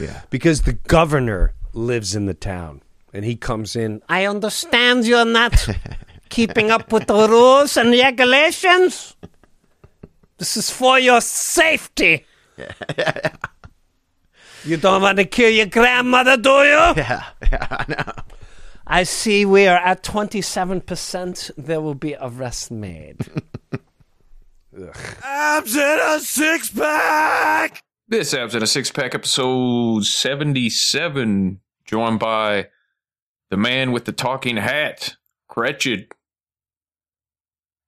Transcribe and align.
Yeah. 0.00 0.22
Because 0.30 0.62
the 0.62 0.74
governor 0.74 1.54
lives 1.72 2.14
in 2.14 2.26
the 2.26 2.34
town 2.34 2.82
and 3.12 3.24
he 3.24 3.36
comes 3.36 3.76
in. 3.76 4.02
I 4.08 4.26
understand 4.26 5.06
you're 5.06 5.24
not 5.24 5.66
keeping 6.28 6.70
up 6.70 6.92
with 6.92 7.06
the 7.06 7.28
rules 7.28 7.76
and 7.76 7.90
regulations. 7.90 9.16
This 10.38 10.56
is 10.56 10.70
for 10.70 10.98
your 10.98 11.20
safety. 11.20 12.24
You 14.64 14.76
don't 14.76 15.00
want 15.00 15.18
to 15.18 15.24
kill 15.24 15.50
your 15.50 15.66
grandmother, 15.66 16.36
do 16.36 16.50
you? 16.50 16.92
Yeah, 16.96 17.24
yeah, 17.50 17.66
I 17.70 17.84
know. 17.88 18.12
I 18.86 19.04
see 19.04 19.44
we 19.46 19.66
are 19.66 19.78
at 19.78 20.02
27%. 20.02 21.50
There 21.56 21.80
will 21.80 21.94
be 21.94 22.16
arrests 22.20 22.70
made. 22.70 23.26
Abs 25.22 25.76
in 25.76 25.98
a 26.02 26.20
six 26.20 26.70
pack. 26.70 27.82
This 28.08 28.32
Abs 28.32 28.54
in 28.54 28.62
a 28.62 28.66
Six 28.66 28.90
Pack 28.90 29.14
episode 29.14 30.04
77, 30.04 31.60
joined 31.84 32.18
by 32.18 32.68
the 33.50 33.56
man 33.56 33.92
with 33.92 34.06
the 34.06 34.12
talking 34.12 34.56
hat, 34.56 35.16
Cretched. 35.46 36.14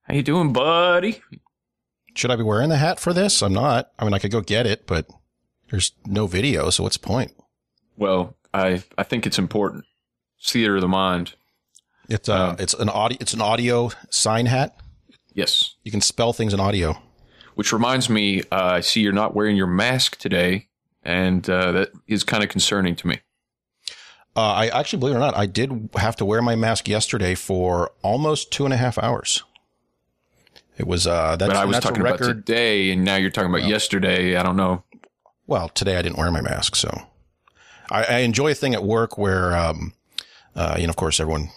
How 0.02 0.14
you 0.14 0.22
doing, 0.22 0.52
buddy? 0.52 1.22
Should 2.14 2.30
I 2.30 2.36
be 2.36 2.42
wearing 2.42 2.68
the 2.68 2.76
hat 2.76 3.00
for 3.00 3.14
this? 3.14 3.42
I'm 3.42 3.54
not. 3.54 3.90
I 3.98 4.04
mean, 4.04 4.12
I 4.12 4.18
could 4.18 4.30
go 4.32 4.42
get 4.42 4.66
it, 4.66 4.86
but 4.86 5.06
there's 5.70 5.92
no 6.04 6.26
video, 6.26 6.68
so 6.68 6.82
what's 6.82 6.98
the 6.98 7.06
point? 7.06 7.32
Well, 7.96 8.36
I, 8.52 8.82
I 8.98 9.04
think 9.04 9.26
it's 9.26 9.38
important. 9.38 9.84
It's 10.38 10.52
theater 10.52 10.76
of 10.76 10.82
the 10.82 10.88
mind. 10.88 11.34
It's 12.10 12.28
uh, 12.28 12.50
Um, 12.50 12.56
it's 12.58 12.74
an 12.74 12.88
audio, 12.90 13.16
it's 13.20 13.32
an 13.32 13.40
audio 13.40 13.90
sign 14.10 14.46
hat. 14.46 14.76
Yes. 15.32 15.76
You 15.82 15.90
can 15.90 16.00
spell 16.02 16.32
things 16.34 16.52
in 16.52 16.60
audio. 16.60 17.00
Which 17.54 17.72
reminds 17.72 18.08
me, 18.08 18.42
uh, 18.50 18.76
I 18.76 18.80
see 18.80 19.00
you're 19.00 19.12
not 19.12 19.34
wearing 19.34 19.56
your 19.56 19.66
mask 19.66 20.16
today, 20.18 20.68
and 21.02 21.48
uh, 21.48 21.72
that 21.72 21.90
is 22.06 22.24
kind 22.24 22.42
of 22.42 22.48
concerning 22.48 22.96
to 22.96 23.06
me. 23.06 23.20
Uh, 24.36 24.52
I 24.52 24.68
actually, 24.68 25.00
believe 25.00 25.16
it 25.16 25.18
or 25.18 25.20
not, 25.20 25.36
I 25.36 25.46
did 25.46 25.90
have 25.96 26.16
to 26.16 26.24
wear 26.24 26.40
my 26.40 26.54
mask 26.54 26.88
yesterday 26.88 27.34
for 27.34 27.90
almost 28.02 28.52
two 28.52 28.64
and 28.64 28.72
a 28.72 28.76
half 28.76 28.96
hours. 28.96 29.42
It 30.78 30.86
was 30.86 31.06
uh, 31.06 31.36
that's, 31.36 31.48
but 31.48 31.56
I 31.56 31.64
was 31.64 31.76
that's 31.76 31.84
talking 31.84 32.00
about 32.00 32.20
record. 32.20 32.46
today, 32.46 32.90
and 32.90 33.04
now 33.04 33.16
you're 33.16 33.30
talking 33.30 33.50
about 33.50 33.68
yesterday. 33.68 34.36
I 34.36 34.42
don't 34.42 34.56
know. 34.56 34.84
Well, 35.46 35.68
today 35.68 35.96
I 35.96 36.02
didn't 36.02 36.16
wear 36.16 36.30
my 36.30 36.40
mask, 36.40 36.76
so 36.76 37.06
I, 37.90 38.04
I 38.04 38.18
enjoy 38.20 38.52
a 38.52 38.54
thing 38.54 38.72
at 38.72 38.84
work 38.84 39.18
where, 39.18 39.54
um, 39.54 39.92
uh, 40.54 40.76
you 40.78 40.86
know, 40.86 40.90
of 40.90 40.96
course, 40.96 41.20
everyone 41.20 41.50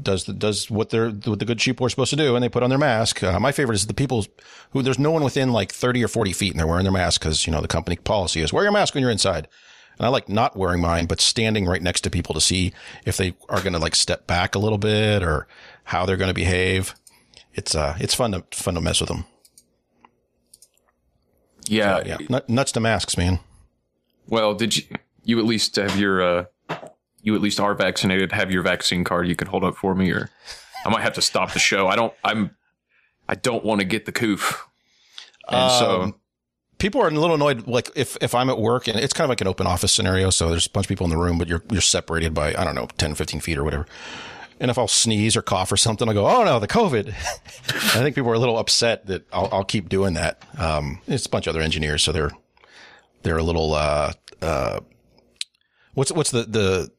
does 0.00 0.24
the, 0.24 0.32
does 0.32 0.70
what 0.70 0.90
they're 0.90 1.10
what 1.10 1.38
the 1.38 1.44
good 1.44 1.60
sheep 1.60 1.80
were 1.80 1.88
supposed 1.88 2.10
to 2.10 2.16
do, 2.16 2.34
and 2.34 2.42
they 2.42 2.48
put 2.48 2.62
on 2.62 2.70
their 2.70 2.78
mask. 2.78 3.22
Uh, 3.22 3.38
my 3.40 3.52
favorite 3.52 3.76
is 3.76 3.86
the 3.86 3.94
people 3.94 4.26
who 4.70 4.82
there's 4.82 4.98
no 4.98 5.10
one 5.10 5.24
within 5.24 5.52
like 5.52 5.72
thirty 5.72 6.02
or 6.04 6.08
forty 6.08 6.32
feet, 6.32 6.52
and 6.52 6.60
they're 6.60 6.66
wearing 6.66 6.84
their 6.84 6.92
mask 6.92 7.20
because 7.20 7.46
you 7.46 7.52
know 7.52 7.60
the 7.60 7.68
company 7.68 7.96
policy 7.96 8.40
is 8.40 8.52
wear 8.52 8.64
your 8.64 8.72
mask 8.72 8.94
when 8.94 9.02
you're 9.02 9.10
inside. 9.10 9.48
And 9.98 10.04
I 10.04 10.08
like 10.10 10.28
not 10.28 10.56
wearing 10.56 10.82
mine, 10.82 11.06
but 11.06 11.22
standing 11.22 11.64
right 11.64 11.82
next 11.82 12.02
to 12.02 12.10
people 12.10 12.34
to 12.34 12.40
see 12.40 12.74
if 13.06 13.16
they 13.16 13.34
are 13.48 13.62
going 13.62 13.72
to 13.72 13.78
like 13.78 13.94
step 13.94 14.26
back 14.26 14.54
a 14.54 14.58
little 14.58 14.76
bit 14.76 15.22
or 15.22 15.46
how 15.84 16.04
they're 16.04 16.18
going 16.18 16.28
to 16.28 16.34
behave. 16.34 16.94
It's 17.54 17.74
uh, 17.74 17.96
it's 17.98 18.14
fun 18.14 18.32
to 18.32 18.44
fun 18.52 18.74
to 18.74 18.80
mess 18.82 19.00
with 19.00 19.08
them. 19.08 19.24
Yeah, 21.68 22.02
Yeah, 22.04 22.18
Nut- 22.28 22.48
nuts 22.48 22.72
to 22.72 22.80
masks, 22.80 23.16
man. 23.16 23.40
Well, 24.28 24.54
did 24.54 24.76
you 24.76 24.84
you 25.24 25.38
at 25.38 25.44
least 25.44 25.76
have 25.76 25.98
your 25.98 26.22
uh 26.22 26.44
you 27.26 27.34
at 27.34 27.40
least 27.42 27.58
are 27.58 27.74
vaccinated, 27.74 28.30
have 28.30 28.52
your 28.52 28.62
vaccine 28.62 29.02
card 29.02 29.26
you 29.26 29.34
could 29.34 29.48
hold 29.48 29.64
up 29.64 29.76
for 29.76 29.94
me 29.96 30.10
or 30.12 30.30
I 30.84 30.88
might 30.90 31.02
have 31.02 31.14
to 31.14 31.22
stop 31.22 31.52
the 31.52 31.58
show. 31.58 31.88
I 31.88 31.96
don't 31.96 32.14
I'm 32.24 32.56
I 33.28 33.34
don't 33.34 33.64
want 33.64 33.80
to 33.80 33.84
get 33.84 34.06
the 34.06 34.12
coof. 34.12 34.64
And 35.48 35.70
so 35.72 36.02
Um, 36.02 36.14
people 36.78 37.00
are 37.02 37.08
a 37.08 37.10
little 37.10 37.34
annoyed. 37.34 37.66
Like 37.66 37.90
if, 37.96 38.16
if 38.20 38.32
I'm 38.34 38.48
at 38.48 38.58
work 38.58 38.86
and 38.86 38.96
it's 38.98 39.12
kind 39.12 39.24
of 39.24 39.28
like 39.30 39.40
an 39.40 39.48
open 39.48 39.66
office 39.66 39.92
scenario. 39.92 40.30
So 40.30 40.48
there's 40.50 40.66
a 40.66 40.70
bunch 40.70 40.86
of 40.86 40.88
people 40.88 41.04
in 41.04 41.10
the 41.10 41.16
room, 41.16 41.36
but 41.36 41.48
you're, 41.48 41.62
you're 41.70 41.80
separated 41.80 42.32
by, 42.32 42.54
I 42.54 42.62
don't 42.62 42.76
know, 42.76 42.86
10, 42.98 43.16
15 43.16 43.40
feet 43.40 43.58
or 43.58 43.64
whatever. 43.64 43.86
And 44.60 44.70
if 44.70 44.78
I'll 44.78 44.86
sneeze 44.88 45.36
or 45.36 45.42
cough 45.42 45.70
or 45.72 45.76
something, 45.76 46.08
I'll 46.08 46.14
go, 46.14 46.26
Oh 46.28 46.44
no, 46.44 46.60
the 46.60 46.68
COVID. 46.68 47.08
I 47.08 48.02
think 48.02 48.14
people 48.14 48.30
are 48.30 48.34
a 48.34 48.38
little 48.38 48.58
upset 48.58 49.06
that 49.06 49.26
I'll, 49.32 49.48
I'll 49.52 49.64
keep 49.64 49.88
doing 49.88 50.14
that. 50.14 50.42
Um, 50.58 51.00
it's 51.08 51.26
a 51.26 51.28
bunch 51.28 51.48
of 51.48 51.56
other 51.56 51.62
engineers. 51.64 52.02
So 52.04 52.12
they're, 52.12 52.30
they're 53.22 53.38
a 53.38 53.42
little, 53.42 53.74
uh, 53.74 54.12
uh, 54.40 54.80
what's, 55.94 56.12
what's 56.12 56.30
the, 56.30 56.44
the, 56.44 56.92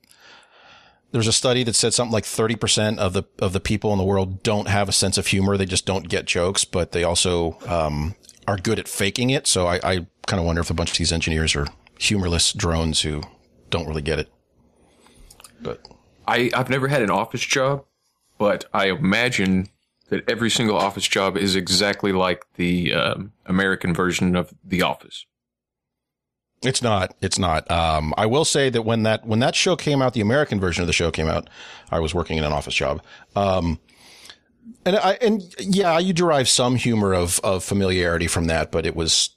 there's 1.12 1.28
a 1.28 1.34
study 1.34 1.64
that 1.64 1.76
said 1.76 1.94
something 1.94 2.12
like 2.12 2.26
30% 2.26 2.98
of 2.98 3.14
the, 3.14 3.24
of 3.40 3.54
the 3.54 3.60
people 3.60 3.92
in 3.92 3.98
the 3.98 4.04
world 4.04 4.44
don't 4.44 4.68
have 4.68 4.90
a 4.90 4.92
sense 4.92 5.18
of 5.18 5.28
humor. 5.28 5.58
They 5.58 5.66
just 5.66 5.86
don't 5.86 6.10
get 6.10 6.26
jokes, 6.26 6.66
but 6.66 6.92
they 6.92 7.04
also, 7.04 7.58
um, 7.68 8.16
are 8.48 8.58
good 8.58 8.80
at 8.80 8.88
faking 8.88 9.30
it. 9.30 9.46
So 9.46 9.68
I, 9.68 9.76
I 9.84 10.08
kind 10.26 10.40
of 10.40 10.46
wonder 10.46 10.62
if 10.62 10.70
a 10.70 10.74
bunch 10.74 10.92
of 10.92 10.98
these 10.98 11.12
engineers 11.12 11.56
are 11.56 11.68
humorless 12.00 12.54
drones 12.54 13.02
who 13.02 13.22
don't 13.70 13.88
really 13.88 14.02
get 14.02 14.20
it. 14.20 14.30
But 15.62 15.86
I 16.28 16.50
I've 16.54 16.70
never 16.70 16.88
had 16.88 17.02
an 17.02 17.10
office 17.10 17.42
job, 17.42 17.84
but 18.38 18.66
I 18.74 18.88
imagine 18.88 19.70
that 20.10 20.28
every 20.30 20.50
single 20.50 20.78
office 20.78 21.08
job 21.08 21.36
is 21.36 21.56
exactly 21.56 22.14
like 22.14 22.46
the 22.56 22.94
um, 22.94 23.34
American 23.46 23.94
version 23.94 24.36
of 24.36 24.54
The 24.64 24.82
Office. 24.82 25.26
It's 26.64 26.82
not, 26.82 27.16
it's 27.22 27.38
not. 27.38 27.70
Um, 27.70 28.14
I 28.18 28.26
will 28.26 28.46
say 28.46 28.70
that 28.70 28.82
when 28.82 29.04
that, 29.04 29.26
when 29.26 29.40
that 29.40 29.56
show 29.56 29.76
came 29.76 30.02
out, 30.02 30.14
the 30.14 30.22
American 30.22 30.60
version 30.60 30.82
of 30.82 30.88
the 30.88 30.94
show 30.94 31.12
came 31.12 31.28
out, 31.28 31.50
I 31.92 32.00
was 32.00 32.16
working 32.16 32.38
in 32.38 32.44
an 32.44 32.52
office 32.52 32.74
job. 32.74 33.02
Um, 33.36 33.80
and 34.86 34.96
I, 34.98 35.14
and 35.22 35.44
yeah, 35.60 36.00
you 36.00 36.14
derive 36.14 36.50
some 36.50 36.76
humor 36.76 37.14
of, 37.14 37.40
of 37.44 37.64
familiarity 37.64 38.28
from 38.28 38.46
that, 38.46 38.72
but 38.72 38.86
it 38.86 38.96
was, 38.96 39.30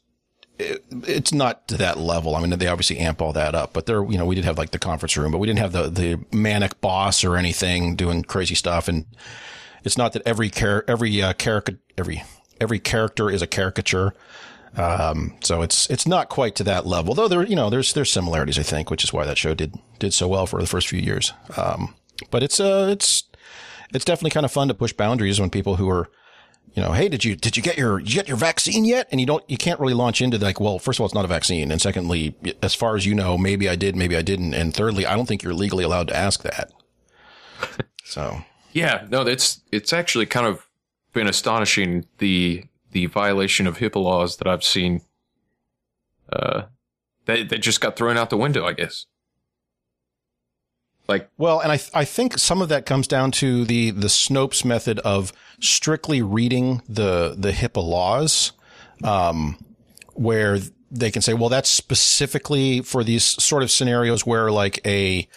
it, 0.59 0.85
it's 0.91 1.33
not 1.33 1.69
to 1.69 1.77
that 1.77 1.99
level. 1.99 2.35
I 2.35 2.41
mean, 2.41 2.59
they 2.59 2.67
obviously 2.67 2.99
amp 2.99 3.21
all 3.21 3.33
that 3.35 3.55
up, 3.55 3.73
but 3.73 3.87
there, 3.87 4.03
you 4.05 4.17
know, 4.17 4.25
we 4.25 4.35
did 4.35 4.45
have 4.45 4.59
like 4.59 4.71
the 4.71 4.79
conference 4.79 5.17
room, 5.17 5.31
but 5.31 5.39
we 5.39 5.47
didn't 5.47 5.61
have 5.61 5.73
the, 5.73 5.89
the 5.89 6.37
manic 6.37 6.81
boss 6.81 7.23
or 7.23 7.37
anything 7.37 7.97
doing 7.97 8.23
crazy 8.23 8.55
stuff. 8.55 8.89
And 8.89 9.07
it's 9.85 9.99
not 9.99 10.15
that 10.15 10.23
every 10.25 10.49
char- 10.49 10.85
every, 10.89 11.23
uh, 11.23 11.35
every, 11.99 12.25
every 12.61 12.79
character 12.79 13.31
is 13.31 13.43
a 13.43 13.47
caricature. 13.47 14.15
Um, 14.77 15.37
so 15.43 15.63
it's, 15.63 15.91
it's 15.91 16.07
not 16.07 16.29
quite 16.29 16.55
to 16.57 16.65
that 16.65 16.87
level, 16.87 17.15
though 17.15 17.29
there, 17.29 17.45
you 17.45 17.57
know, 17.57 17.71
there's, 17.71 17.93
there's 17.93 18.11
similarities, 18.11 18.59
I 18.59 18.63
think, 18.63 18.91
which 18.91 19.05
is 19.05 19.13
why 19.13 19.25
that 19.25 19.39
show 19.39 19.55
did, 19.55 19.75
did 19.99 20.15
so 20.15 20.29
well 20.29 20.47
for 20.47 20.61
the 20.61 20.67
first 20.67 20.89
few 20.89 21.01
years. 21.01 21.33
Um, 21.57 21.95
but 22.31 22.43
it's, 22.43 22.61
uh, 22.61 22.89
it's, 22.91 23.25
it's 23.93 24.05
definitely 24.05 24.31
kind 24.31 24.47
of 24.47 24.53
fun 24.53 24.69
to 24.69 24.75
push 24.75 24.93
boundaries 24.93 25.41
when 25.41 25.51
people 25.51 25.77
who 25.77 25.89
are, 25.89 26.09
you 26.75 26.83
know, 26.83 26.93
hey, 26.93 27.09
did 27.09 27.25
you 27.25 27.35
did 27.35 27.57
you 27.57 27.63
get 27.63 27.77
your 27.77 27.99
you 27.99 28.15
get 28.15 28.29
your 28.29 28.37
vaccine 28.37 28.85
yet? 28.85 29.09
And 29.11 29.21
you 29.21 29.27
don't 29.27 29.43
you 29.49 29.57
can't 29.57 29.81
really 29.81 29.95
launch 29.95 30.21
into 30.21 30.39
like, 30.39 30.61
well, 30.61 30.79
first 30.79 30.99
of 30.99 31.01
all, 31.01 31.07
it's 31.07 31.15
not 31.15 31.25
a 31.25 31.29
vaccine, 31.29 31.71
and 31.73 31.81
secondly, 31.81 32.37
as 32.63 32.75
far 32.75 32.97
as 32.97 33.05
you 33.05 33.15
know, 33.15 33.37
maybe 33.37 33.69
I 33.69 33.75
did, 33.77 33.97
maybe 33.97 34.17
I 34.17 34.23
didn't, 34.23 34.55
and 34.55 34.73
thirdly, 34.73 35.05
I 35.05 35.17
don't 35.17 35.27
think 35.27 35.43
you're 35.43 35.55
legally 35.55 35.85
allowed 35.85 36.09
to 36.09 36.17
ask 36.17 36.43
that. 36.43 36.73
So 38.05 38.43
Yeah, 38.73 39.07
no, 39.09 39.23
it's 39.23 39.61
it's 39.71 39.93
actually 39.93 40.27
kind 40.27 40.47
of 40.47 40.67
been 41.13 41.29
astonishing 41.29 42.07
the 42.19 42.65
the 42.93 43.07
violation 43.07 43.67
of 43.67 43.79
HIPAA 43.79 44.03
laws 44.03 44.37
that 44.37 44.47
I've 44.47 44.65
seen. 44.65 45.03
Uh, 46.33 46.63
they 47.27 47.43
they 47.43 47.59
just 47.59 47.81
got 47.81 47.97
thrown 47.97 48.17
out 48.17 48.31
the 48.31 48.37
window, 48.37 48.67
I 48.67 48.73
guess. 48.73 49.07
Like 51.09 51.29
Well, 51.37 51.61
and 51.61 51.73
I 51.73 51.77
th- 51.77 51.91
I 51.93 52.05
think 52.05 52.39
some 52.39 52.63
of 52.63 52.69
that 52.69 52.87
comes 52.87 53.09
down 53.09 53.33
to 53.33 53.65
the 53.65 53.91
the 53.91 54.09
Snopes 54.09 54.65
method 54.65 55.01
of 55.01 55.33
strictly 55.61 56.23
reading 56.23 56.83
the 56.89 57.35
the 57.37 57.51
HIPAA 57.51 57.83
laws, 57.83 58.53
um, 59.03 59.59
where 60.15 60.59
they 60.91 61.11
can 61.11 61.23
say, 61.23 61.35
well, 61.35 61.49
that's 61.49 61.71
specifically 61.71 62.81
for 62.81 63.05
these 63.05 63.25
sort 63.25 63.63
of 63.63 63.71
scenarios 63.71 64.27
where 64.27 64.51
like 64.51 64.85
a 64.87 65.29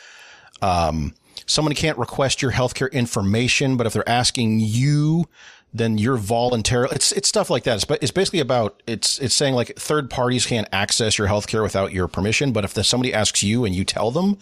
um, 0.62 1.14
someone 1.46 1.74
can't 1.76 1.98
request 1.98 2.42
your 2.42 2.52
healthcare 2.52 2.92
information, 2.92 3.78
but 3.78 3.88
if 3.88 3.94
they're 3.94 4.08
asking 4.08 4.60
you, 4.60 5.26
then 5.74 5.98
you're 5.98 6.18
voluntarily. 6.18 6.96
It's 6.96 7.12
it's 7.12 7.28
stuff 7.28 7.50
like 7.50 7.64
that. 7.64 7.84
It's, 7.84 8.02
it's 8.02 8.12
basically 8.12 8.40
about 8.40 8.84
it's 8.86 9.18
it's 9.20 9.34
saying 9.34 9.56
like 9.56 9.76
third 9.76 10.10
parties 10.10 10.46
can't 10.46 10.68
access 10.72 11.18
your 11.18 11.28
healthcare 11.28 11.64
without 11.64 11.92
your 11.92 12.08
permission. 12.08 12.52
But 12.52 12.64
if 12.64 12.74
the, 12.74 12.84
somebody 12.84 13.14
asks 13.14 13.42
you 13.42 13.66
and 13.66 13.74
you 13.74 13.84
tell 13.84 14.12
them, 14.12 14.38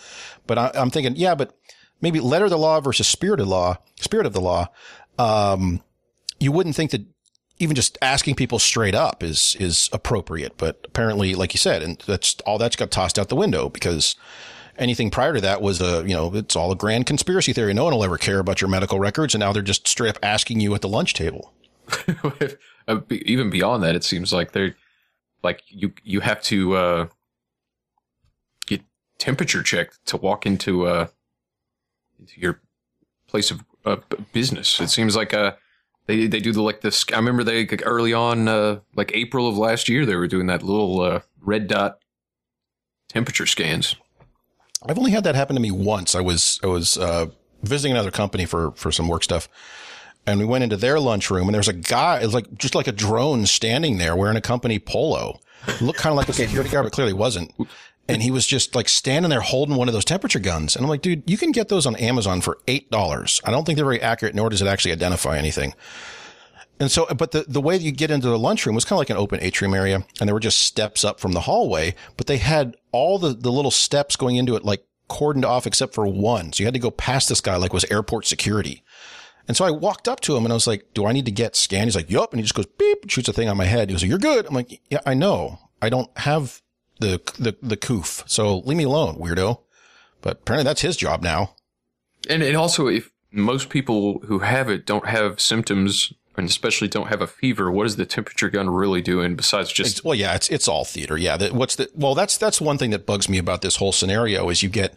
but 0.46 0.58
I, 0.58 0.72
I'm 0.76 0.90
thinking, 0.90 1.16
yeah, 1.16 1.36
but 1.36 1.58
maybe 2.02 2.20
letter 2.20 2.46
of 2.46 2.52
the 2.52 2.58
law 2.58 2.82
versus 2.82 3.08
spirit 3.08 3.40
of 3.40 3.48
law, 3.48 3.78
spirit 4.00 4.26
of 4.26 4.34
the 4.34 4.42
law. 4.42 4.70
Um, 5.18 5.82
you 6.40 6.52
wouldn't 6.52 6.76
think 6.76 6.92
that 6.92 7.06
even 7.60 7.76
just 7.76 7.98
asking 8.02 8.36
people 8.36 8.60
straight 8.60 8.96
up 8.96 9.24
is 9.24 9.56
is 9.60 9.90
appropriate, 9.94 10.58
but 10.58 10.82
apparently, 10.84 11.34
like 11.36 11.54
you 11.54 11.60
said, 11.60 11.82
and 11.82 12.04
that's 12.06 12.36
all 12.46 12.58
that's 12.58 12.76
got 12.76 12.92
tossed 12.92 13.18
out 13.18 13.30
the 13.30 13.36
window 13.36 13.70
because 13.70 14.16
anything 14.78 15.10
prior 15.10 15.34
to 15.34 15.42
that 15.42 15.62
was 15.62 15.82
a 15.82 16.04
you 16.08 16.14
know 16.14 16.34
it's 16.36 16.56
all 16.56 16.72
a 16.72 16.76
grand 16.76 17.06
conspiracy 17.06 17.54
theory. 17.54 17.74
No 17.74 17.84
one 17.84 17.94
will 17.94 18.04
ever 18.04 18.18
care 18.18 18.40
about 18.40 18.62
your 18.62 18.70
medical 18.70 19.00
records, 19.00 19.34
and 19.34 19.40
now 19.40 19.52
they're 19.54 19.62
just 19.62 19.88
straight 19.88 20.10
up 20.10 20.20
asking 20.24 20.60
you 20.60 20.74
at 20.76 20.82
the 20.82 20.90
lunch 20.90 21.14
table. 21.14 21.54
uh, 22.88 23.02
even 23.10 23.50
beyond 23.50 23.84
that, 23.84 23.96
it 23.96 24.04
seems 24.04 24.32
like 24.32 24.52
they're 24.52 24.76
like 25.44 25.62
you 25.68 25.94
you 26.04 26.20
have 26.22 26.42
to 26.44 26.76
uh, 26.76 27.08
get 28.68 28.82
temperature 29.18 29.64
checked 29.64 30.00
to 30.06 30.18
walk 30.18 30.46
into 30.46 30.86
uh 30.88 31.08
into 32.20 32.40
your 32.40 32.62
place 33.28 33.52
of 33.52 33.64
uh, 33.86 33.98
business. 34.32 34.80
It 34.80 34.90
seems 34.90 35.16
like 35.16 35.34
uh 35.34 35.54
they 36.06 36.28
they 36.28 36.40
do 36.40 36.52
the 36.52 36.62
like 36.62 36.82
this. 36.82 37.06
I 37.14 37.18
remember 37.18 37.44
they 37.44 37.66
like, 37.66 37.84
early 37.86 38.14
on 38.14 38.48
uh 38.48 38.80
like 38.96 39.12
April 39.14 39.48
of 39.48 39.58
last 39.58 39.90
year 39.90 40.06
they 40.06 40.16
were 40.16 40.28
doing 40.28 40.48
that 40.48 40.64
little 40.64 41.02
uh, 41.02 41.22
red 41.42 41.68
dot 41.68 42.00
temperature 43.10 43.46
scans. 43.46 43.96
I've 44.88 44.98
only 44.98 45.12
had 45.12 45.24
that 45.26 45.36
happen 45.36 45.56
to 45.56 45.62
me 45.62 45.72
once. 45.72 46.16
I 46.16 46.22
was 46.22 46.60
I 46.64 46.68
was 46.68 46.98
uh, 46.98 47.28
visiting 47.64 47.92
another 47.92 48.12
company 48.12 48.46
for 48.46 48.72
for 48.72 48.92
some 48.92 49.08
work 49.08 49.24
stuff, 49.24 49.48
and 50.26 50.40
we 50.40 50.46
went 50.46 50.64
into 50.64 50.78
their 50.78 51.00
lunchroom, 51.00 51.48
and 51.48 51.56
there's 51.56 51.68
a 51.68 51.74
guy, 51.74 52.20
was 52.22 52.34
like 52.34 52.58
just 52.58 52.76
like 52.76 52.88
a 52.88 52.92
drone 52.92 53.46
standing 53.46 53.98
there 53.98 54.16
wearing 54.16 54.38
a 54.38 54.42
company 54.42 54.80
polo. 54.80 55.40
It 55.68 55.82
looked 55.82 56.00
kind 56.00 56.12
of 56.12 56.18
like 56.18 56.30
a 56.30 56.34
security 56.34 56.70
guard, 56.70 56.86
but 56.86 56.94
clearly 56.94 57.14
wasn't. 57.14 57.54
And 58.08 58.24
he 58.24 58.32
was 58.32 58.48
just 58.48 58.76
like 58.76 58.90
standing 58.90 59.30
there 59.30 59.42
holding 59.42 59.76
one 59.76 59.88
of 59.88 59.94
those 59.94 60.04
temperature 60.04 60.40
guns. 60.40 60.76
And 60.76 60.84
I'm 60.84 60.90
like, 60.90 61.02
dude, 61.02 61.30
you 61.30 61.38
can 61.38 61.52
get 61.52 61.70
those 61.70 61.86
on 61.86 61.96
Amazon 61.98 62.42
for 62.42 62.58
eight 62.68 62.90
dollars. 62.90 63.40
I 63.46 63.52
don't 63.52 63.64
think 63.64 63.78
they're 63.78 63.86
very 63.86 64.02
accurate, 64.02 64.36
nor 64.36 64.50
does 64.50 64.62
it 64.62 64.68
actually 64.68 64.92
identify 64.92 65.38
anything. 65.38 65.76
And 66.82 66.90
so, 66.90 67.06
but 67.16 67.30
the, 67.30 67.46
the 67.48 67.62
way 67.62 67.78
you 67.78 67.92
get 67.92 68.10
into 68.10 68.28
the 68.28 68.40
lunchroom 68.40 68.74
was 68.74 68.86
kind 68.86 68.94
of 68.94 69.02
like 69.02 69.12
an 69.12 69.18
open 69.18 69.40
atrium 69.40 69.76
area, 69.76 70.04
and 70.20 70.28
there 70.28 70.34
were 70.34 70.40
just 70.40 70.64
steps 70.64 71.06
up 71.06 71.20
from 71.20 71.34
the 71.34 71.42
hallway, 71.42 71.94
but 72.18 72.26
they 72.26 72.38
had 72.38 72.76
all 72.92 73.20
the, 73.20 73.36
the 73.36 73.52
little 73.52 73.70
steps 73.70 74.16
going 74.16 74.36
into 74.36 74.56
it 74.56 74.66
like 74.66 74.84
cordoned 75.08 75.46
off 75.46 75.68
except 75.68 75.94
for 75.94 76.08
one. 76.08 76.52
So 76.52 76.62
you 76.62 76.66
had 76.66 76.74
to 76.74 76.80
go 76.80 76.90
past 76.90 77.30
this 77.30 77.40
guy 77.40 77.56
like 77.58 77.72
was 77.72 77.86
airport 77.92 78.26
security. 78.26 78.84
And 79.48 79.56
so 79.56 79.64
I 79.64 79.70
walked 79.70 80.08
up 80.08 80.22
to 80.22 80.36
him 80.36 80.44
and 80.44 80.52
I 80.52 80.56
was 80.56 80.66
like, 80.66 80.88
do 80.96 81.06
I 81.06 81.12
need 81.12 81.26
to 81.26 81.32
get 81.32 81.56
scanned? 81.56 81.86
He's 81.86 81.96
like, 81.96 82.10
yup. 82.10 82.34
And 82.34 82.40
he 82.40 82.44
just 82.44 82.56
goes, 82.56 82.66
beep, 82.66 83.08
shoots 83.12 83.30
a 83.30 83.34
thing 83.34 83.48
on 83.48 83.58
my 83.58 83.66
head. 83.66 83.90
He 83.90 83.94
goes, 83.94 84.04
you're 84.04 84.18
good. 84.18 84.48
I'm 84.48 84.56
like, 84.56 84.82
yeah, 84.90 85.02
I 85.06 85.14
know. 85.14 85.60
I 85.84 85.90
don't 85.90 86.10
have 86.18 86.64
the, 87.00 87.22
the, 87.38 87.56
the 87.62 87.78
coof. 87.78 88.24
So 88.26 88.58
leave 88.60 88.78
me 88.78 88.86
alone, 88.86 89.18
weirdo. 89.18 89.62
But 90.22 90.40
apparently 90.42 90.64
that's 90.64 90.82
his 90.82 90.98
job 90.98 91.22
now. 91.22 91.54
And 92.28 92.42
it 92.42 92.56
also, 92.56 92.88
if 92.88 93.12
most 93.32 93.70
people 93.70 94.20
who 94.26 94.40
have 94.40 94.68
it 94.68 94.88
don't 94.88 95.08
have 95.08 95.40
symptoms 95.40 96.14
and 96.38 96.48
especially 96.48 96.88
don't 96.88 97.08
have 97.08 97.22
a 97.22 97.28
fever, 97.28 97.70
what 97.70 97.86
is 97.86 97.98
the 97.98 98.06
temperature 98.06 98.50
gun 98.50 98.70
really 98.70 99.02
doing 99.02 99.36
besides 99.36 99.72
just 99.72 100.04
well, 100.04 100.16
yeah, 100.16 100.36
it's, 100.36 100.50
it's 100.50 100.68
all 100.68 100.86
theater. 100.86 101.18
Yeah. 101.18 101.38
That, 101.38 101.54
what's 101.54 101.76
the, 101.76 101.90
well, 101.94 102.16
that's, 102.16 102.38
that's 102.38 102.62
one 102.62 102.78
thing 102.78 102.92
that 102.92 103.06
bugs 103.06 103.28
me 103.28 103.38
about 103.38 103.62
this 103.62 103.78
whole 103.78 103.92
scenario 103.92 104.50
is 104.50 104.64
you 104.64 104.70
get 104.70 104.96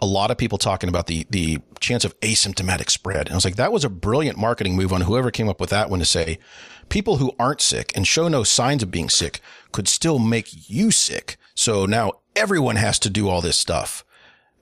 a 0.00 0.06
lot 0.06 0.30
of 0.30 0.38
people 0.38 0.56
talking 0.56 0.88
about 0.88 1.06
the, 1.06 1.26
the 1.28 1.58
chance 1.78 2.04
of 2.04 2.18
asymptomatic 2.20 2.90
spread. 2.90 3.26
And 3.26 3.32
I 3.32 3.34
was 3.34 3.44
like, 3.44 3.56
that 3.56 3.72
was 3.72 3.84
a 3.84 3.90
brilliant 3.90 4.38
marketing 4.38 4.74
move 4.74 4.92
on 4.92 5.02
whoever 5.02 5.30
came 5.30 5.48
up 5.48 5.60
with 5.60 5.70
that 5.70 5.90
one 5.90 5.98
to 5.98 6.06
say 6.06 6.38
people 6.88 7.16
who 7.16 7.34
aren't 7.38 7.60
sick 7.60 7.92
and 7.94 8.06
show 8.06 8.28
no 8.28 8.42
signs 8.42 8.82
of 8.82 8.90
being 8.90 9.10
sick 9.10 9.40
could 9.72 9.86
still 9.86 10.18
make 10.18 10.70
you 10.70 10.90
sick. 10.90 11.36
So 11.54 11.84
now 11.84 12.12
everyone 12.34 12.76
has 12.76 12.98
to 13.00 13.10
do 13.10 13.28
all 13.28 13.42
this 13.42 13.58
stuff. 13.58 14.04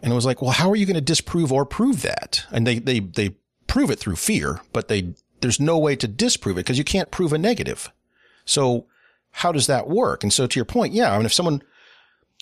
And 0.03 0.13
it 0.13 0.17
was 0.17 0.27
like, 0.27 0.43
well, 0.43 0.53
how 0.53 0.71
are 0.71 0.77
you 0.77 0.87
going 0.87 0.95
to 0.95 1.01
disprove 1.01 1.53
or 1.53 1.65
prove 1.65 2.03
that? 2.03 2.45
And 2.51 2.67
they, 2.67 2.79
they, 2.79 3.01
they 3.01 3.37
prove 3.67 3.91
it 3.91 3.99
through 3.99 4.17
fear, 4.17 4.61
but 4.73 4.89
they, 4.89 5.15
there's 5.41 5.61
no 5.61 5.79
way 5.79 5.97
to 5.97 6.09
disprove 6.09 6.57
it 6.57 6.61
because 6.61 6.79
you 6.79 6.85
can't 6.85 7.11
prove 7.11 7.33
a 7.33 7.39
negative. 7.39 7.91
So 8.45 8.87
how 9.31 9.53
does 9.53 9.67
that 9.67 9.89
work? 9.89 10.23
And 10.23 10.33
so 10.33 10.47
to 10.47 10.59
your 10.59 10.65
point, 10.65 10.93
yeah, 10.93 11.13
I 11.13 11.17
mean, 11.17 11.27
if 11.27 11.33
someone, 11.35 11.63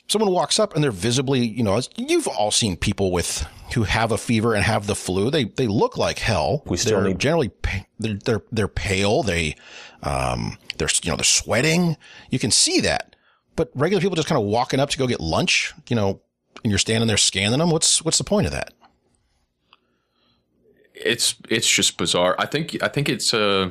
someone 0.08 0.30
walks 0.30 0.58
up 0.58 0.74
and 0.74 0.82
they're 0.84 0.90
visibly, 0.92 1.44
you 1.46 1.62
know, 1.62 1.80
you've 1.96 2.28
all 2.28 2.50
seen 2.50 2.76
people 2.76 3.10
with 3.10 3.46
who 3.74 3.82
have 3.82 4.12
a 4.12 4.18
fever 4.18 4.54
and 4.54 4.64
have 4.64 4.86
the 4.86 4.94
flu. 4.94 5.30
They 5.30 5.44
they 5.44 5.66
look 5.66 5.96
like 5.96 6.18
hell. 6.20 6.62
We 6.66 6.76
still 6.76 7.00
they're 7.00 7.08
need- 7.08 7.18
generally 7.18 7.50
they're, 7.98 8.14
they're 8.24 8.42
they're 8.52 8.68
pale. 8.68 9.22
They 9.22 9.56
um 10.02 10.56
they're 10.78 10.88
you 11.02 11.10
know 11.10 11.16
they're 11.16 11.24
sweating. 11.24 11.96
You 12.30 12.38
can 12.38 12.50
see 12.50 12.80
that. 12.82 13.16
But 13.56 13.70
regular 13.74 14.00
people 14.00 14.16
just 14.16 14.28
kind 14.28 14.40
of 14.40 14.46
walking 14.46 14.80
up 14.80 14.90
to 14.90 14.98
go 14.98 15.06
get 15.06 15.18
lunch, 15.18 15.72
you 15.88 15.96
know, 15.96 16.20
and 16.62 16.70
you're 16.70 16.78
standing 16.78 17.08
there 17.08 17.16
scanning 17.16 17.58
them. 17.58 17.70
What's 17.70 18.04
what's 18.04 18.18
the 18.18 18.24
point 18.24 18.46
of 18.46 18.52
that? 18.52 18.72
It's 21.06 21.34
it's 21.48 21.68
just 21.68 21.96
bizarre. 21.98 22.34
I 22.38 22.46
think 22.46 22.82
I 22.82 22.88
think 22.88 23.08
it's 23.08 23.32
uh 23.34 23.70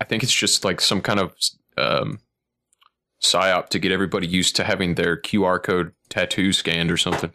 I 0.00 0.04
think 0.04 0.22
it's 0.22 0.32
just 0.32 0.64
like 0.64 0.80
some 0.80 1.00
kind 1.00 1.20
of 1.20 1.34
um 1.78 2.20
psyop 3.22 3.68
to 3.68 3.78
get 3.78 3.92
everybody 3.92 4.26
used 4.26 4.56
to 4.56 4.64
having 4.64 4.94
their 4.94 5.16
QR 5.16 5.62
code 5.62 5.92
tattoo 6.08 6.52
scanned 6.52 6.90
or 6.90 6.96
something. 6.96 7.32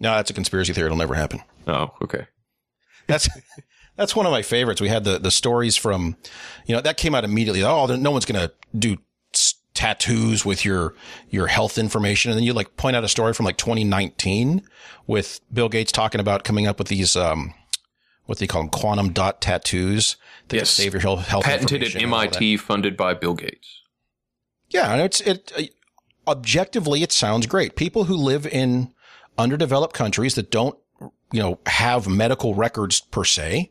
No, 0.00 0.14
that's 0.16 0.30
a 0.30 0.34
conspiracy 0.34 0.72
theory. 0.72 0.86
It'll 0.86 0.98
never 0.98 1.14
happen. 1.14 1.40
Oh, 1.66 1.94
okay. 2.02 2.26
That's 3.06 3.28
that's 3.96 4.14
one 4.16 4.26
of 4.26 4.32
my 4.32 4.42
favorites. 4.42 4.80
We 4.80 4.88
had 4.88 5.04
the 5.04 5.18
the 5.18 5.30
stories 5.30 5.76
from, 5.76 6.16
you 6.66 6.74
know, 6.74 6.82
that 6.82 6.96
came 6.96 7.14
out 7.14 7.24
immediately. 7.24 7.62
Oh, 7.62 7.86
no 7.86 8.10
one's 8.10 8.24
going 8.26 8.40
to 8.48 8.52
do 8.78 8.96
s- 9.32 9.54
tattoos 9.72 10.44
with 10.44 10.64
your 10.64 10.94
your 11.30 11.46
health 11.46 11.78
information, 11.78 12.30
and 12.30 12.38
then 12.38 12.44
you 12.44 12.52
like 12.52 12.76
point 12.76 12.96
out 12.96 13.04
a 13.04 13.08
story 13.08 13.32
from 13.32 13.46
like 13.46 13.56
2019 13.56 14.62
with 15.06 15.40
Bill 15.52 15.68
Gates 15.68 15.92
talking 15.92 16.20
about 16.20 16.44
coming 16.44 16.66
up 16.66 16.78
with 16.78 16.88
these 16.88 17.16
um, 17.16 17.54
what 18.26 18.38
they 18.38 18.46
call 18.46 18.62
them, 18.62 18.70
quantum 18.70 19.12
dot 19.12 19.40
tattoos 19.40 20.16
that 20.48 20.56
Yes. 20.56 20.70
save 20.70 20.92
your 20.92 21.00
health. 21.00 21.26
health 21.26 21.44
Patented 21.44 21.82
at 21.82 21.86
information 21.88 22.04
and 22.04 22.14
all 22.14 22.20
that. 22.20 22.36
MIT, 22.36 22.56
funded 22.58 22.96
by 22.96 23.14
Bill 23.14 23.34
Gates. 23.34 23.80
Yeah, 24.70 24.92
and 24.92 25.02
it's 25.02 25.20
it 25.20 25.52
uh, 25.56 25.62
objectively 26.30 27.02
it 27.02 27.12
sounds 27.12 27.46
great. 27.46 27.76
People 27.76 28.04
who 28.04 28.16
live 28.16 28.46
in 28.46 28.92
underdeveloped 29.38 29.94
countries 29.94 30.34
that 30.34 30.50
don't 30.50 30.76
you 31.32 31.40
know 31.40 31.58
have 31.66 32.08
medical 32.08 32.54
records 32.54 33.00
per 33.00 33.24
se, 33.24 33.70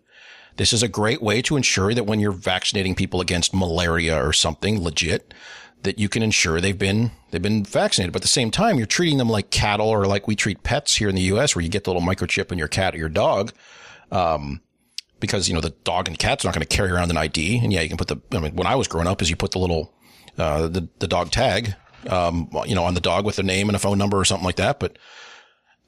this 0.57 0.71
is 0.73 0.83
a 0.83 0.87
great 0.87 1.21
way 1.21 1.41
to 1.41 1.57
ensure 1.57 1.93
that 1.93 2.05
when 2.05 2.19
you're 2.19 2.31
vaccinating 2.31 2.95
people 2.95 3.21
against 3.21 3.53
malaria 3.53 4.15
or 4.23 4.33
something 4.33 4.81
legit 4.83 5.33
that 5.81 5.99
you 5.99 6.07
can 6.07 6.23
ensure 6.23 6.61
they've 6.61 6.77
been 6.77 7.11
they've 7.31 7.41
been 7.41 7.63
vaccinated. 7.63 8.13
But 8.13 8.19
at 8.19 8.23
the 8.23 8.27
same 8.29 8.51
time, 8.51 8.77
you're 8.77 8.85
treating 8.85 9.17
them 9.17 9.29
like 9.29 9.49
cattle 9.49 9.89
or 9.89 10.05
like 10.05 10.27
we 10.27 10.35
treat 10.35 10.63
pets 10.63 10.95
here 10.95 11.09
in 11.09 11.15
the 11.15 11.21
US 11.23 11.55
where 11.55 11.63
you 11.63 11.69
get 11.69 11.83
the 11.83 11.93
little 11.93 12.07
microchip 12.07 12.51
in 12.51 12.57
your 12.57 12.67
cat 12.69 12.95
or 12.95 12.97
your 12.97 13.09
dog. 13.09 13.51
Um, 14.11 14.61
because 15.19 15.47
you 15.47 15.55
know 15.55 15.61
the 15.61 15.69
dog 15.85 16.09
and 16.09 16.19
cat's 16.19 16.43
not 16.43 16.53
going 16.53 16.65
to 16.65 16.75
carry 16.75 16.91
around 16.91 17.09
an 17.09 17.15
ID, 17.15 17.59
and 17.63 17.71
yeah, 17.71 17.79
you 17.79 17.87
can 17.87 17.97
put 17.97 18.09
the. 18.09 18.17
I 18.33 18.39
mean, 18.39 18.55
when 18.55 18.67
I 18.67 18.75
was 18.75 18.89
growing 18.89 19.07
up, 19.07 19.21
is 19.21 19.29
you 19.29 19.37
put 19.37 19.51
the 19.51 19.59
little 19.59 19.93
uh, 20.37 20.67
the 20.67 20.89
the 20.99 21.07
dog 21.07 21.31
tag, 21.31 21.75
um, 22.09 22.49
you 22.65 22.75
know, 22.75 22.83
on 22.83 22.93
the 22.93 22.99
dog 22.99 23.25
with 23.25 23.39
a 23.39 23.43
name 23.43 23.69
and 23.69 23.75
a 23.75 23.79
phone 23.79 23.97
number 23.97 24.17
or 24.17 24.25
something 24.25 24.45
like 24.45 24.57
that. 24.57 24.81
But, 24.81 24.97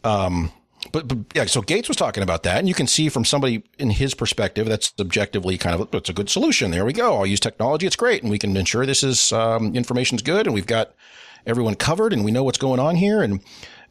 um, 0.05 0.53
but, 0.91 1.07
but 1.07 1.17
yeah, 1.33 1.45
so 1.45 1.61
Gates 1.61 1.87
was 1.87 1.97
talking 1.97 2.23
about 2.23 2.43
that, 2.43 2.59
and 2.59 2.67
you 2.67 2.73
can 2.73 2.87
see 2.87 3.09
from 3.09 3.25
somebody 3.25 3.63
in 3.77 3.89
his 3.89 4.13
perspective 4.13 4.67
that's 4.67 4.93
objectively 4.99 5.57
kind 5.57 5.81
of 5.81 5.93
it's 5.93 6.09
a 6.09 6.13
good 6.13 6.29
solution. 6.29 6.71
There 6.71 6.85
we 6.85 6.93
go. 6.93 7.17
I'll 7.17 7.25
use 7.25 7.39
technology. 7.41 7.85
It's 7.87 7.95
great, 7.95 8.21
and 8.21 8.31
we 8.31 8.39
can 8.39 8.55
ensure 8.55 8.85
this 8.85 9.03
is 9.03 9.33
um, 9.33 9.75
information's 9.75 10.21
good, 10.21 10.47
and 10.47 10.53
we've 10.53 10.67
got 10.67 10.93
everyone 11.45 11.75
covered, 11.75 12.13
and 12.13 12.23
we 12.23 12.31
know 12.31 12.43
what's 12.43 12.57
going 12.57 12.79
on 12.79 12.95
here, 12.95 13.21
and 13.21 13.41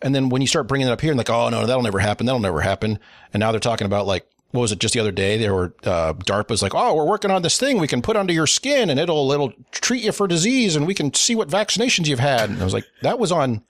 and 0.02 0.14
then 0.14 0.28
when 0.28 0.42
you 0.42 0.48
start 0.48 0.68
bringing 0.68 0.88
it 0.88 0.90
up 0.90 1.00
here, 1.00 1.10
and 1.10 1.18
like, 1.18 1.30
oh 1.30 1.48
no, 1.48 1.66
that'll 1.66 1.82
never 1.82 1.98
happen. 1.98 2.26
That'll 2.26 2.40
never 2.40 2.60
happen. 2.60 2.98
And 3.32 3.40
now 3.40 3.50
they're 3.50 3.60
talking 3.60 3.86
about 3.86 4.06
like 4.06 4.26
what 4.50 4.60
was 4.60 4.72
it 4.72 4.78
just 4.78 4.94
the 4.94 5.00
other 5.00 5.10
day? 5.10 5.36
They 5.36 5.50
were 5.50 5.74
uh, 5.82 6.12
DARPA's 6.14 6.62
like, 6.62 6.74
oh, 6.76 6.94
we're 6.94 7.04
working 7.04 7.32
on 7.32 7.42
this 7.42 7.58
thing 7.58 7.78
we 7.78 7.88
can 7.88 8.02
put 8.02 8.16
under 8.16 8.32
your 8.32 8.46
skin 8.46 8.88
and 8.88 9.00
it'll 9.00 9.32
it'll 9.32 9.52
treat 9.72 10.04
you 10.04 10.12
for 10.12 10.28
disease 10.28 10.76
and 10.76 10.86
we 10.86 10.94
can 10.94 11.12
see 11.12 11.34
what 11.34 11.48
vaccinations 11.48 12.06
you've 12.06 12.20
had. 12.20 12.50
And 12.50 12.60
I 12.60 12.64
was 12.64 12.72
like, 12.72 12.86
that 13.02 13.18
was 13.18 13.32
on, 13.32 13.64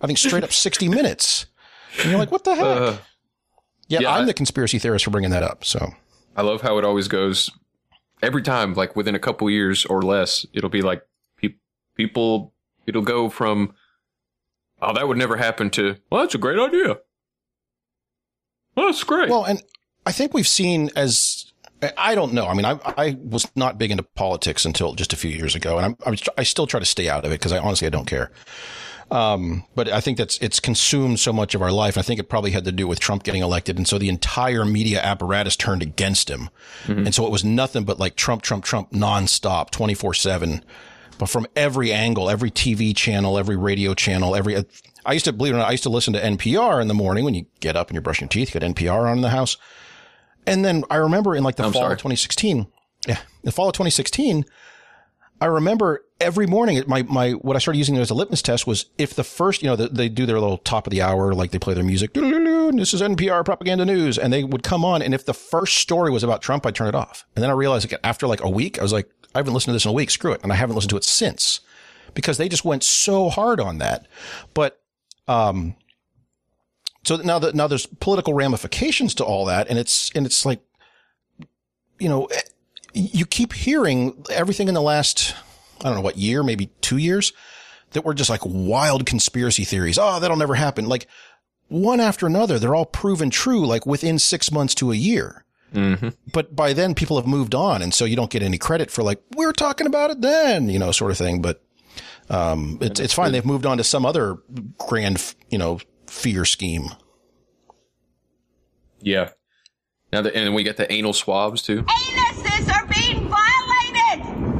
I 0.00 0.06
think 0.06 0.18
straight 0.18 0.42
up 0.42 0.52
sixty 0.52 0.88
minutes. 0.88 1.46
And 2.00 2.10
you're 2.10 2.18
like, 2.18 2.32
what 2.32 2.44
the 2.44 2.54
heck? 2.54 2.64
Uh, 2.64 2.96
yeah, 3.88 4.00
yeah, 4.00 4.14
I'm 4.14 4.24
the 4.24 4.32
conspiracy 4.32 4.78
theorist 4.78 5.04
for 5.04 5.10
bringing 5.10 5.30
that 5.30 5.42
up. 5.42 5.66
So 5.66 5.92
I 6.34 6.40
love 6.40 6.62
how 6.62 6.78
it 6.78 6.84
always 6.84 7.08
goes. 7.08 7.50
Every 8.22 8.40
time, 8.40 8.72
like 8.72 8.96
within 8.96 9.14
a 9.14 9.18
couple 9.18 9.50
years 9.50 9.84
or 9.84 10.00
less, 10.00 10.46
it'll 10.54 10.70
be 10.70 10.80
like 10.80 11.02
pe- 11.36 11.56
people. 11.94 12.54
It'll 12.86 13.02
go 13.02 13.28
from, 13.28 13.74
"Oh, 14.82 14.92
that 14.92 15.08
would 15.08 15.16
never 15.16 15.36
happen," 15.36 15.70
to, 15.70 15.96
"Well, 16.10 16.22
that's 16.22 16.34
a 16.34 16.38
great 16.38 16.58
idea." 16.58 16.98
Well, 18.76 18.86
that's 18.86 19.04
great. 19.04 19.28
Well, 19.28 19.44
and 19.44 19.62
I 20.06 20.12
think 20.12 20.34
we've 20.34 20.48
seen 20.48 20.90
as 20.96 21.52
I 21.96 22.14
don't 22.14 22.32
know. 22.32 22.46
I 22.46 22.54
mean, 22.54 22.64
I 22.64 22.78
I 22.84 23.16
was 23.22 23.46
not 23.56 23.78
big 23.78 23.90
into 23.90 24.02
politics 24.02 24.64
until 24.64 24.94
just 24.94 25.12
a 25.12 25.16
few 25.16 25.30
years 25.30 25.54
ago, 25.54 25.78
and 25.78 25.86
I'm, 25.86 25.96
I'm 26.06 26.16
I 26.38 26.42
still 26.44 26.66
try 26.66 26.80
to 26.80 26.86
stay 26.86 27.08
out 27.08 27.24
of 27.24 27.32
it 27.32 27.40
because 27.40 27.52
I 27.52 27.58
honestly 27.58 27.86
I 27.86 27.90
don't 27.90 28.06
care. 28.06 28.30
Um, 29.10 29.64
but 29.74 29.88
I 29.88 30.00
think 30.00 30.16
that's 30.16 30.38
it's 30.38 30.58
consumed 30.58 31.20
so 31.20 31.32
much 31.32 31.54
of 31.54 31.60
our 31.60 31.72
life. 31.72 31.98
I 31.98 32.02
think 32.02 32.18
it 32.18 32.30
probably 32.30 32.52
had 32.52 32.64
to 32.64 32.72
do 32.72 32.86
with 32.86 32.98
Trump 32.98 33.24
getting 33.24 33.42
elected, 33.42 33.76
and 33.76 33.86
so 33.86 33.98
the 33.98 34.08
entire 34.08 34.64
media 34.64 35.02
apparatus 35.02 35.56
turned 35.56 35.82
against 35.82 36.30
him, 36.30 36.48
and 36.86 37.14
so 37.14 37.26
it 37.26 37.32
was 37.32 37.44
nothing 37.44 37.84
but 37.84 37.98
like 37.98 38.16
Trump, 38.16 38.42
Trump, 38.42 38.64
Trump, 38.64 38.90
nonstop, 38.92 39.70
twenty 39.70 39.94
four 39.94 40.14
seven. 40.14 40.64
But 41.22 41.30
from 41.30 41.46
every 41.54 41.92
angle, 41.92 42.28
every 42.28 42.50
TV 42.50 42.96
channel, 42.96 43.38
every 43.38 43.54
radio 43.54 43.94
channel, 43.94 44.34
every 44.34 44.56
uh, 44.56 44.64
I 45.06 45.12
used 45.12 45.24
to 45.26 45.32
believe 45.32 45.52
it 45.52 45.54
or 45.54 45.60
not, 45.60 45.68
I 45.68 45.70
used 45.70 45.84
to 45.84 45.88
listen 45.88 46.12
to 46.14 46.20
NPR 46.20 46.82
in 46.82 46.88
the 46.88 46.94
morning 46.94 47.24
when 47.24 47.32
you 47.32 47.46
get 47.60 47.76
up 47.76 47.86
and 47.86 47.94
you're 47.94 48.02
brushing 48.02 48.24
your 48.24 48.30
teeth. 48.30 48.52
You 48.52 48.58
got 48.58 48.68
NPR 48.68 49.08
on 49.08 49.18
in 49.18 49.22
the 49.22 49.28
house, 49.28 49.56
and 50.48 50.64
then 50.64 50.82
I 50.90 50.96
remember 50.96 51.36
in 51.36 51.44
like 51.44 51.54
the 51.54 51.62
I'm 51.62 51.72
fall 51.72 51.82
sorry. 51.82 51.92
of 51.92 51.98
2016, 52.00 52.66
yeah, 53.06 53.18
the 53.44 53.52
fall 53.52 53.68
of 53.68 53.74
2016, 53.74 54.44
I 55.42 55.46
remember 55.46 56.04
every 56.20 56.46
morning 56.46 56.80
my 56.86 57.02
my 57.02 57.32
what 57.32 57.56
I 57.56 57.58
started 57.58 57.78
using 57.78 57.96
as 57.96 58.10
a 58.10 58.14
litmus 58.14 58.42
test 58.42 58.64
was 58.64 58.86
if 58.96 59.12
the 59.12 59.24
first 59.24 59.60
you 59.60 59.68
know 59.68 59.74
the, 59.74 59.88
they 59.88 60.08
do 60.08 60.24
their 60.24 60.38
little 60.38 60.58
top 60.58 60.86
of 60.86 60.92
the 60.92 61.02
hour 61.02 61.34
like 61.34 61.50
they 61.50 61.58
play 61.58 61.74
their 61.74 61.82
music 61.82 62.12
"Doo-doo-doo-doo, 62.12 62.68
and 62.68 62.78
this 62.78 62.94
is 62.94 63.02
NPR 63.02 63.44
propaganda 63.44 63.84
news 63.84 64.18
and 64.18 64.32
they 64.32 64.44
would 64.44 64.62
come 64.62 64.84
on 64.84 65.02
and 65.02 65.12
if 65.12 65.26
the 65.26 65.34
first 65.34 65.78
story 65.78 66.12
was 66.12 66.22
about 66.22 66.42
Trump 66.42 66.64
I'd 66.64 66.76
turn 66.76 66.86
it 66.86 66.94
off. 66.94 67.26
And 67.34 67.42
then 67.42 67.50
I 67.50 67.54
realized 67.54 67.90
like 67.90 67.98
after 68.04 68.28
like 68.28 68.40
a 68.40 68.48
week 68.48 68.78
I 68.78 68.82
was 68.82 68.92
like 68.92 69.10
I 69.34 69.40
haven't 69.40 69.52
listened 69.52 69.70
to 69.70 69.72
this 69.72 69.84
in 69.84 69.88
a 69.88 69.94
week 69.94 70.10
screw 70.10 70.30
it 70.30 70.44
and 70.44 70.52
I 70.52 70.54
haven't 70.54 70.76
listened 70.76 70.90
to 70.90 70.96
it 70.96 71.02
since 71.02 71.58
because 72.14 72.38
they 72.38 72.48
just 72.48 72.64
went 72.64 72.84
so 72.84 73.28
hard 73.28 73.58
on 73.58 73.78
that. 73.78 74.06
But 74.54 74.80
um 75.26 75.74
so 77.02 77.16
now 77.16 77.40
that 77.40 77.56
now 77.56 77.66
there's 77.66 77.86
political 77.86 78.32
ramifications 78.32 79.12
to 79.16 79.24
all 79.24 79.46
that 79.46 79.66
and 79.68 79.76
it's 79.76 80.12
and 80.14 80.24
it's 80.24 80.46
like 80.46 80.60
you 81.98 82.08
know 82.08 82.28
you 82.94 83.26
keep 83.26 83.52
hearing 83.52 84.24
everything 84.30 84.68
in 84.68 84.74
the 84.74 84.82
last, 84.82 85.34
I 85.80 85.84
don't 85.84 85.94
know 85.94 86.00
what 86.02 86.18
year, 86.18 86.42
maybe 86.42 86.66
two 86.80 86.98
years, 86.98 87.32
that 87.92 88.04
were 88.04 88.14
just 88.14 88.30
like 88.30 88.40
wild 88.44 89.06
conspiracy 89.06 89.64
theories. 89.64 89.98
Oh, 89.98 90.20
that'll 90.20 90.36
never 90.36 90.54
happen. 90.54 90.86
Like 90.86 91.06
one 91.68 92.00
after 92.00 92.26
another, 92.26 92.58
they're 92.58 92.74
all 92.74 92.86
proven 92.86 93.30
true, 93.30 93.66
like 93.66 93.86
within 93.86 94.18
six 94.18 94.50
months 94.50 94.74
to 94.76 94.92
a 94.92 94.96
year. 94.96 95.44
Mm-hmm. 95.74 96.08
But 96.32 96.54
by 96.54 96.72
then 96.72 96.94
people 96.94 97.16
have 97.16 97.26
moved 97.26 97.54
on. 97.54 97.82
And 97.82 97.94
so 97.94 98.04
you 98.04 98.16
don't 98.16 98.30
get 98.30 98.42
any 98.42 98.58
credit 98.58 98.90
for 98.90 99.02
like, 99.02 99.22
we 99.36 99.44
are 99.46 99.52
talking 99.52 99.86
about 99.86 100.10
it 100.10 100.20
then, 100.20 100.68
you 100.68 100.78
know, 100.78 100.92
sort 100.92 101.10
of 101.10 101.18
thing. 101.18 101.40
But, 101.40 101.62
um, 102.28 102.78
it's, 102.80 103.00
it's 103.00 103.14
fine. 103.14 103.32
They've 103.32 103.44
moved 103.44 103.66
on 103.66 103.78
to 103.78 103.84
some 103.84 104.06
other 104.06 104.36
grand, 104.78 105.34
you 105.50 105.58
know, 105.58 105.80
fear 106.06 106.44
scheme. 106.44 106.90
Yeah. 109.00 109.30
Now 110.12 110.22
that, 110.22 110.34
and 110.34 110.54
we 110.54 110.62
got 110.62 110.76
the 110.76 110.92
anal 110.92 111.14
swabs 111.14 111.62
too. 111.62 111.84
Anuses 111.84 111.88
are 111.88 111.92
being 111.94 112.31
violated! 112.31 112.31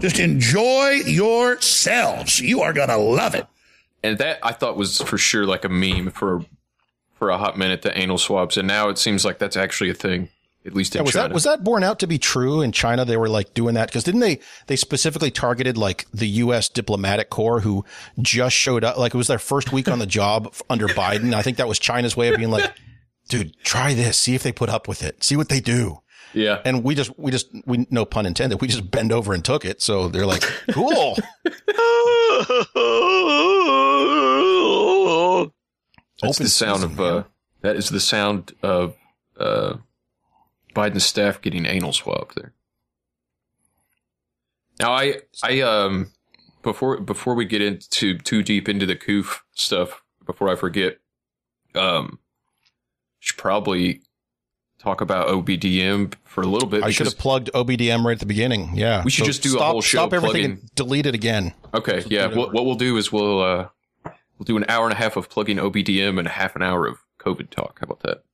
Just 0.02 0.18
enjoy 0.18 1.00
yourselves. 1.06 2.40
You 2.40 2.60
are 2.62 2.72
going 2.72 2.88
to 2.88 2.96
love 2.96 3.34
it. 3.34 3.46
And 4.02 4.18
that 4.18 4.38
I 4.42 4.52
thought 4.52 4.76
was 4.76 5.00
for 5.00 5.16
sure 5.16 5.46
like 5.46 5.64
a 5.64 5.68
meme 5.68 6.10
for 6.10 6.44
for 7.14 7.30
a 7.30 7.38
hot 7.38 7.56
minute, 7.56 7.82
the 7.82 7.96
anal 7.96 8.18
swabs. 8.18 8.56
And 8.56 8.66
now 8.66 8.88
it 8.88 8.98
seems 8.98 9.24
like 9.24 9.38
that's 9.38 9.56
actually 9.56 9.90
a 9.90 9.94
thing, 9.94 10.28
at 10.66 10.74
least 10.74 10.96
in 10.96 10.98
Yeah, 10.98 11.02
was 11.04 11.12
China. 11.12 11.28
that 11.28 11.34
was 11.34 11.44
that 11.44 11.62
borne 11.62 11.84
out 11.84 12.00
to 12.00 12.08
be 12.08 12.18
true 12.18 12.62
in 12.62 12.72
China? 12.72 13.04
They 13.04 13.16
were 13.16 13.28
like 13.28 13.54
doing 13.54 13.74
that 13.74 13.88
because 13.88 14.02
didn't 14.02 14.20
they? 14.22 14.40
They 14.66 14.74
specifically 14.74 15.30
targeted 15.30 15.78
like 15.78 16.06
the 16.12 16.26
U.S. 16.26 16.68
diplomatic 16.68 17.30
corps 17.30 17.60
who 17.60 17.84
just 18.20 18.56
showed 18.56 18.82
up. 18.82 18.96
Like 18.98 19.14
it 19.14 19.18
was 19.18 19.28
their 19.28 19.38
first 19.38 19.72
week 19.72 19.86
on 19.88 20.00
the 20.00 20.06
job 20.06 20.52
under 20.68 20.88
Biden. 20.88 21.32
I 21.32 21.42
think 21.42 21.58
that 21.58 21.68
was 21.68 21.78
China's 21.78 22.16
way 22.16 22.28
of 22.28 22.36
being 22.38 22.50
like, 22.50 22.72
"Dude, 23.28 23.54
try 23.62 23.94
this. 23.94 24.18
See 24.18 24.34
if 24.34 24.42
they 24.42 24.50
put 24.52 24.68
up 24.68 24.88
with 24.88 25.04
it. 25.04 25.22
See 25.22 25.36
what 25.36 25.48
they 25.48 25.60
do." 25.60 26.00
Yeah. 26.34 26.60
And 26.64 26.82
we 26.84 26.94
just 26.94 27.18
we 27.18 27.30
just 27.30 27.48
we 27.66 27.86
no 27.90 28.04
pun 28.04 28.26
intended. 28.26 28.60
We 28.60 28.68
just 28.68 28.90
bend 28.90 29.12
over 29.12 29.34
and 29.34 29.44
took 29.44 29.64
it. 29.64 29.82
So 29.82 30.08
they're 30.08 30.26
like, 30.26 30.42
"Cool." 30.70 31.16
That's 36.22 36.38
Open 36.38 36.44
the 36.44 36.50
sound 36.50 36.82
season, 36.82 36.92
of 36.92 37.00
uh, 37.00 37.24
that 37.62 37.76
is 37.76 37.88
the 37.88 37.98
sound 37.98 38.52
of 38.62 38.94
uh, 39.38 39.74
Biden's 40.74 41.04
staff 41.04 41.40
getting 41.42 41.66
anal 41.66 41.92
swabbed 41.92 42.36
there. 42.36 42.52
Now 44.78 44.92
I 44.92 45.20
I 45.42 45.60
um 45.60 46.12
before 46.62 47.00
before 47.00 47.34
we 47.34 47.44
get 47.44 47.60
into 47.60 48.18
too 48.18 48.42
deep 48.42 48.68
into 48.68 48.86
the 48.86 48.96
coof 48.96 49.44
stuff, 49.52 50.02
before 50.24 50.48
I 50.48 50.54
forget, 50.54 50.98
um, 51.74 52.18
should 53.18 53.36
probably 53.38 54.02
talk 54.82 55.00
about 55.00 55.28
OBDM 55.28 56.14
for 56.24 56.42
a 56.42 56.46
little 56.46 56.68
bit. 56.68 56.82
I 56.82 56.90
should 56.90 57.06
have 57.06 57.18
plugged 57.18 57.50
OBDM 57.54 58.04
right 58.04 58.12
at 58.14 58.20
the 58.20 58.26
beginning. 58.26 58.72
Yeah, 58.74 59.04
We 59.04 59.10
should 59.10 59.24
just 59.26 59.42
do 59.42 59.50
a 59.50 59.52
stop, 59.52 59.72
whole 59.72 59.82
show 59.82 59.98
Stop 59.98 60.12
everything 60.12 60.32
plugging- 60.42 60.50
and 60.60 60.74
delete 60.74 61.06
it 61.06 61.14
again. 61.14 61.54
Okay, 61.72 62.02
yeah. 62.08 62.26
What, 62.26 62.52
what 62.52 62.64
we'll 62.64 62.74
do 62.74 62.96
is 62.96 63.12
we'll 63.12 63.40
uh, 63.42 63.68
we'll 64.04 64.44
do 64.44 64.56
an 64.56 64.64
hour 64.68 64.84
and 64.84 64.92
a 64.92 64.96
half 64.96 65.16
of 65.16 65.28
plugging 65.30 65.58
OBDM 65.58 66.18
and 66.18 66.26
a 66.26 66.30
half 66.30 66.56
an 66.56 66.62
hour 66.62 66.86
of 66.86 66.98
COVID 67.20 67.50
talk. 67.50 67.78
How 67.80 67.84
about 67.84 68.00
that? 68.00 68.24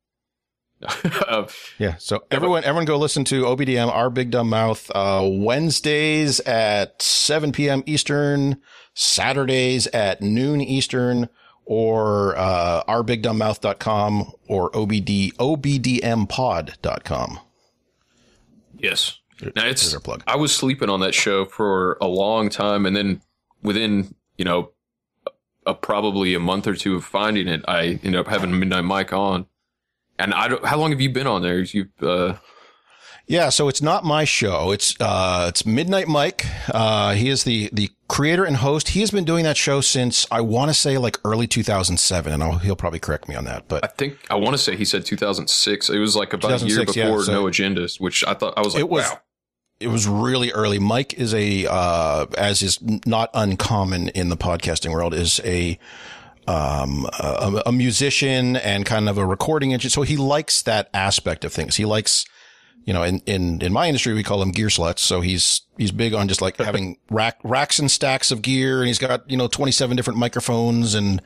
uh, 1.28 1.46
Yeah. 1.78 1.96
So 1.98 2.24
everyone, 2.30 2.64
everyone 2.64 2.84
go 2.86 2.96
listen 2.98 3.24
to 3.24 3.42
OBDM, 3.44 3.88
Our 3.92 4.10
Big 4.10 4.30
Dumb 4.30 4.48
Mouth, 4.48 4.90
uh, 4.94 5.28
Wednesdays 5.30 6.40
at 6.40 7.02
7 7.02 7.52
p.m. 7.52 7.82
Eastern, 7.86 8.60
Saturdays 8.94 9.86
at 9.88 10.22
noon 10.22 10.60
Eastern, 10.60 11.28
or, 11.70 12.34
uh, 12.38 12.82
ourbigdumbmouth.com 12.88 14.32
or 14.48 14.70
OBD, 14.70 15.34
obdmpod.com. 15.34 17.40
yes. 18.78 19.18
Now 19.54 19.66
it's 19.66 19.94
our 19.94 20.00
plug. 20.00 20.22
I 20.26 20.36
was 20.36 20.54
sleeping 20.54 20.88
on 20.88 21.00
that 21.00 21.14
show 21.14 21.44
for 21.44 21.96
a 22.00 22.06
long 22.06 22.48
time, 22.48 22.86
and 22.86 22.96
then 22.96 23.20
within 23.62 24.14
you 24.36 24.44
know 24.44 24.72
a, 25.66 25.74
probably 25.74 26.34
a 26.34 26.40
month 26.40 26.66
or 26.66 26.74
two 26.74 26.96
of 26.96 27.04
finding 27.04 27.46
it, 27.46 27.62
I 27.68 28.00
ended 28.02 28.16
up 28.16 28.26
having 28.26 28.58
Midnight 28.58 28.84
Mike 28.84 29.12
on. 29.12 29.46
And 30.18 30.34
I 30.34 30.48
don't. 30.48 30.64
How 30.64 30.78
long 30.78 30.90
have 30.90 31.00
you 31.00 31.10
been 31.10 31.28
on 31.28 31.42
there? 31.42 31.60
You 31.60 31.86
uh, 32.02 32.36
Yeah, 33.28 33.50
so 33.50 33.68
it's 33.68 33.82
not 33.82 34.04
my 34.04 34.24
show. 34.24 34.72
It's 34.72 34.96
uh, 35.00 35.46
it's 35.48 35.64
Midnight 35.64 36.08
Mike. 36.08 36.44
Uh, 36.74 37.14
he 37.14 37.28
is 37.28 37.44
the 37.44 37.70
the 37.72 37.90
creator 38.08 38.44
and 38.44 38.56
host. 38.56 38.88
He 38.90 39.00
has 39.00 39.10
been 39.10 39.24
doing 39.24 39.44
that 39.44 39.56
show 39.56 39.80
since 39.80 40.26
I 40.30 40.40
want 40.40 40.70
to 40.70 40.74
say 40.74 40.98
like 40.98 41.18
early 41.24 41.46
2007, 41.46 42.32
and 42.32 42.42
I'll, 42.42 42.58
he'll 42.58 42.76
probably 42.76 42.98
correct 42.98 43.28
me 43.28 43.34
on 43.34 43.44
that. 43.44 43.68
But 43.68 43.84
I 43.84 43.88
think 43.88 44.18
I 44.30 44.34
want 44.36 44.54
to 44.54 44.58
say 44.58 44.76
he 44.76 44.84
said 44.84 45.04
2006. 45.04 45.90
It 45.90 45.98
was 45.98 46.16
like 46.16 46.32
about 46.32 46.50
a 46.62 46.66
year 46.66 46.84
2006, 46.84 46.96
yeah, 46.96 47.04
before 47.06 47.22
so- 47.24 47.32
No 47.32 47.44
Agendas, 47.44 48.00
which 48.00 48.24
I 48.26 48.34
thought 48.34 48.54
I 48.56 48.62
was 48.62 48.74
like, 48.74 48.80
It 48.80 48.88
was- 48.88 49.04
wow. 49.10 49.20
it 49.80 49.88
was 49.88 50.06
really 50.08 50.50
early. 50.52 50.78
Mike 50.78 51.14
is 51.14 51.34
a, 51.34 51.66
uh, 51.70 52.26
as 52.36 52.62
is 52.62 52.78
not 53.06 53.30
uncommon 53.34 54.08
in 54.08 54.28
the 54.30 54.36
podcasting 54.36 54.92
world, 54.92 55.14
is 55.14 55.40
a, 55.44 55.78
um, 56.46 57.06
a, 57.20 57.62
a 57.66 57.72
musician 57.72 58.56
and 58.56 58.86
kind 58.86 59.08
of 59.08 59.18
a 59.18 59.26
recording 59.26 59.72
engineer. 59.74 59.90
So 59.90 60.02
he 60.02 60.16
likes 60.16 60.62
that 60.62 60.88
aspect 60.94 61.44
of 61.44 61.52
things. 61.52 61.76
He 61.76 61.84
likes, 61.84 62.24
you 62.84 62.92
know, 62.92 63.02
in, 63.02 63.20
in, 63.26 63.60
in 63.60 63.72
my 63.72 63.86
industry, 63.86 64.14
we 64.14 64.22
call 64.22 64.40
him 64.40 64.50
gear 64.50 64.68
sluts. 64.68 65.00
So 65.00 65.20
he's, 65.20 65.62
he's 65.76 65.92
big 65.92 66.14
on 66.14 66.28
just 66.28 66.40
like 66.40 66.56
having 66.56 66.98
rack, 67.10 67.38
racks 67.44 67.78
and 67.78 67.90
stacks 67.90 68.30
of 68.30 68.42
gear. 68.42 68.78
And 68.78 68.86
he's 68.86 68.98
got, 68.98 69.30
you 69.30 69.36
know, 69.36 69.48
27 69.48 69.96
different 69.96 70.18
microphones 70.18 70.94
and 70.94 71.20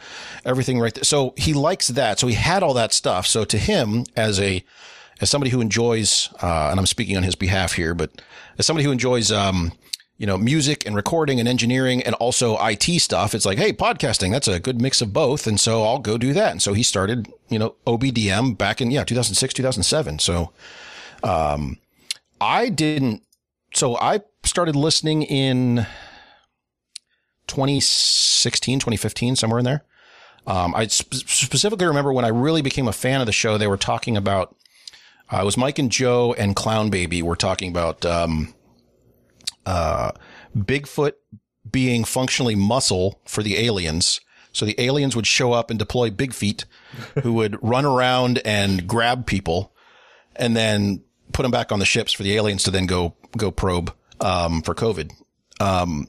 everything 0.45 0.81
right 0.81 0.93
there. 0.93 1.05
So 1.05 1.35
he 1.37 1.53
likes 1.55 1.89
that. 1.89 2.19
So 2.19 2.27
he 2.27 2.35
had 2.35 2.63
all 2.63 2.75
that 2.75 2.93
stuff. 2.93 3.27
So 3.27 3.45
to 3.45 3.59
him 3.59 4.05
as 4.17 4.41
a, 4.41 4.65
as 5.21 5.31
somebody 5.31 5.51
who 5.51 5.61
enjoys, 5.61 6.29
uh, 6.43 6.69
and 6.71 6.81
I'm 6.81 6.87
speaking 6.87 7.17
on 7.17 7.23
his 7.23 7.37
behalf 7.37 7.75
here, 7.75 7.95
but 7.95 8.23
as 8.59 8.67
somebody 8.67 8.85
who 8.85 8.91
enjoys, 8.91 9.31
um, 9.31 9.73
you 10.19 10.27
know, 10.27 10.39
music 10.39 10.87
and 10.87 10.95
recording 10.95 11.41
and 11.41 11.49
engineering 11.49 12.03
and 12.03 12.15
also 12.17 12.57
IT 12.65 12.85
stuff, 13.01 13.35
it's 13.35 13.45
like, 13.45 13.59
hey, 13.59 13.73
podcasting, 13.73 14.31
that's 14.31 14.47
a 14.49 14.61
good 14.61 14.81
mix 14.81 15.01
of 15.01 15.13
both. 15.13 15.47
And 15.47 15.59
so 15.59 15.83
I'll 15.83 15.99
go 15.99 16.17
do 16.17 16.33
that. 16.33 16.53
And 16.53 16.63
so 16.63 16.75
he 16.75 16.83
started, 16.83 17.29
you 17.49 17.59
know, 17.59 17.75
OBDM 17.87 18.57
back 18.57 18.81
in, 18.81 18.91
yeah, 18.91 19.05
2006, 19.05 19.55
2007. 19.55 20.21
So, 20.21 20.53
um, 21.23 21.79
I 22.41 22.69
didn't, 22.69 23.23
so 23.75 23.97
I 23.97 24.21
started 24.45 24.77
listening 24.77 25.23
in 25.23 25.87
2016, 27.47 28.81
2015, 28.81 29.37
somewhere 29.37 29.59
in 29.59 29.65
there. 29.65 29.85
Um, 30.47 30.75
I 30.75 30.89
sp- 30.91 31.15
specifically 31.15 31.87
remember 31.87 32.13
when 32.13 32.25
I 32.25 32.29
really 32.29 32.63
became 32.63 32.89
a 32.89 32.93
fan 32.93 33.21
of 33.21 33.27
the 33.27 33.33
show, 33.33 33.57
they 33.57 33.69
were 33.69 33.77
talking 33.77 34.17
about, 34.17 34.57
uh, 35.33 35.41
it 35.43 35.45
was 35.45 35.57
Mike 35.57 35.79
and 35.79 35.91
Joe 35.91 36.35
and 36.37 36.57
Clown 36.57 36.91
Baby 36.91 37.23
were 37.23 37.37
talking 37.37 37.71
about, 37.71 38.05
um, 38.05 38.55
uh, 39.65 40.13
Bigfoot 40.57 41.13
being 41.71 42.05
functionally 42.05 42.57
muscle 42.57 43.21
for 43.25 43.43
the 43.43 43.57
aliens. 43.57 44.21
So 44.53 44.67
the 44.67 44.79
aliens 44.79 45.17
would 45.17 45.27
show 45.27 45.53
up 45.53 45.71
and 45.71 45.79
deploy 45.79 46.11
big 46.11 46.35
feet 46.35 46.65
who 47.23 47.33
would 47.35 47.63
run 47.63 47.87
around 47.87 48.43
and 48.45 48.87
grab 48.87 49.27
people 49.27 49.73
and 50.37 50.57
then 50.57 51.03
put 51.33 51.43
them 51.43 51.51
back 51.51 51.73
on 51.73 51.79
the 51.79 51.85
ships 51.85 52.13
for 52.13 52.23
the 52.23 52.35
aliens 52.37 52.63
to 52.65 52.71
then 52.71 52.87
go, 52.87 53.15
go 53.37 53.51
probe, 53.51 53.93
um, 54.21 54.63
for 54.63 54.75
COVID. 54.75 55.11
Um, 55.61 56.09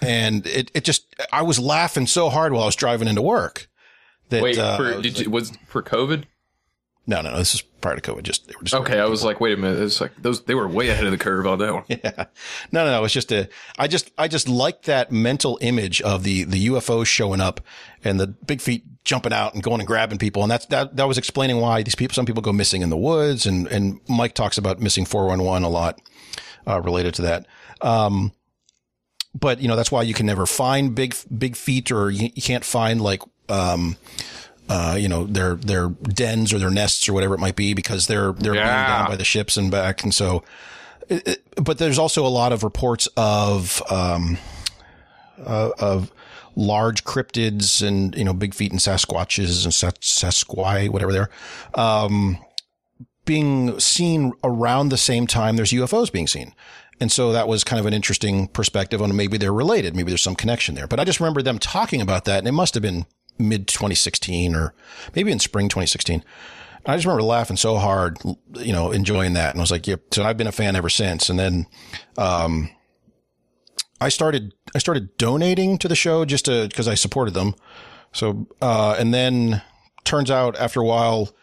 and 0.00 0.46
it, 0.46 0.70
it 0.74 0.84
just, 0.84 1.14
I 1.32 1.42
was 1.42 1.58
laughing 1.58 2.06
so 2.06 2.30
hard 2.30 2.52
while 2.52 2.62
I 2.62 2.66
was 2.66 2.76
driving 2.76 3.08
into 3.08 3.22
work 3.22 3.68
that, 4.30 4.42
Wait, 4.42 4.58
uh, 4.58 4.76
for, 4.76 4.82
was 4.84 5.02
did 5.02 5.16
like- 5.16 5.24
you, 5.26 5.30
was 5.30 5.52
for 5.68 5.82
COVID? 5.82 6.24
no, 7.06 7.20
no, 7.20 7.30
no, 7.32 7.36
this 7.38 7.54
is 7.54 7.60
prior 7.60 7.96
to 7.96 8.00
COVID. 8.12 8.22
Just, 8.22 8.46
they 8.48 8.54
were 8.58 8.62
just 8.64 8.74
Okay, 8.74 8.98
I 8.98 9.04
was 9.04 9.22
like, 9.24 9.38
wait 9.40 9.52
a 9.52 9.60
minute. 9.60 9.78
It's 9.80 10.00
like 10.00 10.12
those 10.22 10.42
they 10.44 10.54
were 10.54 10.66
way 10.66 10.88
ahead 10.88 11.04
of 11.04 11.10
the 11.10 11.18
curve 11.18 11.46
on 11.46 11.58
that 11.58 11.74
one. 11.74 11.84
Yeah. 11.88 12.24
No, 12.72 12.84
no, 12.86 12.90
no. 12.92 13.04
It's 13.04 13.12
just 13.12 13.30
a, 13.30 13.48
I 13.78 13.88
just, 13.88 14.10
I 14.16 14.26
just 14.28 14.48
like 14.48 14.82
that 14.84 15.12
mental 15.12 15.58
image 15.60 16.00
of 16.00 16.22
the, 16.24 16.44
the 16.44 16.68
UFOs 16.68 17.06
showing 17.06 17.40
up 17.42 17.60
and 18.02 18.18
the 18.18 18.26
big 18.28 18.60
feet 18.62 18.84
jumping 19.04 19.32
out 19.32 19.54
and 19.54 19.62
going 19.62 19.80
and 19.80 19.86
grabbing 19.86 20.18
people. 20.18 20.42
And 20.42 20.50
that's, 20.50 20.66
that, 20.66 20.96
that 20.96 21.06
was 21.06 21.18
explaining 21.18 21.60
why 21.60 21.82
these 21.82 21.94
people, 21.94 22.14
some 22.14 22.24
people 22.26 22.42
go 22.42 22.52
missing 22.52 22.82
in 22.82 22.88
the 22.90 22.96
woods. 22.96 23.44
And, 23.46 23.66
and 23.68 24.00
Mike 24.08 24.34
talks 24.34 24.56
about 24.58 24.80
missing 24.80 25.04
411 25.04 25.62
a 25.62 25.68
lot, 25.68 26.00
uh, 26.66 26.80
related 26.80 27.14
to 27.14 27.22
that. 27.22 27.46
Um, 27.82 28.32
but 29.38 29.60
you 29.60 29.68
know, 29.68 29.76
that's 29.76 29.92
why 29.92 30.02
you 30.02 30.14
can 30.14 30.26
never 30.26 30.46
find 30.46 30.94
big, 30.94 31.14
big 31.36 31.54
feet 31.56 31.90
or 31.90 32.10
you, 32.10 32.30
you 32.34 32.40
can't 32.42 32.64
find 32.64 33.00
like, 33.00 33.20
um, 33.48 33.96
uh, 34.70 34.96
you 34.98 35.08
know, 35.08 35.24
their, 35.24 35.56
their 35.56 35.88
dens 35.90 36.52
or 36.52 36.58
their 36.58 36.70
nests 36.70 37.06
or 37.08 37.12
whatever 37.12 37.34
it 37.34 37.40
might 37.40 37.56
be 37.56 37.74
because 37.74 38.06
they're, 38.06 38.32
they're 38.32 38.52
being 38.52 38.64
Yeah. 38.64 38.98
down 39.00 39.08
by 39.10 39.16
the 39.16 39.24
ships 39.24 39.56
and 39.58 39.70
back. 39.70 40.02
And 40.02 40.14
so, 40.14 40.42
it- 41.10 41.28
it- 41.28 41.40
but 41.62 41.76
there's 41.78 41.98
also 41.98 42.26
a 42.26 42.28
lot 42.28 42.52
of 42.52 42.62
reports 42.64 43.06
of, 43.18 43.82
um, 43.90 44.38
uh, 45.44 45.70
of 45.78 46.10
large 46.56 47.04
cryptids 47.04 47.86
and, 47.86 48.14
you 48.14 48.24
know, 48.24 48.32
big 48.32 48.54
feet 48.54 48.70
and 48.70 48.80
Sasquatches 48.80 49.64
and 49.64 49.74
Sas- 49.74 49.94
Sasquai, 50.00 50.88
whatever 50.88 51.12
they're, 51.12 51.30
um, 51.74 52.38
being 53.24 53.78
seen 53.80 54.32
around 54.42 54.90
the 54.90 54.98
same 54.98 55.26
time 55.26 55.56
there's 55.56 55.72
UFOs 55.72 56.12
being 56.12 56.26
seen. 56.26 56.54
And 57.00 57.10
so 57.10 57.32
that 57.32 57.48
was 57.48 57.64
kind 57.64 57.80
of 57.80 57.86
an 57.86 57.94
interesting 57.94 58.46
perspective 58.48 59.02
on 59.02 59.16
maybe 59.16 59.36
they're 59.36 59.52
related. 59.52 59.96
Maybe 59.96 60.10
there's 60.10 60.22
some 60.22 60.36
connection 60.36 60.74
there. 60.74 60.86
But 60.86 61.00
I 61.00 61.04
just 61.04 61.20
remember 61.20 61.42
them 61.42 61.58
talking 61.58 62.00
about 62.00 62.24
that 62.26 62.38
and 62.38 62.48
it 62.48 62.52
must 62.52 62.74
have 62.74 62.82
been 62.82 63.06
mid 63.38 63.66
2016 63.66 64.54
or 64.54 64.74
maybe 65.14 65.32
in 65.32 65.38
spring 65.38 65.68
2016. 65.68 66.22
I 66.86 66.94
just 66.96 67.06
remember 67.06 67.22
laughing 67.22 67.56
so 67.56 67.78
hard, 67.78 68.18
you 68.56 68.72
know, 68.72 68.92
enjoying 68.92 69.32
that. 69.32 69.50
And 69.50 69.60
I 69.60 69.62
was 69.62 69.70
like, 69.70 69.86
yep. 69.86 70.02
So 70.12 70.22
I've 70.22 70.36
been 70.36 70.46
a 70.46 70.52
fan 70.52 70.76
ever 70.76 70.90
since. 70.90 71.30
And 71.30 71.38
then, 71.38 71.66
um, 72.18 72.70
I 74.04 74.10
started 74.10 74.54
I 74.74 74.78
started 74.78 75.16
donating 75.16 75.78
to 75.78 75.88
the 75.88 75.96
show 75.96 76.24
just 76.24 76.44
to 76.44 76.68
because 76.68 76.88
I 76.88 76.94
supported 76.94 77.32
them. 77.32 77.54
So 78.12 78.46
uh, 78.60 78.96
and 78.98 79.14
then 79.14 79.62
turns 80.04 80.30
out 80.30 80.56
after 80.56 80.80
a 80.80 80.84
while, 80.84 81.34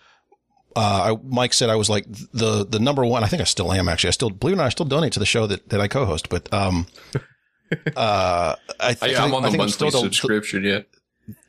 uh, 0.75 1.15
I, 1.15 1.19
Mike 1.23 1.53
said 1.53 1.69
I 1.69 1.75
was 1.75 1.89
like 1.89 2.05
the 2.33 2.65
the 2.65 2.79
number 2.79 3.03
one. 3.03 3.23
I 3.23 3.27
think 3.27 3.41
I 3.41 3.45
still 3.45 3.73
am 3.73 3.89
actually. 3.89 4.09
I 4.09 4.11
still 4.11 4.29
believe 4.29 4.53
it 4.53 4.57
or 4.57 4.57
not, 4.57 4.65
I 4.67 4.69
still 4.69 4.85
donate 4.85 5.13
to 5.13 5.19
the 5.19 5.25
show 5.25 5.47
that, 5.47 5.69
that 5.69 5.81
I 5.81 5.87
co-host. 5.87 6.29
But 6.29 6.53
um, 6.53 6.85
uh, 7.95 8.55
I, 8.79 8.93
th- 8.93 9.15
I, 9.17 9.23
I'm 9.23 9.33
on 9.33 9.41
the 9.41 9.49
think 9.49 9.61
I'm 9.61 9.67
monthly 9.67 9.89
the, 9.89 9.97
subscription 9.97 10.63
yet. 10.63 10.85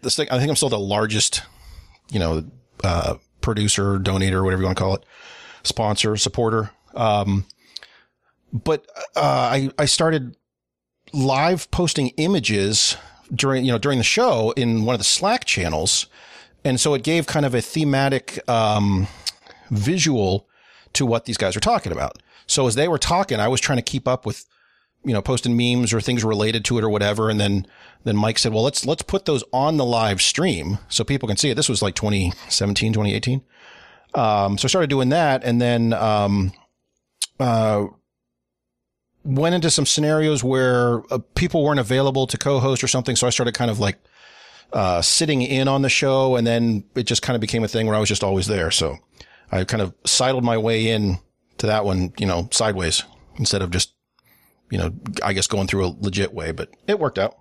this 0.00 0.16
thing. 0.16 0.28
I 0.30 0.38
think 0.38 0.48
I'm 0.48 0.56
still 0.56 0.70
the 0.70 0.78
largest, 0.78 1.42
you 2.10 2.20
know, 2.20 2.44
uh, 2.82 3.16
producer, 3.42 3.98
donator, 3.98 4.42
whatever 4.42 4.62
you 4.62 4.66
want 4.66 4.78
to 4.78 4.82
call 4.82 4.94
it, 4.94 5.04
sponsor, 5.62 6.16
supporter. 6.16 6.70
Um, 6.94 7.44
but 8.50 8.86
uh, 9.14 9.20
I 9.52 9.70
I 9.78 9.84
started 9.84 10.36
live 11.12 11.70
posting 11.70 12.08
images 12.16 12.96
during 13.34 13.64
you 13.64 13.72
know 13.72 13.78
during 13.78 13.98
the 13.98 14.04
show 14.04 14.52
in 14.52 14.84
one 14.84 14.94
of 14.94 15.00
the 15.00 15.04
Slack 15.04 15.44
channels, 15.44 16.06
and 16.64 16.80
so 16.80 16.94
it 16.94 17.02
gave 17.02 17.26
kind 17.26 17.46
of 17.46 17.54
a 17.54 17.60
thematic 17.60 18.46
um, 18.48 19.06
visual 19.70 20.48
to 20.94 21.06
what 21.06 21.24
these 21.24 21.36
guys 21.36 21.56
are 21.56 21.60
talking 21.60 21.92
about. 21.92 22.18
So 22.46 22.66
as 22.66 22.74
they 22.74 22.88
were 22.88 22.98
talking, 22.98 23.40
I 23.40 23.48
was 23.48 23.60
trying 23.60 23.78
to 23.78 23.82
keep 23.82 24.06
up 24.06 24.26
with 24.26 24.44
you 25.04 25.12
know, 25.12 25.22
posting 25.22 25.56
memes 25.56 25.92
or 25.92 26.00
things 26.00 26.24
related 26.24 26.64
to 26.66 26.78
it 26.78 26.84
or 26.84 26.88
whatever. 26.88 27.28
And 27.28 27.40
then, 27.40 27.66
then 28.04 28.16
Mike 28.16 28.38
said, 28.38 28.52
well, 28.52 28.62
let's, 28.62 28.86
let's 28.86 29.02
put 29.02 29.24
those 29.24 29.42
on 29.52 29.76
the 29.76 29.84
live 29.84 30.22
stream 30.22 30.78
so 30.88 31.02
people 31.04 31.26
can 31.26 31.36
see 31.36 31.50
it. 31.50 31.54
This 31.54 31.68
was 31.68 31.82
like 31.82 31.94
2017, 31.94 32.92
2018. 32.92 33.42
Um, 34.14 34.58
so 34.58 34.66
I 34.66 34.68
started 34.68 34.90
doing 34.90 35.08
that 35.08 35.42
and 35.42 35.60
then, 35.60 35.92
um, 35.92 36.52
uh, 37.40 37.86
went 39.24 39.54
into 39.54 39.70
some 39.70 39.86
scenarios 39.86 40.42
where 40.42 41.02
uh, 41.12 41.18
people 41.34 41.64
weren't 41.64 41.80
available 41.80 42.26
to 42.26 42.38
co-host 42.38 42.82
or 42.82 42.88
something. 42.88 43.16
So 43.16 43.26
I 43.26 43.30
started 43.30 43.54
kind 43.54 43.70
of 43.70 43.78
like, 43.78 43.98
uh, 44.72 45.02
sitting 45.02 45.42
in 45.42 45.68
on 45.68 45.82
the 45.82 45.88
show. 45.88 46.36
And 46.36 46.46
then 46.46 46.84
it 46.94 47.04
just 47.04 47.22
kind 47.22 47.34
of 47.34 47.40
became 47.40 47.64
a 47.64 47.68
thing 47.68 47.86
where 47.86 47.96
I 47.96 48.00
was 48.00 48.08
just 48.08 48.24
always 48.24 48.46
there. 48.46 48.70
So 48.70 48.98
I 49.50 49.64
kind 49.64 49.82
of 49.82 49.94
sidled 50.04 50.44
my 50.44 50.56
way 50.56 50.88
in 50.88 51.18
to 51.58 51.66
that 51.66 51.84
one, 51.84 52.12
you 52.18 52.26
know, 52.26 52.48
sideways 52.50 53.02
instead 53.38 53.62
of 53.62 53.70
just 53.70 53.92
you 54.72 54.78
know, 54.78 54.90
I 55.22 55.34
guess 55.34 55.46
going 55.46 55.66
through 55.66 55.84
a 55.84 55.94
legit 56.00 56.32
way, 56.32 56.50
but 56.50 56.70
it 56.86 56.98
worked 56.98 57.18
out. 57.18 57.36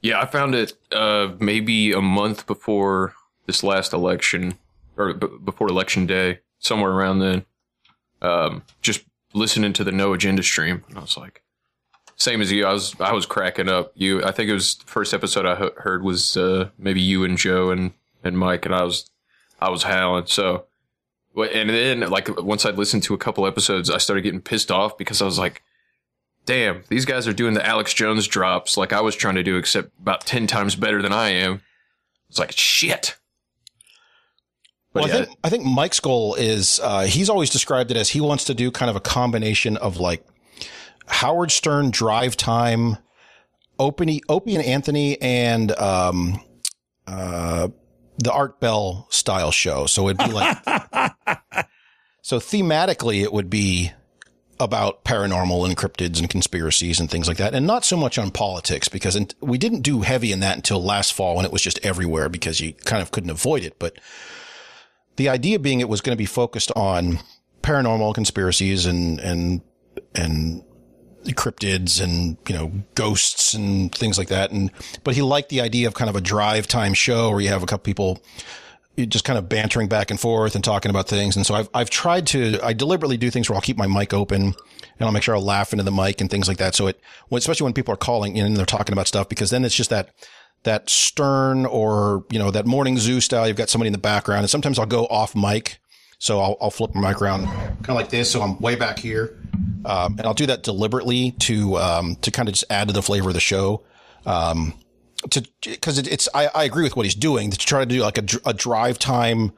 Yeah, 0.00 0.18
I 0.18 0.24
found 0.24 0.54
it 0.54 0.72
uh, 0.90 1.34
maybe 1.38 1.92
a 1.92 2.00
month 2.00 2.46
before 2.46 3.12
this 3.46 3.62
last 3.62 3.92
election, 3.92 4.54
or 4.96 5.12
b- 5.12 5.28
before 5.44 5.68
election 5.68 6.06
day, 6.06 6.40
somewhere 6.60 6.92
around 6.92 7.18
then. 7.18 7.44
Um, 8.22 8.62
just 8.80 9.02
listening 9.32 9.72
to 9.74 9.84
the 9.84 9.92
No 9.92 10.12
Agenda 10.12 10.42
stream, 10.42 10.84
and 10.88 10.98
I 10.98 11.00
was 11.00 11.16
like, 11.16 11.42
same 12.16 12.42
as 12.42 12.52
you. 12.52 12.66
I 12.66 12.72
was 12.72 12.94
I 13.00 13.12
was 13.12 13.26
cracking 13.26 13.68
up. 13.68 13.92
You, 13.94 14.22
I 14.22 14.30
think 14.30 14.50
it 14.50 14.54
was 14.54 14.76
the 14.76 14.86
first 14.86 15.14
episode 15.14 15.46
I 15.46 15.70
heard 15.80 16.02
was 16.02 16.36
uh, 16.36 16.68
maybe 16.78 17.00
you 17.00 17.24
and 17.24 17.38
Joe 17.38 17.70
and 17.70 17.92
and 18.22 18.38
Mike, 18.38 18.66
and 18.66 18.74
I 18.74 18.84
was 18.84 19.10
I 19.60 19.70
was 19.70 19.84
howling. 19.84 20.26
So, 20.26 20.66
and 21.34 21.70
then 21.70 22.00
like 22.10 22.28
once 22.42 22.66
I'd 22.66 22.76
listened 22.76 23.02
to 23.04 23.14
a 23.14 23.18
couple 23.18 23.46
episodes, 23.46 23.88
I 23.90 23.98
started 23.98 24.22
getting 24.22 24.42
pissed 24.42 24.70
off 24.70 24.98
because 24.98 25.22
I 25.22 25.24
was 25.24 25.38
like, 25.38 25.62
damn, 26.44 26.84
these 26.88 27.06
guys 27.06 27.26
are 27.26 27.32
doing 27.32 27.54
the 27.54 27.66
Alex 27.66 27.94
Jones 27.94 28.26
drops 28.26 28.76
like 28.76 28.92
I 28.92 29.00
was 29.00 29.16
trying 29.16 29.36
to 29.36 29.42
do, 29.42 29.56
except 29.56 29.90
about 30.00 30.26
ten 30.26 30.46
times 30.46 30.76
better 30.76 31.00
than 31.00 31.12
I 31.12 31.30
am. 31.30 31.62
It's 32.28 32.38
like 32.38 32.52
shit. 32.52 33.16
But 34.92 35.04
well, 35.04 35.08
yeah, 35.08 35.14
I 35.14 35.24
think 35.24 35.38
I 35.44 35.50
think 35.50 35.64
Mike's 35.64 36.00
goal 36.00 36.34
is 36.34 36.80
uh, 36.82 37.02
he's 37.02 37.30
always 37.30 37.50
described 37.50 37.90
it 37.90 37.96
as 37.96 38.08
he 38.08 38.20
wants 38.20 38.44
to 38.44 38.54
do 38.54 38.70
kind 38.70 38.90
of 38.90 38.96
a 38.96 39.00
combination 39.00 39.76
of 39.76 39.98
like 39.98 40.26
Howard 41.06 41.52
Stern 41.52 41.90
drive 41.90 42.36
time, 42.36 42.98
Opie, 43.78 44.22
Opie 44.28 44.56
and 44.56 44.64
Anthony, 44.64 45.20
and 45.22 45.70
um, 45.72 46.40
uh, 47.06 47.68
the 48.18 48.32
Art 48.32 48.58
Bell 48.58 49.06
style 49.10 49.52
show. 49.52 49.86
So 49.86 50.08
it'd 50.08 50.18
be 50.18 50.32
like 50.32 50.58
so 52.22 52.38
thematically 52.38 53.22
it 53.22 53.32
would 53.32 53.48
be 53.48 53.92
about 54.58 55.04
paranormal 55.04 55.64
and 55.64 55.76
cryptids 55.76 56.18
and 56.18 56.28
conspiracies 56.28 57.00
and 57.00 57.08
things 57.08 57.28
like 57.28 57.36
that, 57.36 57.54
and 57.54 57.64
not 57.64 57.84
so 57.84 57.96
much 57.96 58.18
on 58.18 58.32
politics 58.32 58.88
because 58.88 59.18
we 59.40 59.56
didn't 59.56 59.82
do 59.82 60.00
heavy 60.00 60.32
in 60.32 60.40
that 60.40 60.56
until 60.56 60.82
last 60.82 61.12
fall 61.12 61.36
when 61.36 61.44
it 61.44 61.52
was 61.52 61.62
just 61.62 61.78
everywhere 61.84 62.28
because 62.28 62.60
you 62.60 62.72
kind 62.72 63.00
of 63.00 63.12
couldn't 63.12 63.30
avoid 63.30 63.62
it, 63.62 63.78
but 63.78 63.96
the 65.20 65.28
idea 65.28 65.58
being 65.58 65.80
it 65.80 65.88
was 65.90 66.00
going 66.00 66.14
to 66.14 66.18
be 66.18 66.24
focused 66.24 66.72
on 66.74 67.18
paranormal 67.60 68.14
conspiracies 68.14 68.86
and, 68.86 69.20
and, 69.20 69.60
and 70.14 70.64
cryptids 71.36 72.02
and, 72.02 72.38
you 72.48 72.54
know, 72.54 72.72
ghosts 72.94 73.52
and 73.52 73.94
things 73.94 74.16
like 74.16 74.28
that. 74.28 74.50
And, 74.50 74.70
but 75.04 75.14
he 75.14 75.20
liked 75.20 75.50
the 75.50 75.60
idea 75.60 75.86
of 75.86 75.92
kind 75.92 76.08
of 76.08 76.16
a 76.16 76.22
drive 76.22 76.66
time 76.66 76.94
show 76.94 77.28
where 77.32 77.40
you 77.40 77.48
have 77.48 77.62
a 77.62 77.66
couple 77.66 77.82
people 77.82 78.22
just 78.96 79.26
kind 79.26 79.38
of 79.38 79.46
bantering 79.46 79.88
back 79.88 80.10
and 80.10 80.18
forth 80.18 80.54
and 80.54 80.64
talking 80.64 80.88
about 80.88 81.06
things. 81.06 81.36
And 81.36 81.44
so 81.44 81.54
I've, 81.54 81.68
I've 81.74 81.90
tried 81.90 82.26
to, 82.28 82.58
I 82.62 82.72
deliberately 82.72 83.18
do 83.18 83.28
things 83.30 83.50
where 83.50 83.56
I'll 83.56 83.62
keep 83.62 83.76
my 83.76 83.86
mic 83.86 84.14
open 84.14 84.42
and 84.42 84.54
I'll 85.00 85.12
make 85.12 85.22
sure 85.22 85.36
I'll 85.36 85.44
laugh 85.44 85.74
into 85.74 85.84
the 85.84 85.92
mic 85.92 86.22
and 86.22 86.30
things 86.30 86.48
like 86.48 86.56
that. 86.56 86.74
So 86.74 86.86
it, 86.86 86.98
especially 87.30 87.64
when 87.64 87.74
people 87.74 87.92
are 87.92 87.98
calling 87.98 88.38
in 88.38 88.46
and 88.46 88.56
they're 88.56 88.64
talking 88.64 88.94
about 88.94 89.06
stuff, 89.06 89.28
because 89.28 89.50
then 89.50 89.66
it's 89.66 89.74
just 89.74 89.90
that, 89.90 90.14
that 90.64 90.90
Stern 90.90 91.66
or, 91.66 92.24
you 92.30 92.38
know, 92.38 92.50
that 92.50 92.66
morning 92.66 92.98
zoo 92.98 93.20
style. 93.20 93.48
You've 93.48 93.56
got 93.56 93.70
somebody 93.70 93.88
in 93.88 93.92
the 93.92 93.98
background 93.98 94.40
and 94.40 94.50
sometimes 94.50 94.78
I'll 94.78 94.86
go 94.86 95.06
off 95.06 95.34
mic. 95.34 95.78
So 96.18 96.38
I'll, 96.38 96.56
I'll 96.60 96.70
flip 96.70 96.94
my 96.94 97.08
mic 97.08 97.22
around 97.22 97.46
kind 97.46 97.88
of 97.88 97.94
like 97.96 98.10
this. 98.10 98.30
So 98.30 98.42
I'm 98.42 98.58
way 98.58 98.76
back 98.76 98.98
here. 98.98 99.38
Um, 99.86 100.16
and 100.18 100.22
I'll 100.22 100.34
do 100.34 100.46
that 100.46 100.62
deliberately 100.62 101.30
to, 101.40 101.76
um, 101.78 102.16
to 102.16 102.30
kind 102.30 102.48
of 102.48 102.54
just 102.54 102.70
add 102.70 102.88
to 102.88 102.94
the 102.94 103.00
flavor 103.00 103.30
of 103.30 103.34
the 103.34 103.40
show. 103.40 103.84
Um, 104.26 104.74
to, 105.30 105.42
cause 105.80 105.96
it, 105.96 106.06
it's, 106.06 106.28
I, 106.34 106.50
I 106.54 106.64
agree 106.64 106.84
with 106.84 106.94
what 106.94 107.06
he's 107.06 107.14
doing 107.14 107.50
to 107.50 107.56
try 107.56 107.80
to 107.80 107.86
do 107.86 108.02
like 108.02 108.18
a, 108.18 108.24
a 108.44 108.52
drive 108.52 108.98
time, 108.98 109.52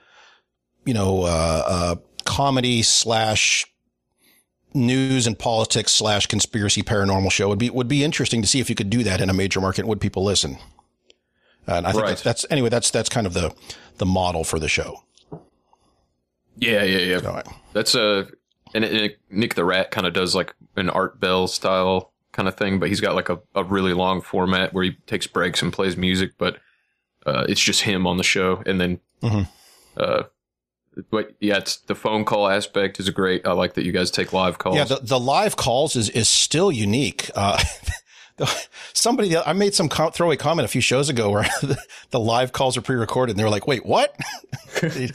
you 0.84 0.94
know, 0.94 1.22
uh, 1.22 1.62
uh, 1.66 1.96
comedy 2.24 2.82
slash 2.82 3.66
news 4.72 5.26
and 5.26 5.36
politics 5.36 5.92
slash 5.92 6.26
conspiracy 6.26 6.82
paranormal 6.82 7.32
show 7.32 7.48
would 7.48 7.58
be, 7.58 7.70
would 7.70 7.88
be 7.88 8.04
interesting 8.04 8.40
to 8.40 8.48
see 8.48 8.60
if 8.60 8.70
you 8.70 8.76
could 8.76 8.90
do 8.90 9.02
that 9.02 9.20
in 9.20 9.28
a 9.28 9.34
major 9.34 9.60
market. 9.60 9.84
Would 9.84 10.00
people 10.00 10.22
listen? 10.22 10.58
And 11.66 11.86
I 11.86 11.92
think 11.92 12.02
Right. 12.02 12.08
that's, 12.10 12.22
that's, 12.22 12.46
anyway, 12.50 12.68
that's, 12.68 12.90
that's 12.90 13.08
kind 13.08 13.26
of 13.26 13.34
the, 13.34 13.54
the 13.98 14.06
model 14.06 14.42
for 14.44 14.58
the 14.58 14.68
show. 14.68 15.04
yeah, 16.56 16.82
yeah, 16.82 16.98
yeah. 16.98 17.18
So, 17.20 17.42
That's 17.72 17.94
a 17.94 18.28
and, 18.74 18.84
it, 18.84 18.92
it- 18.94 19.18
Nick 19.30 19.54
the 19.54 19.64
Rat 19.64 19.90
kind 19.90 20.06
of 20.06 20.12
does 20.12 20.34
like 20.34 20.54
an 20.76 20.90
Art 20.90 21.20
Bell 21.20 21.46
style 21.46 22.12
kind 22.32 22.48
of 22.48 22.56
thing, 22.56 22.78
but 22.78 22.88
he's 22.88 23.00
got 23.00 23.14
like 23.14 23.28
a, 23.28 23.40
a 23.54 23.62
really 23.64 23.92
long 23.92 24.20
format 24.22 24.72
where 24.72 24.84
he 24.84 24.92
takes 25.06 25.26
breaks 25.26 25.62
and 25.62 25.72
plays 25.72 25.96
music, 25.96 26.32
but 26.38 26.56
uh, 27.26 27.44
it's 27.48 27.60
just 27.60 27.82
him 27.82 28.06
on 28.06 28.16
the 28.16 28.22
show, 28.24 28.62
and 28.66 28.80
then 28.80 29.00
Mhm. 29.22 29.48
uh, 29.96 30.24
but 31.10 31.30
yeah, 31.40 31.58
it's 31.58 31.76
the 31.76 31.94
phone 31.94 32.24
call 32.24 32.48
aspect 32.48 32.98
is 33.00 33.08
great. 33.10 33.46
I 33.46 33.52
like 33.52 33.74
that 33.74 33.84
you 33.84 33.92
guys 33.92 34.10
take 34.10 34.32
live 34.32 34.58
calls. 34.58 34.76
Yeah, 34.76 34.84
the, 34.84 35.00
the 35.02 35.20
live 35.20 35.56
calls 35.56 35.94
is, 35.96 36.08
is 36.10 36.28
still 36.28 36.72
unique. 36.72 37.30
Uh, 37.34 37.62
somebody, 38.92 39.36
I 39.36 39.52
made 39.52 39.74
some 39.74 39.88
throwaway 39.88 40.36
comment 40.36 40.64
a 40.64 40.68
few 40.68 40.80
shows 40.80 41.08
ago 41.08 41.30
where 41.30 41.42
the, 42.10 42.20
live 42.20 42.52
calls 42.52 42.76
are 42.76 42.82
pre-recorded 42.82 43.32
and 43.32 43.38
they 43.38 43.44
were 43.44 43.50
like, 43.50 43.66
wait, 43.66 43.84
what? 43.84 44.16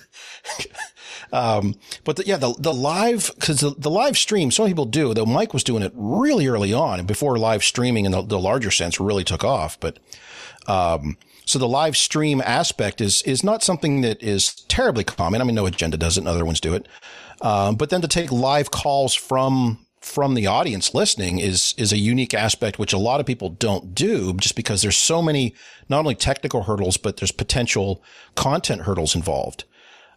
um, 1.33 1.75
but 2.03 2.17
the, 2.17 2.25
yeah, 2.25 2.37
the, 2.37 2.53
the 2.59 2.73
live, 2.73 3.31
cause 3.39 3.59
the, 3.59 3.73
the 3.77 3.89
live 3.89 4.17
stream, 4.17 4.51
some 4.51 4.67
people 4.67 4.85
do, 4.85 5.13
though 5.13 5.25
Mike 5.25 5.53
was 5.53 5.63
doing 5.63 5.83
it 5.83 5.91
really 5.95 6.47
early 6.47 6.73
on 6.73 7.05
before 7.05 7.37
live 7.37 7.63
streaming 7.63 8.05
in 8.05 8.11
the, 8.11 8.21
the 8.21 8.39
larger 8.39 8.71
sense 8.71 8.99
really 8.99 9.23
took 9.23 9.43
off. 9.43 9.79
But, 9.79 9.99
um, 10.67 11.17
so 11.45 11.59
the 11.59 11.67
live 11.67 11.95
stream 11.95 12.41
aspect 12.41 12.99
is, 12.99 13.21
is 13.23 13.41
not 13.41 13.63
something 13.63 14.01
that 14.01 14.21
is 14.21 14.53
terribly 14.67 15.05
common. 15.05 15.39
I 15.39 15.45
mean, 15.45 15.55
no 15.55 15.65
agenda 15.65 15.95
does 15.95 16.17
it 16.17 16.21
and 16.21 16.27
other 16.27 16.43
ones 16.43 16.59
do 16.59 16.73
it. 16.73 16.87
Um, 17.41 17.75
but 17.75 17.89
then 17.89 18.01
to 18.01 18.07
take 18.07 18.31
live 18.31 18.69
calls 18.71 19.13
from 19.13 19.86
from 20.07 20.33
the 20.33 20.47
audience 20.47 20.93
listening 20.93 21.39
is 21.39 21.75
is 21.77 21.91
a 21.91 21.97
unique 21.97 22.33
aspect 22.33 22.79
which 22.79 22.93
a 22.93 22.97
lot 22.97 23.19
of 23.19 23.25
people 23.25 23.49
don't 23.49 23.93
do 23.93 24.33
just 24.35 24.55
because 24.55 24.81
there's 24.81 24.97
so 24.97 25.21
many 25.21 25.53
not 25.89 25.99
only 25.99 26.15
technical 26.15 26.63
hurdles 26.63 26.97
but 26.97 27.17
there's 27.17 27.31
potential 27.31 28.01
content 28.35 28.83
hurdles 28.83 29.15
involved. 29.15 29.65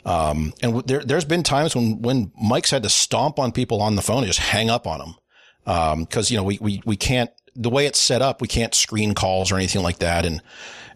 Um, 0.06 0.54
and 0.62 0.82
there 0.86 1.00
there's 1.04 1.26
been 1.26 1.42
times 1.42 1.74
when 1.74 2.00
when 2.00 2.32
Mike's 2.40 2.70
had 2.70 2.84
to 2.84 2.88
stomp 2.88 3.38
on 3.38 3.52
people 3.52 3.82
on 3.82 3.96
the 3.96 4.02
phone 4.02 4.18
and 4.18 4.26
just 4.26 4.38
hang 4.38 4.70
up 4.70 4.86
on 4.86 4.98
them 4.98 6.04
because 6.04 6.30
you 6.30 6.36
know 6.36 6.44
we 6.44 6.58
we 6.60 6.80
we 6.86 6.96
can't 6.96 7.30
the 7.54 7.68
way 7.68 7.86
it's 7.86 7.98
set 7.98 8.22
up 8.22 8.40
we 8.40 8.48
can't 8.48 8.74
screen 8.74 9.12
calls 9.14 9.52
or 9.52 9.56
anything 9.56 9.82
like 9.82 9.98
that 9.98 10.24
and 10.24 10.40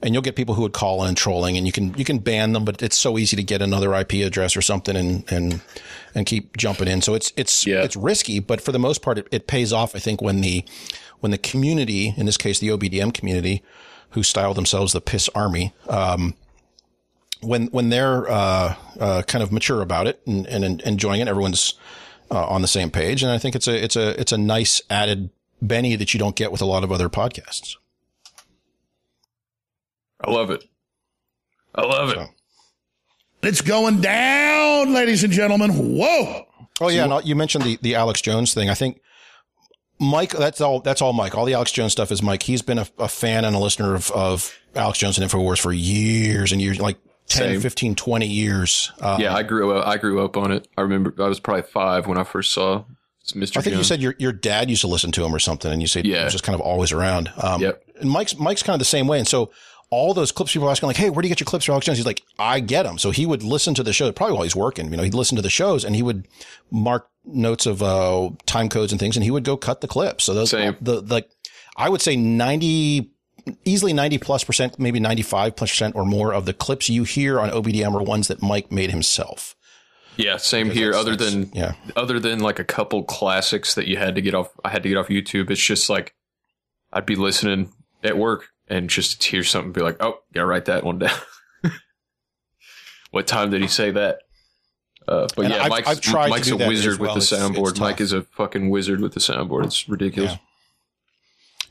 and 0.02 0.14
you'll 0.14 0.22
get 0.22 0.37
people 0.37 0.54
who 0.54 0.62
would 0.62 0.72
call 0.72 1.04
in 1.04 1.14
trolling 1.14 1.57
and 1.57 1.66
you 1.66 1.72
can 1.72 1.92
you 1.98 2.04
can 2.04 2.18
ban 2.18 2.52
them 2.52 2.64
but 2.64 2.83
it's 2.83 2.96
so 2.96 3.18
easy 3.18 3.37
to 3.37 3.42
get 3.42 3.61
another 3.61 3.94
IP 3.94 4.14
address 4.14 4.57
or 4.57 4.62
something 4.62 4.96
and 4.96 5.30
and 5.30 5.61
and 6.14 6.27
keep 6.27 6.57
jumping 6.57 6.88
in 6.88 7.03
so 7.03 7.14
it's 7.14 7.33
it's 7.37 7.66
Yeah. 7.66 7.83
it's 7.83 7.96
risky 7.96 8.38
but 8.38 8.61
for 8.61 8.72
the 8.72 8.79
most 8.79 9.03
part 9.03 9.18
it, 9.18 9.29
it 9.31 9.46
pays 9.46 9.72
off 9.72 9.94
I 9.94 9.98
think 9.98 10.20
when 10.22 10.40
the 10.40 10.64
when 11.20 11.33
the 11.33 11.38
community 11.38 12.14
in 12.16 12.27
this 12.27 12.37
case 12.37 12.59
the 12.59 12.68
OBDM 12.68 13.12
community 13.14 13.62
who 14.11 14.22
style 14.22 14.55
themselves 14.55 14.92
the 14.92 15.00
piss 15.00 15.29
army 15.35 15.74
um 15.88 16.35
when 17.40 17.66
when 17.66 17.90
they're 17.90 18.31
uh, 18.31 18.74
uh, 18.98 19.22
kind 19.27 19.42
of 19.42 19.53
mature 19.53 19.83
about 19.83 20.07
it 20.07 20.20
and, 20.27 20.46
and 20.46 20.81
enjoying 20.83 21.20
it, 21.20 21.29
everyone's 21.29 21.74
uh, 22.31 22.46
on 22.46 22.62
the 22.62 22.68
same 22.68 22.90
page, 22.90 23.22
and 23.22 23.31
I 23.31 23.37
think 23.37 23.55
it's 23.55 23.68
a 23.68 23.85
it's 23.85 23.96
a 23.96 24.18
it's 24.18 24.33
a 24.33 24.38
nice 24.38 24.81
added 24.88 25.29
Benny 25.61 25.94
that 25.96 26.14
you 26.14 26.18
don't 26.18 26.35
get 26.37 26.50
with 26.50 26.62
a 26.62 26.64
lot 26.64 26.85
of 26.85 26.90
other 26.90 27.09
podcasts. 27.11 27.77
I 30.22 30.31
love 30.31 30.50
it. 30.50 30.64
I 31.74 31.83
love 31.83 32.11
it. 32.11 32.18
So- 33.44 33.48
It's 33.48 33.61
going 33.61 34.00
down, 34.00 34.92
ladies 34.94 35.24
and 35.24 35.33
gentlemen. 35.33 35.70
Whoa. 35.98 36.44
Oh 36.80 36.88
yeah, 36.88 37.04
and 37.04 37.26
you 37.26 37.37
mentioned 37.37 37.64
the 37.64 37.78
the 37.83 37.94
Alex 37.94 38.20
Jones 38.20 38.52
thing. 38.54 38.68
I 38.68 38.74
think 38.74 39.00
Mike. 40.00 40.30
That's 40.33 40.61
all. 40.61 40.80
That's 40.80 41.00
all 41.00 41.12
Mike. 41.12 41.37
All 41.37 41.44
the 41.44 41.54
Alex 41.54 41.70
Jones 41.70 41.92
stuff 41.92 42.11
is 42.11 42.20
Mike. 42.22 42.42
He's 42.42 42.62
been 42.62 42.78
a, 42.78 42.87
a 42.98 43.09
fan 43.09 43.44
and 43.44 43.54
a 43.54 43.59
listener 43.61 43.94
of, 43.94 44.11
of 44.11 44.52
Alex 44.74 44.98
Jones 44.98 45.16
and 45.18 45.30
Infowars 45.30 45.61
for 45.61 45.72
years 45.72 46.50
and 46.50 46.61
years, 46.61 46.80
like 46.80 46.98
10, 47.28 47.52
Same. 47.54 47.61
15, 47.61 47.94
20 47.94 48.26
years. 48.26 48.92
Uh, 49.00 49.18
Yeah, 49.20 49.35
I 49.35 49.44
grew 49.44 49.70
up. 49.76 49.87
I 49.87 49.96
grew 49.98 50.24
up 50.24 50.37
on 50.37 50.50
it. 50.50 50.66
I 50.76 50.80
remember 50.83 51.14
I 51.22 51.28
was 51.28 51.38
probably 51.38 51.62
five 51.62 52.09
when 52.09 52.18
I 52.18 52.24
first 52.24 52.50
saw 52.52 52.85
Mr. 53.35 53.57
I 53.57 53.61
think 53.61 53.76
you 53.76 53.85
said 53.85 54.02
your 54.02 54.14
your 54.18 54.33
dad 54.33 54.68
used 54.68 54.80
to 54.83 54.88
listen 54.88 55.12
to 55.12 55.24
him 55.24 55.33
or 55.33 55.38
something, 55.38 55.70
and 55.72 55.80
you 55.80 55.87
said 55.87 56.07
Yeah. 56.07 56.22
it 56.22 56.24
was 56.24 56.33
just 56.33 56.44
kind 56.44 56.54
of 56.57 56.61
always 56.61 56.90
around. 56.90 57.33
Um, 57.40 57.61
Yep. 57.62 57.83
And 58.00 58.11
Mike's 58.11 58.37
Mike's 58.37 58.64
kind 58.64 58.74
of 58.74 58.80
the 58.80 58.85
same 58.85 59.07
way, 59.07 59.18
and 59.20 59.28
so 59.28 59.52
all 59.90 60.14
those 60.14 60.33
clips 60.33 60.53
people 60.53 60.68
are 60.68 60.70
asking 60.70 60.87
like, 60.88 60.97
"Hey, 60.97 61.11
where 61.11 61.23
do 61.23 61.29
you 61.29 61.35
get 61.35 61.40
your 61.40 61.47
clips 61.47 61.64
from 61.64 61.73
Alex 61.73 61.87
Jones?" 61.87 61.99
He's 61.99 62.07
like, 62.07 62.23
"I 62.38 62.61
get 62.61 62.85
them." 62.85 62.99
So 62.99 63.11
he 63.11 63.27
would 63.27 63.42
listen 63.42 63.75
to 63.75 63.83
the 63.83 63.92
show 63.92 64.11
probably 64.12 64.35
while 64.35 64.42
he's 64.42 64.57
working. 64.57 64.90
You 64.90 64.97
know, 64.97 65.03
he'd 65.03 65.14
listen 65.14 65.37
to 65.37 65.42
the 65.42 65.51
shows 65.51 65.85
and 65.85 65.94
he 65.94 66.03
would 66.03 66.27
mark 66.70 67.09
notes 67.25 67.66
of 67.66 67.83
uh, 67.83 68.31
time 68.47 68.68
codes 68.68 68.92
and 68.92 69.01
things, 69.01 69.16
and 69.16 69.25
he 69.25 69.31
would 69.31 69.44
go 69.44 69.57
cut 69.57 69.81
the 69.81 69.88
clips. 69.88 70.25
So 70.25 70.35
those 70.35 70.51
Same. 70.51 70.77
the 70.81 71.01
like 71.01 71.29
I 71.77 71.88
would 71.88 72.03
say 72.03 72.16
ninety. 72.16 73.11
Easily 73.66 73.92
90 73.92 74.16
plus 74.18 74.42
percent, 74.42 74.79
maybe 74.79 74.99
95 74.99 75.55
plus 75.55 75.68
percent 75.68 75.94
or 75.94 76.07
more 76.07 76.33
of 76.33 76.47
the 76.47 76.55
clips 76.55 76.88
you 76.88 77.05
hear 77.05 77.38
on 77.38 77.51
OBDM 77.51 77.94
are 77.94 78.03
ones 78.03 78.29
that 78.29 78.40
Mike 78.40 78.73
made 78.73 78.90
himself. 78.90 79.55
yeah, 80.16 80.38
same 80.38 80.70
here. 80.70 80.94
Other 80.94 81.14
than 81.14 81.51
yeah. 81.53 81.75
other 81.94 82.18
than 82.18 82.38
like 82.40 82.59
a 82.59 82.64
couple 82.64 83.03
classics 83.03 83.75
that 83.75 83.87
you 83.87 83.99
had 83.99 84.14
to 84.14 84.23
get 84.23 84.35
off. 84.35 84.51
I 84.64 84.70
had 84.70 84.83
to 84.85 84.88
get 84.88 84.97
off 84.97 85.09
YouTube. 85.09 85.51
It's 85.51 85.61
just 85.61 85.90
like 85.90 86.14
I'd 86.90 87.05
be 87.05 87.16
listening 87.16 87.70
at 88.03 88.16
work 88.16 88.49
and 88.68 88.88
just 88.90 89.22
hear 89.24 89.44
something, 89.44 89.72
be 89.72 89.81
like, 89.83 89.96
"Oh, 90.00 90.18
gotta 90.33 90.46
write 90.46 90.64
that 90.66 90.85
one 90.85 90.98
down." 90.98 91.16
what 93.11 93.27
time 93.27 93.50
did 93.50 93.62
he 93.62 93.68
say 93.68 93.90
that? 93.92 94.18
Uh, 95.07 95.29
but 95.37 95.44
And 95.46 95.55
yeah, 95.55 95.61
I've- 95.62 95.68
Mike's, 95.70 95.88
I've 95.88 96.00
tried 96.00 96.31
Mike's 96.31 96.50
a 96.50 96.57
wizard 96.57 96.92
as 96.94 96.98
with 96.98 97.07
well. 97.09 97.14
the 97.16 97.20
It's- 97.22 97.33
it's 97.33 97.42
soundboard. 97.59 97.68
tough. 97.74 97.79
Mike 97.81 98.00
is 98.00 98.12
a 98.12 98.22
fucking 98.22 98.70
wizard 98.70 99.00
with 99.00 99.12
the 99.14 99.20
soundboard. 99.20 99.64
It's 99.66 99.88
ridiculous. 99.88 100.33
Yeah. 100.33 100.38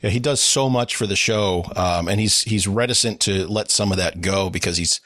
Yeah, 0.02 0.10
he 0.10 0.20
does 0.20 0.40
so 0.40 0.68
much 0.68 0.96
for 0.96 1.06
the 1.06 1.16
show, 1.16 1.64
um, 1.76 2.08
and 2.08 2.20
he's 2.20 2.42
he's 2.42 2.68
reticent 2.68 3.20
to 3.22 3.46
let 3.46 3.70
some 3.70 3.90
of 3.90 3.96
that 3.96 4.20
go 4.20 4.50
because 4.50 4.76
he's 4.76 5.00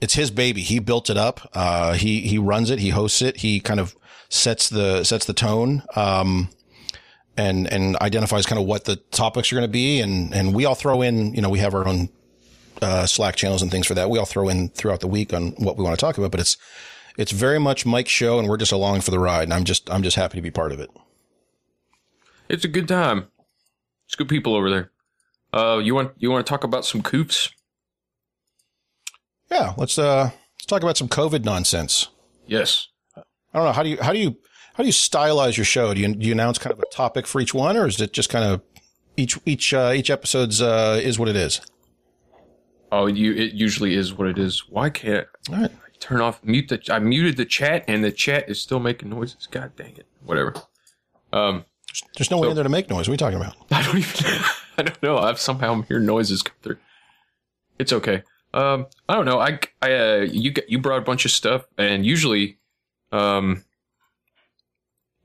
it's 0.00 0.14
his 0.14 0.30
baby. 0.30 0.60
He 0.62 0.78
built 0.78 1.10
it 1.10 1.16
up. 1.16 1.50
Uh, 1.54 1.94
he 1.94 2.20
he 2.20 2.38
runs 2.38 2.70
it. 2.70 2.78
He 2.78 2.90
hosts 2.90 3.20
it. 3.20 3.38
He 3.38 3.58
kind 3.58 3.80
of 3.80 3.96
sets 4.28 4.68
the 4.68 5.02
sets 5.02 5.26
the 5.26 5.32
tone, 5.32 5.82
um, 5.96 6.50
and 7.38 7.72
and 7.72 7.96
identifies 7.98 8.44
kind 8.44 8.60
of 8.60 8.66
what 8.66 8.84
the 8.84 8.96
topics 8.96 9.52
are 9.52 9.56
going 9.56 9.66
to 9.66 9.72
be. 9.72 10.00
And 10.00 10.34
and 10.34 10.54
we 10.54 10.66
all 10.66 10.74
throw 10.74 11.00
in. 11.00 11.34
You 11.34 11.40
know, 11.40 11.48
we 11.48 11.60
have 11.60 11.74
our 11.74 11.86
own 11.86 12.10
uh, 12.82 13.06
Slack 13.06 13.36
channels 13.36 13.62
and 13.62 13.70
things 13.70 13.86
for 13.86 13.94
that. 13.94 14.10
We 14.10 14.18
all 14.18 14.26
throw 14.26 14.48
in 14.48 14.68
throughout 14.70 15.00
the 15.00 15.06
week 15.06 15.32
on 15.32 15.52
what 15.52 15.76
we 15.76 15.84
want 15.84 15.98
to 15.98 16.04
talk 16.04 16.18
about. 16.18 16.32
But 16.32 16.40
it's 16.40 16.56
it's 17.16 17.32
very 17.32 17.58
much 17.58 17.86
Mike's 17.86 18.10
show, 18.10 18.38
and 18.38 18.48
we're 18.48 18.58
just 18.58 18.72
along 18.72 19.00
for 19.00 19.12
the 19.12 19.18
ride. 19.18 19.44
And 19.44 19.54
I'm 19.54 19.64
just 19.64 19.88
I'm 19.90 20.02
just 20.02 20.16
happy 20.16 20.36
to 20.36 20.42
be 20.42 20.50
part 20.50 20.72
of 20.72 20.80
it. 20.80 20.90
It's 22.48 22.64
a 22.64 22.68
good 22.68 22.88
time. 22.88 23.28
It's 24.06 24.16
good 24.16 24.28
people 24.28 24.54
over 24.54 24.68
there. 24.68 24.90
Uh, 25.52 25.78
you 25.78 25.94
want 25.94 26.12
you 26.18 26.30
want 26.30 26.44
to 26.44 26.50
talk 26.50 26.64
about 26.64 26.84
some 26.84 27.02
coops? 27.02 27.50
Yeah, 29.50 29.74
let's 29.76 29.98
uh 29.98 30.30
let's 30.56 30.66
talk 30.66 30.82
about 30.82 30.96
some 30.96 31.08
COVID 31.08 31.44
nonsense. 31.44 32.08
Yes. 32.46 32.88
I 33.16 33.22
don't 33.54 33.64
know 33.64 33.72
how 33.72 33.82
do 33.82 33.90
you 33.90 34.02
how 34.02 34.12
do 34.12 34.18
you 34.18 34.36
how 34.78 34.84
do 34.84 34.86
you 34.86 34.92
stylize 34.92 35.56
your 35.56 35.64
show? 35.64 35.92
Do 35.92 36.00
you 36.00 36.14
do 36.14 36.24
you 36.24 36.32
announce 36.32 36.56
kind 36.56 36.72
of 36.72 36.78
a 36.78 36.86
topic 36.86 37.26
for 37.26 37.40
each 37.40 37.52
one, 37.52 37.76
or 37.76 37.88
is 37.88 38.00
it 38.00 38.12
just 38.12 38.30
kind 38.30 38.44
of 38.44 38.62
each 39.16 39.36
each 39.44 39.74
uh, 39.74 39.92
each 39.92 40.08
episode's 40.08 40.62
uh, 40.62 41.00
is 41.02 41.18
what 41.18 41.28
it 41.28 41.34
is? 41.34 41.60
Oh, 42.92 43.06
you. 43.06 43.32
It 43.32 43.54
usually 43.54 43.94
is 43.94 44.14
what 44.14 44.28
it 44.28 44.38
is. 44.38 44.68
Why 44.68 44.88
can't 44.88 45.26
All 45.50 45.56
right. 45.56 45.70
I 45.72 45.90
turn 45.98 46.20
off 46.20 46.44
mute 46.44 46.68
the? 46.68 46.80
I 46.90 47.00
muted 47.00 47.36
the 47.36 47.44
chat, 47.44 47.86
and 47.88 48.04
the 48.04 48.12
chat 48.12 48.48
is 48.48 48.62
still 48.62 48.78
making 48.78 49.10
noises. 49.10 49.48
God 49.50 49.72
dang 49.74 49.96
it! 49.96 50.06
Whatever. 50.24 50.54
Um, 51.32 51.64
There's 52.16 52.30
no 52.30 52.38
way 52.38 52.48
in 52.48 52.54
there 52.54 52.62
to 52.62 52.70
make 52.70 52.88
noise. 52.88 53.08
What 53.08 53.20
are 53.20 53.30
you 53.30 53.32
talking 53.32 53.40
about? 53.40 53.56
I 53.72 53.82
don't 53.82 53.98
even. 53.98 54.42
I 54.78 54.82
don't 54.82 55.02
know. 55.02 55.18
I've 55.18 55.40
somehow 55.40 55.72
I'm 55.90 56.06
noises 56.06 56.44
come 56.44 56.54
through. 56.62 56.78
It's 57.80 57.92
okay. 57.92 58.22
Um, 58.54 58.86
I 59.08 59.16
don't 59.16 59.26
know. 59.26 59.40
I, 59.40 59.58
I, 59.82 59.92
uh, 59.92 60.26
you 60.30 60.54
you 60.68 60.78
brought 60.78 60.98
a 60.98 61.04
bunch 61.04 61.24
of 61.24 61.32
stuff, 61.32 61.64
and 61.76 62.06
usually, 62.06 62.58
um, 63.10 63.64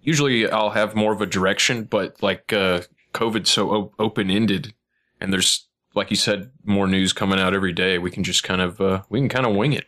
usually 0.04 0.50
I'll 0.50 0.70
have 0.72 0.96
more 0.96 1.14
of 1.14 1.22
a 1.22 1.26
direction, 1.26 1.84
but 1.86 2.22
like 2.22 2.54
uh, 2.54 2.82
COVID's 3.14 3.50
so 3.50 3.72
o- 3.72 3.94
open 3.98 4.30
ended, 4.30 4.74
and 5.20 5.34
there's 5.34 5.68
like 5.96 6.10
you 6.10 6.16
said, 6.16 6.52
more 6.64 6.88
news 6.88 7.14
coming 7.14 7.40
out 7.40 7.54
every 7.54 7.74
day. 7.74 7.98
We 7.98 8.12
can 8.12 8.24
just 8.24 8.44
kind 8.44 8.62
of 8.62 8.80
uh, 8.82 9.04
we 9.10 9.20
can 9.20 9.30
kind 9.30 9.46
of 9.46 9.56
wing 9.56 9.74
it. 9.74 9.86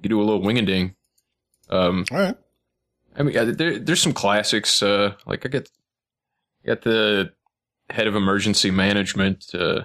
You 0.00 0.08
do 0.08 0.20
a 0.20 0.24
little 0.24 0.42
wing 0.42 0.58
a 0.58 0.62
ding. 0.62 0.94
Um, 1.68 2.04
All 2.10 2.18
right. 2.18 2.36
I 3.16 3.22
mean, 3.22 3.56
there, 3.56 3.78
there's 3.78 4.00
some 4.00 4.12
classics. 4.12 4.82
Uh, 4.82 5.14
like 5.26 5.44
I 5.44 5.48
get, 5.48 5.70
got 6.64 6.82
the 6.82 7.32
head 7.90 8.06
of 8.06 8.14
emergency 8.14 8.70
management 8.70 9.46
uh, 9.54 9.82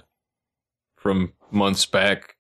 from 0.96 1.34
months 1.52 1.86
back. 1.86 2.36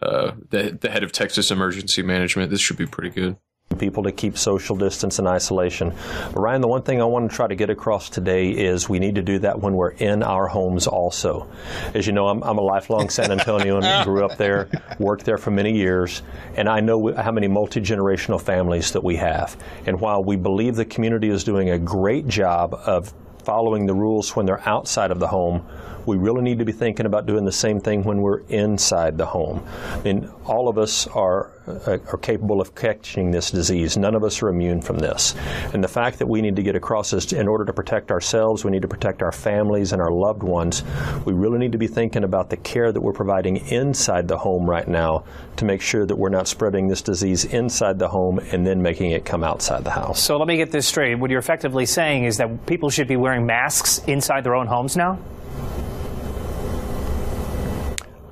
Uh, 0.00 0.32
the 0.50 0.76
the 0.80 0.90
head 0.90 1.04
of 1.04 1.12
Texas 1.12 1.50
Emergency 1.50 2.02
Management. 2.02 2.50
This 2.50 2.60
should 2.60 2.76
be 2.78 2.86
pretty 2.86 3.10
good. 3.10 3.36
People 3.78 4.04
to 4.04 4.12
keep 4.12 4.38
social 4.38 4.76
distance 4.76 5.18
and 5.18 5.28
isolation. 5.28 5.92
But 6.32 6.40
Ryan, 6.40 6.60
the 6.60 6.68
one 6.68 6.82
thing 6.82 7.00
I 7.00 7.04
want 7.04 7.30
to 7.30 7.36
try 7.36 7.46
to 7.46 7.54
get 7.54 7.70
across 7.70 8.08
today 8.08 8.50
is 8.50 8.88
we 8.88 8.98
need 8.98 9.16
to 9.16 9.22
do 9.22 9.38
that 9.40 9.60
when 9.60 9.74
we're 9.74 9.90
in 9.90 10.22
our 10.22 10.46
homes 10.46 10.86
also. 10.86 11.48
As 11.92 12.06
you 12.06 12.12
know, 12.12 12.28
I'm, 12.28 12.42
I'm 12.42 12.58
a 12.58 12.62
lifelong 12.62 13.08
San 13.08 13.30
Antonian, 13.30 14.04
grew 14.04 14.24
up 14.24 14.36
there, 14.36 14.68
worked 14.98 15.24
there 15.24 15.38
for 15.38 15.50
many 15.50 15.76
years, 15.76 16.22
and 16.56 16.68
I 16.68 16.80
know 16.80 17.14
how 17.14 17.32
many 17.32 17.48
multi 17.48 17.80
generational 17.80 18.40
families 18.40 18.92
that 18.92 19.02
we 19.02 19.16
have. 19.16 19.56
And 19.86 20.00
while 20.00 20.22
we 20.22 20.36
believe 20.36 20.76
the 20.76 20.84
community 20.84 21.28
is 21.28 21.44
doing 21.44 21.70
a 21.70 21.78
great 21.78 22.28
job 22.28 22.74
of 22.74 23.12
following 23.44 23.86
the 23.86 23.94
rules 23.94 24.34
when 24.34 24.46
they're 24.46 24.66
outside 24.66 25.10
of 25.10 25.18
the 25.18 25.26
home, 25.26 25.66
we 26.06 26.16
really 26.16 26.42
need 26.42 26.58
to 26.58 26.64
be 26.64 26.72
thinking 26.72 27.06
about 27.06 27.26
doing 27.26 27.44
the 27.44 27.52
same 27.52 27.80
thing 27.80 28.04
when 28.04 28.20
we're 28.20 28.40
inside 28.48 29.16
the 29.18 29.26
home. 29.26 29.64
I 29.92 30.02
mean, 30.02 30.30
all 30.44 30.68
of 30.68 30.78
us 30.78 31.06
are, 31.08 31.50
uh, 31.66 31.98
are 32.12 32.18
capable 32.18 32.60
of 32.60 32.74
catching 32.74 33.30
this 33.30 33.50
disease. 33.50 33.96
None 33.96 34.14
of 34.14 34.24
us 34.24 34.42
are 34.42 34.48
immune 34.48 34.82
from 34.82 34.98
this. 34.98 35.34
And 35.72 35.82
the 35.82 35.88
fact 35.88 36.18
that 36.18 36.26
we 36.26 36.42
need 36.42 36.56
to 36.56 36.62
get 36.62 36.76
across 36.76 37.12
is 37.12 37.32
in 37.32 37.48
order 37.48 37.64
to 37.64 37.72
protect 37.72 38.10
ourselves, 38.10 38.64
we 38.64 38.70
need 38.70 38.82
to 38.82 38.88
protect 38.88 39.22
our 39.22 39.32
families 39.32 39.92
and 39.92 40.02
our 40.02 40.10
loved 40.10 40.42
ones. 40.42 40.82
We 41.24 41.32
really 41.32 41.58
need 41.58 41.72
to 41.72 41.78
be 41.78 41.86
thinking 41.86 42.24
about 42.24 42.50
the 42.50 42.56
care 42.56 42.92
that 42.92 43.00
we're 43.00 43.12
providing 43.12 43.56
inside 43.68 44.28
the 44.28 44.38
home 44.38 44.68
right 44.68 44.86
now 44.86 45.24
to 45.56 45.64
make 45.64 45.80
sure 45.80 46.04
that 46.04 46.16
we're 46.16 46.28
not 46.28 46.48
spreading 46.48 46.88
this 46.88 47.02
disease 47.02 47.44
inside 47.44 47.98
the 47.98 48.08
home 48.08 48.38
and 48.38 48.66
then 48.66 48.82
making 48.82 49.12
it 49.12 49.24
come 49.24 49.44
outside 49.44 49.84
the 49.84 49.90
house. 49.90 50.20
So 50.20 50.36
let 50.36 50.48
me 50.48 50.56
get 50.56 50.70
this 50.70 50.86
straight. 50.86 51.14
What 51.14 51.30
you're 51.30 51.38
effectively 51.38 51.86
saying 51.86 52.24
is 52.24 52.36
that 52.38 52.66
people 52.66 52.90
should 52.90 53.08
be 53.08 53.16
wearing 53.16 53.46
masks 53.46 53.98
inside 54.06 54.44
their 54.44 54.54
own 54.54 54.66
homes 54.66 54.96
now? 54.96 55.18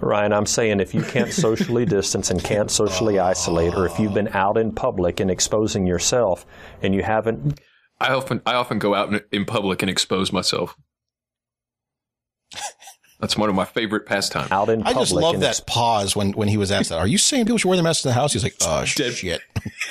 Ryan, 0.03 0.33
I'm 0.33 0.47
saying 0.47 0.81
if 0.81 0.95
you 0.95 1.03
can't 1.03 1.33
socially 1.33 1.87
distance 1.87 2.31
and 2.31 2.43
can't 2.43 2.71
socially 2.71 3.21
isolate, 3.21 3.75
or 3.75 3.87
if 3.87 3.99
you've 4.01 4.13
been 4.13 4.29
out 4.29 4.59
in 4.59 4.73
public 4.73 5.21
and 5.21 5.31
exposing 5.31 5.87
yourself 5.87 6.45
and 6.83 6.95
you 6.95 7.03
haven't 7.03 7.61
I 8.01 8.13
often 8.13 8.43
I 8.45 8.55
often 8.55 8.81
go 8.81 8.95
out 8.95 9.13
in, 9.13 9.21
in 9.31 9.45
public 9.45 9.81
and 9.83 9.89
expose 9.89 10.33
myself. 10.33 10.77
That's 13.21 13.37
one 13.37 13.49
of 13.49 13.55
my 13.55 13.65
favorite 13.65 14.05
pastimes. 14.05 14.51
out 14.51 14.69
in 14.69 14.83
I 14.83 14.93
just 14.93 15.13
love 15.13 15.39
that 15.41 15.61
pause 15.69 16.17
when 16.17 16.33
when 16.33 16.49
he 16.49 16.57
was 16.57 16.73
asked 16.73 16.89
that. 16.89 16.99
Are 16.99 17.07
you 17.07 17.19
saying 17.19 17.45
people 17.45 17.59
should 17.59 17.69
wear 17.69 17.77
their 17.77 17.85
masks 17.85 18.05
in 18.05 18.09
the 18.09 18.15
house? 18.15 18.33
He's 18.33 18.43
like, 18.43 18.57
oh 18.63 18.85
Dead. 18.97 19.15
shit. 19.15 19.41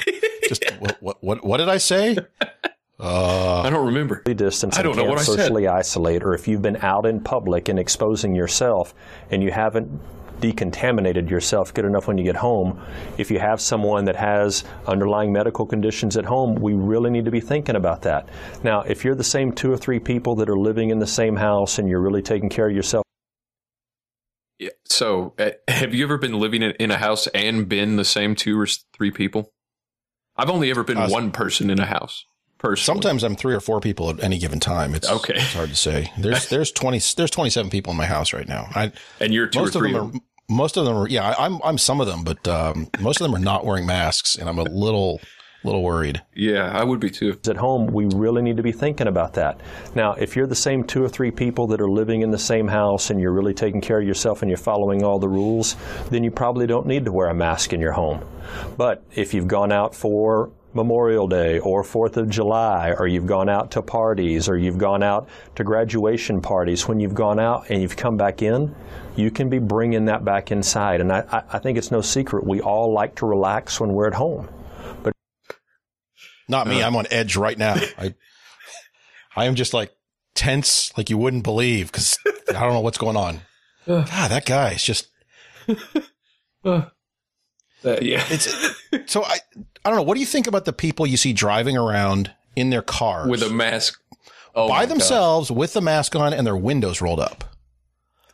just 0.50 0.70
what, 0.80 1.02
what 1.02 1.24
what 1.24 1.46
what 1.46 1.58
did 1.58 1.70
I 1.70 1.78
say? 1.78 2.18
Uh, 3.02 3.62
I 3.62 3.72
don't 3.72 3.88
remember. 3.88 4.22
socially 4.26 4.36
distance 4.36 4.78
I 4.78 4.84
don't 4.84 4.96
know 4.96 5.06
what 5.06 5.18
I 5.18 5.24
said. 5.24 5.38
socially 5.38 5.68
isolate, 5.68 6.24
or 6.24 6.36
if 6.36 6.48
you've 6.48 6.62
been 6.62 6.78
out 6.78 7.08
in 7.08 7.20
public 7.20 7.68
and 7.68 7.80
exposing 7.80 8.36
yourself 8.36 8.94
and 9.32 9.42
you 9.42 9.52
haven't 9.52 9.90
decontaminated 10.40 11.30
yourself 11.30 11.74
good 11.74 11.86
enough 11.86 12.08
when 12.08 12.18
you 12.18 12.24
get 12.24 12.36
home, 12.36 12.80
if 13.18 13.32
you 13.32 13.40
have 13.40 13.60
someone 13.60 14.06
that 14.06 14.16
has 14.16 14.64
underlying 14.86 15.32
medical 15.32 15.66
conditions 15.66 16.18
at 16.18 16.26
home, 16.26 16.56
we 16.56 16.74
really 16.74 17.10
need 17.10 17.26
to 17.26 17.32
be 17.32 17.40
thinking 17.40 17.76
about 17.76 18.04
that. 18.04 18.28
Now, 18.64 18.82
if 18.82 19.04
you're 19.04 19.16
the 19.16 19.24
same 19.24 19.52
two 19.52 19.72
or 19.72 19.78
three 19.78 20.00
people 20.00 20.36
that 20.36 20.50
are 20.50 20.58
living 20.58 20.90
in 20.90 21.00
the 21.00 21.08
same 21.08 21.36
house 21.36 21.80
and 21.80 21.90
you're 21.90 22.02
really 22.02 22.22
taking 22.22 22.50
care 22.50 22.68
of 22.68 22.76
yourself, 22.76 23.04
Yeah. 24.60 24.70
So, 24.86 25.34
uh, 25.40 25.52
have 25.68 25.94
you 25.96 26.04
ever 26.04 26.20
been 26.20 26.40
living 26.40 26.62
in, 26.62 26.72
in 26.72 26.92
a 26.92 26.98
house 26.98 27.26
and 27.28 27.68
been 27.68 27.96
the 27.96 28.06
same 28.06 28.36
two 28.36 28.60
or 28.60 28.68
three 28.94 29.10
people? 29.10 29.52
I've 30.36 30.50
only 30.50 30.70
ever 30.70 30.84
been 30.84 31.10
one 31.10 31.32
person 31.32 31.70
in 31.70 31.80
a 31.80 31.86
house. 31.86 32.26
Personally. 32.62 33.02
sometimes 33.02 33.24
I'm 33.24 33.36
three 33.36 33.56
or 33.56 33.60
four 33.60 33.80
people 33.82 34.10
at 34.12 34.24
any 34.24 34.38
given 34.38 34.60
time. 34.60 34.94
It's 34.94 35.10
Okay. 35.10 35.34
It's 35.36 35.54
hard 35.54 35.70
to 35.70 35.76
say. 35.76 36.12
There's 36.18 36.48
there's 36.48 36.72
twenty 36.72 37.00
there's 37.18 37.32
twenty 37.32 37.50
seven 37.50 37.72
people 37.72 37.92
in 37.92 37.98
my 37.98 38.06
house 38.06 38.34
right 38.34 38.48
now. 38.48 38.68
I 38.76 38.92
and 39.20 39.34
you're 39.34 39.48
two 39.48 39.60
most 39.60 39.76
or 39.76 39.86
of 39.86 39.92
them 39.92 39.96
are 40.16 40.20
most 40.48 40.78
of 40.78 40.86
them 40.86 40.96
are 40.96 41.08
yeah 41.08 41.30
I- 41.32 41.46
I'm 41.46 41.60
I'm 41.64 41.78
some 41.80 42.00
of 42.00 42.08
them, 42.08 42.24
but 42.24 42.48
um, 42.48 42.88
most 43.00 43.20
of 43.20 43.26
them 43.26 43.36
are 43.36 43.44
not 43.44 43.66
wearing 43.66 43.86
masks, 43.88 44.36
and 44.36 44.48
I'm 44.48 44.60
a 44.60 44.64
little 44.64 45.20
little 45.64 45.84
worried. 45.84 46.22
Yeah, 46.36 46.72
I 46.72 46.84
would 46.84 47.00
be 47.00 47.10
too. 47.10 47.38
at 47.48 47.58
home, 47.58 47.88
we 47.88 48.06
really 48.06 48.42
need 48.42 48.58
to 48.58 48.64
be 48.64 48.72
thinking 48.72 49.08
about 49.08 49.34
that. 49.34 49.60
Now, 49.96 50.14
if 50.14 50.36
you're 50.36 50.48
the 50.48 50.56
same 50.56 50.84
two 50.84 51.04
or 51.04 51.10
three 51.10 51.30
people 51.32 51.68
that 51.68 51.80
are 51.82 51.90
living 51.90 52.22
in 52.22 52.32
the 52.32 52.40
same 52.40 52.68
house 52.68 53.10
and 53.12 53.20
you're 53.20 53.32
really 53.34 53.54
taking 53.54 53.80
care 53.80 54.00
of 54.02 54.08
yourself 54.08 54.42
and 54.42 54.50
you're 54.50 54.58
following 54.58 55.04
all 55.04 55.20
the 55.20 55.30
rules, 55.30 55.76
then 56.10 56.24
you 56.24 56.32
probably 56.32 56.66
don't 56.66 56.88
need 56.88 57.06
to 57.06 57.12
wear 57.12 57.28
a 57.28 57.34
mask 57.36 57.74
in 57.74 57.80
your 57.80 57.92
home. 57.92 58.24
But 58.76 59.04
if 59.14 59.34
you've 59.36 59.48
gone 59.48 59.72
out 59.72 59.94
for 59.94 60.52
Memorial 60.74 61.28
Day 61.28 61.60
or 61.60 61.84
Fourth 61.84 62.18
of 62.18 62.30
July, 62.30 62.94
or 62.98 63.08
you've 63.08 63.28
gone 63.28 63.50
out 63.50 63.72
to 63.72 63.82
parties, 63.82 64.48
or 64.48 64.58
you've 64.58 64.78
gone 64.78 65.04
out 65.04 65.28
to 65.56 65.64
graduation 65.64 66.42
parties, 66.42 66.88
when 66.88 67.00
you've 67.00 67.14
gone 67.14 67.40
out 67.40 67.70
and 67.70 67.82
you've 67.82 67.98
come 67.98 68.18
back 68.18 68.42
in, 68.42 68.74
you 69.16 69.30
can 69.32 69.50
be 69.50 69.60
bringing 69.60 70.06
that 70.06 70.24
back 70.24 70.52
inside. 70.52 71.02
And 71.02 71.12
I, 71.12 71.24
I- 71.32 71.44
I 71.54 71.60
think 71.60 71.78
it's 71.78 71.92
no 71.92 72.02
secret 72.02 72.46
we 72.46 72.62
all 72.62 72.94
like 72.94 73.16
to 73.16 73.26
relax 73.26 73.80
when 73.80 73.94
we're 73.94 74.08
at 74.08 74.14
home. 74.14 74.50
But 75.04 75.14
not 76.48 76.68
me. 76.68 76.82
Uh, 76.82 76.88
I'm 76.88 76.96
on 76.96 77.08
edge 77.12 77.36
right 77.36 77.58
now. 77.58 77.76
I, 77.98 78.16
I 79.36 79.46
am 79.46 79.56
just 79.56 79.74
like 79.74 79.92
tense, 80.36 80.96
like 80.98 81.10
you 81.10 81.18
wouldn't 81.18 81.44
believe, 81.44 81.92
because 81.92 82.18
I 82.50 82.54
don't 82.54 82.74
know 82.74 82.80
what's 82.82 82.98
going 82.98 83.18
on. 83.18 83.42
Uh. 83.88 84.04
God, 84.04 84.32
that 84.32 84.46
guy 84.46 84.72
is 84.72 84.84
just. 84.84 85.10
Uh, 86.64 86.86
uh 87.84 87.98
yeah. 88.02 88.24
It's 88.30 88.48
so 89.12 89.24
I. 89.24 89.40
I 89.84 89.90
don't 89.90 89.98
know. 89.98 90.04
What 90.04 90.14
do 90.16 90.20
you 90.20 90.26
think 90.26 90.48
about 90.48 90.66
the 90.66 90.74
people 90.74 91.08
you 91.08 91.18
see 91.18 91.34
driving 91.34 91.78
around 91.78 92.32
in 92.56 92.70
their 92.70 92.82
cars 92.82 93.30
With 93.30 93.44
a 93.44 93.50
mask. 93.50 94.02
Oh 94.54 94.68
by 94.68 94.82
God. 94.82 94.90
themselves 94.90 95.50
with 95.50 95.74
the 95.74 95.82
mask 95.82 96.16
on 96.16 96.34
and 96.34 96.46
their 96.46 96.58
windows 96.58 97.02
rolled 97.02 97.20
up? 97.20 97.44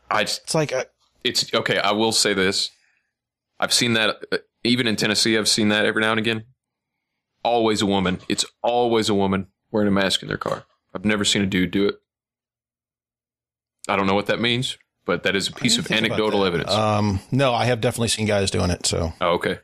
I 0.10 0.24
just, 0.24 0.44
It's 0.44 0.56
like 0.56 0.74
uh, 0.74 0.86
it's 1.24 1.54
okay. 1.54 1.78
I 1.78 1.92
will 1.92 2.12
say 2.12 2.34
this. 2.34 2.72
I've 3.60 3.74
seen 3.74 3.94
that 3.94 4.18
uh, 4.32 4.38
even 4.64 4.88
in 4.88 4.96
Tennessee. 4.96 5.38
I've 5.38 5.48
seen 5.48 5.70
that 5.70 5.86
every 5.86 6.02
now 6.02 6.12
and 6.12 6.20
again. 6.20 6.44
Always 7.44 7.82
a 7.82 7.86
woman. 7.86 8.20
It's 8.28 8.46
always 8.62 9.10
a 9.10 9.14
woman 9.14 9.48
wearing 9.72 9.88
a 9.88 9.92
mask 9.92 10.22
in 10.22 10.28
their 10.28 10.38
car. 10.38 10.66
I've 10.94 11.06
never 11.06 11.24
seen 11.24 11.42
a 11.44 11.46
dude 11.46 11.72
do 11.72 11.88
it. 11.88 11.96
I 13.88 13.96
don't 13.96 14.08
know 14.08 14.16
what 14.16 14.26
that 14.26 14.42
means, 14.42 14.78
but 15.06 15.24
that 15.24 15.36
is 15.36 15.48
a 15.48 15.54
piece 15.54 15.78
of 15.78 15.88
didn't 15.88 16.02
think 16.02 16.08
about 16.08 16.16
anecdotal 16.16 16.46
evidence. 16.46 16.72
Um, 16.72 17.20
no, 17.32 17.54
I 17.54 17.66
have 17.66 17.80
definitely 17.80 18.10
seen 18.10 18.26
guys 18.26 18.52
doing 18.52 18.70
it. 18.70 18.86
So, 18.86 19.14
oh, 19.22 19.34
okay. 19.34 19.60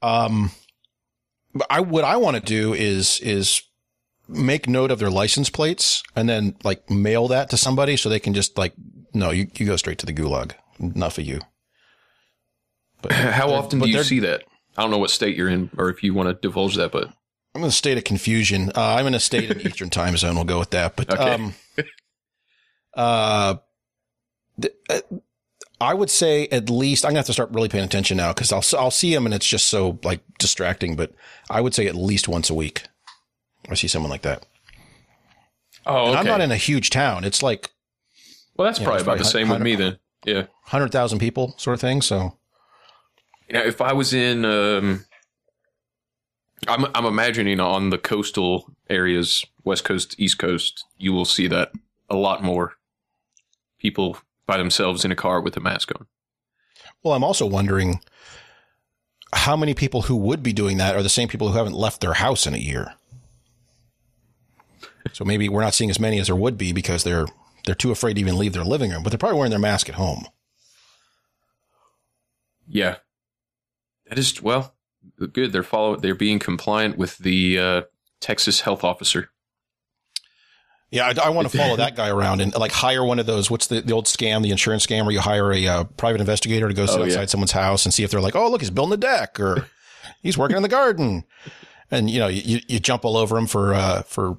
um, 0.00 0.50
I 1.70 1.80
what 1.80 2.04
I 2.04 2.16
want 2.16 2.36
to 2.36 2.42
do 2.42 2.72
is 2.74 3.20
is 3.20 3.62
make 4.28 4.68
note 4.68 4.90
of 4.90 4.98
their 4.98 5.10
license 5.10 5.50
plates 5.50 6.02
and 6.16 6.28
then 6.28 6.56
like 6.64 6.88
mail 6.88 7.28
that 7.28 7.50
to 7.50 7.56
somebody 7.56 7.96
so 7.96 8.08
they 8.08 8.20
can 8.20 8.32
just 8.34 8.56
like 8.56 8.72
no, 9.14 9.30
you 9.30 9.48
you 9.56 9.66
go 9.66 9.76
straight 9.76 9.98
to 9.98 10.06
the 10.06 10.14
gulag. 10.14 10.52
Enough 10.80 11.18
of 11.18 11.24
you. 11.24 11.40
But 13.02 13.12
How 13.12 13.50
often 13.50 13.78
but 13.78 13.86
do 13.86 13.92
you 13.92 14.02
see 14.04 14.20
that? 14.20 14.44
I 14.76 14.82
don't 14.82 14.90
know 14.90 14.98
what 14.98 15.10
state 15.10 15.36
you're 15.36 15.48
in, 15.48 15.70
or 15.76 15.90
if 15.90 16.02
you 16.02 16.14
want 16.14 16.28
to 16.28 16.34
divulge 16.34 16.76
that, 16.76 16.92
but 16.92 17.12
I'm 17.54 17.62
in 17.62 17.68
a 17.68 17.72
state 17.72 17.98
of 17.98 18.04
confusion. 18.04 18.70
Uh, 18.74 18.94
I'm 18.94 19.06
in 19.06 19.14
a 19.14 19.20
state 19.20 19.50
in 19.50 19.60
Eastern 19.60 19.90
time 19.90 20.16
zone. 20.16 20.34
We'll 20.36 20.44
go 20.44 20.58
with 20.58 20.70
that. 20.70 20.96
But, 20.96 21.10
Okay. 21.10 21.34
um, 21.34 21.54
uh, 22.94 23.56
th- 24.60 24.74
uh, 24.88 25.00
I 25.82 25.94
would 25.94 26.10
say 26.10 26.46
at 26.48 26.70
least 26.70 27.04
I'm 27.04 27.10
gonna 27.10 27.18
have 27.18 27.26
to 27.26 27.32
start 27.32 27.50
really 27.50 27.68
paying 27.68 27.84
attention 27.84 28.16
now 28.16 28.32
because 28.32 28.52
I'll 28.52 28.64
I'll 28.78 28.90
see 28.92 29.12
them 29.12 29.26
and 29.26 29.34
it's 29.34 29.46
just 29.46 29.66
so 29.66 29.98
like 30.04 30.20
distracting. 30.38 30.94
But 30.94 31.12
I 31.50 31.60
would 31.60 31.74
say 31.74 31.88
at 31.88 31.96
least 31.96 32.28
once 32.28 32.48
a 32.50 32.54
week 32.54 32.84
I 33.68 33.74
see 33.74 33.88
someone 33.88 34.10
like 34.10 34.22
that. 34.22 34.46
oh, 35.84 36.06
And 36.06 36.16
I'm 36.16 36.26
not 36.26 36.40
in 36.40 36.52
a 36.52 36.56
huge 36.56 36.90
town. 36.90 37.24
It's 37.24 37.42
like 37.42 37.70
well, 38.56 38.66
that's 38.66 38.78
probably 38.78 38.96
it's 38.96 39.02
about 39.02 39.18
the 39.18 39.24
same 39.24 39.48
with 39.48 39.60
me 39.60 39.74
then. 39.74 39.98
Yeah. 40.24 40.46
hundred 40.66 40.92
thousand 40.92 41.18
people 41.18 41.54
sort 41.58 41.74
of 41.74 41.80
thing. 41.80 42.00
So 42.00 42.38
You 43.48 43.54
know, 43.54 43.64
if 43.64 43.80
I 43.80 43.92
was 43.92 44.14
in, 44.14 44.44
um, 44.44 45.04
I'm 46.68 46.86
I'm 46.94 47.06
imagining 47.06 47.58
on 47.58 47.90
the 47.90 47.98
coastal 47.98 48.72
areas, 48.88 49.44
West 49.64 49.84
Coast, 49.84 50.14
East 50.16 50.38
Coast, 50.38 50.84
you 50.96 51.12
will 51.12 51.24
see 51.24 51.48
that 51.48 51.72
a 52.08 52.14
lot 52.14 52.42
more. 52.44 52.74
People 53.80 54.18
by 54.46 54.56
themselves 54.56 55.04
in 55.04 55.12
a 55.12 55.16
car 55.16 55.40
with 55.40 55.56
a 55.56 55.60
mask 55.60 55.92
on. 55.94 56.06
well, 57.02 57.14
I'm 57.14 57.24
also 57.24 57.46
wondering 57.46 58.00
how 59.32 59.56
many 59.56 59.74
people 59.74 60.02
who 60.02 60.16
would 60.16 60.42
be 60.42 60.52
doing 60.52 60.76
that 60.78 60.94
are 60.94 61.02
the 61.02 61.08
same 61.08 61.28
people 61.28 61.48
who 61.48 61.56
haven't 61.56 61.74
left 61.74 62.00
their 62.00 62.14
house 62.14 62.46
in 62.46 62.54
a 62.54 62.58
year. 62.58 62.94
So 65.14 65.24
maybe 65.24 65.48
we're 65.48 65.62
not 65.62 65.74
seeing 65.74 65.90
as 65.90 65.98
many 65.98 66.20
as 66.20 66.28
there 66.28 66.36
would 66.36 66.56
be 66.56 66.72
because 66.72 67.02
they're 67.02 67.26
they're 67.66 67.74
too 67.74 67.90
afraid 67.90 68.14
to 68.14 68.20
even 68.20 68.38
leave 68.38 68.52
their 68.52 68.64
living 68.64 68.92
room, 68.92 69.02
but 69.02 69.10
they're 69.10 69.18
probably 69.18 69.36
wearing 69.36 69.50
their 69.50 69.58
mask 69.58 69.88
at 69.88 69.96
home. 69.96 70.26
Yeah, 72.68 72.98
that 74.06 74.18
is 74.18 74.40
well, 74.40 74.74
good. 75.32 75.52
They're 75.52 75.64
follow. 75.64 75.96
They're 75.96 76.14
being 76.14 76.38
compliant 76.38 76.96
with 76.96 77.18
the 77.18 77.58
uh, 77.58 77.82
Texas 78.20 78.60
health 78.60 78.84
officer. 78.84 79.31
Yeah, 80.92 81.06
I, 81.18 81.26
I 81.26 81.28
want 81.30 81.50
to 81.50 81.56
follow 81.58 81.76
that 81.76 81.96
guy 81.96 82.10
around 82.10 82.40
and 82.42 82.54
like 82.54 82.70
hire 82.70 83.02
one 83.02 83.18
of 83.18 83.26
those. 83.26 83.50
What's 83.50 83.66
the, 83.66 83.80
the 83.80 83.94
old 83.94 84.04
scam, 84.04 84.42
the 84.42 84.50
insurance 84.50 84.86
scam, 84.86 85.02
where 85.04 85.10
you 85.12 85.20
hire 85.20 85.50
a 85.52 85.66
uh, 85.66 85.84
private 85.84 86.20
investigator 86.20 86.68
to 86.68 86.74
go 86.74 86.84
sit 86.86 86.96
Oh, 87.00 87.04
yeah. 87.04 87.12
outside 87.12 87.30
someone's 87.30 87.52
house 87.52 87.84
and 87.86 87.94
see 87.94 88.04
if 88.04 88.10
they're 88.10 88.20
like, 88.20 88.36
oh, 88.36 88.48
look, 88.50 88.60
he's 88.60 88.70
building 88.70 88.92
a 88.92 88.96
deck 88.98 89.40
or 89.40 89.66
he's 90.22 90.36
working 90.36 90.56
in 90.58 90.62
the 90.62 90.68
garden, 90.68 91.24
and 91.90 92.10
you 92.10 92.20
know, 92.20 92.28
you, 92.28 92.60
you 92.68 92.78
jump 92.78 93.04
all 93.06 93.16
over 93.16 93.36
him 93.38 93.46
for 93.46 93.72
uh, 93.74 94.02
for 94.02 94.38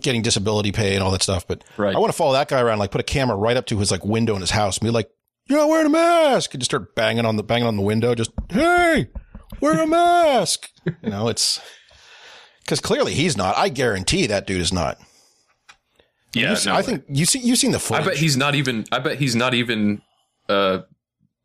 getting 0.00 0.22
disability 0.22 0.72
pay 0.72 0.94
and 0.94 1.04
all 1.04 1.10
that 1.12 1.22
stuff. 1.22 1.46
But 1.46 1.62
Right. 1.76 1.94
I 1.94 1.98
want 1.98 2.12
to 2.12 2.16
follow 2.16 2.32
that 2.32 2.48
guy 2.48 2.60
around, 2.60 2.78
like 2.80 2.90
put 2.90 3.00
a 3.00 3.04
camera 3.04 3.36
right 3.36 3.56
up 3.56 3.66
to 3.66 3.78
his 3.78 3.90
like 3.92 4.04
window 4.04 4.34
in 4.34 4.40
his 4.40 4.50
house, 4.50 4.78
and 4.78 4.84
be 4.86 4.90
like, 4.90 5.08
you're 5.46 5.58
not 5.60 5.68
wearing 5.68 5.86
a 5.86 5.90
mask, 5.90 6.52
and 6.54 6.60
just 6.60 6.70
start 6.72 6.94
banging 6.96 7.26
on 7.26 7.36
the 7.36 7.42
banging 7.44 7.68
on 7.68 7.76
the 7.76 7.82
window, 7.82 8.14
just 8.16 8.32
hey, 8.50 9.08
wear 9.60 9.80
a 9.80 9.86
mask. 9.86 10.70
you 11.02 11.10
know, 11.10 11.28
it's 11.28 11.60
because 12.62 12.80
clearly 12.80 13.14
he's 13.14 13.36
not. 13.36 13.56
I 13.56 13.68
guarantee 13.68 14.26
that 14.26 14.46
dude 14.48 14.60
is 14.60 14.72
not. 14.72 14.98
Yeah, 16.34 16.56
no 16.66 16.74
I 16.74 16.82
think 16.82 17.04
you 17.08 17.24
see 17.26 17.38
you've 17.40 17.58
seen 17.58 17.72
the 17.72 17.78
footage. 17.78 18.06
I 18.06 18.08
bet 18.10 18.16
he's 18.18 18.36
not 18.36 18.54
even. 18.54 18.84
I 18.92 18.98
bet 18.98 19.18
he's 19.18 19.34
not 19.36 19.54
even 19.54 20.02
uh, 20.48 20.80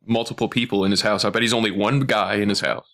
multiple 0.06 0.48
people 0.50 0.84
in 0.86 0.92
his 0.92 1.02
house. 1.02 1.24
I 1.26 1.30
bet 1.30 1.42
he's 1.42 1.54
only 1.54 1.72
one 1.72 2.02
guy 2.02 2.36
in 2.36 2.50
his 2.50 2.62
house. 2.62 2.86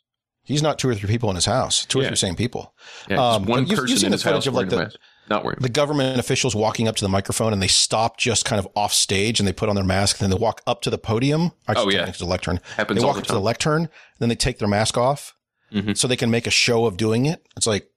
he's 0.43 0.61
not 0.61 0.77
two 0.77 0.87
or 0.89 0.93
three 0.93 1.09
people 1.09 1.29
in 1.31 1.35
his 1.35 1.45
house. 1.45 1.85
Two 1.87 2.01
or 2.01 2.05
three 2.05 2.15
same 2.15 2.35
people. 2.35 2.73
Yeah, 3.09 3.15
just 3.15 3.35
Um, 3.37 3.45
one 3.45 3.63
but 3.63 3.71
you've- 3.71 3.91
you've 3.91 4.03
in 4.03 4.11
the 4.11 4.15
his 4.15 4.21
house 4.23 4.45
of, 4.45 4.53
like, 4.53 4.69
the- 4.69 4.91
Not 5.27 5.43
wearing. 5.43 5.57
The 5.59 5.69
government 5.69 6.19
officials 6.19 6.55
walking 6.55 6.87
up 6.87 6.95
to 6.97 7.03
the 7.03 7.09
microphone 7.09 7.51
and 7.51 7.59
they 7.59 7.67
stop 7.67 8.19
just 8.19 8.45
kind 8.45 8.59
of 8.59 8.67
off 8.75 8.93
stage 8.93 9.39
and 9.39 9.47
they 9.47 9.53
put 9.53 9.69
on 9.69 9.75
their 9.75 9.83
mask 9.83 10.19
and 10.21 10.25
then 10.31 10.37
they 10.37 10.39
walk 10.39 10.61
up 10.67 10.81
to 10.83 10.91
the 10.91 10.99
podium. 10.99 11.51
Actually, 11.67 11.95
Oh, 11.95 11.99
yeah. 12.01 12.05
it's 12.09 12.21
a 12.21 12.25
lectern. 12.27 12.59
Happens 12.77 12.99
they 12.99 13.03
walk 13.05 13.15
the 13.15 13.21
up 13.21 13.27
to 13.27 13.33
the 13.33 13.39
lectern, 13.41 13.89
then 14.19 14.29
they 14.29 14.35
take 14.35 14.59
their 14.59 14.67
mask 14.67 14.99
off 14.99 15.33
Mhm. 15.73 15.97
so 15.97 16.07
they 16.07 16.15
can 16.15 16.29
make 16.29 16.45
a 16.45 16.51
show 16.51 16.85
of 16.85 16.95
doing 16.95 17.25
it. 17.25 17.43
It's 17.57 17.65
like, 17.65 17.87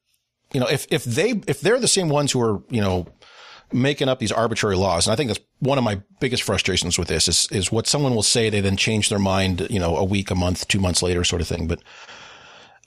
you 0.54 0.60
know, 0.60 0.66
if, 0.68 0.86
if 0.90 1.04
they, 1.04 1.42
if 1.46 1.60
they're 1.60 1.78
the 1.78 1.86
same 1.86 2.08
ones 2.08 2.32
who 2.32 2.40
are, 2.40 2.62
you 2.70 2.80
know, 2.80 3.06
making 3.72 4.08
up 4.08 4.18
these 4.18 4.32
arbitrary 4.32 4.76
laws, 4.76 5.06
and 5.06 5.12
I 5.12 5.16
think 5.16 5.28
that's 5.28 5.40
one 5.58 5.78
of 5.78 5.84
my 5.84 6.00
biggest 6.20 6.42
frustrations 6.42 6.98
with 6.98 7.08
this 7.08 7.28
is, 7.28 7.48
is 7.50 7.72
what 7.72 7.86
someone 7.86 8.14
will 8.14 8.22
say, 8.22 8.48
they 8.50 8.60
then 8.60 8.76
change 8.76 9.08
their 9.08 9.18
mind, 9.18 9.66
you 9.70 9.78
know, 9.78 9.96
a 9.96 10.04
week, 10.04 10.30
a 10.30 10.34
month, 10.34 10.68
two 10.68 10.80
months 10.80 11.02
later 11.02 11.24
sort 11.24 11.42
of 11.42 11.48
thing. 11.48 11.66
But, 11.66 11.82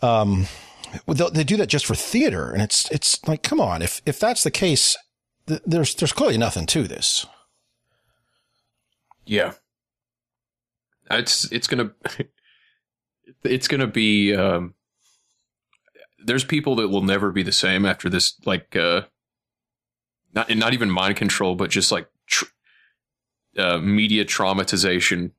um, 0.02 0.48
they 1.08 1.44
do 1.44 1.58
that 1.58 1.68
just 1.68 1.86
for 1.86 1.96
theater. 1.96 2.52
And 2.52 2.62
it's, 2.62 2.90
it's 2.92 3.26
like, 3.28 3.44
come 3.44 3.62
on. 3.62 3.82
If, 3.82 4.02
if 4.06 4.20
that's 4.20 4.44
the 4.44 4.52
case, 4.52 4.98
th- 5.48 5.62
there's, 5.66 5.96
there's 5.96 6.14
clearly 6.14 6.38
nothing 6.38 6.66
to 6.68 6.84
this. 6.88 7.26
Yeah. 9.26 9.54
It's 11.10 11.52
it's 11.52 11.68
gonna 11.68 11.92
it's 13.44 13.68
gonna 13.68 13.88
be 13.88 14.36
um 14.36 14.76
there's 16.24 16.44
people 16.44 16.76
that 16.78 16.90
will 16.90 17.02
never 17.02 17.32
be 17.32 17.44
the 17.44 17.52
same 17.52 17.86
after 17.86 18.10
this 18.10 18.36
like 18.46 18.76
uh 18.76 19.02
not 20.34 20.50
and 20.50 20.60
not 20.60 20.74
even 20.74 20.90
mind 20.90 21.16
control 21.16 21.56
but 21.56 21.70
just 21.70 21.92
like 21.92 22.08
tr- 22.28 22.46
uh 23.58 23.78
media 23.78 24.26
traumatization 24.26 25.32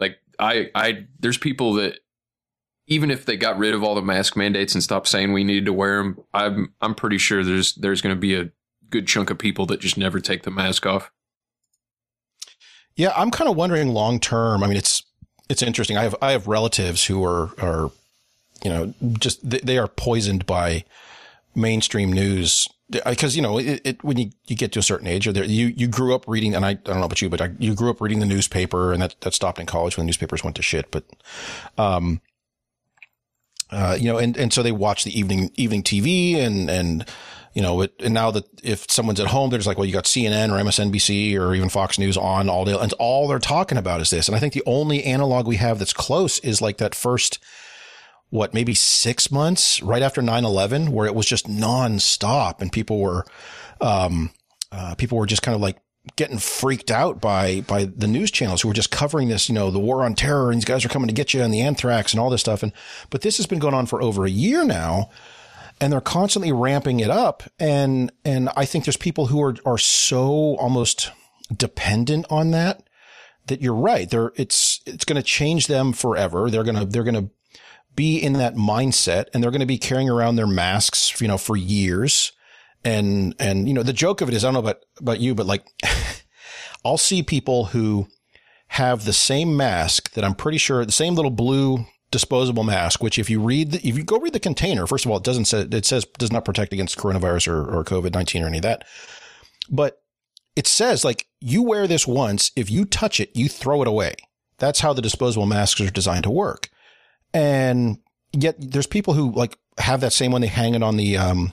like 0.00 0.18
I 0.38 0.70
I 0.74 1.06
there's 1.20 1.38
people 1.38 1.74
that 1.74 2.00
even 2.86 3.10
if 3.10 3.24
they 3.24 3.36
got 3.36 3.58
rid 3.58 3.74
of 3.74 3.82
all 3.82 3.94
the 3.94 4.02
mask 4.02 4.36
mandates 4.36 4.74
and 4.74 4.82
stopped 4.82 5.08
saying 5.08 5.32
we 5.32 5.44
needed 5.44 5.66
to 5.66 5.72
wear 5.72 6.02
them 6.02 6.18
I'm 6.32 6.74
I'm 6.80 6.94
pretty 6.94 7.18
sure 7.18 7.42
there's 7.42 7.74
there's 7.74 8.02
going 8.02 8.14
to 8.14 8.20
be 8.20 8.34
a 8.34 8.50
good 8.90 9.06
chunk 9.06 9.30
of 9.30 9.38
people 9.38 9.66
that 9.66 9.80
just 9.80 9.96
never 9.96 10.20
take 10.20 10.42
the 10.42 10.50
mask 10.50 10.86
off 10.86 11.10
Yeah, 12.96 13.12
I'm 13.16 13.30
kind 13.30 13.50
of 13.50 13.56
wondering 13.56 13.88
long 13.88 14.20
term. 14.20 14.62
I 14.62 14.66
mean, 14.68 14.76
it's 14.76 15.02
it's 15.48 15.62
interesting. 15.62 15.96
I 15.96 16.02
have 16.02 16.14
I 16.22 16.32
have 16.32 16.46
relatives 16.46 17.06
who 17.06 17.24
are 17.24 17.50
are 17.58 17.90
you 18.62 18.70
know 18.70 18.94
just 19.18 19.48
they, 19.48 19.58
they 19.58 19.78
are 19.78 19.88
poisoned 19.88 20.46
by 20.46 20.84
mainstream 21.54 22.12
news 22.12 22.68
because 22.90 23.34
you 23.34 23.42
know 23.42 23.58
it, 23.58 23.80
it 23.84 24.04
when 24.04 24.18
you, 24.18 24.30
you 24.46 24.56
get 24.56 24.72
to 24.72 24.78
a 24.78 24.82
certain 24.82 25.06
age 25.06 25.26
or 25.26 25.32
there 25.32 25.44
you 25.44 25.66
you 25.68 25.88
grew 25.88 26.14
up 26.14 26.28
reading 26.28 26.54
and 26.54 26.66
I, 26.66 26.70
I 26.70 26.74
don't 26.74 26.98
know 26.98 27.04
about 27.04 27.22
you 27.22 27.30
but 27.30 27.40
I, 27.40 27.50
you 27.58 27.74
grew 27.74 27.90
up 27.90 28.00
reading 28.00 28.20
the 28.20 28.26
newspaper 28.26 28.92
and 28.92 29.00
that 29.00 29.16
that 29.22 29.34
stopped 29.34 29.58
in 29.58 29.66
college 29.66 29.96
when 29.96 30.04
the 30.04 30.08
newspapers 30.08 30.44
went 30.44 30.56
to 30.56 30.62
shit 30.62 30.90
but 30.90 31.04
um 31.78 32.20
uh 33.70 33.96
you 33.98 34.12
know 34.12 34.18
and 34.18 34.36
and 34.36 34.52
so 34.52 34.62
they 34.62 34.72
watch 34.72 35.04
the 35.04 35.18
evening 35.18 35.50
evening 35.56 35.82
TV 35.82 36.36
and 36.36 36.68
and 36.68 37.06
you 37.54 37.62
know, 37.62 37.82
it, 37.82 37.94
and 38.00 38.12
now 38.12 38.32
that 38.32 38.44
if 38.64 38.90
someone's 38.90 39.20
at 39.20 39.28
home, 39.28 39.48
they're 39.48 39.60
just 39.60 39.68
like, 39.68 39.78
well, 39.78 39.86
you 39.86 39.92
got 39.92 40.04
CNN 40.04 40.50
or 40.50 40.62
MSNBC 40.62 41.38
or 41.38 41.54
even 41.54 41.68
Fox 41.68 42.00
News 42.00 42.16
on 42.16 42.48
all 42.48 42.64
day, 42.64 42.76
and 42.76 42.92
all 42.94 43.28
they're 43.28 43.38
talking 43.38 43.78
about 43.78 44.00
is 44.00 44.10
this. 44.10 44.26
And 44.26 44.36
I 44.36 44.40
think 44.40 44.54
the 44.54 44.62
only 44.66 45.04
analog 45.04 45.46
we 45.46 45.56
have 45.56 45.78
that's 45.78 45.92
close 45.92 46.40
is 46.40 46.60
like 46.60 46.78
that 46.78 46.96
first 46.96 47.38
what, 48.30 48.54
maybe 48.54 48.74
six 48.74 49.30
months 49.30 49.82
right 49.82 50.02
after 50.02 50.20
9-11 50.20 50.88
where 50.88 51.06
it 51.06 51.14
was 51.14 51.26
just 51.26 51.46
nonstop 51.46 52.60
and 52.60 52.72
people 52.72 53.00
were, 53.00 53.24
um, 53.80 54.30
uh, 54.72 54.94
people 54.96 55.18
were 55.18 55.26
just 55.26 55.42
kind 55.42 55.54
of 55.54 55.60
like 55.60 55.78
getting 56.16 56.38
freaked 56.38 56.90
out 56.90 57.20
by, 57.20 57.62
by 57.62 57.84
the 57.84 58.08
news 58.08 58.30
channels 58.30 58.62
who 58.62 58.68
were 58.68 58.74
just 58.74 58.90
covering 58.90 59.28
this, 59.28 59.48
you 59.48 59.54
know, 59.54 59.70
the 59.70 59.78
war 59.78 60.02
on 60.02 60.14
terror 60.14 60.50
and 60.50 60.60
these 60.60 60.64
guys 60.64 60.84
are 60.84 60.88
coming 60.88 61.08
to 61.08 61.14
get 61.14 61.32
you 61.32 61.42
and 61.42 61.54
the 61.54 61.62
anthrax 61.62 62.12
and 62.12 62.20
all 62.20 62.30
this 62.30 62.40
stuff. 62.40 62.62
And, 62.62 62.72
but 63.10 63.22
this 63.22 63.36
has 63.38 63.46
been 63.46 63.58
going 63.58 63.74
on 63.74 63.86
for 63.86 64.02
over 64.02 64.24
a 64.24 64.30
year 64.30 64.64
now 64.64 65.10
and 65.80 65.92
they're 65.92 66.00
constantly 66.00 66.52
ramping 66.52 67.00
it 67.00 67.10
up. 67.10 67.42
And, 67.58 68.12
and 68.24 68.48
I 68.56 68.64
think 68.64 68.84
there's 68.84 68.96
people 68.96 69.26
who 69.26 69.42
are, 69.42 69.56
are 69.64 69.78
so 69.78 70.56
almost 70.56 71.10
dependent 71.54 72.26
on 72.30 72.50
that 72.52 72.88
that 73.46 73.60
you're 73.60 73.74
right. 73.74 74.08
They're, 74.08 74.32
it's, 74.36 74.80
it's 74.86 75.04
going 75.04 75.16
to 75.16 75.22
change 75.22 75.66
them 75.66 75.92
forever. 75.92 76.50
They're 76.50 76.64
to, 76.64 76.84
they're 76.84 77.04
going 77.04 77.14
to 77.14 77.30
be 77.94 78.18
in 78.18 78.34
that 78.34 78.54
mindset 78.54 79.26
and 79.32 79.42
they're 79.42 79.50
going 79.50 79.60
to 79.60 79.66
be 79.66 79.78
carrying 79.78 80.10
around 80.10 80.36
their 80.36 80.46
masks, 80.46 81.20
you 81.20 81.28
know, 81.28 81.38
for 81.38 81.56
years. 81.56 82.32
And, 82.84 83.34
and, 83.38 83.66
you 83.66 83.74
know, 83.74 83.82
the 83.82 83.92
joke 83.92 84.20
of 84.20 84.28
it 84.28 84.34
is, 84.34 84.44
I 84.44 84.48
don't 84.48 84.54
know 84.54 84.60
about, 84.60 84.84
about 85.00 85.20
you, 85.20 85.34
but 85.34 85.46
like 85.46 85.64
I'll 86.84 86.98
see 86.98 87.22
people 87.22 87.66
who 87.66 88.08
have 88.68 89.04
the 89.04 89.12
same 89.12 89.56
mask 89.56 90.12
that 90.12 90.24
I'm 90.24 90.34
pretty 90.34 90.58
sure 90.58 90.84
the 90.84 90.92
same 90.92 91.14
little 91.14 91.30
blue 91.30 91.86
disposable 92.10 92.64
mask, 92.64 93.02
which 93.02 93.18
if 93.18 93.30
you 93.30 93.40
read, 93.40 93.72
the, 93.72 93.88
if 93.88 93.96
you 93.96 94.04
go 94.04 94.18
read 94.18 94.32
the 94.32 94.40
container, 94.40 94.86
first 94.86 95.04
of 95.04 95.10
all, 95.10 95.16
it 95.16 95.24
doesn't 95.24 95.46
say, 95.46 95.60
it 95.60 95.86
says 95.86 96.04
does 96.18 96.32
not 96.32 96.44
protect 96.44 96.72
against 96.72 96.98
coronavirus 96.98 97.48
or, 97.48 97.78
or 97.78 97.84
COVID-19 97.84 98.42
or 98.42 98.46
any 98.46 98.58
of 98.58 98.62
that. 98.62 98.84
But 99.70 100.02
it 100.56 100.66
says 100.66 101.04
like 101.04 101.26
you 101.40 101.62
wear 101.62 101.86
this 101.86 102.06
once. 102.06 102.52
If 102.54 102.70
you 102.70 102.84
touch 102.84 103.20
it, 103.20 103.30
you 103.34 103.48
throw 103.48 103.82
it 103.82 103.88
away. 103.88 104.14
That's 104.58 104.80
how 104.80 104.92
the 104.92 105.02
disposable 105.02 105.46
masks 105.46 105.80
are 105.80 105.90
designed 105.90 106.24
to 106.24 106.30
work. 106.30 106.70
And 107.34 107.98
yet 108.32 108.56
there's 108.58 108.86
people 108.86 109.12
who 109.12 109.32
like 109.32 109.58
have 109.78 110.00
that 110.00 110.12
same 110.12 110.32
one. 110.32 110.40
They 110.40 110.46
hang 110.46 110.74
it 110.74 110.82
on 110.82 110.96
the, 110.96 111.18
um, 111.18 111.52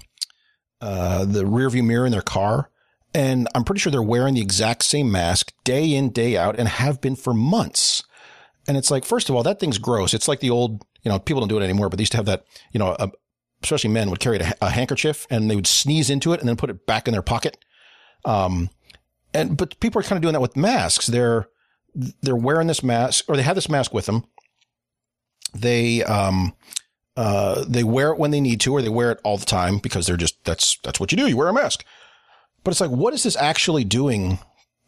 uh, 0.79 1.25
the 1.25 1.45
rear 1.45 1.69
view 1.69 1.83
mirror 1.83 2.05
in 2.05 2.11
their 2.11 2.21
car. 2.21 2.69
And 3.13 3.47
I'm 3.53 3.63
pretty 3.63 3.79
sure 3.79 3.91
they're 3.91 4.01
wearing 4.01 4.35
the 4.35 4.41
exact 4.41 4.83
same 4.83 5.11
mask 5.11 5.51
day 5.63 5.93
in, 5.93 6.11
day 6.11 6.37
out 6.37 6.57
and 6.57 6.67
have 6.67 7.01
been 7.01 7.15
for 7.15 7.33
months. 7.33 8.03
And 8.67 8.77
it's 8.77 8.91
like, 8.91 9.03
first 9.03 9.29
of 9.29 9.35
all, 9.35 9.43
that 9.43 9.59
thing's 9.59 9.77
gross. 9.77 10.13
It's 10.13 10.27
like 10.27 10.39
the 10.39 10.49
old, 10.49 10.85
you 11.03 11.11
know, 11.11 11.19
people 11.19 11.41
don't 11.41 11.49
do 11.49 11.57
it 11.57 11.63
anymore, 11.63 11.89
but 11.89 11.97
they 11.97 12.03
used 12.03 12.13
to 12.13 12.17
have 12.17 12.27
that, 12.27 12.45
you 12.71 12.79
know, 12.79 12.95
a, 12.99 13.11
especially 13.63 13.89
men 13.89 14.09
would 14.09 14.19
carry 14.19 14.39
a, 14.39 14.53
a, 14.61 14.69
handkerchief 14.69 15.27
and 15.29 15.49
they 15.49 15.55
would 15.55 15.67
sneeze 15.67 16.09
into 16.09 16.33
it 16.33 16.39
and 16.39 16.47
then 16.47 16.55
put 16.55 16.69
it 16.69 16.85
back 16.85 17.07
in 17.07 17.11
their 17.11 17.21
pocket. 17.21 17.57
Um, 18.23 18.69
and, 19.33 19.57
but 19.57 19.79
people 19.79 19.99
are 19.99 20.03
kind 20.03 20.17
of 20.17 20.21
doing 20.21 20.33
that 20.33 20.41
with 20.41 20.55
masks. 20.55 21.07
They're, 21.07 21.47
they're 21.93 22.35
wearing 22.35 22.67
this 22.67 22.83
mask 22.83 23.25
or 23.27 23.35
they 23.35 23.43
have 23.43 23.55
this 23.55 23.69
mask 23.69 23.93
with 23.93 24.05
them. 24.05 24.25
They, 25.53 26.03
um, 26.03 26.53
uh, 27.17 27.65
they 27.67 27.83
wear 27.83 28.11
it 28.11 28.19
when 28.19 28.31
they 28.31 28.41
need 28.41 28.61
to, 28.61 28.73
or 28.73 28.81
they 28.81 28.89
wear 28.89 29.11
it 29.11 29.19
all 29.23 29.37
the 29.37 29.45
time 29.45 29.77
because 29.77 30.07
they're 30.07 30.17
just, 30.17 30.43
that's, 30.45 30.77
that's 30.83 30.99
what 30.99 31.11
you 31.11 31.17
do. 31.17 31.27
You 31.27 31.37
wear 31.37 31.49
a 31.49 31.53
mask. 31.53 31.83
But 32.63 32.71
it's 32.71 32.81
like, 32.81 32.91
what 32.91 33.13
is 33.13 33.23
this 33.23 33.35
actually 33.35 33.83
doing 33.83 34.39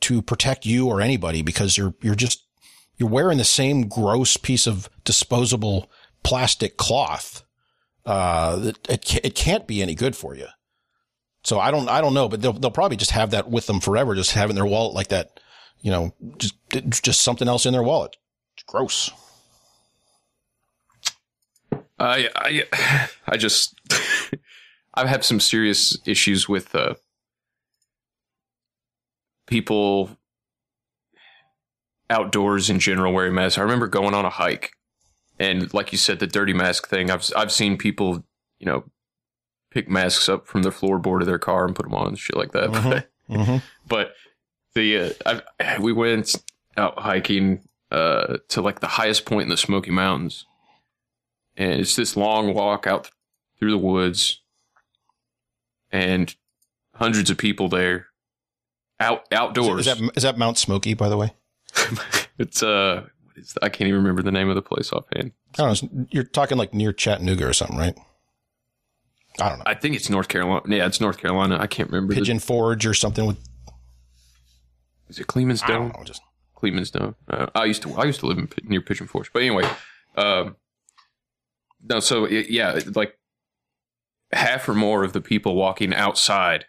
to 0.01 0.21
protect 0.21 0.65
you 0.65 0.87
or 0.87 1.01
anybody? 1.01 1.41
Because 1.41 1.77
you're, 1.77 1.95
you're 2.01 2.15
just, 2.15 2.43
you're 2.97 3.09
wearing 3.09 3.37
the 3.37 3.43
same 3.43 3.87
gross 3.87 4.37
piece 4.37 4.67
of 4.67 4.89
disposable 5.03 5.89
plastic 6.23 6.77
cloth. 6.77 7.43
Uh, 8.05 8.71
it, 8.89 9.15
it 9.23 9.35
can't 9.35 9.67
be 9.67 9.81
any 9.81 9.95
good 9.95 10.15
for 10.15 10.35
you. 10.35 10.47
So 11.43 11.59
I 11.59 11.71
don't, 11.71 11.89
I 11.89 11.99
don't 11.99 12.13
know, 12.13 12.29
but 12.29 12.41
they'll, 12.41 12.53
they'll 12.53 12.71
probably 12.71 12.97
just 12.97 13.11
have 13.11 13.31
that 13.31 13.49
with 13.49 13.67
them 13.67 13.81
forever, 13.81 14.15
just 14.15 14.31
having 14.31 14.55
their 14.55 14.65
wallet 14.65 14.93
like 14.93 15.09
that, 15.09 15.39
you 15.81 15.91
know, 15.91 16.13
just, 16.37 16.55
just 17.03 17.21
something 17.21 17.47
else 17.47 17.65
in 17.65 17.73
their 17.73 17.83
wallet. 17.83 18.15
It's 18.55 18.63
gross. 18.63 19.11
I, 21.99 22.29
I, 22.35 23.09
I 23.27 23.37
just, 23.37 23.79
I 24.93 25.07
have 25.07 25.23
some 25.23 25.39
serious 25.39 25.97
issues 26.05 26.49
with, 26.49 26.73
uh, 26.75 26.95
people 29.47 30.17
outdoors 32.09 32.69
in 32.69 32.79
general 32.79 33.13
wearing 33.13 33.33
masks. 33.33 33.57
I 33.57 33.61
remember 33.61 33.87
going 33.87 34.13
on 34.13 34.25
a 34.25 34.29
hike 34.29 34.71
and 35.39 35.73
like 35.73 35.91
you 35.91 35.97
said, 35.97 36.19
the 36.19 36.27
dirty 36.27 36.53
mask 36.53 36.87
thing, 36.87 37.09
I've, 37.09 37.29
I've 37.35 37.51
seen 37.51 37.77
people, 37.77 38.23
you 38.59 38.65
know, 38.65 38.83
pick 39.71 39.89
masks 39.89 40.29
up 40.29 40.47
from 40.47 40.61
the 40.63 40.69
floorboard 40.69 41.21
of 41.21 41.27
their 41.27 41.39
car 41.39 41.65
and 41.65 41.75
put 41.75 41.83
them 41.83 41.95
on 41.95 42.09
and 42.09 42.19
shit 42.19 42.37
like 42.37 42.51
that. 42.51 42.69
Mm-hmm. 42.69 43.33
mm-hmm. 43.33 43.57
but 43.87 44.13
the, 44.75 45.15
uh, 45.25 45.41
I, 45.59 45.79
we 45.79 45.91
went 45.91 46.35
out 46.77 46.99
hiking, 46.99 47.67
uh, 47.91 48.37
to 48.49 48.61
like 48.61 48.79
the 48.79 48.87
highest 48.87 49.25
point 49.25 49.43
in 49.43 49.49
the 49.49 49.57
Smoky 49.57 49.91
Mountains. 49.91 50.45
And 51.55 51.81
it's 51.81 51.95
this 51.95 52.17
long 52.17 52.53
walk 52.53 52.87
out 52.87 53.11
through 53.59 53.71
the 53.71 53.77
woods 53.77 54.41
and 55.91 56.35
hundreds 56.95 57.29
of 57.29 57.37
people 57.37 57.69
there 57.69 58.07
out 58.99 59.25
outdoors. 59.31 59.87
Is, 59.87 59.97
that 59.97 60.11
is 60.15 60.23
that 60.23 60.37
Mount 60.37 60.57
Smoky, 60.57 60.93
by 60.93 61.09
the 61.09 61.17
way? 61.17 61.33
it's 62.37 62.63
uh, 62.63 63.03
what 63.23 63.37
is 63.37 63.57
I 63.61 63.69
can't 63.69 63.87
even 63.87 64.01
remember 64.01 64.21
the 64.21 64.31
name 64.31 64.49
of 64.49 64.55
the 64.55 64.61
place 64.61 64.91
offhand. 64.91 65.31
I 65.57 65.63
don't 65.63 65.83
know. 65.83 66.05
You're 66.09 66.23
talking 66.23 66.57
like 66.57 66.73
near 66.73 66.93
Chattanooga 66.93 67.47
or 67.47 67.53
something, 67.53 67.77
right? 67.77 67.97
I 69.39 69.49
don't 69.49 69.59
know. 69.59 69.63
I 69.65 69.73
think 69.73 69.95
it's 69.95 70.09
North 70.09 70.27
Carolina. 70.27 70.61
Yeah, 70.67 70.85
it's 70.85 71.01
North 71.01 71.17
Carolina. 71.17 71.57
I 71.59 71.67
can't 71.67 71.89
remember. 71.89 72.13
Pigeon 72.13 72.37
the, 72.37 72.43
Forge 72.43 72.85
or 72.85 72.93
something 72.93 73.25
with. 73.25 73.37
Is 75.09 75.19
it 75.19 75.27
Clingman's 75.27 75.61
Dome? 75.61 75.69
I 75.69 75.89
don't 75.89 75.97
know. 75.97 76.03
Just 76.03 76.21
Clingman's 76.55 76.91
Dome. 76.91 77.15
Uh, 77.27 77.47
I 77.55 77.65
used 77.65 77.81
to. 77.83 77.93
I 77.95 78.05
used 78.05 78.19
to 78.21 78.27
live 78.27 78.37
in, 78.37 78.49
near 78.63 78.81
Pigeon 78.81 79.07
Forge. 79.07 79.31
But 79.33 79.41
anyway, 79.41 79.67
um, 80.15 80.55
no. 81.83 81.99
So 81.99 82.27
yeah, 82.27 82.79
like 82.95 83.17
half 84.31 84.67
or 84.67 84.73
more 84.73 85.03
of 85.03 85.13
the 85.13 85.21
people 85.21 85.55
walking 85.55 85.93
outside 85.93 86.65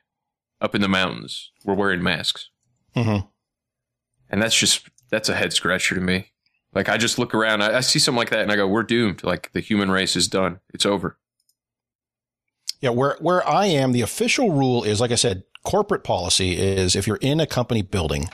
up 0.61 0.75
in 0.75 0.81
the 0.81 0.89
mountains 0.89 1.51
were 1.65 1.75
wearing 1.75 2.03
masks. 2.03 2.51
Mm-hmm. 2.97 3.27
And 4.31 4.43
that's 4.43 4.59
just 4.59 4.89
that's 5.11 5.29
a 5.29 5.35
head 5.35 5.53
scratcher 5.53 5.95
to 5.95 6.01
me. 6.01 6.33
Like 6.75 6.89
I 6.89 6.97
just 6.97 7.19
look 7.19 7.35
around, 7.35 7.63
I, 7.63 7.77
I, 7.77 7.81
see 7.81 7.99
something 7.99 8.19
like 8.19 8.31
that, 8.31 8.41
and 8.41 8.51
I 8.51 8.57
go, 8.57 8.67
"We're 8.67 8.83
doomed. 8.83 9.23
Like 9.23 9.53
the 9.53 9.61
human 9.61 9.91
race 9.91 10.17
is 10.17 10.27
done. 10.27 10.61
It's 10.73 10.85
over." 10.85 11.19
Yeah, 12.81 12.91
where 12.91 13.17
where 13.21 13.47
I 13.49 13.67
am, 13.67 13.93
the 13.93 14.01
official 14.01 14.51
rule 14.51 14.83
is, 14.83 15.01
like 15.01 15.13
I 15.13 15.17
said, 15.17 15.45
corporate 15.63 16.05
policy 16.05 16.59
is 16.59 16.97
if 16.97 17.07
you're 17.07 17.17
in 17.17 17.39
a 17.41 17.47
company 17.47 17.83
building, 17.83 18.29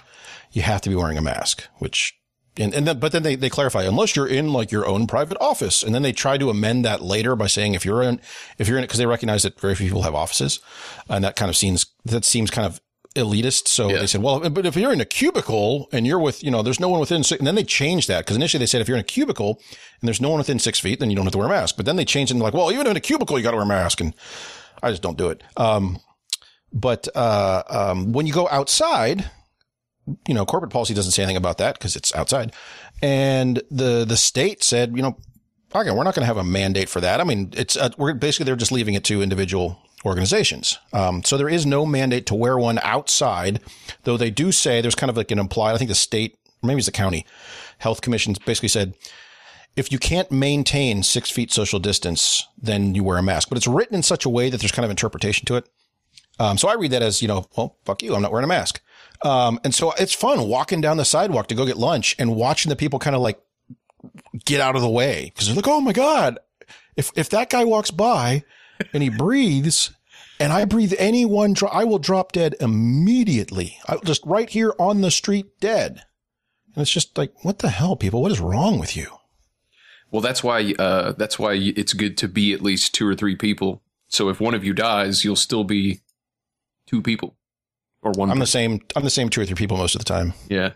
you 0.53 0.63
have 0.63 0.81
to 0.83 0.89
be 0.89 0.95
wearing 0.95 1.19
a 1.19 1.23
mask. 1.23 1.65
Which, 1.79 2.19
and, 2.57 2.75
and 2.75 2.87
then, 2.87 2.99
but 2.99 3.13
then 3.13 3.23
they 3.23 3.37
they 3.37 3.49
clarify 3.49 3.85
unless 3.85 4.17
you're 4.17 4.27
in 4.27 4.53
like 4.53 4.73
your 4.73 4.87
own 4.87 5.07
private 5.07 5.39
office, 5.41 5.83
and 5.83 5.95
then 5.95 6.03
they 6.03 6.13
try 6.13 6.37
to 6.37 6.51
amend 6.51 6.85
that 6.85 7.01
later 7.01 7.37
by 7.37 7.47
saying 7.47 7.75
if 7.75 7.85
you're 7.85 8.03
in 8.03 8.21
if 8.59 8.69
you're 8.69 8.77
in 8.77 8.85
it 8.85 8.89
because 8.89 8.99
they 8.99 9.07
recognize 9.07 9.43
that 9.45 9.61
very 9.61 9.75
few 9.75 9.87
people 9.87 10.03
have 10.03 10.15
offices, 10.15 10.61
and 11.09 11.25
that 11.25 11.37
kind 11.37 11.49
of 11.49 11.57
seems 11.57 11.87
that 12.05 12.25
seems 12.25 12.51
kind 12.51 12.67
of 12.67 12.81
elitist. 13.15 13.69
So 13.69 13.91
yeah. 13.91 13.99
they 13.99 14.07
said, 14.07 14.23
well, 14.23 14.49
but 14.51 14.67
if 14.67 14.77
you're 14.77 14.93
in 14.93 15.01
a 15.01 15.05
cubicle 15.05 15.89
and 15.93 16.07
you're 16.07 16.19
with, 16.19 16.43
you 16.45 16.51
know, 16.51 16.63
there's 16.63 16.81
no 16.81 16.89
one 16.89 17.01
within 17.01 17.25
six, 17.25 17.39
and 17.39 17.47
then 17.47 17.55
they 17.55 17.65
changed 17.65 18.09
that 18.09 18.25
because 18.25 18.37
initially 18.37 18.61
they 18.61 18.67
said 18.67 18.81
if 18.81 18.89
you're 18.89 18.97
in 18.97 19.03
a 19.03 19.05
cubicle 19.05 19.61
and 20.01 20.09
there's 20.09 20.21
no 20.21 20.31
one 20.31 20.39
within 20.39 20.59
six 20.59 20.79
feet, 20.79 21.01
then 21.01 21.11
you 21.11 21.17
don't 21.17 21.25
have 21.25 21.33
to 21.33 21.39
wear 21.39 21.49
a 21.49 21.51
mask. 21.51 21.77
But 21.77 21.87
then 21.87 21.97
they 21.97 22.05
changed 22.05 22.31
it 22.31 22.35
and 22.35 22.43
like, 22.43 22.55
well, 22.55 22.71
even 22.73 22.87
in 22.87 22.97
a 22.97 23.01
cubicle, 23.01 23.39
you 23.39 23.43
got 23.43 23.51
to 23.51 23.57
wear 23.57 23.65
a 23.65 23.69
mask. 23.69 24.01
And 24.01 24.15
I 24.83 24.91
just 24.91 25.03
don't 25.03 25.19
do 25.19 25.29
it. 25.29 25.43
Um, 25.57 25.99
but, 26.73 27.09
uh, 27.17 27.63
um, 27.69 28.13
when 28.13 28.27
you 28.27 28.33
go 28.33 28.49
outside, 28.49 29.29
you 30.27 30.35
know, 30.35 30.45
corporate 30.45 30.73
policy 30.73 30.95
doesn't 30.95 31.13
say 31.13 31.23
anything 31.23 31.37
about 31.37 31.59
that 31.59 31.79
because 31.79 31.97
it's 31.97 32.15
outside. 32.15 32.53
And 33.03 33.63
the, 33.71 34.05
the 34.07 34.17
state 34.17 34.63
said, 34.63 34.97
you 34.97 35.03
know, 35.03 35.17
okay, 35.75 35.91
we're 35.91 36.05
not 36.05 36.15
going 36.15 36.23
to 36.23 36.27
have 36.27 36.37
a 36.37 36.45
mandate 36.45 36.89
for 36.89 37.01
that. 37.01 37.21
I 37.21 37.25
mean, 37.25 37.53
it's, 37.57 37.77
uh, 37.77 37.91
we're 37.97 38.15
basically, 38.15 38.45
they're 38.45 38.57
just 38.57 38.73
leaving 38.73 38.95
it 38.95 39.05
to 39.05 39.23
individual 39.23 39.79
organizations. 40.05 40.79
Um, 40.93 41.23
so 41.25 41.37
there 41.37 41.49
is 41.49 41.67
no 41.67 41.85
mandate 41.87 42.27
to 42.27 42.35
wear 42.35 42.59
one 42.59 42.79
outside, 42.83 43.61
though 44.05 44.17
they 44.17 44.31
do 44.31 44.53
say 44.53 44.81
there's 44.81 44.95
kind 44.95 45.11
of 45.11 45.17
like 45.17 45.31
an 45.31 45.39
implied, 45.39 45.75
I 45.75 45.79
think 45.79 45.91
the 45.91 45.95
state, 45.95 46.39
maybe 46.63 46.79
it's 46.79 46.87
the 46.87 46.93
county 46.93 47.27
health 47.79 48.01
commission 48.01 48.35
basically 48.45 48.69
said, 48.69 48.95
if 49.77 49.93
you 49.93 49.99
can't 49.99 50.33
maintain 50.33 51.03
six 51.03 51.31
feet 51.31 51.53
social 51.53 51.79
distance, 51.79 52.47
then 52.61 52.95
you 52.95 53.05
wear 53.05 53.19
a 53.19 53.23
mask. 53.23 53.49
But 53.49 53.57
it's 53.57 53.69
written 53.69 53.95
in 53.95 54.03
such 54.03 54.25
a 54.25 54.29
way 54.29 54.51
that 54.51 54.61
there's 54.61 54.73
kind 54.73 54.85
of 54.85 54.91
interpretation 54.91 55.47
to 55.47 55.57
it. 55.57 55.69
Um, 56.39 56.59
so 56.59 56.69
I 56.69 56.75
read 56.75 56.91
that 56.91 57.03
as, 57.03 57.23
you 57.23 57.29
know, 57.29 57.47
well, 57.57 57.77
fuck 57.85 58.03
you. 58.03 58.15
I'm 58.15 58.23
not 58.23 58.33
wearing 58.33 58.45
a 58.45 58.49
mask. 58.49 58.81
Um, 59.23 59.61
and 59.65 59.75
so 59.75 59.93
it's 59.93 60.15
fun 60.15 60.49
walking 60.49 60.81
down 60.81 60.97
the 60.97 61.05
sidewalk 61.05 61.49
to 61.49 61.55
go 61.55 61.67
get 61.67 61.77
lunch 61.77 62.17
and 62.19 62.37
watching 62.37 62.71
the 62.71 62.77
people 62.77 62.99
kind 62.99 63.15
of 63.15 63.23
like 63.23 63.41
get 64.45 64.61
out 64.61 64.77
of 64.77 64.83
the 64.83 64.89
way 64.89 65.27
because 65.27 65.47
they're 65.47 65.57
like, 65.57 65.69
oh 65.69 65.81
my 65.81 65.93
God, 65.93 66.39
if, 66.97 67.11
if 67.17 67.29
that 67.31 67.51
guy 67.51 67.65
walks 67.65 67.91
by 67.91 68.45
and 68.95 69.03
he 69.03 69.11
breathes 69.11 69.91
and 70.39 70.53
I 70.53 70.65
breathe 70.65 70.95
any 70.99 71.27
one, 71.27 71.53
dro- 71.53 71.69
I 71.69 71.85
will 71.85 71.99
drop 71.99 72.33
dead 72.33 72.55
immediately. 72.61 73.79
I 73.87 73.99
just 74.05 74.25
right 74.25 74.49
here 74.49 74.75
on 74.79 75.03
the 75.03 75.11
street 75.11 75.61
dead. 75.61 76.03
And 76.75 76.83
it's 76.83 76.91
just 76.91 77.19
like, 77.19 77.45
what 77.45 77.59
the 77.59 77.69
hell, 77.69 77.97
people? 77.97 78.23
What 78.23 78.33
is 78.33 78.41
wrong 78.41 78.79
with 78.79 78.97
you? 78.97 79.09
Well, 80.11 80.23
that's 80.23 80.43
why, 80.43 80.75
uh, 80.79 81.13
that's 81.13 81.39
why 81.39 81.55
it's 81.55 81.93
good 81.93 82.17
to 82.19 82.29
be 82.29 82.53
at 82.53 82.63
least 82.63 82.95
two 82.95 83.07
or 83.07 83.15
three 83.15 83.37
people. 83.37 83.83
So 84.09 84.29
if 84.29 84.41
one 84.41 84.55
of 84.55 84.65
you 84.65 84.73
dies, 84.73 85.25
you'll 85.25 85.37
still 85.37 85.63
be 85.63 86.01
two 86.87 87.03
people 87.03 87.37
or 88.03 88.13
one. 88.13 88.31
I'm 88.31 88.39
person. 88.39 88.41
the 88.41 88.47
same. 88.47 88.81
I'm 88.97 89.05
the 89.05 89.11
same 89.11 89.29
two 89.29 89.41
or 89.41 89.47
three 89.47 89.57
people 89.57 89.77
most 89.77 89.95
of 89.95 90.01
the 90.01 90.05
time. 90.05 90.35
Yeah. 90.49 90.73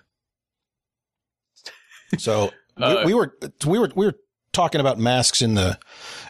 So 2.18 2.52
uh, 2.80 3.02
we, 3.04 3.06
we, 3.06 3.14
were, 3.14 3.36
we 3.66 3.78
were, 3.78 3.90
we 3.94 4.06
were 4.06 4.14
talking 4.52 4.80
about 4.80 4.98
masks 4.98 5.42
in 5.42 5.54
the 5.54 5.78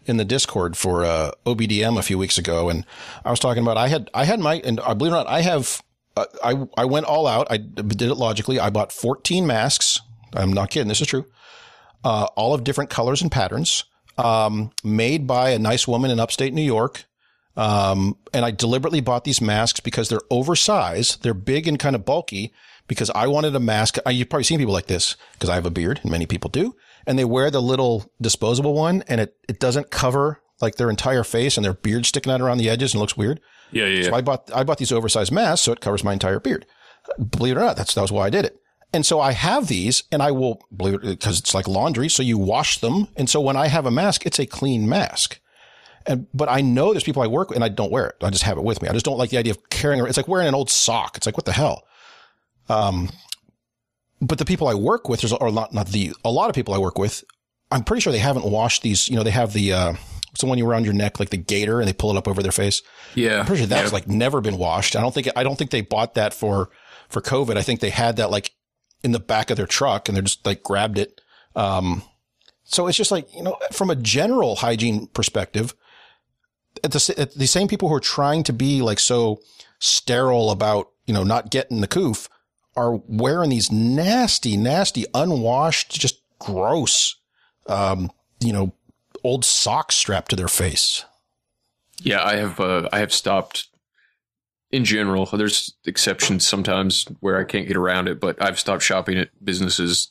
in 0.07 0.17
the 0.17 0.25
Discord 0.25 0.77
for 0.77 1.05
uh, 1.05 1.33
OBDM 1.47 1.99
a 1.99 2.03
few 2.03 2.19
weeks 2.19 2.39
ago, 2.39 2.69
and 2.69 2.85
I 3.25 3.31
was 3.31 3.39
talking 3.39 3.63
about 3.63 3.77
I 3.77 3.89
had 3.89 4.11
I 4.15 4.25
had 4.25 4.41
my 4.41 4.57
and 4.65 4.81
I 4.81 4.95
believe 4.95 5.13
it 5.13 5.17
or 5.17 5.19
not 5.19 5.29
I 5.29 5.43
have 5.43 5.83
uh, 6.17 6.27
I 6.43 6.67
I 6.77 6.85
went 6.87 7.07
all 7.07 7.27
out. 7.27 7.47
I 7.51 7.59
did 7.59 8.03
it 8.03 8.15
logically. 8.15 8.59
I 8.59 8.71
bought 8.71 8.93
14 8.93 9.47
masks. 9.47 10.01
I'm 10.33 10.53
not 10.53 10.71
kidding. 10.71 10.89
This 10.89 11.01
is 11.01 11.07
true. 11.07 11.27
Uh, 12.03 12.27
all 12.37 12.55
of 12.55 12.65
different 12.65 12.91
colors 12.91 13.23
and 13.23 13.31
patterns, 13.31 13.85
um, 14.19 14.73
made 14.83 15.27
by 15.27 15.51
a 15.51 15.59
nice 15.59 15.89
woman 15.89 16.11
in 16.11 16.21
upstate 16.21 16.53
New 16.53 16.63
York. 16.63 17.05
Um, 17.57 18.17
and 18.33 18.45
I 18.45 18.51
deliberately 18.51 19.01
bought 19.01 19.25
these 19.25 19.41
masks 19.41 19.81
because 19.81 20.09
they're 20.09 20.21
oversized. 20.31 21.23
They're 21.23 21.35
big 21.35 21.69
and 21.69 21.79
kind 21.79 21.95
of 21.95 22.05
bulky 22.05 22.53
because 22.89 23.11
I 23.11 23.27
wanted 23.27 23.55
a 23.55 23.61
mask. 23.61 23.97
I, 24.05 24.11
you've 24.11 24.29
probably 24.29 24.45
seen 24.45 24.59
people 24.59 24.75
like 24.75 24.87
this 24.87 25.17
because 25.35 25.49
I 25.49 25.55
have 25.55 25.67
a 25.67 25.71
beard 25.71 26.01
and 26.03 26.11
many 26.11 26.27
people 26.27 26.51
do. 26.51 26.75
And 27.07 27.19
they 27.19 27.25
wear 27.25 27.51
the 27.51 27.63
little 27.63 28.11
disposable 28.21 28.75
one 28.75 29.03
and 29.09 29.21
it, 29.21 29.37
it 29.49 29.61
doesn't 29.61 29.91
cover 29.91 30.41
like 30.61 30.77
their 30.77 30.91
entire 30.91 31.25
face 31.25 31.57
and 31.57 31.65
their 31.65 31.75
beard 31.75 32.07
sticking 32.07 32.33
out 32.33 32.41
around 32.41 32.59
the 32.59 32.71
edges 32.71 32.95
and 32.95 33.01
looks 33.01 33.17
weird. 33.17 33.41
Yeah, 33.71 33.87
yeah. 33.87 34.05
So 34.05 34.15
I 34.15 34.21
bought, 34.21 34.51
I 34.55 34.65
bought 34.65 34.79
these 34.79 34.93
oversized 34.93 35.33
masks 35.33 35.65
so 35.65 35.73
it 35.73 35.81
covers 35.81 36.05
my 36.05 36.13
entire 36.13 36.41
beard. 36.41 36.67
Believe 37.31 37.57
it 37.57 37.61
or 37.61 37.65
not, 37.65 37.77
that's, 37.77 37.95
that 37.95 38.03
was 38.03 38.13
why 38.13 38.27
I 38.27 38.31
did 38.31 38.45
it. 38.45 38.59
And 38.93 39.05
so 39.05 39.21
I 39.21 39.33
have 39.33 39.67
these 39.67 40.05
and 40.13 40.23
I 40.23 40.31
will 40.31 40.63
believe 40.75 40.95
it 40.95 41.03
because 41.03 41.41
it's 41.41 41.55
like 41.55 41.67
laundry. 41.69 42.09
So 42.09 42.23
you 42.23 42.39
wash 42.39 42.79
them. 42.79 43.09
And 43.17 43.29
so 43.29 43.41
when 43.41 43.57
I 43.57 43.67
have 43.67 43.87
a 43.87 43.91
mask, 43.91 44.25
it's 44.25 44.39
a 44.39 44.47
clean 44.47 44.89
mask. 44.89 45.41
And, 46.07 46.27
but 46.35 46.49
I 46.49 46.61
know 46.61 46.93
there's 46.93 47.05
people 47.05 47.23
I 47.23 47.27
work 47.27 47.49
with 47.49 47.57
and 47.57 47.65
I 47.65 47.69
don't 47.69 47.91
wear 47.91 48.09
it. 48.09 48.17
I 48.23 48.31
just 48.31 48.43
have 48.45 48.59
it 48.59 48.65
with 48.65 48.83
me. 48.83 48.89
I 48.89 48.93
just 48.93 49.05
don't 49.05 49.17
like 49.17 49.31
the 49.31 49.39
idea 49.39 49.53
of 49.53 49.71
carrying 49.71 50.05
it. 50.05 50.09
It's 50.09 50.17
like 50.17 50.29
wearing 50.29 50.49
an 50.49 50.55
old 50.55 50.71
sock. 50.71 51.17
It's 51.17 51.27
like, 51.27 51.37
what 51.37 51.47
the 51.47 51.53
hell? 51.53 51.85
Um, 52.69 53.11
but 54.21 54.39
the 54.39 54.45
people 54.45 54.69
I 54.69 54.75
work 54.75 55.09
with, 55.09 55.23
there's, 55.23 55.33
or 55.33 55.51
not, 55.51 55.73
not 55.73 55.89
the, 55.89 56.13
a 56.25 56.31
lot 56.31 56.49
of 56.49 56.55
people 56.55 56.75
I 56.75 56.79
work 56.79 56.99
with, 56.99 57.25
I'm 57.71 57.85
pretty 57.85 58.01
sure 58.01 58.13
they 58.13 58.19
haven't 58.19 58.45
washed 58.45 58.83
these, 58.83 59.09
you 59.09 59.17
know, 59.17 59.23
they 59.23 59.31
have 59.31 59.53
the, 59.53 59.73
uh, 59.73 59.95
it's 60.31 60.41
the 60.41 60.47
one 60.47 60.59
you 60.59 60.67
wear 60.67 60.77
on 60.77 60.85
your 60.85 60.93
neck, 60.93 61.21
like 61.21 61.31
the 61.31 61.37
gator 61.37 61.81
and 61.81 61.89
they 61.89 61.93
pull 61.93 62.11
it 62.11 62.17
up 62.17 62.29
over 62.29 62.43
their 62.43 62.53
face. 62.53 62.83
yeah. 63.15 63.41
I'm 63.41 63.47
pretty 63.47 63.63
sure 63.63 63.69
that's 63.69 63.91
yeah. 63.91 63.95
like 63.95 64.09
never 64.09 64.41
been 64.41 64.59
washed. 64.59 64.97
I 64.97 65.01
don't 65.01 65.15
think, 65.15 65.29
I 65.37 65.43
don't 65.43 65.57
think 65.57 65.71
they 65.71 65.81
bought 65.81 66.15
that 66.15 66.35
for, 66.35 66.71
for 67.09 67.21
COVID. 67.23 67.57
I 67.57 67.63
think 67.63 67.81
they 67.81 67.91
had 67.91 68.17
that 68.17 68.31
like 68.31 68.53
in 69.03 69.13
the 69.13 69.21
back 69.21 69.51
of 69.51 69.57
their 69.57 69.67
truck 69.67 70.09
and 70.09 70.17
they're 70.17 70.23
just 70.23 70.45
like 70.45 70.63
grabbed 70.63 70.99
it. 70.99 71.21
Um, 71.57 72.03
so 72.65 72.87
it's 72.87 72.97
just 72.97 73.11
like, 73.11 73.33
you 73.35 73.43
know, 73.43 73.57
from 73.73 73.91
a 73.91 73.97
general 73.97 74.57
hygiene 74.57 75.07
perspective, 75.09 75.75
at 76.85 76.93
the, 76.93 77.14
at 77.18 77.35
the 77.35 77.47
same 77.47 77.66
people 77.66 77.89
who 77.89 77.95
are 77.95 78.01
trying 78.01 78.43
to 78.45 78.53
be 78.53 78.82
like 78.82 78.99
so 78.99 79.41
sterile 79.80 80.51
about, 80.51 80.91
you 81.07 81.14
know, 81.14 81.24
not 81.24 81.51
getting 81.51 81.80
the 81.80 81.89
coof 81.89 82.28
are 82.76 82.97
wearing 83.07 83.51
these 83.51 83.70
nasty, 83.72 84.57
nasty, 84.57 85.05
unwashed, 85.14 85.93
just 85.93 86.20
gross, 86.39 87.16
um, 87.68 88.11
you 88.41 88.53
know, 88.53 88.72
old 89.22 89.45
socks 89.45 89.95
strapped 89.95 90.30
to 90.30 90.37
their 90.37 90.49
face. 90.49 91.05
Yeah, 92.03 92.22
I 92.22 92.37
have 92.37 92.61
uh, 92.61 92.89
I 92.93 92.99
have 92.99 93.12
stopped 93.12 93.68
in 94.70 94.85
general. 94.85 95.26
There's 95.26 95.74
exceptions 95.87 96.47
sometimes 96.47 97.07
where 97.20 97.39
I 97.39 97.45
can't 97.45 97.68
get 97.68 97.76
around 97.76 98.09
it, 98.09 98.20
but 98.20 98.41
I've 98.43 98.59
stopped 98.59 98.82
shopping 98.82 99.16
at 99.16 99.28
businesses 99.43 100.11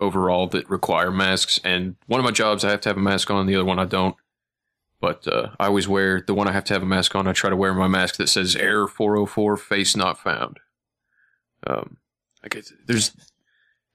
overall 0.00 0.46
that 0.48 0.68
require 0.68 1.10
masks. 1.10 1.58
And 1.64 1.96
one 2.06 2.20
of 2.20 2.24
my 2.24 2.30
jobs 2.30 2.64
I 2.64 2.70
have 2.70 2.82
to 2.82 2.90
have 2.90 2.98
a 2.98 3.00
mask 3.00 3.30
on, 3.30 3.46
the 3.46 3.56
other 3.56 3.64
one 3.64 3.78
I 3.78 3.86
don't. 3.86 4.14
But 5.02 5.26
uh, 5.26 5.48
I 5.58 5.66
always 5.66 5.88
wear 5.88 6.22
the 6.24 6.32
one 6.32 6.46
I 6.46 6.52
have 6.52 6.62
to 6.64 6.74
have 6.74 6.82
a 6.84 6.86
mask 6.86 7.16
on. 7.16 7.26
I 7.26 7.32
try 7.32 7.50
to 7.50 7.56
wear 7.56 7.74
my 7.74 7.88
mask 7.88 8.16
that 8.16 8.28
says 8.28 8.54
"Error 8.54 8.86
404, 8.86 9.56
face 9.56 9.96
not 9.96 10.18
found." 10.18 10.60
Um, 11.66 11.96
I 12.44 12.48
guess 12.48 12.72
there's 12.86 13.10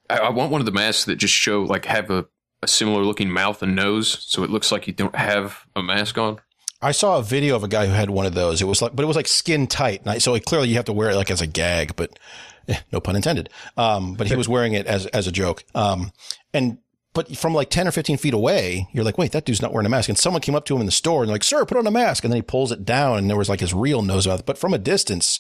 I, 0.10 0.18
I 0.18 0.30
want 0.30 0.52
one 0.52 0.60
of 0.60 0.66
the 0.66 0.74
masks 0.74 1.06
that 1.06 1.16
just 1.16 1.34
show 1.34 1.64
like 1.64 1.86
have 1.86 2.10
a, 2.12 2.26
a 2.62 2.68
similar 2.68 3.04
looking 3.04 3.30
mouth 3.30 3.64
and 3.64 3.74
nose, 3.74 4.18
so 4.28 4.44
it 4.44 4.50
looks 4.50 4.70
like 4.70 4.86
you 4.86 4.94
don't 4.94 5.16
have 5.16 5.66
a 5.78 5.82
mask 5.82 6.18
on. 6.18 6.42
I 6.82 6.92
saw 6.92 7.18
a 7.20 7.24
video 7.24 7.56
of 7.56 7.64
a 7.64 7.70
guy 7.70 7.88
who 7.88 7.94
had 7.94 8.10
one 8.10 8.26
of 8.26 8.36
those. 8.36 8.62
It 8.62 8.66
was 8.66 8.82
like, 8.82 8.94
but 8.94 9.02
it 9.02 9.08
was 9.08 9.16
like 9.16 9.28
skin 9.28 9.66
tight. 9.66 10.02
And 10.02 10.12
I, 10.12 10.18
so 10.20 10.38
clearly 10.40 10.68
you 10.68 10.76
have 10.76 10.86
to 10.86 10.94
wear 10.94 11.10
it 11.10 11.16
like 11.16 11.32
as 11.32 11.42
a 11.42 11.48
gag, 11.48 11.96
but 11.96 12.20
eh, 12.68 12.78
no 12.92 13.00
pun 13.00 13.16
intended. 13.16 13.50
Um, 13.78 14.14
but 14.14 14.28
he 14.28 14.36
was 14.38 14.48
wearing 14.48 14.74
it 14.74 14.86
as, 14.86 15.08
as 15.08 15.26
a 15.26 15.32
joke. 15.32 15.64
Um, 15.74 16.12
and, 16.54 16.78
but 17.18 17.36
from 17.36 17.54
like 17.54 17.70
10 17.70 17.88
or 17.88 17.92
15 17.92 18.16
feet 18.18 18.34
away, 18.34 18.88
you're 18.94 19.04
like, 19.04 19.18
wait, 19.18 19.34
that 19.34 19.44
dude's 19.46 19.62
not 19.62 19.74
wearing 19.74 19.86
a 19.86 19.90
mask. 19.90 20.08
And 20.08 20.18
someone 20.18 20.42
came 20.42 20.56
up 20.56 20.64
to 20.68 20.74
him 20.76 20.80
in 20.80 20.86
the 20.86 20.92
store 20.94 21.22
and 21.24 21.28
they're 21.30 21.34
like, 21.36 21.44
sir, 21.44 21.66
put 21.66 21.78
on 21.78 21.86
a 21.86 21.92
mask. 21.92 22.24
And 22.24 22.32
then 22.32 22.38
he 22.38 22.42
pulls 22.44 22.72
it 22.72 22.86
down 22.86 23.18
and 23.18 23.30
there 23.30 23.36
was 23.38 23.50
like 23.50 23.60
his 23.60 23.74
real 23.74 24.02
nose 24.02 24.26
mouth. 24.28 24.46
But 24.46 24.58
from 24.58 24.74
a 24.74 24.78
distance, 24.78 25.40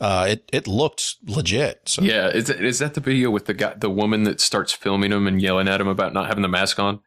uh, 0.00 0.26
it, 0.28 0.48
it 0.52 0.66
looked 0.68 1.16
legit. 1.26 1.88
So 1.88 2.02
Yeah, 2.02 2.28
is 2.28 2.50
is 2.50 2.78
that 2.78 2.94
the 2.94 3.00
video 3.00 3.30
with 3.30 3.46
the 3.46 3.54
guy, 3.54 3.74
the 3.76 3.90
woman 3.90 4.22
that 4.24 4.40
starts 4.40 4.72
filming 4.72 5.10
him 5.12 5.26
and 5.26 5.42
yelling 5.42 5.66
at 5.68 5.80
him 5.80 5.88
about 5.88 6.12
not 6.12 6.26
having 6.28 6.42
the 6.42 6.48
mask 6.48 6.78
on? 6.78 7.00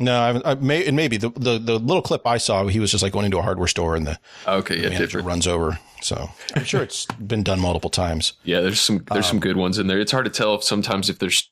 no, 0.00 0.14
I 0.44 0.52
I 0.52 0.54
may, 0.54 0.78
it 0.80 0.94
may 0.94 1.08
be 1.08 1.16
the, 1.16 1.30
the, 1.30 1.58
the 1.58 1.76
little 1.78 2.02
clip 2.02 2.24
I 2.26 2.38
saw, 2.38 2.66
he 2.68 2.78
was 2.78 2.92
just 2.92 3.02
like 3.02 3.12
going 3.12 3.24
into 3.24 3.38
a 3.38 3.42
hardware 3.42 3.66
store 3.66 3.96
and 3.96 4.06
the 4.06 4.18
Okay, 4.46 4.76
yeah, 4.76 4.90
manager 4.90 5.06
different. 5.06 5.26
runs 5.26 5.46
over. 5.48 5.78
So 6.02 6.30
I'm 6.54 6.62
sure 6.64 6.82
it's 6.82 7.06
been 7.06 7.42
done 7.42 7.58
multiple 7.60 7.90
times. 7.90 8.34
Yeah, 8.44 8.60
there's 8.60 8.80
some 8.80 9.04
there's 9.10 9.24
Um, 9.26 9.30
some 9.30 9.40
good 9.40 9.56
ones 9.56 9.76
in 9.78 9.88
there. 9.88 9.98
It's 9.98 10.12
hard 10.12 10.26
to 10.26 10.30
tell 10.30 10.54
if 10.54 10.62
sometimes 10.62 11.08
if 11.10 11.18
they're 11.18 11.30
s- 11.30 11.48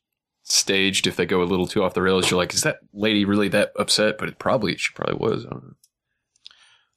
staged, 0.48 1.06
if 1.06 1.16
they 1.16 1.26
go 1.26 1.42
a 1.42 1.44
little 1.44 1.66
too 1.66 1.82
off 1.82 1.94
the 1.94 2.02
rails. 2.02 2.30
You're 2.30 2.38
like, 2.38 2.54
is 2.54 2.62
that 2.62 2.78
lady 2.92 3.24
really 3.24 3.48
that 3.48 3.72
upset? 3.78 4.16
But 4.18 4.28
it 4.28 4.38
probably 4.38 4.76
she 4.76 4.92
probably 4.94 5.16
was. 5.16 5.44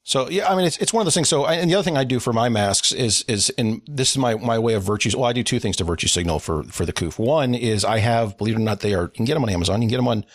So 0.04 0.30
yeah, 0.30 0.50
I 0.52 0.56
mean, 0.56 0.66
it's, 0.66 0.78
it's 0.78 0.94
one 0.94 1.02
of 1.02 1.06
those 1.06 1.14
things. 1.14 1.30
So, 1.30 1.44
I- 1.44 1.56
and 1.56 1.70
the 1.70 1.76
other 1.76 1.84
thing 1.84 1.98
I 1.98 2.04
do 2.04 2.20
for 2.20 2.34
my 2.34 2.50
masks 2.50 2.92
is, 2.92 3.24
is, 3.28 3.50
and 3.58 3.82
this 3.86 4.12
is 4.12 4.18
my, 4.18 4.36
my 4.36 4.58
way 4.58 4.74
of 4.74 4.84
virtues. 4.84 5.16
Well, 5.16 5.26
I 5.26 5.34
do 5.34 5.44
two 5.44 5.60
things 5.60 5.76
to 5.78 5.84
virtue 5.84 6.08
signal 6.08 6.40
for, 6.40 6.64
for 6.64 6.86
the 6.86 6.94
coof. 6.94 7.20
One 7.20 7.54
is 7.54 7.86
I 7.86 8.00
have, 8.00 8.38
believe 8.38 8.56
it 8.56 8.60
or 8.60 8.64
not, 8.64 8.80
they 8.80 8.94
are, 8.94 9.04
you 9.04 9.10
can 9.10 9.26
get 9.26 9.36
them 9.36 9.44
on 9.44 9.50
Amazon. 9.50 9.82
You 9.82 9.88
can 9.88 9.92
get 9.92 9.98
them 9.98 10.08
on 10.08 10.26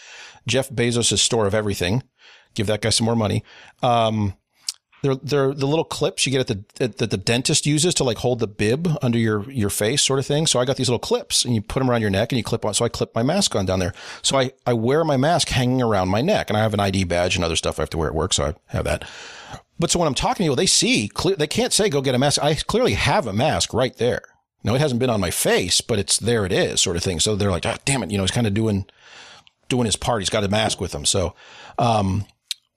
Jeff 0.46 0.68
Bezos' 0.70 1.18
store 1.18 1.46
of 1.46 1.54
everything. 1.54 2.02
Give 2.54 2.66
that 2.68 2.82
guy 2.82 2.90
some 2.90 3.04
more 3.06 3.16
money. 3.16 3.42
Um, 3.82 4.34
they're, 5.04 5.16
they're 5.16 5.52
the 5.52 5.66
little 5.66 5.84
clips 5.84 6.24
you 6.24 6.32
get 6.32 6.48
at 6.50 6.64
the, 6.78 6.88
that 6.88 7.10
the 7.10 7.16
dentist 7.18 7.66
uses 7.66 7.92
to 7.94 8.04
like 8.04 8.16
hold 8.16 8.38
the 8.38 8.46
bib 8.46 8.88
under 9.02 9.18
your, 9.18 9.48
your 9.50 9.68
face 9.68 10.02
sort 10.02 10.18
of 10.18 10.24
thing. 10.24 10.46
So 10.46 10.58
I 10.58 10.64
got 10.64 10.76
these 10.76 10.88
little 10.88 10.98
clips 10.98 11.44
and 11.44 11.54
you 11.54 11.60
put 11.60 11.80
them 11.80 11.90
around 11.90 12.00
your 12.00 12.08
neck 12.08 12.32
and 12.32 12.38
you 12.38 12.42
clip 12.42 12.64
on. 12.64 12.72
So 12.72 12.86
I 12.86 12.88
clip 12.88 13.14
my 13.14 13.22
mask 13.22 13.54
on 13.54 13.66
down 13.66 13.80
there. 13.80 13.92
So 14.22 14.38
I, 14.38 14.52
I 14.66 14.72
wear 14.72 15.04
my 15.04 15.18
mask 15.18 15.48
hanging 15.50 15.82
around 15.82 16.08
my 16.08 16.22
neck 16.22 16.48
and 16.48 16.56
I 16.56 16.62
have 16.62 16.72
an 16.72 16.80
ID 16.80 17.04
badge 17.04 17.36
and 17.36 17.44
other 17.44 17.54
stuff 17.54 17.78
I 17.78 17.82
have 17.82 17.90
to 17.90 17.98
wear 17.98 18.08
at 18.08 18.14
work. 18.14 18.32
So 18.32 18.44
I 18.46 18.54
have 18.74 18.86
that. 18.86 19.06
But 19.78 19.90
so 19.90 19.98
when 19.98 20.08
I'm 20.08 20.14
talking 20.14 20.44
to 20.44 20.50
you, 20.50 20.56
they 20.56 20.64
see 20.64 21.08
clear. 21.08 21.36
They 21.36 21.46
can't 21.46 21.72
say 21.72 21.90
go 21.90 22.00
get 22.00 22.14
a 22.14 22.18
mask. 22.18 22.42
I 22.42 22.54
clearly 22.54 22.94
have 22.94 23.26
a 23.26 23.32
mask 23.34 23.74
right 23.74 23.94
there. 23.98 24.22
No, 24.62 24.74
it 24.74 24.80
hasn't 24.80 25.00
been 25.00 25.10
on 25.10 25.20
my 25.20 25.30
face, 25.30 25.82
but 25.82 25.98
it's 25.98 26.16
there. 26.16 26.46
It 26.46 26.52
is 26.52 26.80
sort 26.80 26.96
of 26.96 27.02
thing. 27.02 27.20
So 27.20 27.36
they're 27.36 27.50
like, 27.50 27.66
ah, 27.66 27.76
damn 27.84 28.02
it, 28.02 28.10
you 28.10 28.16
know, 28.16 28.24
he's 28.24 28.30
kind 28.30 28.46
of 28.46 28.54
doing 28.54 28.86
doing 29.68 29.84
his 29.84 29.96
part. 29.96 30.22
He's 30.22 30.30
got 30.30 30.44
a 30.44 30.48
mask 30.48 30.80
with 30.80 30.94
him. 30.94 31.04
So, 31.04 31.34
um, 31.78 32.24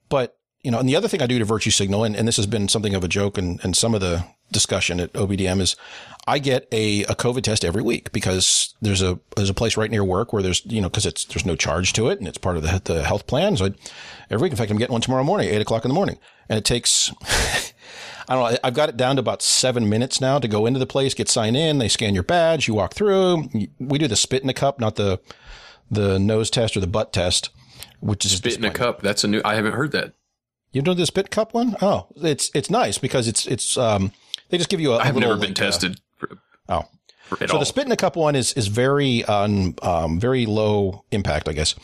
but 0.08 0.37
you 0.62 0.70
know, 0.70 0.78
and 0.78 0.88
the 0.88 0.96
other 0.96 1.08
thing 1.08 1.22
I 1.22 1.26
do 1.26 1.38
to 1.38 1.44
virtue 1.44 1.70
signal, 1.70 2.04
and, 2.04 2.16
and 2.16 2.26
this 2.26 2.36
has 2.36 2.46
been 2.46 2.68
something 2.68 2.94
of 2.94 3.04
a 3.04 3.08
joke 3.08 3.38
and, 3.38 3.60
and 3.62 3.76
some 3.76 3.94
of 3.94 4.00
the 4.00 4.24
discussion 4.50 4.98
at 4.98 5.12
OBDM 5.12 5.60
is 5.60 5.76
I 6.26 6.38
get 6.38 6.66
a, 6.72 7.04
a 7.04 7.14
COVID 7.14 7.42
test 7.42 7.64
every 7.64 7.82
week 7.82 8.12
because 8.12 8.74
there's 8.80 9.02
a, 9.02 9.20
there's 9.36 9.50
a 9.50 9.54
place 9.54 9.76
right 9.76 9.90
near 9.90 10.02
work 10.02 10.32
where 10.32 10.42
there's, 10.42 10.64
you 10.66 10.80
know, 10.80 10.90
cause 10.90 11.06
it's, 11.06 11.24
there's 11.26 11.46
no 11.46 11.54
charge 11.54 11.92
to 11.94 12.08
it 12.08 12.18
and 12.18 12.26
it's 12.26 12.38
part 12.38 12.56
of 12.56 12.62
the, 12.62 12.80
the 12.84 13.04
health 13.04 13.26
plan. 13.26 13.56
So 13.56 13.66
I, 13.66 13.74
every 14.30 14.46
week, 14.46 14.52
in 14.52 14.56
fact, 14.56 14.70
I'm 14.70 14.78
getting 14.78 14.92
one 14.92 15.00
tomorrow 15.00 15.24
morning, 15.24 15.48
eight 15.48 15.60
o'clock 15.60 15.84
in 15.84 15.90
the 15.90 15.94
morning 15.94 16.18
and 16.48 16.58
it 16.58 16.64
takes, 16.64 17.12
I 18.28 18.34
don't 18.34 18.52
know. 18.52 18.58
I've 18.64 18.74
got 18.74 18.88
it 18.88 18.96
down 18.96 19.16
to 19.16 19.20
about 19.20 19.42
seven 19.42 19.88
minutes 19.88 20.20
now 20.20 20.38
to 20.38 20.48
go 20.48 20.66
into 20.66 20.78
the 20.78 20.86
place, 20.86 21.14
get 21.14 21.28
signed 21.28 21.56
in. 21.56 21.78
They 21.78 21.88
scan 21.88 22.14
your 22.14 22.24
badge. 22.24 22.68
You 22.68 22.74
walk 22.74 22.94
through. 22.94 23.48
We 23.78 23.98
do 23.98 24.08
the 24.08 24.16
spit 24.16 24.42
in 24.42 24.48
the 24.48 24.54
cup, 24.54 24.80
not 24.80 24.96
the, 24.96 25.20
the 25.90 26.18
nose 26.18 26.50
test 26.50 26.76
or 26.76 26.80
the 26.80 26.86
butt 26.86 27.12
test, 27.12 27.50
which 28.00 28.24
is 28.24 28.36
Spit 28.36 28.58
in 28.58 28.64
a 28.64 28.70
cup. 28.70 29.00
That's 29.00 29.24
a 29.24 29.28
new. 29.28 29.40
I 29.44 29.54
haven't 29.54 29.72
heard 29.72 29.92
that. 29.92 30.12
You 30.72 30.82
know 30.82 30.94
this 30.94 31.08
spit 31.08 31.30
cup 31.30 31.54
one? 31.54 31.76
Oh, 31.80 32.08
it's 32.16 32.50
it's 32.54 32.70
nice 32.70 32.98
because 32.98 33.26
it's 33.26 33.46
it's 33.46 33.76
um 33.76 34.12
they 34.50 34.58
just 34.58 34.70
give 34.70 34.80
you 34.80 34.92
a. 34.92 34.98
I've 34.98 35.16
never 35.16 35.34
been 35.34 35.50
like, 35.50 35.50
uh, 35.50 35.64
tested. 35.64 36.00
For, 36.16 36.28
oh, 36.68 36.84
so 37.30 37.54
all. 37.54 37.58
the 37.58 37.66
spit 37.66 37.86
in 37.86 37.92
a 37.92 37.96
cup 37.96 38.16
one 38.16 38.34
is 38.36 38.52
is 38.54 38.68
very 38.68 39.24
um, 39.24 39.74
um 39.82 40.20
very 40.20 40.46
low 40.46 41.04
impact, 41.10 41.48
I 41.48 41.52
guess. 41.52 41.74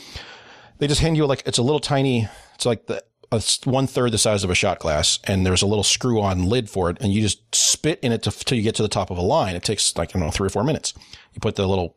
They 0.78 0.86
just 0.86 1.00
hand 1.00 1.16
you 1.16 1.26
like 1.26 1.42
it's 1.46 1.58
a 1.58 1.62
little 1.62 1.80
tiny. 1.80 2.28
It's 2.54 2.66
like 2.66 2.86
the 2.86 3.02
a 3.32 3.42
one 3.64 3.86
third 3.86 4.12
the 4.12 4.18
size 4.18 4.44
of 4.44 4.50
a 4.50 4.54
shot 4.54 4.78
glass, 4.78 5.18
and 5.24 5.46
there's 5.46 5.62
a 5.62 5.66
little 5.66 5.84
screw 5.84 6.20
on 6.20 6.46
lid 6.46 6.70
for 6.70 6.90
it, 6.90 6.98
and 7.00 7.12
you 7.12 7.20
just 7.20 7.54
spit 7.54 7.98
in 8.00 8.12
it 8.12 8.22
to, 8.22 8.30
till 8.30 8.56
you 8.56 8.62
get 8.62 8.74
to 8.76 8.82
the 8.82 8.88
top 8.88 9.10
of 9.10 9.18
a 9.18 9.22
line. 9.22 9.56
It 9.56 9.64
takes 9.64 9.96
like 9.96 10.10
I 10.10 10.18
don't 10.18 10.28
know 10.28 10.30
three 10.30 10.46
or 10.46 10.50
four 10.50 10.64
minutes. 10.64 10.94
You 11.32 11.40
put 11.40 11.56
the 11.56 11.66
little 11.66 11.96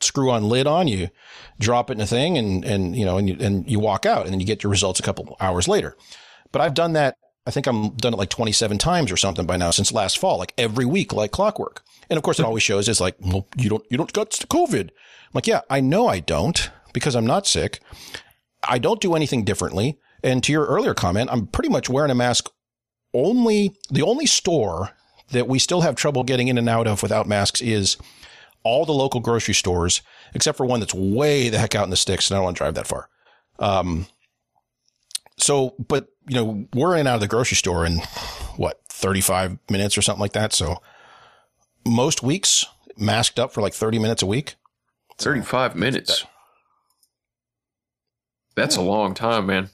screw 0.00 0.30
on 0.30 0.48
lid 0.48 0.66
on, 0.66 0.88
you 0.88 1.08
drop 1.58 1.90
it 1.90 1.94
in 1.94 2.00
a 2.00 2.06
thing, 2.06 2.38
and 2.38 2.64
and 2.64 2.96
you 2.96 3.04
know, 3.04 3.18
and 3.18 3.28
you, 3.28 3.36
and 3.40 3.70
you 3.70 3.78
walk 3.78 4.06
out, 4.06 4.24
and 4.24 4.32
then 4.32 4.40
you 4.40 4.46
get 4.46 4.62
your 4.62 4.70
results 4.70 5.00
a 5.00 5.02
couple 5.02 5.36
hours 5.40 5.68
later. 5.68 5.96
But 6.52 6.62
I've 6.62 6.74
done 6.74 6.92
that. 6.94 7.16
I 7.46 7.50
think 7.50 7.66
I'm 7.66 7.90
done 7.96 8.12
it 8.12 8.18
like 8.18 8.28
27 8.28 8.78
times 8.78 9.10
or 9.10 9.16
something 9.16 9.46
by 9.46 9.56
now 9.56 9.70
since 9.70 9.92
last 9.92 10.18
fall, 10.18 10.38
like 10.38 10.52
every 10.58 10.84
week, 10.84 11.12
like 11.12 11.30
clockwork. 11.30 11.82
And 12.10 12.16
of 12.16 12.22
course, 12.22 12.38
it 12.38 12.42
hmm. 12.42 12.48
always 12.48 12.62
shows 12.62 12.88
is 12.88 13.00
like, 13.00 13.16
well, 13.20 13.46
you 13.56 13.70
don't, 13.70 13.84
you 13.90 13.96
don't 13.96 14.12
got 14.12 14.30
COVID. 14.30 14.90
I'm 14.90 15.32
like, 15.32 15.46
yeah, 15.46 15.60
I 15.70 15.80
know 15.80 16.06
I 16.06 16.20
don't 16.20 16.70
because 16.92 17.16
I'm 17.16 17.26
not 17.26 17.46
sick. 17.46 17.80
I 18.68 18.78
don't 18.78 19.00
do 19.00 19.14
anything 19.14 19.44
differently. 19.44 19.98
And 20.22 20.44
to 20.44 20.52
your 20.52 20.66
earlier 20.66 20.92
comment, 20.92 21.30
I'm 21.32 21.46
pretty 21.46 21.70
much 21.70 21.88
wearing 21.88 22.10
a 22.10 22.14
mask 22.14 22.50
only, 23.14 23.74
the 23.90 24.02
only 24.02 24.26
store 24.26 24.90
that 25.30 25.48
we 25.48 25.58
still 25.58 25.80
have 25.80 25.94
trouble 25.94 26.24
getting 26.24 26.48
in 26.48 26.58
and 26.58 26.68
out 26.68 26.86
of 26.86 27.02
without 27.02 27.26
masks 27.26 27.60
is 27.60 27.96
all 28.62 28.84
the 28.84 28.92
local 28.92 29.20
grocery 29.20 29.54
stores, 29.54 30.02
except 30.34 30.56
for 30.56 30.66
one 30.66 30.80
that's 30.80 30.94
way 30.94 31.48
the 31.48 31.58
heck 31.58 31.74
out 31.74 31.84
in 31.84 31.90
the 31.90 31.96
sticks. 31.96 32.30
And 32.30 32.36
I 32.36 32.38
don't 32.38 32.44
want 32.44 32.56
to 32.56 32.62
drive 32.62 32.74
that 32.74 32.86
far. 32.86 33.08
Um, 33.58 34.06
so, 35.36 35.74
but 35.78 36.08
you 36.28 36.36
know, 36.36 36.68
we're 36.74 36.94
in 36.94 37.00
and 37.00 37.08
out 37.08 37.14
of 37.16 37.20
the 37.20 37.28
grocery 37.28 37.56
store 37.56 37.84
in 37.86 37.98
what, 38.56 38.80
35 38.88 39.58
minutes 39.70 39.96
or 39.96 40.02
something 40.02 40.20
like 40.20 40.32
that. 40.32 40.52
So 40.52 40.82
most 41.86 42.22
weeks 42.22 42.66
masked 42.96 43.38
up 43.38 43.52
for 43.52 43.62
like 43.62 43.72
30 43.72 43.98
minutes 43.98 44.22
a 44.22 44.26
week. 44.26 44.56
35 45.18 45.74
minutes. 45.74 46.26
That's 48.54 48.76
a 48.76 48.82
long 48.82 49.14
time, 49.14 49.46
man. 49.46 49.70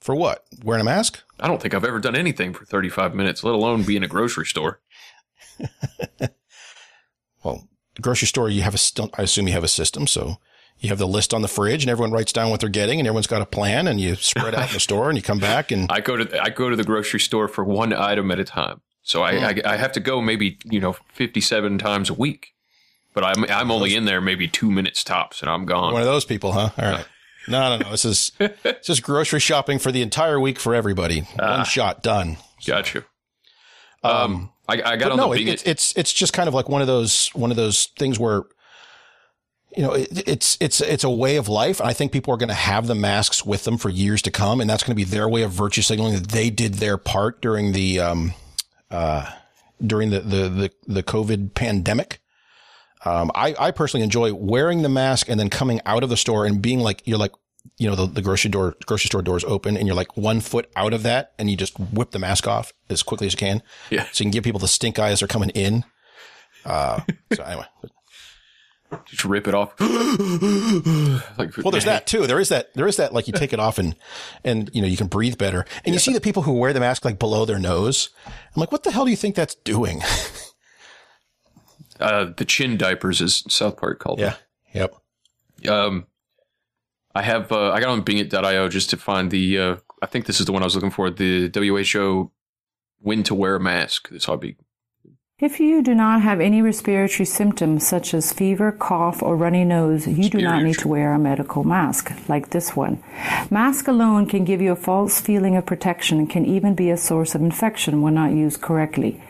For 0.00 0.14
what? 0.14 0.44
Wearing 0.64 0.80
a 0.80 0.84
mask? 0.84 1.22
I 1.38 1.46
don't 1.46 1.60
think 1.60 1.74
I've 1.74 1.84
ever 1.84 2.00
done 2.00 2.16
anything 2.16 2.52
for 2.52 2.64
35 2.64 3.14
minutes, 3.14 3.44
let 3.44 3.54
alone 3.54 3.82
be 3.82 3.96
in 3.96 4.02
a 4.02 4.08
grocery 4.08 4.46
store. 4.46 4.80
Well, 7.42 7.68
grocery 8.00 8.28
store, 8.28 8.48
you 8.48 8.62
have 8.62 8.74
a, 8.74 8.78
st- 8.78 9.14
I 9.18 9.22
assume 9.22 9.46
you 9.48 9.54
have 9.54 9.64
a 9.64 9.68
system. 9.68 10.06
So 10.06 10.36
you 10.80 10.88
have 10.90 10.98
the 10.98 11.06
list 11.06 11.34
on 11.34 11.42
the 11.42 11.48
fridge 11.48 11.82
and 11.82 11.90
everyone 11.90 12.12
writes 12.12 12.32
down 12.32 12.50
what 12.50 12.60
they're 12.60 12.68
getting 12.68 12.98
and 13.00 13.06
everyone's 13.08 13.26
got 13.26 13.42
a 13.42 13.46
plan 13.46 13.86
and 13.88 14.00
you 14.00 14.14
spread 14.14 14.54
out 14.54 14.68
in 14.68 14.74
the 14.74 14.80
store 14.80 15.08
and 15.08 15.16
you 15.18 15.22
come 15.22 15.38
back 15.40 15.70
and 15.72 15.90
I 15.90 16.00
go 16.00 16.16
to 16.16 16.42
I 16.42 16.50
go 16.50 16.68
to 16.70 16.76
the 16.76 16.84
grocery 16.84 17.20
store 17.20 17.48
for 17.48 17.64
one 17.64 17.92
item 17.92 18.30
at 18.30 18.38
a 18.38 18.44
time. 18.44 18.80
So 19.02 19.22
I, 19.22 19.48
I, 19.50 19.60
I 19.64 19.76
have 19.76 19.92
to 19.92 20.00
go 20.00 20.20
maybe, 20.20 20.58
you 20.64 20.80
know, 20.80 20.94
57 21.14 21.78
times 21.78 22.10
a 22.10 22.14
week. 22.14 22.48
But 23.14 23.24
I'm 23.24 23.44
I'm 23.50 23.70
only 23.70 23.94
in 23.96 24.04
there 24.04 24.20
maybe 24.20 24.46
2 24.46 24.70
minutes 24.70 25.02
tops 25.02 25.40
and 25.40 25.50
I'm 25.50 25.64
gone. 25.66 25.92
one 25.92 26.02
of 26.02 26.06
those 26.08 26.24
people, 26.24 26.52
huh? 26.52 26.70
All 26.78 26.84
right. 26.92 27.06
No, 27.48 27.70
no, 27.76 27.82
no. 27.84 27.90
This 27.90 28.04
is, 28.04 28.32
this 28.38 28.88
is 28.90 29.00
grocery 29.00 29.40
shopping 29.40 29.78
for 29.78 29.90
the 29.90 30.02
entire 30.02 30.38
week 30.38 30.58
for 30.58 30.74
everybody. 30.74 31.22
One 31.38 31.64
shot 31.64 32.02
done. 32.02 32.36
Got 32.66 32.92
you. 32.92 33.04
Um, 34.04 34.52
I, 34.68 34.74
I 34.74 34.96
got 34.96 35.06
But 35.06 35.12
on 35.12 35.16
no, 35.16 35.34
the 35.34 35.40
it, 35.40 35.48
it's 35.48 35.62
it's 35.64 35.96
it's 35.96 36.12
just 36.12 36.32
kind 36.32 36.46
of 36.46 36.54
like 36.54 36.68
one 36.68 36.80
of 36.82 36.86
those 36.86 37.28
one 37.28 37.50
of 37.50 37.56
those 37.56 37.86
things 37.98 38.18
where 38.18 38.42
you 39.76 39.82
know 39.82 39.92
it, 39.94 40.28
it's 40.28 40.58
it's 40.60 40.80
it's 40.80 41.04
a 41.04 41.10
way 41.10 41.36
of 41.36 41.48
life, 41.48 41.80
and 41.80 41.88
I 41.88 41.94
think 41.94 42.12
people 42.12 42.34
are 42.34 42.36
going 42.36 42.48
to 42.50 42.54
have 42.54 42.86
the 42.86 42.94
masks 42.94 43.44
with 43.44 43.64
them 43.64 43.78
for 43.78 43.88
years 43.88 44.20
to 44.22 44.30
come, 44.30 44.60
and 44.60 44.68
that's 44.68 44.82
going 44.82 44.92
to 44.92 44.96
be 44.96 45.04
their 45.04 45.28
way 45.28 45.42
of 45.42 45.52
virtue 45.52 45.82
signaling 45.82 46.14
that 46.14 46.28
they 46.28 46.50
did 46.50 46.74
their 46.74 46.98
part 46.98 47.40
during 47.40 47.72
the 47.72 48.00
um 48.00 48.34
uh 48.90 49.30
during 49.84 50.10
the 50.10 50.20
the 50.20 50.48
the, 50.48 50.70
the 50.86 51.02
COVID 51.02 51.54
pandemic. 51.54 52.20
Um, 53.04 53.30
I 53.34 53.54
I 53.58 53.70
personally 53.70 54.04
enjoy 54.04 54.34
wearing 54.34 54.82
the 54.82 54.88
mask 54.88 55.28
and 55.28 55.40
then 55.40 55.48
coming 55.48 55.80
out 55.86 56.02
of 56.02 56.10
the 56.10 56.16
store 56.16 56.44
and 56.44 56.60
being 56.60 56.80
like 56.80 57.02
you're 57.06 57.18
like 57.18 57.32
you 57.78 57.88
know 57.88 57.94
the, 57.94 58.06
the 58.06 58.22
grocery 58.22 58.50
door 58.50 58.74
grocery 58.86 59.08
store 59.08 59.22
doors 59.22 59.44
open 59.44 59.76
and 59.76 59.86
you're 59.86 59.96
like 59.96 60.16
one 60.16 60.40
foot 60.40 60.70
out 60.76 60.92
of 60.92 61.02
that 61.02 61.32
and 61.38 61.50
you 61.50 61.56
just 61.56 61.78
whip 61.78 62.10
the 62.10 62.18
mask 62.18 62.46
off 62.46 62.72
as 62.88 63.02
quickly 63.02 63.26
as 63.26 63.34
you 63.34 63.38
can. 63.38 63.62
Yeah. 63.90 64.06
So 64.12 64.22
you 64.22 64.26
can 64.26 64.30
give 64.32 64.44
people 64.44 64.60
the 64.60 64.68
stink 64.68 64.98
eye 64.98 65.10
as 65.10 65.20
they're 65.20 65.28
coming 65.28 65.50
in. 65.50 65.84
Uh, 66.64 67.00
so 67.32 67.42
anyway, 67.42 67.66
just 69.04 69.24
rip 69.24 69.46
it 69.46 69.54
off. 69.54 69.78
like, 71.38 71.56
well, 71.58 71.70
there's 71.70 71.84
that 71.84 72.06
too. 72.06 72.26
There 72.26 72.40
is 72.40 72.48
that, 72.48 72.72
there 72.74 72.86
is 72.86 72.96
that, 72.96 73.12
like 73.12 73.26
you 73.26 73.32
take 73.32 73.52
it 73.52 73.60
off 73.60 73.78
and, 73.78 73.94
and, 74.44 74.70
you 74.72 74.80
know, 74.80 74.88
you 74.88 74.96
can 74.96 75.08
breathe 75.08 75.36
better. 75.36 75.66
And 75.84 75.94
you 75.94 75.98
see 75.98 76.12
the 76.12 76.20
people 76.20 76.42
who 76.42 76.52
wear 76.52 76.72
the 76.72 76.80
mask 76.80 77.04
like 77.04 77.18
below 77.18 77.44
their 77.44 77.58
nose. 77.58 78.10
I'm 78.26 78.60
like, 78.60 78.72
what 78.72 78.84
the 78.84 78.90
hell 78.90 79.04
do 79.04 79.10
you 79.10 79.16
think 79.16 79.34
that's 79.34 79.54
doing? 79.54 80.02
Uh, 82.00 82.32
the 82.36 82.44
chin 82.44 82.76
diapers, 82.76 83.20
is 83.20 83.42
South 83.48 83.76
Park 83.76 83.98
called 83.98 84.20
them. 84.20 84.36
Yep. 84.72 84.94
Um, 85.68 86.06
I 87.14 87.22
have 87.22 87.50
uh, 87.50 87.72
I 87.72 87.80
got 87.80 87.90
on 87.90 88.04
Bingit.io 88.04 88.68
just 88.68 88.90
to 88.90 88.96
find 88.96 89.30
the. 89.30 89.58
Uh, 89.58 89.76
I 90.02 90.06
think 90.06 90.26
this 90.26 90.40
is 90.40 90.46
the 90.46 90.52
one 90.52 90.62
I 90.62 90.66
was 90.66 90.74
looking 90.74 90.90
for. 90.90 91.10
The 91.10 91.50
WHO 91.52 92.30
when 93.00 93.22
to 93.24 93.34
wear 93.34 93.56
a 93.56 93.60
mask. 93.60 94.08
This 94.10 94.26
be 94.40 94.56
If 95.38 95.60
you 95.60 95.82
do 95.82 95.94
not 95.94 96.22
have 96.22 96.40
any 96.40 96.62
respiratory 96.62 97.26
symptoms 97.26 97.86
such 97.86 98.12
as 98.12 98.32
fever, 98.32 98.72
cough, 98.72 99.22
or 99.22 99.36
runny 99.36 99.64
nose, 99.64 100.06
you 100.06 100.28
do 100.28 100.40
not 100.40 100.62
need 100.62 100.78
to 100.78 100.88
wear 100.88 101.12
a 101.12 101.18
medical 101.18 101.64
mask 101.64 102.12
like 102.28 102.50
this 102.50 102.74
one. 102.74 103.02
Mask 103.50 103.88
alone 103.88 104.26
can 104.26 104.44
give 104.44 104.60
you 104.60 104.72
a 104.72 104.76
false 104.76 105.20
feeling 105.20 105.56
of 105.56 105.66
protection 105.66 106.18
and 106.18 106.30
can 106.30 106.44
even 106.44 106.74
be 106.74 106.90
a 106.90 106.96
source 106.96 107.34
of 107.34 107.40
infection 107.40 108.02
when 108.02 108.14
not 108.14 108.32
used 108.32 108.60
correctly. 108.60 109.20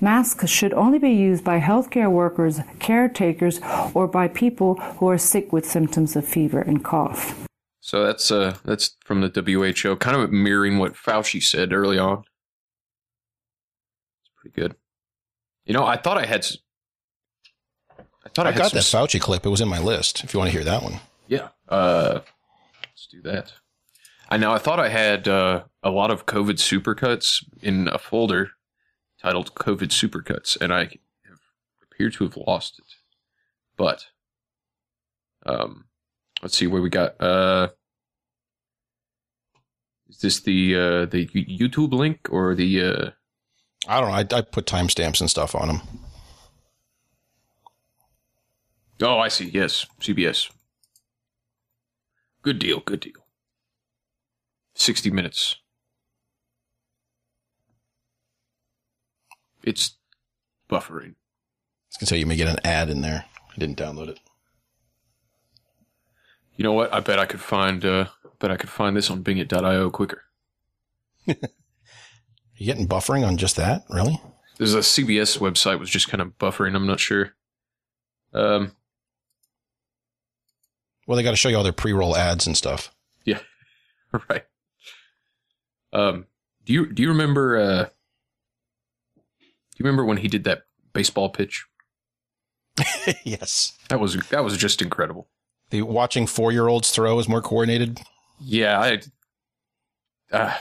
Masks 0.00 0.48
should 0.48 0.72
only 0.74 0.98
be 0.98 1.10
used 1.10 1.44
by 1.44 1.60
healthcare 1.60 2.10
workers, 2.10 2.60
caretakers, 2.78 3.60
or 3.94 4.06
by 4.06 4.28
people 4.28 4.74
who 4.74 5.08
are 5.08 5.18
sick 5.18 5.52
with 5.52 5.64
symptoms 5.66 6.16
of 6.16 6.26
fever 6.26 6.60
and 6.60 6.84
cough. 6.84 7.46
so. 7.80 8.04
That's 8.04 8.30
uh 8.30 8.56
that's 8.64 8.96
from 9.04 9.20
the 9.20 9.28
WHO, 9.28 9.96
kind 9.96 10.16
of 10.16 10.30
mirroring 10.30 10.78
what 10.78 10.94
Fauci 10.94 11.42
said 11.42 11.72
early 11.72 11.98
on. 11.98 12.18
It's 14.20 14.30
pretty 14.36 14.60
good. 14.60 14.76
You 15.66 15.74
know, 15.74 15.84
I 15.84 15.96
thought 15.96 16.18
I 16.18 16.26
had. 16.26 16.46
I 17.98 18.28
thought 18.30 18.46
I, 18.46 18.50
I 18.50 18.52
had 18.52 18.58
got 18.58 18.70
some 18.70 18.76
that 18.78 19.10
Fauci 19.10 19.20
clip. 19.20 19.44
It 19.44 19.50
was 19.50 19.60
in 19.60 19.68
my 19.68 19.80
list. 19.80 20.22
If 20.24 20.32
you 20.32 20.38
want 20.38 20.50
to 20.50 20.56
hear 20.56 20.64
that 20.64 20.82
one. 20.82 21.00
Yeah. 21.26 21.48
Uh, 21.68 22.20
let's 22.82 23.06
do 23.10 23.20
that. 23.22 23.52
I 24.30 24.36
know. 24.36 24.52
I 24.52 24.58
thought 24.58 24.80
I 24.80 24.88
had 24.88 25.26
uh, 25.28 25.64
a 25.82 25.90
lot 25.90 26.10
of 26.10 26.26
COVID 26.26 26.56
supercuts 26.56 27.44
in 27.62 27.88
a 27.88 27.98
folder 27.98 28.50
titled 29.20 29.54
"COVID 29.54 29.88
Supercuts," 29.88 30.56
and 30.60 30.72
I 30.72 30.84
have, 31.24 31.40
appear 31.82 32.10
to 32.10 32.24
have 32.24 32.36
lost 32.36 32.78
it. 32.78 32.84
But, 33.76 34.06
um, 35.46 35.86
let's 36.42 36.56
see 36.56 36.66
where 36.66 36.82
we 36.82 36.90
got. 36.90 37.20
Uh, 37.20 37.68
is 40.08 40.18
this 40.18 40.40
the 40.40 40.74
uh, 40.74 41.06
the 41.06 41.26
YouTube 41.28 41.92
link 41.92 42.28
or 42.30 42.54
the? 42.54 42.82
Uh, 42.82 43.10
I 43.86 44.00
don't 44.00 44.10
know. 44.10 44.36
I, 44.36 44.38
I 44.38 44.42
put 44.42 44.66
timestamps 44.66 45.20
and 45.20 45.30
stuff 45.30 45.54
on 45.54 45.68
them. 45.68 45.80
oh, 49.02 49.18
I 49.18 49.28
see. 49.28 49.50
Yes, 49.50 49.86
CBS. 50.00 50.50
Good 52.42 52.58
deal. 52.58 52.80
Good 52.80 53.00
deal. 53.00 53.26
Sixty 54.74 55.10
minutes. 55.10 55.56
It's 59.62 59.96
buffering. 60.70 61.14
I 61.14 61.90
was 61.90 61.96
gonna 62.00 62.06
say 62.06 62.18
you 62.18 62.26
may 62.26 62.36
get 62.36 62.48
an 62.48 62.60
ad 62.64 62.90
in 62.90 63.00
there. 63.00 63.24
I 63.50 63.58
didn't 63.58 63.78
download 63.78 64.08
it. 64.08 64.20
You 66.56 66.64
know 66.64 66.72
what? 66.72 66.92
I 66.92 67.00
bet 67.00 67.18
I 67.18 67.26
could 67.26 67.40
find. 67.40 67.84
Uh, 67.84 68.06
bet 68.38 68.50
I 68.50 68.56
could 68.56 68.70
find 68.70 68.96
this 68.96 69.10
on 69.10 69.22
Bingit.io 69.22 69.90
quicker. 69.90 70.22
You 72.58 72.66
getting 72.66 72.88
buffering 72.88 73.26
on 73.26 73.36
just 73.36 73.56
that? 73.56 73.84
Really? 73.88 74.20
There's 74.58 74.74
a 74.74 74.78
CBS 74.78 75.38
website 75.38 75.78
was 75.78 75.88
just 75.88 76.08
kind 76.08 76.20
of 76.20 76.36
buffering. 76.38 76.74
I'm 76.74 76.86
not 76.86 76.98
sure. 77.00 77.34
Um. 78.34 78.72
Well, 81.06 81.16
they 81.16 81.22
got 81.22 81.30
to 81.30 81.36
show 81.36 81.48
you 81.48 81.56
all 81.56 81.62
their 81.62 81.72
pre-roll 81.72 82.16
ads 82.16 82.46
and 82.46 82.56
stuff. 82.56 82.92
Yeah. 83.24 83.38
right. 84.28 84.44
Um. 85.92 86.26
Do 86.64 86.72
you 86.72 86.92
do 86.92 87.02
you 87.02 87.10
remember? 87.10 87.56
Uh, 87.56 87.86
you 89.78 89.84
remember 89.84 90.04
when 90.04 90.18
he 90.18 90.28
did 90.28 90.44
that 90.44 90.62
baseball 90.92 91.28
pitch? 91.28 91.66
yes. 93.24 93.76
That 93.88 94.00
was 94.00 94.16
that 94.28 94.44
was 94.44 94.56
just 94.56 94.82
incredible. 94.82 95.28
The 95.70 95.82
watching 95.82 96.26
four-year-olds 96.26 96.90
throw 96.90 97.18
is 97.18 97.28
more 97.28 97.42
coordinated. 97.42 98.00
Yeah, 98.40 98.80
I. 98.80 99.00
Uh, 100.30 100.54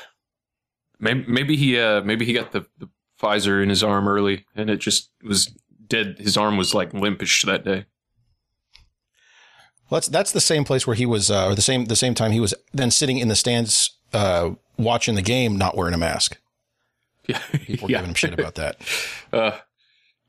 maybe 1.00 1.26
maybe 1.28 1.56
he 1.56 1.80
uh 1.80 2.02
maybe 2.02 2.26
he 2.26 2.34
got 2.34 2.52
the, 2.52 2.66
the 2.78 2.90
Pfizer 3.22 3.62
in 3.62 3.70
his 3.70 3.84
arm 3.84 4.08
early, 4.08 4.46
and 4.56 4.70
it 4.70 4.78
just 4.78 5.12
was 5.24 5.54
dead. 5.88 6.18
His 6.20 6.38
arm 6.38 6.58
was 6.58 6.74
like 6.74 6.94
limpish 6.94 7.44
that 7.44 7.66
day. 7.66 7.86
Well, 9.90 9.98
that's 10.00 10.08
that's 10.08 10.32
the 10.32 10.42
same 10.42 10.64
place 10.64 10.86
where 10.86 10.96
he 10.96 11.06
was, 11.06 11.32
uh, 11.32 11.48
or 11.48 11.56
the 11.56 11.62
same 11.62 11.86
the 11.86 11.96
same 11.96 12.14
time 12.14 12.32
he 12.32 12.40
was 12.40 12.54
then 12.74 12.92
sitting 12.92 13.18
in 13.18 13.28
the 13.28 13.36
stands 13.36 13.98
uh, 14.14 14.52
watching 14.78 15.16
the 15.16 15.22
game, 15.22 15.58
not 15.58 15.78
wearing 15.78 15.94
a 15.94 15.98
mask. 15.98 16.38
Yeah, 17.34 17.42
People 17.66 17.92
yeah. 17.92 17.98
giving 17.98 18.10
him 18.12 18.16
shit 18.16 18.34
about 18.34 18.56
that. 18.56 18.78
Uh, 19.34 19.58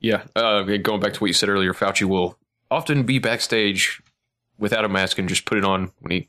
yeah. 0.00 0.24
Uh, 0.34 0.62
going 0.62 1.00
back 1.00 1.12
to 1.12 1.20
what 1.20 1.28
you 1.28 1.32
said 1.32 1.48
earlier, 1.48 1.72
Fauci 1.72 2.04
will 2.04 2.36
often 2.70 3.04
be 3.04 3.18
backstage 3.20 4.02
without 4.58 4.84
a 4.84 4.88
mask 4.88 5.18
and 5.18 5.28
just 5.28 5.44
put 5.44 5.58
it 5.58 5.64
on 5.64 5.92
when 6.00 6.10
he 6.10 6.28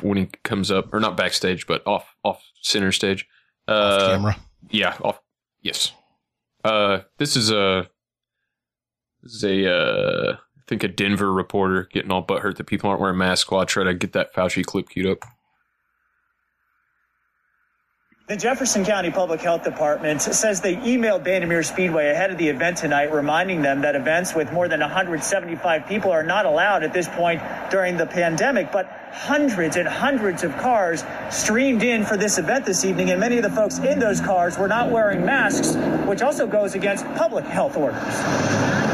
when 0.00 0.16
he 0.18 0.26
comes 0.44 0.70
up, 0.70 0.94
or 0.94 1.00
not 1.00 1.16
backstage, 1.16 1.66
but 1.66 1.84
off 1.86 2.14
off 2.24 2.44
center 2.62 2.92
stage. 2.92 3.26
Uh, 3.66 3.72
Off 3.72 4.10
camera. 4.10 4.36
Yeah. 4.70 4.96
Off. 5.02 5.20
Yes. 5.62 5.92
Uh, 6.64 7.00
this 7.18 7.36
is 7.36 7.50
a 7.50 7.88
this 9.22 9.34
is 9.34 9.44
a 9.44 9.70
uh, 9.70 10.32
I 10.36 10.60
think 10.68 10.84
a 10.84 10.88
Denver 10.88 11.32
reporter 11.32 11.88
getting 11.92 12.10
all 12.12 12.24
butthurt 12.24 12.56
that 12.56 12.64
people 12.64 12.88
aren't 12.90 13.00
wearing 13.02 13.18
masks 13.18 13.50
while 13.50 13.60
I 13.60 13.64
try 13.64 13.84
to 13.84 13.94
get 13.94 14.12
that 14.12 14.32
Fauci 14.34 14.64
clip 14.64 14.88
queued 14.88 15.06
up. 15.06 15.24
The 18.28 18.36
Jefferson 18.36 18.84
County 18.84 19.10
Public 19.10 19.40
Health 19.40 19.64
Department 19.64 20.20
says 20.20 20.60
they 20.60 20.76
emailed 20.76 21.24
Bandimere 21.24 21.64
Speedway 21.64 22.10
ahead 22.10 22.30
of 22.30 22.36
the 22.36 22.46
event 22.46 22.76
tonight, 22.76 23.10
reminding 23.10 23.62
them 23.62 23.80
that 23.80 23.96
events 23.96 24.34
with 24.34 24.52
more 24.52 24.68
than 24.68 24.80
175 24.80 25.86
people 25.86 26.10
are 26.10 26.22
not 26.22 26.44
allowed 26.44 26.82
at 26.82 26.92
this 26.92 27.08
point 27.08 27.40
during 27.70 27.96
the 27.96 28.04
pandemic. 28.04 28.70
But 28.70 28.84
hundreds 29.12 29.76
and 29.76 29.88
hundreds 29.88 30.44
of 30.44 30.54
cars 30.58 31.04
streamed 31.30 31.82
in 31.82 32.04
for 32.04 32.18
this 32.18 32.36
event 32.36 32.66
this 32.66 32.84
evening, 32.84 33.08
and 33.12 33.18
many 33.18 33.38
of 33.38 33.44
the 33.44 33.50
folks 33.50 33.78
in 33.78 33.98
those 33.98 34.20
cars 34.20 34.58
were 34.58 34.68
not 34.68 34.90
wearing 34.90 35.24
masks, 35.24 35.74
which 36.06 36.20
also 36.20 36.46
goes 36.46 36.74
against 36.74 37.06
public 37.14 37.46
health 37.46 37.78
orders. 37.78 38.87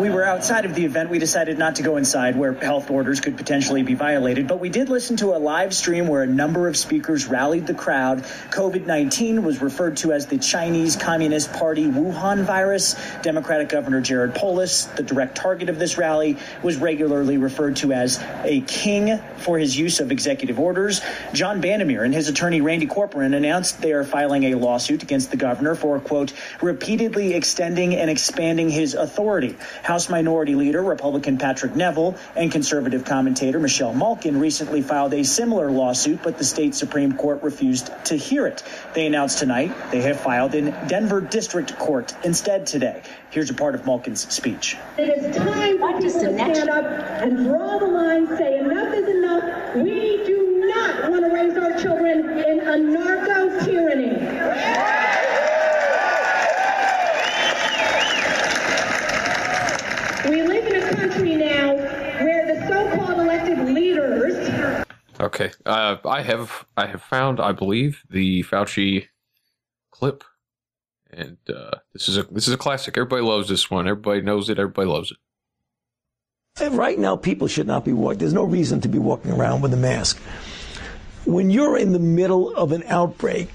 We 0.00 0.08
were 0.08 0.24
outside 0.24 0.64
of 0.64 0.74
the 0.74 0.86
event. 0.86 1.10
We 1.10 1.18
decided 1.18 1.58
not 1.58 1.76
to 1.76 1.82
go 1.82 1.98
inside 1.98 2.34
where 2.34 2.54
health 2.54 2.90
orders 2.90 3.20
could 3.20 3.36
potentially 3.36 3.82
be 3.82 3.92
violated, 3.92 4.48
but 4.48 4.58
we 4.58 4.70
did 4.70 4.88
listen 4.88 5.18
to 5.18 5.36
a 5.36 5.38
live 5.38 5.74
stream 5.74 6.08
where 6.08 6.22
a 6.22 6.26
number 6.26 6.68
of 6.68 6.76
speakers 6.78 7.26
rallied 7.26 7.66
the 7.66 7.74
crowd. 7.74 8.22
COVID 8.48 8.86
19 8.86 9.42
was 9.42 9.60
referred 9.60 9.98
to 9.98 10.14
as 10.14 10.26
the 10.26 10.38
Chinese 10.38 10.96
Communist 10.96 11.52
Party 11.52 11.84
Wuhan 11.84 12.44
virus. 12.44 12.96
Democratic 13.20 13.68
Governor 13.68 14.00
Jared 14.00 14.34
Polis, 14.34 14.86
the 14.86 15.02
direct 15.02 15.36
target 15.36 15.68
of 15.68 15.78
this 15.78 15.98
rally, 15.98 16.38
was 16.62 16.78
regularly 16.78 17.36
referred 17.36 17.76
to 17.76 17.92
as 17.92 18.18
a 18.44 18.62
king 18.62 19.18
for 19.36 19.58
his 19.58 19.76
use 19.76 20.00
of 20.00 20.10
executive 20.10 20.58
orders. 20.58 21.02
John 21.34 21.60
Bandimere 21.60 22.06
and 22.06 22.14
his 22.14 22.28
attorney 22.28 22.62
Randy 22.62 22.86
Corporon 22.86 23.36
announced 23.36 23.82
they 23.82 23.92
are 23.92 24.04
filing 24.04 24.44
a 24.44 24.54
lawsuit 24.54 25.02
against 25.02 25.30
the 25.30 25.36
governor 25.36 25.74
for, 25.74 26.00
quote, 26.00 26.32
repeatedly 26.62 27.34
extending 27.34 27.94
and 27.94 28.08
expanding 28.08 28.70
his 28.70 28.94
authority. 28.94 29.56
House 29.90 30.08
Minority 30.08 30.54
Leader 30.54 30.84
Republican 30.84 31.36
Patrick 31.36 31.74
Neville 31.74 32.14
and 32.36 32.52
conservative 32.52 33.04
commentator 33.04 33.58
Michelle 33.58 33.92
Malkin 33.92 34.38
recently 34.38 34.82
filed 34.82 35.12
a 35.14 35.24
similar 35.24 35.68
lawsuit, 35.68 36.22
but 36.22 36.38
the 36.38 36.44
state 36.44 36.76
Supreme 36.76 37.14
Court 37.14 37.42
refused 37.42 37.90
to 38.04 38.14
hear 38.14 38.46
it. 38.46 38.62
They 38.94 39.06
announced 39.06 39.40
tonight 39.40 39.74
they 39.90 40.00
have 40.02 40.20
filed 40.20 40.54
in 40.54 40.66
Denver 40.86 41.20
District 41.20 41.76
Court 41.76 42.14
instead 42.22 42.68
today. 42.68 43.02
Here's 43.30 43.50
a 43.50 43.54
part 43.54 43.74
of 43.74 43.84
Malkin's 43.84 44.32
speech. 44.32 44.76
It 44.96 45.08
is 45.08 45.36
time 45.36 45.80
for 45.80 45.88
people 45.88 46.02
to 46.02 46.10
stand 46.10 46.70
up 46.70 46.84
and 46.84 47.38
draw 47.38 47.80
the 47.80 47.86
line, 47.86 48.28
say 48.36 48.60
enough 48.60 48.94
is 48.94 49.08
enough. 49.08 49.74
We 49.74 50.24
do 50.24 50.66
not 50.68 51.10
want 51.10 51.24
to 51.24 51.32
raise 51.32 51.56
our 51.58 51.76
children 51.82 52.38
in 52.38 52.60
a 52.60 52.78
narco 52.78 53.64
tyranny. 53.64 54.90
We 60.28 60.42
live 60.42 60.66
in 60.66 60.76
a 60.76 60.94
country 60.94 61.34
now 61.34 61.74
where 61.74 62.46
the 62.46 62.68
so-called 62.68 63.18
elected 63.18 63.58
leaders 63.64 64.36
Okay, 65.20 65.50
uh, 65.66 65.98
I 66.06 66.22
have 66.22 66.64
I 66.78 66.86
have 66.86 67.02
found 67.02 67.40
I 67.40 67.52
believe 67.52 68.02
the 68.08 68.42
Fauci 68.42 69.08
clip, 69.90 70.24
and 71.10 71.36
uh, 71.54 71.76
this 71.92 72.08
is 72.08 72.16
a 72.16 72.22
this 72.22 72.48
is 72.48 72.54
a 72.54 72.56
classic. 72.56 72.96
Everybody 72.96 73.20
loves 73.22 73.50
this 73.50 73.70
one. 73.70 73.86
Everybody 73.86 74.22
knows 74.22 74.48
it. 74.48 74.58
Everybody 74.58 74.88
loves 74.88 75.12
it. 75.12 76.72
Right 76.72 76.98
now, 76.98 77.16
people 77.16 77.48
should 77.48 77.66
not 77.66 77.84
be 77.84 77.92
walking. 77.92 78.18
There's 78.18 78.32
no 78.32 78.44
reason 78.44 78.80
to 78.80 78.88
be 78.88 78.98
walking 78.98 79.30
around 79.30 79.60
with 79.60 79.74
a 79.74 79.76
mask. 79.76 80.18
When 81.26 81.50
you're 81.50 81.76
in 81.76 81.92
the 81.92 81.98
middle 81.98 82.54
of 82.56 82.72
an 82.72 82.82
outbreak, 82.86 83.50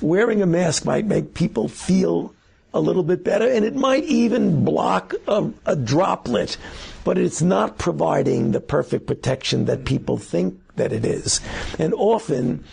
wearing 0.00 0.42
a 0.42 0.46
mask 0.46 0.84
might 0.84 1.06
make 1.06 1.34
people 1.34 1.68
feel 1.68 2.34
a 2.74 2.80
little 2.80 3.04
bit 3.04 3.22
better, 3.22 3.48
and 3.48 3.64
it 3.64 3.76
might 3.76 4.04
even 4.04 4.64
block 4.64 5.14
a, 5.28 5.50
a 5.66 5.76
droplet, 5.76 6.56
but 7.04 7.16
it's 7.16 7.42
not 7.42 7.78
providing 7.78 8.50
the 8.50 8.60
perfect 8.60 9.06
protection 9.06 9.66
that 9.66 9.84
people 9.84 10.18
think 10.18 10.60
that 10.76 10.92
it 10.92 11.04
is. 11.04 11.40
And 11.78 11.92
often, 11.94 12.64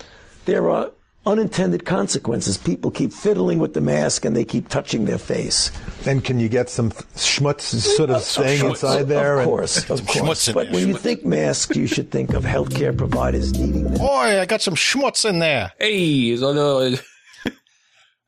there 0.46 0.70
are 0.70 0.92
unintended 1.26 1.86
consequences. 1.86 2.58
People 2.58 2.92
keep 2.92 3.14
fiddling 3.14 3.58
with 3.58 3.74
the 3.74 3.80
mask 3.82 4.26
and 4.26 4.36
they 4.36 4.44
keep 4.44 4.68
touching 4.68 5.06
their 5.06 5.18
face. 5.18 5.72
And 6.06 6.22
can 6.24 6.38
you 6.40 6.50
get 6.50 6.70
some 6.70 6.92
schmutz 6.92 7.62
sort 7.62 8.10
of 8.10 8.22
staying 8.22 8.66
inside 8.66 9.04
there? 9.04 9.36
Of 9.36 9.40
and- 9.40 9.48
course, 9.50 9.90
of 9.90 10.02
schmutz 10.02 10.26
course. 10.26 10.48
in 10.50 10.54
But 10.54 10.64
there, 10.66 10.74
when 10.74 10.88
you 10.88 10.98
think 10.98 11.24
masks, 11.26 11.76
you 11.78 11.88
should 11.88 12.12
think 12.12 12.34
of 12.34 12.44
healthcare 12.44 12.96
providers 12.98 13.54
needing 13.54 13.86
them. 13.86 13.94
Boy, 13.94 14.40
I 14.42 14.46
got 14.46 14.62
some 14.62 14.76
schmutz 14.76 15.28
in 15.28 15.40
there. 15.40 15.72
Hey, 15.80 16.36
so 16.36 16.52
no, 16.54 16.96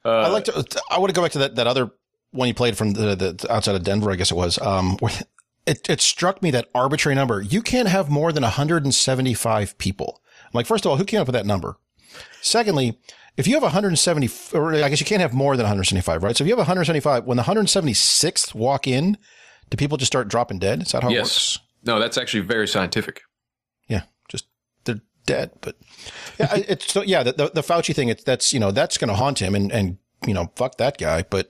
I 0.06 0.28
like 0.30 0.46
to. 0.46 0.66
I 0.90 1.00
want 1.00 1.10
to 1.10 1.14
go 1.16 1.22
back 1.22 1.32
to 1.34 1.40
that, 1.40 1.56
that 1.56 1.68
other 1.68 1.92
one 2.32 2.48
you 2.48 2.54
played 2.54 2.78
from 2.78 2.92
the, 2.92 3.16
the 3.16 3.48
outside 3.50 3.76
of 3.76 3.84
Denver, 3.84 4.12
I 4.12 4.16
guess 4.16 4.32
it 4.32 4.36
was. 4.36 4.60
Um, 4.62 4.98
where 5.00 5.12
it, 5.66 5.90
it 5.90 6.02
struck 6.02 6.42
me 6.42 6.52
that 6.52 6.70
arbitrary 6.76 7.16
number. 7.16 7.42
You 7.42 7.62
can't 7.62 7.88
have 7.88 8.10
more 8.10 8.32
than 8.32 8.44
175 8.44 9.78
people. 9.78 10.22
I'm 10.44 10.52
like, 10.54 10.66
first 10.66 10.86
of 10.86 10.92
all, 10.92 10.98
who 10.98 11.06
came 11.06 11.22
up 11.22 11.28
with 11.28 11.34
that 11.34 11.46
number? 11.46 11.78
Secondly, 12.42 13.00
if 13.38 13.48
you 13.48 13.56
have 13.56 13.64
170, 13.64 14.30
or 14.54 14.76
I 14.76 14.90
guess 14.90 15.00
you 15.00 15.06
can't 15.06 15.22
have 15.22 15.34
more 15.34 15.58
than 15.58 15.64
175, 15.64 16.24
right? 16.24 16.38
So 16.38 16.44
if 16.44 16.48
you 16.48 16.54
have 16.54 16.60
175, 16.60 17.26
when 17.26 17.38
the 17.38 17.44
176th 17.44 18.54
walk 18.54 18.88
in, 18.88 19.18
do 19.70 19.78
people 19.78 19.98
just 19.98 20.12
start 20.12 20.28
dropping 20.28 20.60
dead? 20.60 20.84
Is 20.84 20.92
that 20.92 21.04
how 21.04 21.10
it 21.10 21.18
works? 21.18 21.58
yes, 21.58 21.60
no, 21.84 22.00
that's 22.00 22.18
actually 22.18 22.42
very 22.42 22.68
scientific. 22.68 23.22
Yeah, 23.88 24.04
just 24.30 24.48
they're 24.86 25.02
dead. 25.26 25.52
But 25.62 25.76
yeah, 26.40 26.56
it's 26.56 26.92
so 26.92 27.02
yeah. 27.02 27.24
The, 27.24 27.34
the, 27.34 27.50
the 27.56 27.62
Fauci 27.62 27.96
thing, 27.96 28.10
it's 28.10 28.24
that's 28.24 28.54
you 28.54 28.60
know 28.60 28.72
that's 28.72 28.98
going 28.98 29.10
to 29.10 29.16
haunt 29.16 29.40
him, 29.40 29.56
and 29.56 29.72
and 29.72 29.98
you 30.26 30.34
know 30.34 30.52
fuck 30.56 30.78
that 30.78 30.98
guy. 30.98 31.24
But 31.24 31.50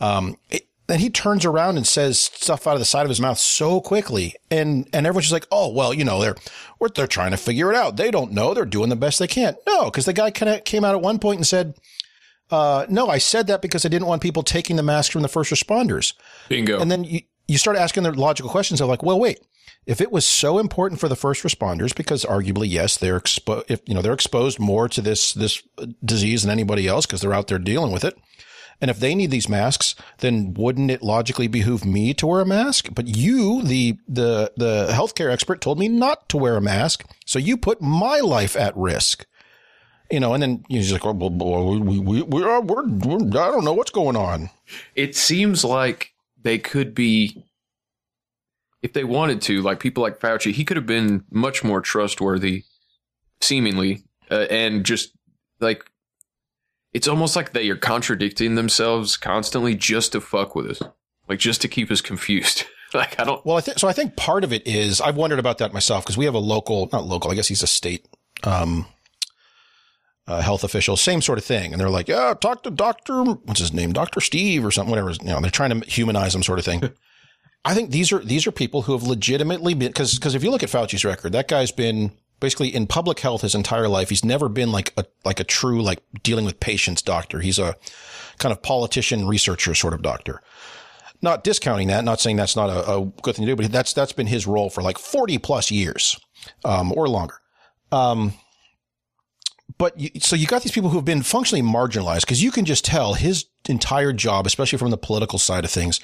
um, 0.00 0.36
it, 0.50 0.68
then 0.86 1.00
he 1.00 1.10
turns 1.10 1.44
around 1.44 1.76
and 1.76 1.86
says 1.86 2.20
stuff 2.20 2.66
out 2.66 2.74
of 2.74 2.78
the 2.78 2.84
side 2.84 3.04
of 3.04 3.08
his 3.08 3.20
mouth 3.20 3.38
so 3.38 3.80
quickly, 3.80 4.34
and 4.50 4.88
and 4.92 5.06
everyone's 5.06 5.26
just 5.26 5.32
like, 5.32 5.46
oh 5.50 5.72
well, 5.72 5.94
you 5.94 6.04
know 6.04 6.20
they're 6.20 6.36
they're 6.94 7.06
trying 7.06 7.30
to 7.30 7.36
figure 7.36 7.70
it 7.70 7.76
out. 7.76 7.96
They 7.96 8.10
don't 8.10 8.32
know. 8.32 8.52
They're 8.52 8.66
doing 8.66 8.90
the 8.90 8.96
best 8.96 9.18
they 9.18 9.26
can. 9.26 9.56
No, 9.66 9.86
because 9.86 10.04
the 10.04 10.12
guy 10.12 10.30
kind 10.30 10.50
of 10.50 10.64
came 10.64 10.84
out 10.84 10.94
at 10.94 11.00
one 11.00 11.18
point 11.18 11.38
and 11.38 11.46
said. 11.46 11.74
Uh, 12.50 12.84
no, 12.90 13.08
I 13.08 13.16
said 13.18 13.46
that 13.46 13.62
because 13.62 13.86
I 13.86 13.88
didn't 13.88 14.06
want 14.06 14.22
people 14.22 14.42
taking 14.42 14.76
the 14.76 14.82
mask 14.82 15.10
from 15.10 15.22
the 15.22 15.28
first 15.28 15.50
responders. 15.50 16.12
Bingo. 16.50 16.78
And 16.78 16.90
then 16.90 17.02
you, 17.02 17.20
you 17.48 17.56
start 17.56 17.78
asking 17.78 18.02
the 18.02 18.12
logical 18.12 18.50
questions 18.50 18.82
of 18.82 18.88
like, 18.88 19.02
well, 19.02 19.18
wait, 19.18 19.40
if 19.86 20.00
it 20.00 20.12
was 20.12 20.24
so 20.24 20.58
important 20.58 21.00
for 21.00 21.08
the 21.08 21.16
first 21.16 21.42
responders, 21.42 21.94
because 21.94 22.24
arguably, 22.24 22.70
yes, 22.70 22.96
they're 22.96 23.16
exposed, 23.16 23.70
if, 23.70 23.80
you 23.86 23.94
know, 23.94 24.02
they're 24.02 24.12
exposed 24.12 24.58
more 24.58 24.88
to 24.88 25.00
this, 25.00 25.32
this 25.32 25.62
disease 26.04 26.42
than 26.42 26.50
anybody 26.50 26.86
else 26.86 27.06
because 27.06 27.22
they're 27.22 27.34
out 27.34 27.48
there 27.48 27.58
dealing 27.58 27.92
with 27.92 28.04
it. 28.04 28.16
And 28.80 28.90
if 28.90 28.98
they 28.98 29.14
need 29.14 29.30
these 29.30 29.48
masks, 29.48 29.94
then 30.18 30.54
wouldn't 30.54 30.90
it 30.90 31.02
logically 31.02 31.48
behoove 31.48 31.84
me 31.84 32.12
to 32.14 32.26
wear 32.26 32.40
a 32.40 32.46
mask? 32.46 32.88
But 32.92 33.06
you, 33.16 33.62
the, 33.62 33.98
the, 34.08 34.52
the 34.56 34.88
healthcare 34.90 35.30
expert 35.30 35.60
told 35.60 35.78
me 35.78 35.88
not 35.88 36.28
to 36.30 36.36
wear 36.36 36.56
a 36.56 36.60
mask. 36.60 37.04
So 37.24 37.38
you 37.38 37.56
put 37.56 37.80
my 37.80 38.20
life 38.20 38.56
at 38.56 38.76
risk. 38.76 39.26
You 40.10 40.20
know, 40.20 40.34
and 40.34 40.42
then 40.42 40.64
you're 40.68 40.92
like, 40.92 41.04
well, 41.04 41.14
well, 41.16 41.80
we, 41.80 41.98
we, 41.98 42.22
we 42.22 42.42
are, 42.42 42.60
we're, 42.60 42.86
we're, 42.86 43.40
I 43.40 43.50
don't 43.50 43.64
know 43.64 43.72
what's 43.72 43.90
going 43.90 44.16
on. 44.16 44.50
It 44.94 45.16
seems 45.16 45.64
like 45.64 46.12
they 46.42 46.58
could 46.58 46.94
be, 46.94 47.46
if 48.82 48.92
they 48.92 49.04
wanted 49.04 49.40
to, 49.42 49.62
like 49.62 49.80
people 49.80 50.02
like 50.02 50.20
Fauci, 50.20 50.52
he 50.52 50.64
could 50.64 50.76
have 50.76 50.86
been 50.86 51.24
much 51.30 51.64
more 51.64 51.80
trustworthy, 51.80 52.64
seemingly, 53.40 54.04
uh, 54.30 54.46
and 54.50 54.84
just 54.84 55.12
like 55.58 55.90
it's 56.94 57.08
almost 57.08 57.34
like 57.34 57.52
they 57.52 57.68
are 57.68 57.76
contradicting 57.76 58.54
themselves 58.54 59.16
constantly 59.16 59.74
just 59.74 60.12
to 60.12 60.20
fuck 60.20 60.54
with 60.54 60.66
us, 60.66 60.82
like 61.28 61.40
just 61.40 61.60
to 61.62 61.68
keep 61.68 61.90
us 61.90 62.00
confused. 62.00 62.64
like 62.94 63.18
I 63.18 63.24
don't. 63.24 63.44
Well, 63.44 63.58
I 63.58 63.60
think 63.60 63.78
so. 63.78 63.88
I 63.88 63.92
think 63.92 64.16
part 64.16 64.44
of 64.44 64.52
it 64.52 64.66
is 64.66 65.00
I've 65.00 65.16
wondered 65.16 65.40
about 65.40 65.58
that 65.58 65.74
myself 65.74 66.04
because 66.04 66.16
we 66.16 66.24
have 66.24 66.34
a 66.34 66.38
local, 66.38 66.88
not 66.92 67.04
local. 67.04 67.30
I 67.30 67.34
guess 67.34 67.48
he's 67.48 67.64
a 67.64 67.66
state 67.66 68.06
um, 68.44 68.86
uh, 70.28 70.40
health 70.40 70.62
official, 70.62 70.96
same 70.96 71.20
sort 71.20 71.38
of 71.38 71.44
thing, 71.44 71.72
and 71.72 71.80
they're 71.80 71.90
like, 71.90 72.08
"Yeah, 72.08 72.32
talk 72.40 72.62
to 72.62 72.70
Doctor, 72.70 73.24
what's 73.24 73.60
his 73.60 73.72
name, 73.72 73.92
Doctor 73.92 74.20
Steve 74.20 74.64
or 74.64 74.70
something, 74.70 74.90
whatever." 74.90 75.10
You 75.10 75.30
know, 75.30 75.40
they're 75.40 75.50
trying 75.50 75.80
to 75.80 75.90
humanize 75.90 76.34
him, 76.34 76.44
sort 76.44 76.60
of 76.60 76.64
thing. 76.64 76.90
I 77.64 77.74
think 77.74 77.90
these 77.90 78.12
are 78.12 78.18
these 78.20 78.46
are 78.46 78.52
people 78.52 78.82
who 78.82 78.92
have 78.92 79.02
legitimately 79.02 79.74
been 79.74 79.88
because 79.88 80.14
because 80.14 80.34
if 80.34 80.44
you 80.44 80.50
look 80.50 80.62
at 80.62 80.68
Fauci's 80.68 81.04
record, 81.04 81.32
that 81.32 81.48
guy's 81.48 81.72
been 81.72 82.12
basically 82.44 82.74
in 82.74 82.86
public 82.86 83.20
health 83.20 83.42
his 83.42 83.54
entire 83.54 83.88
life. 83.88 84.08
He's 84.08 84.24
never 84.24 84.48
been 84.48 84.70
like 84.70 84.92
a 84.96 85.04
like 85.24 85.40
a 85.40 85.44
true 85.44 85.82
like 85.82 86.00
dealing 86.22 86.44
with 86.44 86.60
patients 86.60 87.02
doctor. 87.02 87.40
He's 87.40 87.58
a 87.58 87.74
kind 88.38 88.52
of 88.52 88.62
politician 88.62 89.26
researcher 89.26 89.74
sort 89.74 89.94
of 89.94 90.02
doctor 90.02 90.40
not 91.24 91.42
discounting 91.42 91.88
that, 91.88 92.04
not 92.04 92.20
saying 92.20 92.36
that's 92.36 92.54
not 92.54 92.68
a, 92.68 92.98
a 92.98 93.04
good 93.22 93.34
thing 93.34 93.46
to 93.46 93.52
do, 93.52 93.56
but 93.56 93.72
that's 93.72 93.92
that's 93.92 94.12
been 94.12 94.28
his 94.28 94.46
role 94.46 94.70
for 94.70 94.82
like 94.82 94.98
forty 94.98 95.38
plus 95.38 95.72
years, 95.72 96.20
um, 96.64 96.92
or 96.96 97.08
longer. 97.08 97.40
Um, 97.90 98.34
but 99.78 99.98
you, 99.98 100.10
so 100.20 100.36
you 100.36 100.46
got 100.46 100.62
these 100.62 100.72
people 100.72 100.90
who 100.90 100.98
have 100.98 101.04
been 101.04 101.22
functionally 101.22 101.62
marginalized 101.62 102.20
because 102.20 102.42
you 102.42 102.52
can 102.52 102.64
just 102.64 102.84
tell 102.84 103.14
his 103.14 103.46
entire 103.68 104.12
job, 104.12 104.46
especially 104.46 104.78
from 104.78 104.90
the 104.90 104.98
political 104.98 105.38
side 105.38 105.64
of 105.64 105.70
things, 105.70 106.00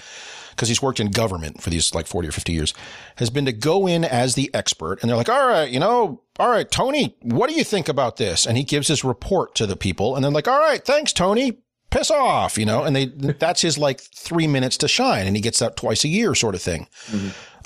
because 0.51 0.68
he's 0.68 0.82
worked 0.82 1.01
in 1.01 1.11
government 1.11 1.62
for 1.62 1.70
these 1.70 1.94
like 1.94 2.07
40 2.07 2.28
or 2.28 2.32
50 2.32 2.53
years, 2.53 2.74
has 3.16 3.30
been 3.30 3.44
to 3.46 3.53
go 3.53 3.86
in 3.86 4.05
as 4.05 4.34
the 4.34 4.51
expert. 4.55 5.01
And 5.01 5.09
they're 5.09 5.16
like, 5.16 5.28
all 5.28 5.48
right, 5.48 5.70
you 5.70 5.80
know, 5.80 6.22
all 6.38 6.48
right, 6.51 6.70
Tony, 6.70 7.16
what 7.22 7.51
do 7.51 7.57
you 7.57 7.64
think 7.64 7.88
about 7.88 8.16
this? 8.16 8.46
And 8.46 8.57
he 8.57 8.64
gives 8.64 8.88
his 8.88 9.05
report 9.05 9.55
to 9.57 9.66
the 9.66 9.76
people. 9.76 10.14
And 10.16 10.24
they're 10.24 10.32
like, 10.32 10.48
all 10.48 10.59
right, 10.59 10.84
thanks, 10.84 11.12
Tony. 11.12 11.59
Piss 11.90 12.11
off, 12.11 12.57
you 12.57 12.64
know, 12.64 12.84
and 12.84 12.94
they, 12.94 13.07
that's 13.07 13.62
his 13.62 13.76
like 13.76 14.01
three 14.01 14.46
minutes 14.46 14.76
to 14.76 14.86
shine. 14.86 15.26
And 15.26 15.34
he 15.34 15.42
gets 15.42 15.59
that 15.59 15.76
twice 15.76 16.05
a 16.05 16.09
year 16.09 16.36
sort 16.36 16.55
of 16.55 16.62
thing. 16.62 16.86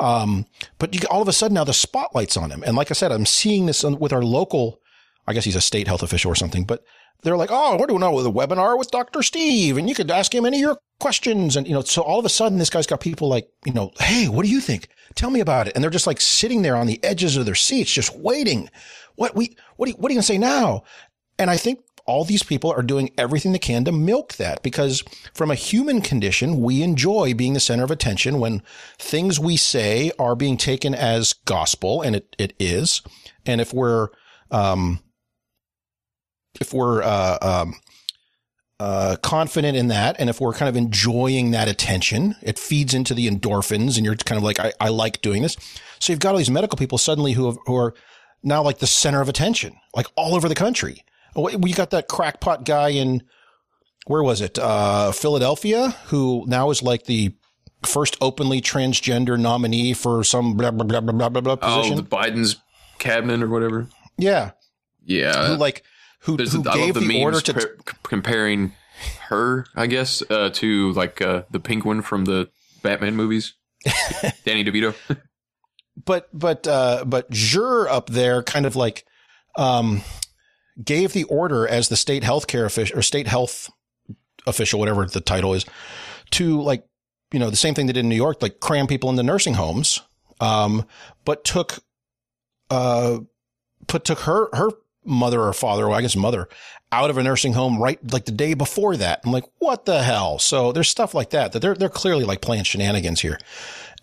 Um, 0.00 0.46
but 0.78 0.94
you, 0.94 1.06
all 1.10 1.20
of 1.20 1.28
a 1.28 1.32
sudden 1.32 1.54
now 1.54 1.64
the 1.64 1.74
spotlight's 1.74 2.36
on 2.36 2.50
him. 2.50 2.62
And 2.64 2.74
like 2.74 2.90
I 2.90 2.94
said, 2.94 3.12
I'm 3.12 3.26
seeing 3.26 3.66
this 3.66 3.84
with 3.84 4.14
our 4.14 4.22
local, 4.22 4.80
I 5.26 5.34
guess 5.34 5.44
he's 5.44 5.56
a 5.56 5.60
state 5.60 5.86
health 5.88 6.02
official 6.02 6.32
or 6.32 6.34
something, 6.34 6.64
but 6.64 6.84
they're 7.24 7.36
like, 7.36 7.50
oh, 7.50 7.76
we're 7.78 7.86
doing 7.86 8.02
a 8.02 8.06
webinar 8.06 8.78
with 8.78 8.90
Dr. 8.90 9.22
Steve 9.22 9.76
and 9.76 9.88
you 9.88 9.94
could 9.94 10.10
ask 10.10 10.34
him 10.34 10.44
any 10.44 10.58
of 10.58 10.60
your 10.60 10.78
questions. 11.00 11.56
And, 11.56 11.66
you 11.66 11.72
know, 11.74 11.82
so 11.82 12.02
all 12.02 12.18
of 12.18 12.24
a 12.24 12.28
sudden 12.30 12.58
this 12.58 12.70
guy's 12.70 12.86
got 12.86 13.00
people 13.00 13.28
like, 13.28 13.48
you 13.64 13.72
know, 13.72 13.90
hey, 13.98 14.28
what 14.28 14.44
do 14.44 14.50
you 14.50 14.60
think? 14.60 14.88
Tell 15.14 15.30
me 15.30 15.40
about 15.40 15.66
it. 15.66 15.74
And 15.74 15.82
they're 15.82 15.90
just 15.90 16.06
like 16.06 16.20
sitting 16.20 16.62
there 16.62 16.76
on 16.76 16.86
the 16.86 17.02
edges 17.02 17.36
of 17.36 17.46
their 17.46 17.54
seats, 17.54 17.90
just 17.92 18.14
waiting. 18.16 18.68
What 19.16 19.34
we, 19.34 19.56
what, 19.76 19.88
you- 19.88 19.94
what 19.96 20.10
are 20.10 20.12
you 20.12 20.16
going 20.16 20.22
to 20.22 20.26
say 20.26 20.38
now? 20.38 20.84
And 21.38 21.50
I 21.50 21.56
think 21.56 21.80
all 22.06 22.24
these 22.24 22.42
people 22.42 22.70
are 22.70 22.82
doing 22.82 23.10
everything 23.16 23.52
they 23.52 23.58
can 23.58 23.84
to 23.86 23.92
milk 23.92 24.34
that 24.34 24.62
because 24.62 25.02
from 25.32 25.50
a 25.50 25.54
human 25.54 26.02
condition, 26.02 26.60
we 26.60 26.82
enjoy 26.82 27.32
being 27.32 27.54
the 27.54 27.60
center 27.60 27.84
of 27.84 27.90
attention 27.90 28.38
when 28.40 28.62
things 28.98 29.40
we 29.40 29.56
say 29.56 30.12
are 30.18 30.36
being 30.36 30.58
taken 30.58 30.94
as 30.94 31.32
gospel, 31.32 32.02
and 32.02 32.14
it, 32.16 32.36
it 32.38 32.52
is. 32.58 33.00
And 33.46 33.60
if 33.60 33.72
we're, 33.72 34.08
um, 34.50 35.00
if 36.60 36.72
we're, 36.72 37.02
uh, 37.02 37.38
um, 37.42 37.74
uh, 38.80 39.16
confident 39.22 39.76
in 39.76 39.88
that, 39.88 40.16
and 40.18 40.28
if 40.28 40.40
we're 40.40 40.52
kind 40.52 40.68
of 40.68 40.76
enjoying 40.76 41.52
that 41.52 41.68
attention, 41.68 42.34
it 42.42 42.58
feeds 42.58 42.92
into 42.92 43.14
the 43.14 43.28
endorphins, 43.28 43.96
and 43.96 44.04
you're 44.04 44.16
kind 44.16 44.36
of 44.36 44.42
like, 44.42 44.58
I, 44.58 44.72
I 44.80 44.88
like 44.88 45.22
doing 45.22 45.42
this. 45.42 45.56
So 46.00 46.12
you've 46.12 46.20
got 46.20 46.32
all 46.32 46.38
these 46.38 46.50
medical 46.50 46.76
people 46.76 46.98
suddenly 46.98 47.32
who 47.32 47.46
have, 47.46 47.56
who 47.66 47.76
are 47.76 47.94
now 48.42 48.62
like 48.62 48.78
the 48.78 48.86
center 48.86 49.20
of 49.20 49.28
attention, 49.28 49.76
like 49.94 50.06
all 50.16 50.34
over 50.34 50.48
the 50.48 50.54
country. 50.54 51.04
We 51.36 51.72
got 51.72 51.90
that 51.90 52.08
crackpot 52.08 52.64
guy 52.64 52.90
in 52.90 53.22
where 54.06 54.22
was 54.22 54.40
it? 54.40 54.58
Uh, 54.58 55.12
Philadelphia, 55.12 55.90
who 56.06 56.44
now 56.46 56.70
is 56.70 56.82
like 56.82 57.04
the 57.04 57.34
first 57.86 58.16
openly 58.20 58.60
transgender 58.60 59.38
nominee 59.38 59.94
for 59.94 60.22
some 60.24 60.56
blah 60.56 60.70
blah 60.70 60.84
blah 60.84 61.00
blah 61.00 61.28
blah 61.28 61.40
blah 61.40 61.56
Oh, 61.62 61.76
position. 61.78 61.96
the 61.96 62.02
Biden's 62.02 62.56
cabinet 62.98 63.42
or 63.42 63.48
whatever. 63.48 63.88
yeah, 64.18 64.50
Yeah. 65.04 65.46
who 65.48 65.56
like 65.56 65.84
who, 66.24 66.36
There's- 66.36 66.52
who 66.52 66.62
love 66.62 66.74
gave 66.74 66.94
the, 66.94 67.00
the, 67.00 67.22
order 67.22 67.40
to 67.40 67.60
c- 67.60 67.68
comparing 68.02 68.72
her, 69.28 69.66
I 69.74 69.86
guess, 69.86 70.22
uh, 70.30 70.50
to 70.54 70.92
like 70.92 71.20
uh, 71.22 71.42
the 71.50 71.60
penguin 71.60 72.02
from 72.02 72.24
the 72.26 72.50
Batman 72.82 73.16
movies. 73.16 73.54
Danny 74.44 74.64
DeVito. 74.64 74.94
but 76.04 76.28
but 76.32 76.66
uh 76.66 77.04
but 77.06 77.30
Jur 77.30 77.86
up 77.88 78.08
there 78.08 78.42
kind 78.42 78.64
of 78.66 78.74
like 78.76 79.04
um 79.56 80.00
gave 80.82 81.12
the 81.12 81.24
order 81.24 81.68
as 81.68 81.88
the 81.88 81.96
state 81.96 82.22
healthcare 82.22 82.64
official 82.64 82.98
or 82.98 83.02
state 83.02 83.26
health 83.26 83.70
official 84.46 84.80
whatever 84.80 85.04
the 85.06 85.20
title 85.20 85.52
is 85.54 85.64
to 86.32 86.60
like 86.62 86.84
you 87.32 87.38
know 87.38 87.50
the 87.50 87.56
same 87.56 87.74
thing 87.74 87.86
they 87.86 87.92
did 87.92 88.00
in 88.00 88.08
New 88.08 88.16
York 88.16 88.40
like 88.42 88.58
cram 88.58 88.86
people 88.86 89.08
into 89.10 89.22
nursing 89.22 89.54
homes 89.54 90.00
um 90.40 90.84
but 91.24 91.44
took 91.44 91.78
uh 92.70 93.18
put 93.86 94.04
took 94.04 94.20
her 94.20 94.48
her 94.54 94.70
mother 95.04 95.40
or 95.40 95.52
father 95.52 95.86
or 95.86 95.92
I 95.92 96.02
guess 96.02 96.16
mother 96.16 96.48
out 96.92 97.10
of 97.10 97.18
a 97.18 97.22
nursing 97.22 97.54
home 97.54 97.82
right 97.82 97.98
like 98.12 98.24
the 98.24 98.32
day 98.32 98.54
before 98.54 98.96
that 98.96 99.20
I'm 99.24 99.32
like 99.32 99.44
what 99.58 99.84
the 99.84 100.02
hell 100.02 100.38
so 100.38 100.72
there's 100.72 100.88
stuff 100.88 101.14
like 101.14 101.30
that 101.30 101.52
that 101.52 101.60
they're 101.60 101.74
they're 101.74 101.88
clearly 101.88 102.24
like 102.24 102.40
playing 102.40 102.64
shenanigans 102.64 103.20
here 103.20 103.38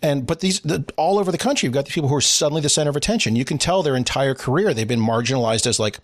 and 0.02 0.26
but 0.26 0.40
these 0.40 0.60
the, 0.60 0.84
all 0.96 1.18
over 1.18 1.30
the 1.30 1.38
country, 1.38 1.66
you've 1.66 1.74
got 1.74 1.86
these 1.86 1.94
people 1.94 2.08
who 2.08 2.16
are 2.16 2.20
suddenly 2.20 2.60
the 2.60 2.68
center 2.68 2.90
of 2.90 2.96
attention. 2.96 3.36
You 3.36 3.44
can 3.44 3.56
tell 3.56 3.82
their 3.82 3.96
entire 3.96 4.34
career 4.34 4.74
they've 4.74 4.86
been 4.86 5.00
marginalized 5.00 5.66
as 5.66 5.78
like, 5.78 6.00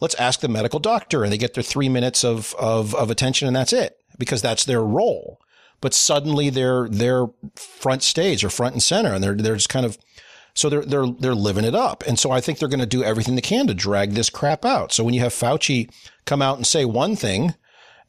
let's 0.00 0.14
ask 0.14 0.40
the 0.40 0.48
medical 0.48 0.78
doctor, 0.78 1.24
and 1.24 1.32
they 1.32 1.38
get 1.38 1.54
their 1.54 1.64
three 1.64 1.88
minutes 1.88 2.24
of 2.24 2.54
of 2.54 2.94
of 2.94 3.10
attention, 3.10 3.48
and 3.48 3.56
that's 3.56 3.72
it 3.72 3.98
because 4.16 4.40
that's 4.40 4.64
their 4.64 4.82
role. 4.82 5.40
But 5.80 5.92
suddenly 5.92 6.50
they're 6.50 6.88
they're 6.88 7.26
front 7.56 8.04
stage 8.04 8.44
or 8.44 8.50
front 8.50 8.74
and 8.74 8.82
center, 8.82 9.12
and 9.12 9.24
they're 9.24 9.34
they're 9.34 9.56
just 9.56 9.68
kind 9.68 9.84
of 9.84 9.98
so 10.54 10.68
they're 10.68 10.84
they're 10.84 11.06
they're 11.06 11.34
living 11.34 11.64
it 11.64 11.74
up. 11.74 12.04
And 12.06 12.18
so 12.18 12.30
I 12.30 12.40
think 12.40 12.58
they're 12.58 12.68
going 12.68 12.80
to 12.80 12.86
do 12.86 13.04
everything 13.04 13.34
they 13.34 13.40
can 13.40 13.66
to 13.66 13.74
drag 13.74 14.12
this 14.12 14.30
crap 14.30 14.64
out. 14.64 14.92
So 14.92 15.04
when 15.04 15.14
you 15.14 15.20
have 15.20 15.32
Fauci 15.32 15.90
come 16.24 16.42
out 16.42 16.56
and 16.56 16.66
say 16.66 16.84
one 16.84 17.16
thing, 17.16 17.54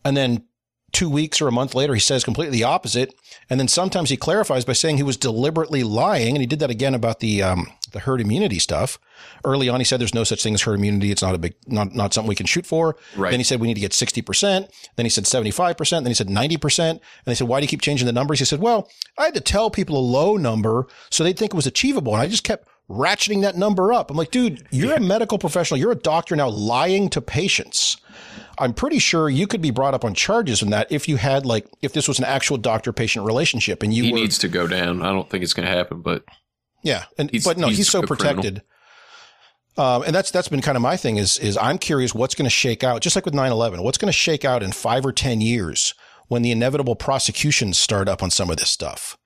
and 0.04 0.18
then 0.18 0.44
two 0.92 1.10
weeks 1.10 1.42
or 1.42 1.48
a 1.48 1.52
month 1.52 1.74
later 1.74 1.94
he 1.94 2.00
says 2.00 2.24
completely 2.24 2.58
the 2.58 2.64
opposite, 2.64 3.14
and 3.50 3.60
then 3.60 3.68
sometimes 3.68 4.10
he 4.10 4.18
clarifies 4.18 4.66
by 4.66 4.74
saying 4.74 4.98
he 4.98 5.04
was 5.04 5.18
deliberately 5.18 5.84
lying, 5.84 6.36
and 6.36 6.42
he 6.42 6.48
did 6.48 6.60
that 6.60 6.70
again 6.70 6.94
about 6.94 7.20
the 7.20 7.42
um, 7.42 7.68
the 7.94 8.00
herd 8.00 8.20
immunity 8.20 8.60
stuff. 8.60 9.00
Early 9.46 9.70
on, 9.70 9.80
he 9.80 9.86
said 9.86 10.00
there's 10.00 10.14
no 10.14 10.26
such 10.26 10.44
thing 10.44 10.54
as 10.54 10.64
herd 10.64 10.76
immunity; 10.76 11.12
it's 11.12 11.22
not 11.22 11.34
a 11.34 11.38
big, 11.38 11.56
not 11.68 11.96
not 11.96 12.14
something 12.14 12.28
we 12.28 12.36
can 12.36 12.46
shoot 12.46 12.66
for. 12.66 12.98
Right. 13.16 13.32
Then 13.32 13.40
he 13.40 13.44
said 13.44 13.62
we 13.62 13.68
need 13.68 13.76
to 13.76 13.82
get 13.82 13.94
sixty 13.94 14.22
percent. 14.22 14.70
Then 14.98 15.06
he 15.06 15.10
said 15.10 15.26
seventy 15.26 15.52
five 15.52 15.78
percent. 15.78 16.04
Then 16.04 16.12
he 16.12 16.16
said 16.16 16.30
ninety 16.30 16.58
percent. 16.58 17.00
And 17.00 17.32
they 17.32 17.36
said, 17.36 17.48
why 17.48 17.60
do 17.60 17.64
you 17.64 17.70
keep 17.70 17.82
changing 17.82 18.06
the 18.06 18.12
numbers? 18.12 18.40
He 18.40 18.46
said, 18.46 18.60
well, 18.60 18.90
I 19.18 19.26
had 19.26 19.34
to 19.36 19.42
tell 19.42 19.70
people 19.70 19.98
a 19.98 20.00
low 20.00 20.36
number 20.36 20.88
so 21.10 21.24
they'd 21.24 21.38
think 21.38 21.54
it 21.54 21.56
was 21.56 21.68
achievable, 21.68 22.14
and 22.14 22.22
I 22.22 22.28
just 22.28 22.44
kept 22.44 22.68
ratcheting 22.90 23.42
that 23.42 23.56
number 23.56 23.94
up. 23.94 24.12
I'm 24.12 24.18
like, 24.18 24.32
dude, 24.32 24.68
you're 24.72 24.94
a 24.94 25.00
medical 25.00 25.38
professional. 25.38 25.80
You're 25.80 25.94
a 25.94 25.96
doctor 25.96 26.36
now 26.36 26.50
lying 26.50 27.10
to 27.12 27.22
patients. 27.22 27.98
I'm 28.60 28.74
pretty 28.74 29.00
sure 29.00 29.30
you 29.30 29.48
could 29.48 29.62
be 29.62 29.72
brought 29.72 29.94
up 29.94 30.06
on 30.06 30.14
charges 30.14 30.62
in 30.62 30.70
that 30.72 30.92
if 30.92 31.08
you 31.08 31.18
had 31.18 31.46
like 31.46 31.68
if 31.82 31.94
this 31.94 32.08
was 32.08 32.20
an 32.20 32.26
actual 32.26 32.58
doctor 32.58 32.94
patient 32.94 33.26
relationship 33.26 33.82
and 33.82 33.94
you 33.94 34.04
he 34.04 34.12
were 34.12 34.20
needs 34.20 34.38
to 34.40 34.48
go 34.48 34.68
down. 34.68 35.02
I 35.02 35.12
don't 35.12 35.30
think 35.30 35.44
it's 35.44 35.54
going 35.54 35.68
to 35.68 35.74
happen, 35.74 36.02
but 36.02 36.24
yeah, 36.84 37.06
and 37.18 37.32
He's- 37.32 37.44
but 37.44 37.58
no, 37.58 37.68
he's, 37.68 37.78
he's 37.78 37.90
so 37.90 38.02
protected. 38.04 38.62
Um, 39.76 40.04
and 40.04 40.14
that's 40.14 40.30
that's 40.30 40.50
been 40.50 40.62
kind 40.62 40.76
of 40.76 40.84
my 40.84 40.96
thing 40.98 41.18
is 41.18 41.40
is 41.40 41.58
I'm 41.58 41.80
curious 41.80 42.14
what's 42.14 42.36
going 42.36 42.46
to 42.46 42.50
shake 42.52 42.84
out, 42.84 43.02
just 43.02 43.16
like 43.16 43.26
with 43.26 43.34
9/11. 43.34 43.84
What's 43.84 43.98
going 43.98 44.12
to 44.12 44.18
shake 44.18 44.46
out 44.46 44.62
in 44.62 44.72
five 44.72 45.04
or 45.04 45.12
ten 45.12 45.42
years 45.42 45.96
when 46.28 46.44
the 46.44 46.52
inevitable 46.52 46.96
prosecutions 46.96 47.80
start 47.80 48.08
up 48.08 48.22
on 48.22 48.30
some 48.30 48.52
of 48.52 48.58
this 48.58 48.70
stuff? 48.70 49.18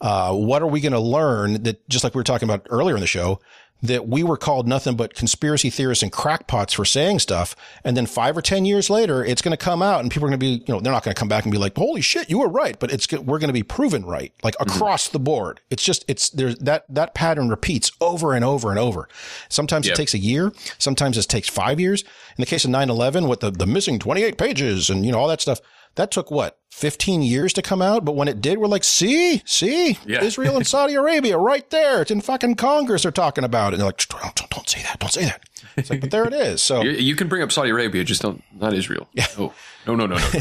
Uh, 0.00 0.32
what 0.32 0.62
are 0.62 0.66
we 0.66 0.80
going 0.80 0.94
to 0.94 0.98
learn 1.00 1.62
that 1.64 1.86
just 1.90 2.02
like 2.02 2.14
we 2.14 2.18
were 2.18 2.24
talking 2.24 2.48
about 2.48 2.66
earlier 2.70 2.94
in 2.94 3.02
the 3.02 3.06
show 3.06 3.38
that 3.82 4.06
we 4.06 4.22
were 4.22 4.36
called 4.36 4.68
nothing 4.68 4.96
but 4.96 5.14
conspiracy 5.14 5.70
theorists 5.70 6.02
and 6.02 6.12
crackpots 6.12 6.74
for 6.74 6.84
saying 6.84 7.18
stuff, 7.18 7.56
and 7.84 7.96
then 7.96 8.06
five 8.06 8.36
or 8.36 8.42
ten 8.42 8.64
years 8.64 8.90
later, 8.90 9.24
it's 9.24 9.42
going 9.42 9.56
to 9.56 9.62
come 9.62 9.82
out, 9.82 10.00
and 10.00 10.10
people 10.10 10.26
are 10.26 10.30
going 10.30 10.38
to 10.40 10.44
be, 10.44 10.64
you 10.66 10.74
know, 10.74 10.80
they're 10.80 10.92
not 10.92 11.02
going 11.04 11.14
to 11.14 11.18
come 11.18 11.28
back 11.28 11.44
and 11.44 11.52
be 11.52 11.58
like, 11.58 11.76
"Holy 11.76 12.00
shit, 12.00 12.28
you 12.28 12.38
were 12.38 12.48
right," 12.48 12.78
but 12.78 12.92
it's 12.92 13.10
we're 13.12 13.38
going 13.38 13.48
to 13.48 13.54
be 13.54 13.62
proven 13.62 14.04
right, 14.04 14.32
like 14.42 14.54
mm-hmm. 14.56 14.70
across 14.70 15.08
the 15.08 15.18
board. 15.18 15.60
It's 15.70 15.82
just 15.82 16.04
it's 16.08 16.30
there's 16.30 16.56
that 16.56 16.84
that 16.88 17.14
pattern 17.14 17.48
repeats 17.48 17.92
over 18.00 18.34
and 18.34 18.44
over 18.44 18.70
and 18.70 18.78
over. 18.78 19.08
Sometimes 19.48 19.86
Yeah. 19.86 19.92
it 19.92 19.96
takes 19.96 20.14
a 20.14 20.18
year, 20.18 20.52
sometimes 20.78 21.16
it 21.16 21.26
takes 21.28 21.48
five 21.48 21.80
years. 21.80 22.02
In 22.02 22.42
the 22.42 22.46
case 22.46 22.64
of 22.64 22.70
9-11, 22.70 23.28
with 23.28 23.40
the 23.40 23.50
the 23.50 23.66
missing 23.66 23.98
twenty 23.98 24.22
eight 24.22 24.38
pages 24.38 24.90
and 24.90 25.04
you 25.04 25.12
know 25.12 25.18
all 25.18 25.28
that 25.28 25.40
stuff, 25.40 25.60
that 25.96 26.10
took 26.10 26.30
what 26.30 26.58
15 26.70 27.22
years 27.22 27.52
to 27.54 27.62
come 27.62 27.82
out, 27.82 28.04
but 28.04 28.14
when 28.14 28.28
it 28.28 28.40
did, 28.40 28.58
we're 28.58 28.66
like, 28.68 28.84
see, 28.84 29.42
see, 29.44 29.98
Yeah. 30.06 30.22
Israel 30.22 30.56
and 30.56 30.66
Saudi 30.66 30.94
Arabia 30.94 31.36
right 31.36 31.68
there. 31.70 32.02
It's 32.02 32.10
in 32.10 32.20
fucking 32.20 32.54
Congress. 32.54 33.02
They're 33.02 33.12
talking 33.12 33.44
about 33.44 33.72
it. 33.72 33.74
And 33.74 33.80
they're 33.80 33.88
like, 33.88 34.06
don't, 34.08 34.34
don't, 34.34 34.50
don't 34.50 34.68
say 34.68 34.82
that. 34.82 34.98
Don't 35.00 35.12
say 35.12 35.24
that. 35.24 35.42
It's 35.76 35.90
like, 35.90 36.00
but 36.00 36.10
there 36.10 36.24
it 36.26 36.32
is. 36.32 36.62
So 36.62 36.82
you, 36.82 36.90
you 36.92 37.16
can 37.16 37.28
bring 37.28 37.42
up 37.42 37.52
Saudi 37.52 37.70
Arabia, 37.70 38.04
just 38.04 38.22
don't 38.22 38.42
not 38.54 38.72
Israel. 38.72 39.08
Yeah. 39.14 39.26
No, 39.36 39.52
no, 39.86 39.94
no, 39.96 40.06
no, 40.06 40.16
no. 40.16 40.22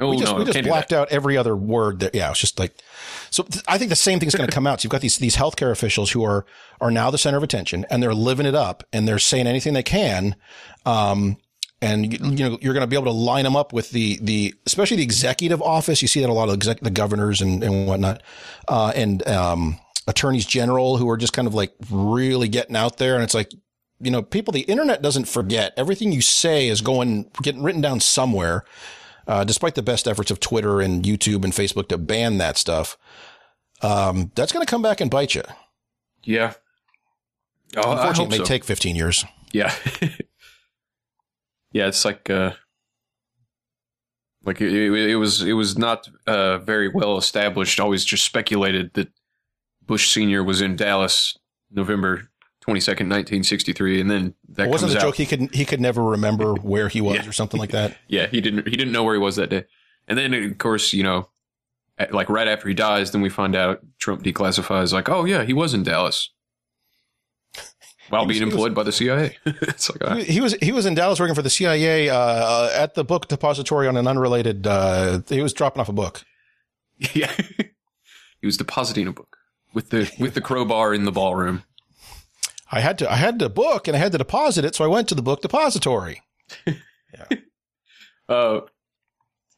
No, 0.00 0.10
we 0.10 0.16
just, 0.18 0.30
no, 0.32 0.38
we 0.38 0.44
just 0.44 0.62
blacked 0.62 0.92
out 0.92 1.08
every 1.10 1.36
other 1.36 1.56
word 1.56 1.98
that, 2.00 2.14
yeah, 2.14 2.30
it's 2.30 2.38
just 2.38 2.56
like, 2.56 2.72
so 3.30 3.42
th- 3.42 3.64
I 3.66 3.78
think 3.78 3.88
the 3.88 3.96
same 3.96 4.20
thing's 4.20 4.32
going 4.36 4.46
to 4.48 4.54
come 4.54 4.64
out. 4.64 4.80
So 4.80 4.86
you've 4.86 4.92
got 4.92 5.00
these, 5.00 5.18
these 5.18 5.34
healthcare 5.34 5.72
officials 5.72 6.12
who 6.12 6.22
are, 6.22 6.46
are 6.80 6.92
now 6.92 7.10
the 7.10 7.18
center 7.18 7.36
of 7.36 7.42
attention 7.42 7.84
and 7.90 8.00
they're 8.00 8.14
living 8.14 8.46
it 8.46 8.54
up 8.54 8.84
and 8.92 9.08
they're 9.08 9.18
saying 9.18 9.48
anything 9.48 9.72
they 9.74 9.82
can. 9.82 10.36
Um, 10.86 11.38
and 11.80 12.12
you 12.12 12.18
you 12.30 12.50
know 12.50 12.58
you're 12.60 12.74
going 12.74 12.82
to 12.82 12.88
be 12.88 12.96
able 12.96 13.06
to 13.06 13.12
line 13.12 13.44
them 13.44 13.56
up 13.56 13.72
with 13.72 13.90
the 13.90 14.18
the 14.20 14.54
especially 14.66 14.96
the 14.96 15.02
executive 15.02 15.62
office. 15.62 16.02
You 16.02 16.08
see 16.08 16.20
that 16.20 16.30
a 16.30 16.32
lot 16.32 16.48
of 16.48 16.54
exec, 16.54 16.80
the 16.80 16.90
governors 16.90 17.40
and 17.40 17.62
and 17.62 17.86
whatnot, 17.86 18.22
uh, 18.66 18.92
and 18.94 19.26
um, 19.28 19.78
attorneys 20.06 20.46
general 20.46 20.96
who 20.96 21.08
are 21.08 21.16
just 21.16 21.32
kind 21.32 21.46
of 21.46 21.54
like 21.54 21.72
really 21.90 22.48
getting 22.48 22.76
out 22.76 22.98
there. 22.98 23.14
And 23.14 23.22
it's 23.22 23.34
like 23.34 23.52
you 24.00 24.10
know 24.10 24.22
people 24.22 24.52
the 24.52 24.62
internet 24.62 25.02
doesn't 25.02 25.26
forget 25.26 25.72
everything 25.76 26.12
you 26.12 26.20
say 26.20 26.68
is 26.68 26.80
going 26.80 27.30
getting 27.42 27.62
written 27.62 27.80
down 27.80 28.00
somewhere. 28.00 28.64
Uh, 29.26 29.44
despite 29.44 29.74
the 29.74 29.82
best 29.82 30.08
efforts 30.08 30.30
of 30.30 30.40
Twitter 30.40 30.80
and 30.80 31.04
YouTube 31.04 31.44
and 31.44 31.52
Facebook 31.52 31.88
to 31.88 31.98
ban 31.98 32.38
that 32.38 32.56
stuff, 32.56 32.96
um, 33.82 34.32
that's 34.34 34.52
going 34.52 34.64
to 34.64 34.70
come 34.70 34.80
back 34.80 35.02
and 35.02 35.10
bite 35.10 35.34
you. 35.34 35.42
Yeah. 36.24 36.54
Oh, 37.76 37.92
Unfortunately, 37.92 38.24
it 38.24 38.30
may 38.30 38.36
so. 38.38 38.44
take 38.44 38.64
15 38.64 38.96
years. 38.96 39.26
Yeah. 39.52 39.74
yeah, 41.72 41.86
it's 41.86 42.04
like 42.04 42.28
uh 42.30 42.52
like 44.44 44.60
it, 44.60 44.72
it, 44.72 45.10
it 45.10 45.16
was 45.16 45.42
it 45.42 45.52
was 45.54 45.76
not 45.76 46.08
uh 46.26 46.58
very 46.58 46.88
well 46.88 47.18
established, 47.18 47.80
always 47.80 48.04
just 48.04 48.24
speculated 48.24 48.94
that 48.94 49.08
Bush 49.86 50.10
senior 50.10 50.44
was 50.44 50.60
in 50.60 50.76
Dallas 50.76 51.36
November 51.70 52.28
22nd, 52.66 53.08
1963 53.08 54.00
and 54.00 54.10
then 54.10 54.34
that 54.50 54.68
wasn't 54.68 54.90
comes 54.90 54.92
the 54.92 54.98
out. 54.98 55.02
joke 55.02 55.16
he 55.16 55.26
could 55.26 55.54
he 55.54 55.64
could 55.64 55.80
never 55.80 56.02
remember 56.02 56.54
where 56.62 56.88
he 56.88 57.00
was 57.00 57.26
or 57.26 57.32
something 57.32 57.58
like 57.60 57.70
that. 57.70 57.96
Yeah, 58.08 58.26
he 58.26 58.40
didn't 58.40 58.68
he 58.68 58.76
didn't 58.76 58.92
know 58.92 59.04
where 59.04 59.14
he 59.14 59.20
was 59.20 59.36
that 59.36 59.50
day. 59.50 59.64
And 60.06 60.18
then 60.18 60.32
of 60.34 60.58
course, 60.58 60.92
you 60.92 61.02
know, 61.02 61.28
like 62.10 62.28
right 62.30 62.48
after 62.48 62.68
he 62.68 62.74
dies, 62.74 63.10
then 63.10 63.20
we 63.22 63.28
find 63.28 63.56
out 63.56 63.80
Trump 63.98 64.22
declassifies 64.22 64.92
like, 64.92 65.08
"Oh 65.08 65.24
yeah, 65.24 65.42
he 65.44 65.52
was 65.52 65.74
in 65.74 65.82
Dallas." 65.82 66.30
While 68.10 68.26
was- 68.26 68.34
being 68.38 68.42
he 68.42 68.44
was- 68.46 68.54
employed 68.54 68.74
by 68.74 68.82
the 68.82 68.92
CIA. 68.92 69.36
it's 69.46 69.90
like, 69.90 70.18
He, 70.18 70.34
he 70.34 70.40
was 70.40 70.54
he 70.62 70.72
was 70.72 70.86
in 70.86 70.94
Dallas 70.94 71.18
working 71.20 71.34
for 71.34 71.42
the 71.42 71.50
CIA 71.50 72.08
uh, 72.08 72.70
at 72.74 72.94
the 72.94 73.04
book 73.04 73.28
depository 73.28 73.86
on 73.88 73.96
an 73.96 74.06
unrelated. 74.06 74.66
Uh, 74.66 75.20
he 75.28 75.42
was 75.42 75.52
dropping 75.52 75.80
off 75.80 75.88
a 75.88 75.92
book. 75.92 76.24
Yeah. 77.14 77.30
he 78.40 78.46
was 78.46 78.56
depositing 78.56 79.06
a 79.06 79.12
book 79.12 79.36
with 79.72 79.90
the 79.90 80.10
with 80.18 80.34
the 80.34 80.40
crowbar 80.40 80.92
in 80.94 81.04
the 81.04 81.12
ballroom. 81.12 81.62
I 82.72 82.80
had 82.80 82.98
to 82.98 83.10
I 83.10 83.14
had 83.16 83.38
the 83.38 83.48
book 83.48 83.86
and 83.86 83.96
I 83.96 84.00
had 84.00 84.10
to 84.12 84.18
deposit 84.18 84.64
it, 84.64 84.74
so 84.74 84.84
I 84.84 84.88
went 84.88 85.08
to 85.08 85.14
the 85.14 85.22
book 85.22 85.40
depository. 85.42 86.22
Uh, 88.28 88.60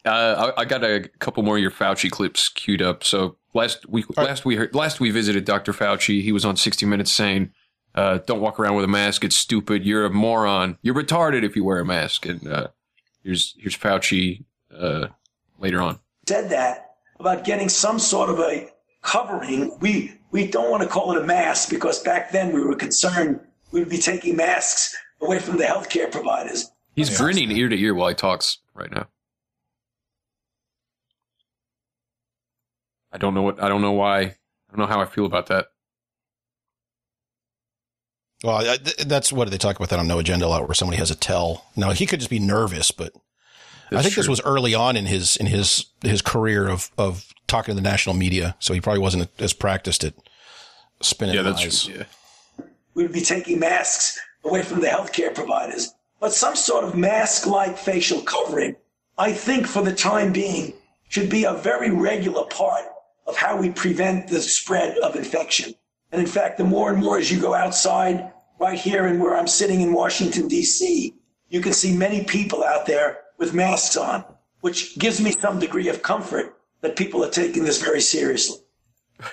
uh, 0.05 0.53
I, 0.57 0.61
I 0.61 0.65
got 0.65 0.85
a 0.85 1.09
couple 1.19 1.43
more 1.43 1.57
of 1.57 1.63
your 1.63 1.71
Fauci 1.73 2.11
clips 2.11 2.49
queued 2.49 2.81
up. 2.81 3.03
So 3.05 3.37
last 3.53 3.89
week, 3.89 4.07
last 4.17 4.45
we 4.45 4.55
heard, 4.57 4.75
last 4.75 5.01
we 5.01 5.11
visited 5.11 5.45
Dr. 5.45 5.73
Fauci. 5.73 6.23
He 6.23 6.33
was 6.33 6.45
on 6.45 6.57
60 6.57 6.87
Minutes 6.87 7.11
saying 7.13 7.51
uh, 7.95 8.19
don't 8.19 8.41
walk 8.41 8.61
around 8.61 8.77
with 8.77 8.85
a 8.85 8.89
mask. 8.89 9.25
It's 9.25 9.37
stupid. 9.37 9.85
You're 9.85 10.07
a 10.07 10.11
moron. 10.11 10.79
You're 10.83 10.95
retarded 10.95 11.43
if 11.43 11.57
you 11.57 11.65
wear 11.65 11.81
a 11.81 11.85
mask. 11.85 12.27
And 12.27 12.47
uh, 12.47 12.69
here's 13.23 13.55
here's 13.59 13.77
Fauci 13.77 14.45
uh, 14.77 15.09
later 15.59 15.81
on. 15.81 15.99
said 16.29 16.51
that 16.51 16.95
about 17.19 17.45
getting 17.45 17.69
some 17.69 17.99
sort 17.99 18.31
of 18.31 18.39
a 18.39 18.69
covering. 19.03 19.77
We 19.81 20.19
we 20.31 20.47
don't 20.47 20.71
want 20.71 20.83
to 20.83 20.89
call 20.89 21.13
it 21.13 21.23
a 21.23 21.27
mask 21.27 21.71
because 21.71 22.03
back 22.03 22.31
then 22.31 22.53
we 22.53 22.63
were 22.63 22.77
concerned 22.77 23.41
we 23.73 23.81
would 23.81 23.89
be 23.89 23.99
taking 23.99 24.37
masks 24.37 24.97
away 25.21 25.39
from 25.39 25.57
the 25.57 25.65
healthcare 25.65 26.11
providers. 26.11 26.71
He's 26.95 27.17
grinning 27.17 27.51
ear 27.51 27.69
to 27.69 27.79
ear 27.79 27.95
while 27.95 28.09
he 28.09 28.15
talks 28.15 28.59
right 28.75 28.91
now. 28.91 29.07
I 33.13 33.19
don't 33.19 33.35
know 33.35 33.43
what 33.43 33.63
I 33.63 33.69
don't 33.69 33.83
know 33.83 33.93
why. 33.93 34.21
I 34.21 34.77
don't 34.77 34.79
know 34.79 34.87
how 34.87 35.01
I 35.01 35.07
feel 35.07 35.27
about 35.27 35.47
that. 35.47 35.67
Well, 38.43 38.57
I, 38.57 38.77
th- 38.77 38.97
that's 39.07 39.33
what 39.33 39.51
they 39.51 39.59
talk 39.59 39.77
about 39.77 39.91
that 39.91 39.99
on 39.99 40.07
No 40.09 40.19
Agenda 40.19 40.47
a 40.47 40.49
lot, 40.49 40.67
where 40.67 40.75
somebody 40.75 40.99
has 40.99 41.11
a 41.11 41.15
tell. 41.17 41.67
Now 41.77 41.91
he 41.91 42.07
could 42.07 42.21
just 42.21 42.31
be 42.31 42.39
nervous, 42.39 42.91
but 42.91 43.13
I 43.15 43.97
That's 43.97 44.05
think 44.05 44.17
this 44.17 44.29
was 44.29 44.41
early 44.43 44.75
on 44.75 44.97
in 44.97 45.07
his 45.07 45.37
in 45.37 45.47
his 45.47 45.87
his 46.03 46.23
career 46.23 46.69
of 46.69 46.91
of 46.97 47.27
talking 47.49 47.75
to 47.75 47.77
the 47.81 47.87
national 47.87 48.15
media, 48.17 48.57
so 48.59 48.73
he 48.73 48.81
probably 48.81 49.01
wasn't 49.03 49.29
as 49.39 49.53
practiced 49.53 50.05
at 50.05 50.15
spinning 51.03 51.35
Yeah, 51.35 51.43
that's 51.43 51.63
lies. 51.63 51.85
true. 51.85 51.95
Yeah. 51.99 52.65
We 52.95 53.03
would 53.03 53.13
be 53.13 53.21
taking 53.21 53.59
masks 53.61 54.19
away 54.45 54.63
from 54.63 54.81
the 54.81 54.87
healthcare 54.89 55.35
providers. 55.35 55.93
But 56.19 56.33
some 56.35 56.55
sort 56.55 56.85
of 56.85 56.95
mask-like 56.95 57.79
facial 57.79 58.21
covering, 58.21 58.77
I 59.17 59.33
think 59.33 59.67
for 59.67 59.83
the 59.83 59.95
time 59.95 60.33
being, 60.33 60.75
should 61.09 61.31
be 61.31 61.45
a 61.45 61.55
very 61.55 61.91
regular 61.91 62.45
part 62.45 62.85
of 63.27 63.37
how 63.37 63.57
we 63.57 63.71
prevent 63.71 64.29
the 64.29 64.41
spread 64.43 64.99
of 64.99 65.17
infection. 65.17 65.75
And 66.13 66.21
in 66.21 66.27
fact, 66.27 66.59
the 66.59 66.65
more 66.65 66.93
and 66.93 67.01
more 67.01 67.19
as 67.19 67.31
you 67.31 67.41
go 67.41 67.55
outside, 67.55 68.33
right 68.59 68.79
here 68.79 69.07
and 69.07 69.21
where 69.21 69.37
I'm 69.37 69.47
sitting 69.47 69.81
in 69.81 69.93
Washington, 69.93 70.49
D.C., 70.49 71.15
you 71.49 71.61
can 71.61 71.73
see 71.73 71.97
many 71.97 72.25
people 72.25 72.63
out 72.65 72.87
there 72.87 73.19
with 73.39 73.55
masks 73.55 73.97
on, 73.97 74.25
which 74.61 74.99
gives 74.99 75.21
me 75.21 75.33
some 75.33 75.59
degree 75.59 75.89
of 75.89 76.03
comfort 76.03 76.57
that 76.81 76.97
people 76.97 77.25
are 77.25 77.31
taking 77.31 77.65
this 77.65 77.83
very 77.83 78.01
seriously. 78.01 78.59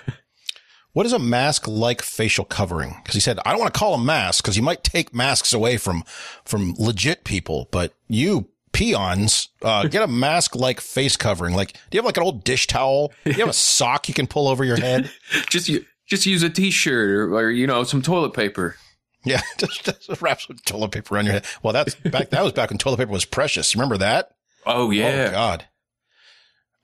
What 0.98 1.06
is 1.06 1.14
a 1.14 1.20
mask 1.20 1.68
like 1.68 2.02
facial 2.02 2.44
covering? 2.44 2.96
Because 3.04 3.14
he 3.14 3.20
said, 3.20 3.38
I 3.46 3.52
don't 3.52 3.60
want 3.60 3.72
to 3.72 3.80
call 3.80 3.92
them 3.96 4.04
masks 4.08 4.42
because 4.42 4.58
you 4.58 4.64
might 4.64 4.84
take 4.84 5.14
masks 5.14 5.54
away 5.54 5.78
from 5.78 6.04
from 6.44 6.74
legit 6.80 7.24
people, 7.24 7.70
but 7.70 7.94
you 8.08 8.50
peons 8.72 9.50
uh, 9.62 9.84
get 9.88 10.02
a 10.02 10.08
mask 10.08 10.56
like 10.56 10.82
face 10.82 11.16
covering. 11.16 11.54
Like, 11.54 11.74
do 11.74 11.80
you 11.92 12.00
have 12.00 12.06
like 12.06 12.18
an 12.18 12.24
old 12.24 12.44
dish 12.44 12.66
towel? 12.66 13.14
Do 13.26 13.32
you 13.32 13.42
have 13.42 13.50
a 13.50 13.54
sock 13.78 14.08
you 14.08 14.16
can 14.16 14.26
pull 14.26 14.48
over 14.48 14.64
your 14.64 14.78
head? 14.78 15.12
just 15.52 15.70
u- 15.70 15.86
just 16.08 16.26
use 16.26 16.42
a 16.44 16.50
t-shirt 16.50 17.10
or, 17.10 17.36
or 17.36 17.52
you 17.52 17.68
know 17.68 17.84
some 17.84 18.02
toilet 18.02 18.34
paper. 18.34 18.76
Yeah, 19.24 19.42
just, 19.58 19.86
just 19.86 20.22
wrap 20.22 20.42
some 20.42 20.58
toilet 20.66 20.92
paper 20.92 21.16
around 21.16 21.26
your 21.26 21.34
head. 21.34 21.46
Well, 21.62 21.74
that's 21.74 21.96
back. 21.96 22.30
That 22.30 22.44
was 22.44 22.54
back 22.54 22.70
when 22.70 22.78
toilet 22.78 22.98
paper 22.98 23.12
was 23.12 23.26
precious. 23.26 23.76
Remember 23.76 23.98
that? 23.98 24.32
Oh 24.66 24.90
yeah. 24.92 25.28
Oh 25.28 25.32
God. 25.32 25.66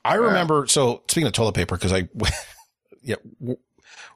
I 0.06 0.16
remember. 0.16 0.68
So 0.68 1.04
speaking 1.08 1.28
of 1.28 1.34
toilet 1.34 1.56
paper, 1.56 1.76
because 1.78 1.94
I, 1.94 2.10
yeah, 3.02 3.16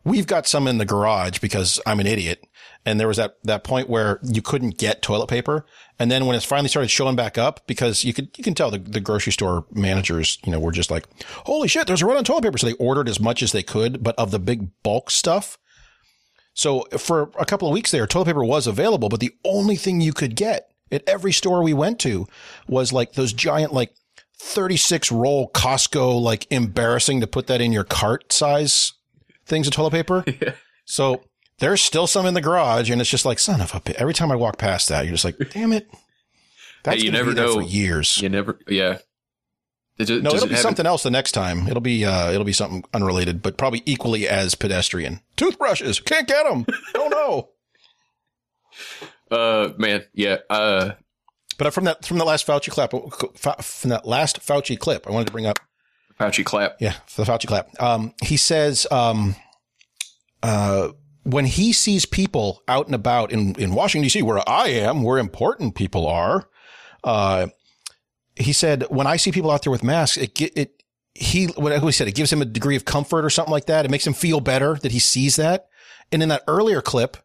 we've 0.03 0.27
got 0.27 0.47
some 0.47 0.67
in 0.67 0.77
the 0.77 0.85
garage 0.85 1.39
because 1.39 1.79
I'm 1.85 1.99
an 1.99 2.07
idiot. 2.07 2.43
And 2.87 3.01
there 3.01 3.07
was 3.09 3.17
that, 3.17 3.35
that 3.43 3.65
point 3.65 3.89
where 3.89 4.17
you 4.23 4.41
couldn't 4.41 4.77
get 4.77 5.01
toilet 5.01 5.27
paper. 5.27 5.65
And 5.99 6.09
then 6.09 6.25
when 6.25 6.37
it's 6.37 6.45
finally 6.45 6.69
started 6.69 6.87
showing 6.87 7.17
back 7.17 7.37
up, 7.37 7.67
because 7.67 8.05
you 8.05 8.13
could, 8.13 8.29
you 8.37 8.45
can 8.45 8.53
tell 8.53 8.71
the, 8.71 8.77
the 8.77 9.01
grocery 9.01 9.33
store 9.33 9.65
managers, 9.73 10.39
you 10.45 10.53
know, 10.53 10.59
were 10.61 10.71
just 10.71 10.89
like, 10.89 11.05
holy 11.43 11.67
shit, 11.67 11.85
there's 11.85 12.01
a 12.01 12.05
run 12.05 12.15
on 12.15 12.23
toilet 12.23 12.43
paper. 12.43 12.57
So 12.57 12.65
they 12.65 12.75
ordered 12.75 13.09
as 13.09 13.19
much 13.19 13.43
as 13.43 13.51
they 13.51 13.61
could, 13.61 14.01
but 14.03 14.15
of 14.17 14.31
the 14.31 14.39
big 14.39 14.69
bulk 14.83 15.11
stuff. 15.11 15.57
So 16.53 16.87
for 16.97 17.29
a 17.37 17.45
couple 17.45 17.67
of 17.67 17.73
weeks 17.73 17.91
there, 17.91 18.07
toilet 18.07 18.27
paper 18.27 18.45
was 18.45 18.67
available, 18.67 19.09
but 19.09 19.19
the 19.19 19.35
only 19.43 19.75
thing 19.75 19.99
you 19.99 20.13
could 20.13 20.37
get 20.37 20.71
at 20.89 21.03
every 21.09 21.33
store 21.33 21.61
we 21.61 21.73
went 21.73 21.99
to 21.99 22.25
was 22.69 22.93
like 22.93 23.13
those 23.13 23.33
giant, 23.33 23.73
like 23.73 23.93
36 24.39 25.11
roll 25.11 25.51
Costco, 25.51 26.21
like 26.21 26.47
embarrassing 26.49 27.19
to 27.19 27.27
put 27.27 27.47
that 27.47 27.59
in 27.59 27.73
your 27.73 27.83
cart 27.83 28.31
size 28.31 28.93
things 29.45 29.67
of 29.67 29.73
toilet 29.73 29.91
paper. 29.91 30.23
So 30.89 31.21
there's 31.59 31.81
still 31.81 32.07
some 32.07 32.25
in 32.25 32.33
the 32.33 32.41
garage 32.41 32.89
and 32.89 33.01
it's 33.01 33.09
just 33.09 33.25
like, 33.25 33.39
son 33.39 33.61
of 33.61 33.73
a 33.73 33.79
bitch. 33.79 33.95
Every 33.95 34.13
time 34.13 34.31
I 34.31 34.35
walk 34.35 34.57
past 34.57 34.89
that, 34.89 35.05
you're 35.05 35.13
just 35.13 35.25
like, 35.25 35.37
damn 35.51 35.73
it. 35.73 35.89
That's 36.83 37.01
Hey, 37.01 37.05
you 37.05 37.11
never 37.11 37.33
know 37.33 37.55
for 37.55 37.61
years. 37.61 38.21
You 38.21 38.29
never. 38.29 38.59
Yeah. 38.67 38.99
Does 39.97 40.09
No, 40.09 40.21
does 40.21 40.35
it'll 40.35 40.45
it 40.45 40.49
be 40.49 40.55
something 40.57 40.85
else 40.85 41.01
the 41.03 41.09
next 41.09 41.31
time. 41.31 41.67
It'll 41.67 41.81
be, 41.81 42.05
uh, 42.05 42.31
it'll 42.31 42.43
be 42.43 42.53
something 42.53 42.83
unrelated, 42.93 43.41
but 43.41 43.57
probably 43.57 43.81
equally 43.85 44.27
as 44.27 44.53
pedestrian. 44.53 45.21
Toothbrushes. 45.35 45.99
Can't 45.99 46.27
get 46.27 46.43
them. 46.47 46.65
Don't 46.93 47.09
know. 47.11 47.49
Uh, 49.29 49.73
man, 49.77 50.05
yeah. 50.13 50.37
Uh, 50.49 50.91
But 51.57 51.73
from 51.73 51.83
that, 51.85 52.05
from 52.05 52.17
the 52.17 52.23
last 52.23 52.47
Fauci 52.47 52.69
clap, 52.69 52.91
from 52.91 53.89
that 53.89 54.05
last 54.05 54.39
Fauci 54.39 54.79
clip, 54.79 55.05
I 55.07 55.11
wanted 55.11 55.25
to 55.25 55.31
bring 55.33 55.45
up 55.45 55.59
Fauci 56.19 56.45
clap. 56.45 56.77
Yeah, 56.79 56.93
for 57.07 57.25
the 57.25 57.31
Fauci 57.31 57.47
clap. 57.47 57.69
Um, 57.81 58.13
he 58.23 58.37
says, 58.37 58.87
um, 58.89 59.35
uh, 60.43 60.89
when 61.27 61.43
he 61.43 61.73
sees 61.73 62.05
people 62.05 62.63
out 62.69 62.85
and 62.85 62.95
about 62.95 63.33
in, 63.33 63.53
in 63.55 63.73
Washington 63.73 64.03
D.C., 64.03 64.21
where 64.21 64.47
I 64.47 64.67
am, 64.67 65.03
where 65.03 65.17
important 65.17 65.75
people 65.75 66.07
are, 66.07 66.47
uh, 67.03 67.47
he 68.37 68.53
said, 68.53 68.83
when 68.83 69.07
I 69.07 69.17
see 69.17 69.33
people 69.33 69.51
out 69.51 69.63
there 69.63 69.71
with 69.71 69.83
masks, 69.83 70.15
it, 70.15 70.39
it, 70.55 70.83
he, 71.13 71.47
what 71.47 71.77
he 71.83 71.91
said, 71.91 72.07
it 72.07 72.15
gives 72.15 72.31
him 72.31 72.41
a 72.41 72.45
degree 72.45 72.77
of 72.77 72.85
comfort 72.85 73.25
or 73.25 73.29
something 73.29 73.51
like 73.51 73.65
that. 73.65 73.83
It 73.83 73.91
makes 73.91 74.07
him 74.07 74.13
feel 74.13 74.39
better 74.39 74.75
that 74.75 74.93
he 74.93 74.99
sees 74.99 75.35
that. 75.35 75.67
And 76.13 76.23
in 76.23 76.29
that 76.29 76.43
earlier 76.47 76.81
clip, 76.81 77.17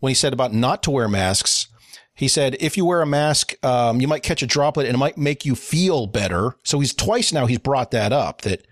when 0.00 0.10
he 0.10 0.14
said 0.14 0.34
about 0.34 0.52
not 0.52 0.82
to 0.82 0.90
wear 0.90 1.08
masks, 1.08 1.68
he 2.14 2.28
said, 2.28 2.58
if 2.60 2.76
you 2.76 2.84
wear 2.84 3.00
a 3.00 3.06
mask, 3.06 3.54
um, 3.64 4.02
you 4.02 4.08
might 4.08 4.22
catch 4.22 4.42
a 4.42 4.46
droplet 4.46 4.86
and 4.86 4.96
it 4.96 4.98
might 4.98 5.16
make 5.16 5.46
you 5.46 5.54
feel 5.54 6.06
better. 6.06 6.56
So 6.62 6.80
he's 6.80 6.92
twice 6.92 7.32
now 7.32 7.46
he's 7.46 7.58
brought 7.58 7.90
that 7.92 8.12
up 8.12 8.42
that, 8.42 8.66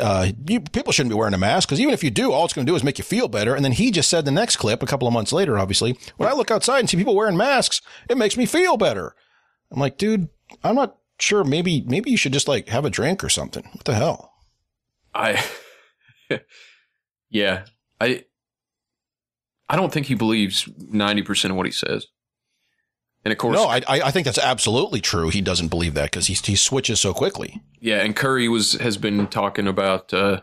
uh, 0.00 0.32
you, 0.46 0.60
people 0.60 0.92
shouldn't 0.92 1.10
be 1.10 1.16
wearing 1.16 1.34
a 1.34 1.38
mask 1.38 1.68
because 1.68 1.80
even 1.80 1.94
if 1.94 2.02
you 2.02 2.10
do, 2.10 2.32
all 2.32 2.44
it's 2.44 2.54
going 2.54 2.66
to 2.66 2.70
do 2.70 2.76
is 2.76 2.82
make 2.82 2.98
you 2.98 3.04
feel 3.04 3.28
better. 3.28 3.54
And 3.54 3.64
then 3.64 3.72
he 3.72 3.90
just 3.90 4.10
said 4.10 4.24
the 4.24 4.30
next 4.30 4.56
clip 4.56 4.82
a 4.82 4.86
couple 4.86 5.06
of 5.06 5.14
months 5.14 5.32
later, 5.32 5.58
obviously, 5.58 5.98
when 6.16 6.28
I 6.28 6.32
look 6.32 6.50
outside 6.50 6.80
and 6.80 6.90
see 6.90 6.96
people 6.96 7.14
wearing 7.14 7.36
masks, 7.36 7.80
it 8.08 8.18
makes 8.18 8.36
me 8.36 8.46
feel 8.46 8.76
better. 8.76 9.14
I'm 9.70 9.80
like, 9.80 9.98
dude, 9.98 10.28
I'm 10.64 10.74
not 10.74 10.96
sure. 11.18 11.44
Maybe, 11.44 11.82
maybe 11.86 12.10
you 12.10 12.16
should 12.16 12.32
just 12.32 12.48
like 12.48 12.68
have 12.68 12.84
a 12.84 12.90
drink 12.90 13.22
or 13.22 13.28
something. 13.28 13.68
What 13.72 13.84
the 13.84 13.94
hell? 13.94 14.32
I, 15.14 15.44
yeah, 17.30 17.64
I, 18.00 18.24
I 19.68 19.76
don't 19.76 19.92
think 19.92 20.06
he 20.06 20.14
believes 20.14 20.68
ninety 20.78 21.22
percent 21.22 21.52
of 21.52 21.56
what 21.56 21.66
he 21.66 21.72
says. 21.72 22.06
And 23.24 23.32
of 23.32 23.38
course, 23.38 23.54
No, 23.54 23.66
I, 23.66 23.82
I 23.86 24.10
think 24.10 24.24
that's 24.24 24.38
absolutely 24.38 25.00
true. 25.00 25.28
He 25.28 25.40
doesn't 25.42 25.68
believe 25.68 25.92
that 25.94 26.10
because 26.10 26.26
he, 26.28 26.34
he 26.34 26.56
switches 26.56 27.00
so 27.00 27.12
quickly. 27.12 27.60
yeah, 27.80 27.98
and 28.02 28.16
Curry 28.16 28.48
was 28.48 28.72
has 28.74 28.96
been 28.96 29.26
talking 29.26 29.66
about 29.66 30.12
uh, 30.14 30.40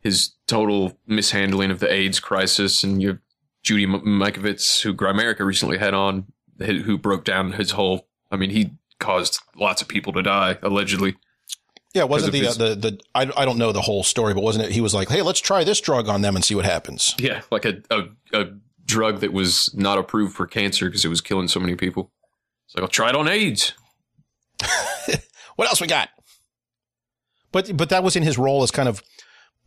his 0.00 0.32
total 0.46 0.98
mishandling 1.06 1.70
of 1.70 1.80
the 1.80 1.92
AIDS 1.92 2.20
crisis, 2.20 2.82
and 2.84 3.02
you 3.02 3.08
have 3.08 3.18
Judy 3.62 3.86
Mikovits, 3.86 4.82
who 4.82 4.94
Grimerica 4.94 5.40
recently 5.40 5.78
had 5.78 5.94
on, 5.94 6.26
who 6.58 6.96
broke 6.98 7.24
down 7.24 7.52
his 7.52 7.72
whole. 7.72 8.06
I 8.30 8.36
mean, 8.36 8.50
he 8.50 8.72
caused 8.98 9.40
lots 9.56 9.82
of 9.82 9.88
people 9.88 10.12
to 10.14 10.22
die 10.22 10.58
allegedly. 10.62 11.16
Yeah, 11.94 12.04
wasn't 12.04 12.32
the, 12.32 12.40
Because 12.40 12.60
uh, 12.60 12.70
the, 12.70 12.74
the, 12.74 13.00
I, 13.14 13.30
I 13.36 13.44
don't 13.44 13.56
know 13.56 13.70
the 13.72 13.80
whole 13.80 14.02
story, 14.02 14.34
but 14.34 14.42
wasn't 14.42 14.64
it? 14.64 14.72
He 14.72 14.80
was 14.80 14.94
like, 14.94 15.08
Hey, 15.08 15.22
let's 15.22 15.40
try 15.40 15.62
this 15.64 15.80
drug 15.80 16.08
on 16.08 16.22
them 16.22 16.34
and 16.34 16.44
see 16.44 16.54
what 16.56 16.64
happens. 16.64 17.14
Yeah, 17.18 17.42
like 17.52 17.64
a 17.64 17.82
a, 17.90 18.02
a 18.32 18.46
drug 18.84 19.20
that 19.20 19.32
was 19.32 19.74
not 19.74 19.98
approved 19.98 20.34
for 20.34 20.46
cancer 20.46 20.86
because 20.86 21.04
it 21.04 21.08
was 21.08 21.20
killing 21.20 21.48
so 21.48 21.60
many 21.60 21.74
people. 21.74 22.10
It's 22.66 22.74
like 22.74 22.82
I'll 22.82 22.88
try 22.88 23.08
it 23.08 23.16
on 23.16 23.28
AIDS. 23.28 23.72
What 25.56 25.68
else 25.68 25.80
we 25.80 25.86
got? 25.86 26.08
But, 27.52 27.76
but 27.76 27.88
that 27.90 28.02
was 28.02 28.16
in 28.16 28.22
his 28.22 28.38
role 28.38 28.62
as 28.62 28.70
kind 28.70 28.88
of 28.88 29.02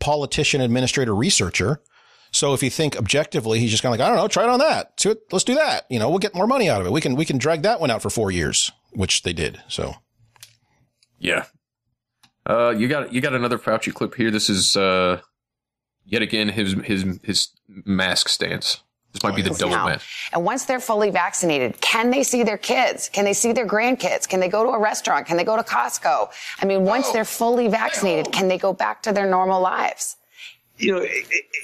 politician, 0.00 0.60
administrator, 0.60 1.14
researcher. 1.14 1.80
So 2.30 2.52
if 2.52 2.62
you 2.62 2.68
think 2.68 2.96
objectively, 2.96 3.58
he's 3.58 3.70
just 3.70 3.82
kind 3.82 3.94
of 3.94 3.98
like, 3.98 4.06
I 4.06 4.10
don't 4.10 4.18
know, 4.18 4.28
try 4.28 4.44
it 4.44 4.50
on 4.50 4.58
that. 4.58 5.00
See 5.00 5.08
what, 5.08 5.20
let's 5.32 5.44
do 5.44 5.54
that. 5.54 5.86
You 5.88 5.98
know, 5.98 6.10
we'll 6.10 6.18
get 6.18 6.34
more 6.34 6.46
money 6.46 6.68
out 6.68 6.80
of 6.80 6.86
it. 6.86 6.92
We 6.92 7.00
can, 7.00 7.16
we 7.16 7.24
can 7.24 7.38
drag 7.38 7.62
that 7.62 7.80
one 7.80 7.90
out 7.90 8.02
for 8.02 8.10
four 8.10 8.30
years, 8.30 8.70
which 8.92 9.22
they 9.22 9.32
did. 9.32 9.62
So 9.68 9.94
Yeah. 11.18 11.46
Uh, 12.44 12.70
you 12.70 12.88
got 12.88 13.12
you 13.12 13.20
got 13.20 13.34
another 13.34 13.58
Fauci 13.58 13.92
clip 13.92 14.14
here. 14.14 14.30
This 14.30 14.48
is 14.48 14.74
uh, 14.74 15.20
yet 16.06 16.22
again 16.22 16.48
his 16.48 16.72
his 16.84 17.04
his 17.22 17.48
mask 17.68 18.30
stance. 18.30 18.82
This 19.12 19.22
might 19.22 19.34
be 19.34 19.42
the 19.42 19.50
double 19.50 19.70
now. 19.70 19.96
And 20.32 20.44
once 20.44 20.66
they're 20.66 20.80
fully 20.80 21.10
vaccinated, 21.10 21.80
can 21.80 22.10
they 22.10 22.22
see 22.22 22.42
their 22.42 22.58
kids? 22.58 23.08
Can 23.08 23.24
they 23.24 23.32
see 23.32 23.52
their 23.52 23.66
grandkids? 23.66 24.28
Can 24.28 24.38
they 24.38 24.48
go 24.48 24.62
to 24.62 24.70
a 24.70 24.78
restaurant? 24.78 25.26
Can 25.26 25.36
they 25.38 25.44
go 25.44 25.56
to 25.56 25.62
Costco? 25.62 26.28
I 26.60 26.66
mean, 26.66 26.84
once 26.84 27.10
they're 27.10 27.24
fully 27.24 27.68
vaccinated, 27.68 28.32
can 28.32 28.48
they 28.48 28.58
go 28.58 28.72
back 28.74 29.02
to 29.04 29.12
their 29.12 29.28
normal 29.28 29.60
lives? 29.62 30.17
You 30.78 30.92
know, 30.92 31.06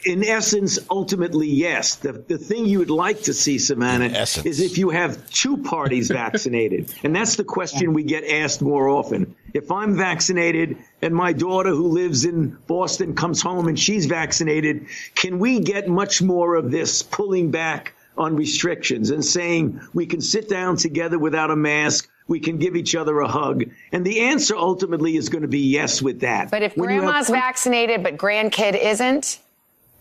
in 0.05 0.25
essence, 0.25 0.79
ultimately, 0.91 1.49
yes. 1.49 1.97
The, 1.97 2.13
the 2.13 2.37
thing 2.37 2.67
you 2.67 2.81
would 2.81 2.91
like 2.91 3.23
to 3.23 3.35
see, 3.35 3.59
Savannah, 3.59 4.07
is 4.07 4.61
if 4.61 4.77
you 4.77 4.91
have 4.91 5.31
two 5.31 5.57
parties 5.59 6.11
vaccinated. 6.11 6.93
and 7.05 7.15
that's 7.15 7.37
the 7.37 7.45
question 7.45 7.93
we 7.93 8.03
get 8.03 8.25
asked 8.25 8.61
more 8.61 8.89
often. 8.89 9.35
If 9.55 9.71
I'm 9.71 9.97
vaccinated 9.97 10.79
and 11.01 11.15
my 11.15 11.33
daughter 11.33 11.71
who 11.71 11.89
lives 11.89 12.25
in 12.25 12.59
Boston 12.67 13.15
comes 13.15 13.41
home 13.41 13.69
and 13.69 13.79
she's 13.79 14.07
vaccinated, 14.07 14.87
can 15.15 15.39
we 15.39 15.61
get 15.61 15.89
much 15.89 16.21
more 16.21 16.57
of 16.57 16.71
this 16.71 17.03
pulling 17.03 17.53
back 17.53 17.95
on 18.17 18.37
restrictions 18.37 19.11
and 19.11 19.25
saying 19.25 19.81
we 19.93 20.07
can 20.07 20.21
sit 20.21 20.49
down 20.49 20.77
together 20.77 21.19
without 21.19 21.51
a 21.51 21.57
mask? 21.57 22.09
We 22.27 22.41
can 22.41 22.57
give 22.57 22.75
each 22.75 22.95
other 22.95 23.21
a 23.21 23.29
hug. 23.29 23.65
And 23.93 24.05
the 24.05 24.21
answer 24.21 24.57
ultimately 24.57 25.17
is 25.17 25.29
going 25.29 25.43
to 25.43 25.49
be 25.49 25.61
yes 25.61 26.01
with 26.01 26.21
that. 26.21 26.51
But 26.51 26.63
if 26.63 26.77
When 26.77 26.89
you 26.89 27.03
have 27.03 27.05
grandma's 27.05 27.29
vaccinated 27.29 28.03
but 28.03 28.17
grandkid 28.17 28.81
isn't, 28.83 29.41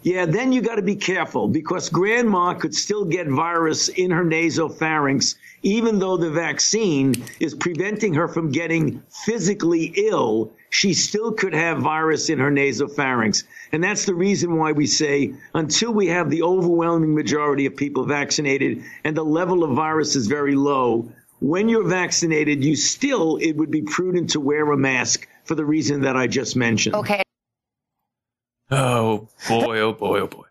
yeah, 0.03 0.25
then 0.25 0.51
you 0.51 0.61
got 0.61 0.75
to 0.75 0.81
be 0.81 0.97
careful 0.97 1.47
because 1.47 1.89
grandma 1.89 2.53
could 2.53 2.75
still 2.75 3.05
get 3.05 3.25
virus 3.27 3.87
in 3.87 4.11
her 4.11 4.25
nasopharynx, 4.25 5.35
even 5.63 5.97
though 5.97 6.17
the 6.17 6.29
vaccine 6.29 7.15
is 7.39 7.55
preventing 7.55 8.13
her 8.13 8.27
from 8.27 8.51
getting 8.51 9.01
physically 9.25 9.93
ill. 9.95 10.51
She 10.71 10.93
still 10.93 11.31
could 11.31 11.53
have 11.53 11.77
virus 11.77 12.29
in 12.29 12.37
her 12.39 12.51
nasopharynx. 12.51 13.45
And 13.71 13.81
that's 13.81 14.05
the 14.05 14.13
reason 14.13 14.57
why 14.57 14.73
we 14.73 14.87
say 14.87 15.35
until 15.55 15.93
we 15.93 16.07
have 16.07 16.29
the 16.29 16.43
overwhelming 16.43 17.15
majority 17.15 17.65
of 17.65 17.75
people 17.77 18.05
vaccinated 18.05 18.83
and 19.05 19.15
the 19.15 19.23
level 19.23 19.63
of 19.63 19.71
virus 19.71 20.17
is 20.17 20.27
very 20.27 20.55
low, 20.55 21.09
when 21.43 21.67
you're 21.67 21.87
vaccinated, 21.87 22.63
you 22.63 22.75
still, 22.77 23.35
it 23.37 23.51
would 23.57 23.69
be 23.69 23.81
prudent 23.81 24.29
to 24.31 24.39
wear 24.39 24.71
a 24.71 24.77
mask 24.77 25.27
for 25.43 25.55
the 25.55 25.65
reason 25.65 26.01
that 26.01 26.15
I 26.15 26.27
just 26.27 26.55
mentioned. 26.55 26.95
Okay. 26.95 27.21
Oh 28.71 29.27
boy, 29.49 29.79
oh 29.79 29.91
boy, 29.93 30.21
oh 30.21 30.27
boy. 30.27 30.45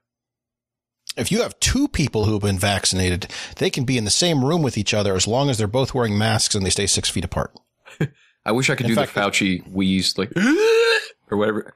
If 1.16 1.32
you 1.32 1.43
have 1.43 1.59
two 1.61 1.88
people 1.88 2.26
who 2.26 2.32
have 2.34 2.43
been 2.43 2.59
vaccinated, 2.59 3.26
they 3.57 3.70
can 3.70 3.84
be 3.84 3.97
in 3.99 4.05
the 4.05 4.11
same 4.11 4.45
room 4.45 4.62
with 4.62 4.78
each 4.78 4.95
other 4.95 5.14
as 5.14 5.26
long 5.26 5.51
as 5.51 5.59
they're 5.59 5.66
both 5.66 5.95
wearing 5.95 6.16
masks 6.16 6.55
and 6.55 6.64
they 6.64 6.70
stay 6.70 6.86
six 6.86 7.09
feet 7.09 7.24
apart. 7.24 7.53
I 8.45 8.53
wish 8.53 8.70
I 8.70 8.74
could 8.74 8.86
In 8.86 8.90
do 8.90 8.97
fact- 8.97 9.14
the 9.14 9.20
Fauci 9.20 9.66
wheeze, 9.72 10.16
like, 10.18 10.30
or 11.30 11.38
whatever. 11.38 11.72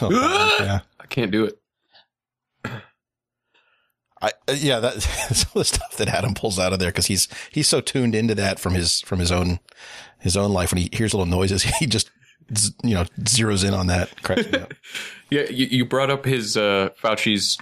Oh, 0.00 0.56
yeah. 0.60 0.80
I 1.00 1.06
can't 1.06 1.30
do 1.30 1.44
it. 1.44 1.58
I, 4.22 4.30
uh, 4.48 4.52
yeah, 4.52 4.78
that 4.78 5.02
some 5.02 5.48
of 5.48 5.54
the 5.54 5.64
stuff 5.64 5.96
that 5.96 6.08
Adam 6.08 6.34
pulls 6.34 6.58
out 6.58 6.72
of 6.72 6.78
there 6.78 6.90
because 6.90 7.06
he's 7.06 7.28
he's 7.50 7.68
so 7.68 7.80
tuned 7.80 8.14
into 8.14 8.34
that 8.36 8.58
from 8.58 8.74
his 8.74 9.00
from 9.02 9.18
his 9.18 9.32
own 9.32 9.58
his 10.20 10.36
own 10.36 10.52
life. 10.52 10.72
When 10.72 10.80
he 10.80 10.88
hears 10.92 11.12
little 11.12 11.26
noises, 11.26 11.62
he 11.78 11.86
just 11.86 12.10
you 12.82 12.94
know 12.94 13.04
zeroes 13.20 13.66
in 13.66 13.74
on 13.74 13.88
that. 13.88 14.10
Yeah, 15.30 15.48
you, 15.50 15.66
you 15.66 15.84
brought 15.86 16.10
up 16.10 16.24
his 16.24 16.56
uh, 16.58 16.90
Fauci's 17.02 17.58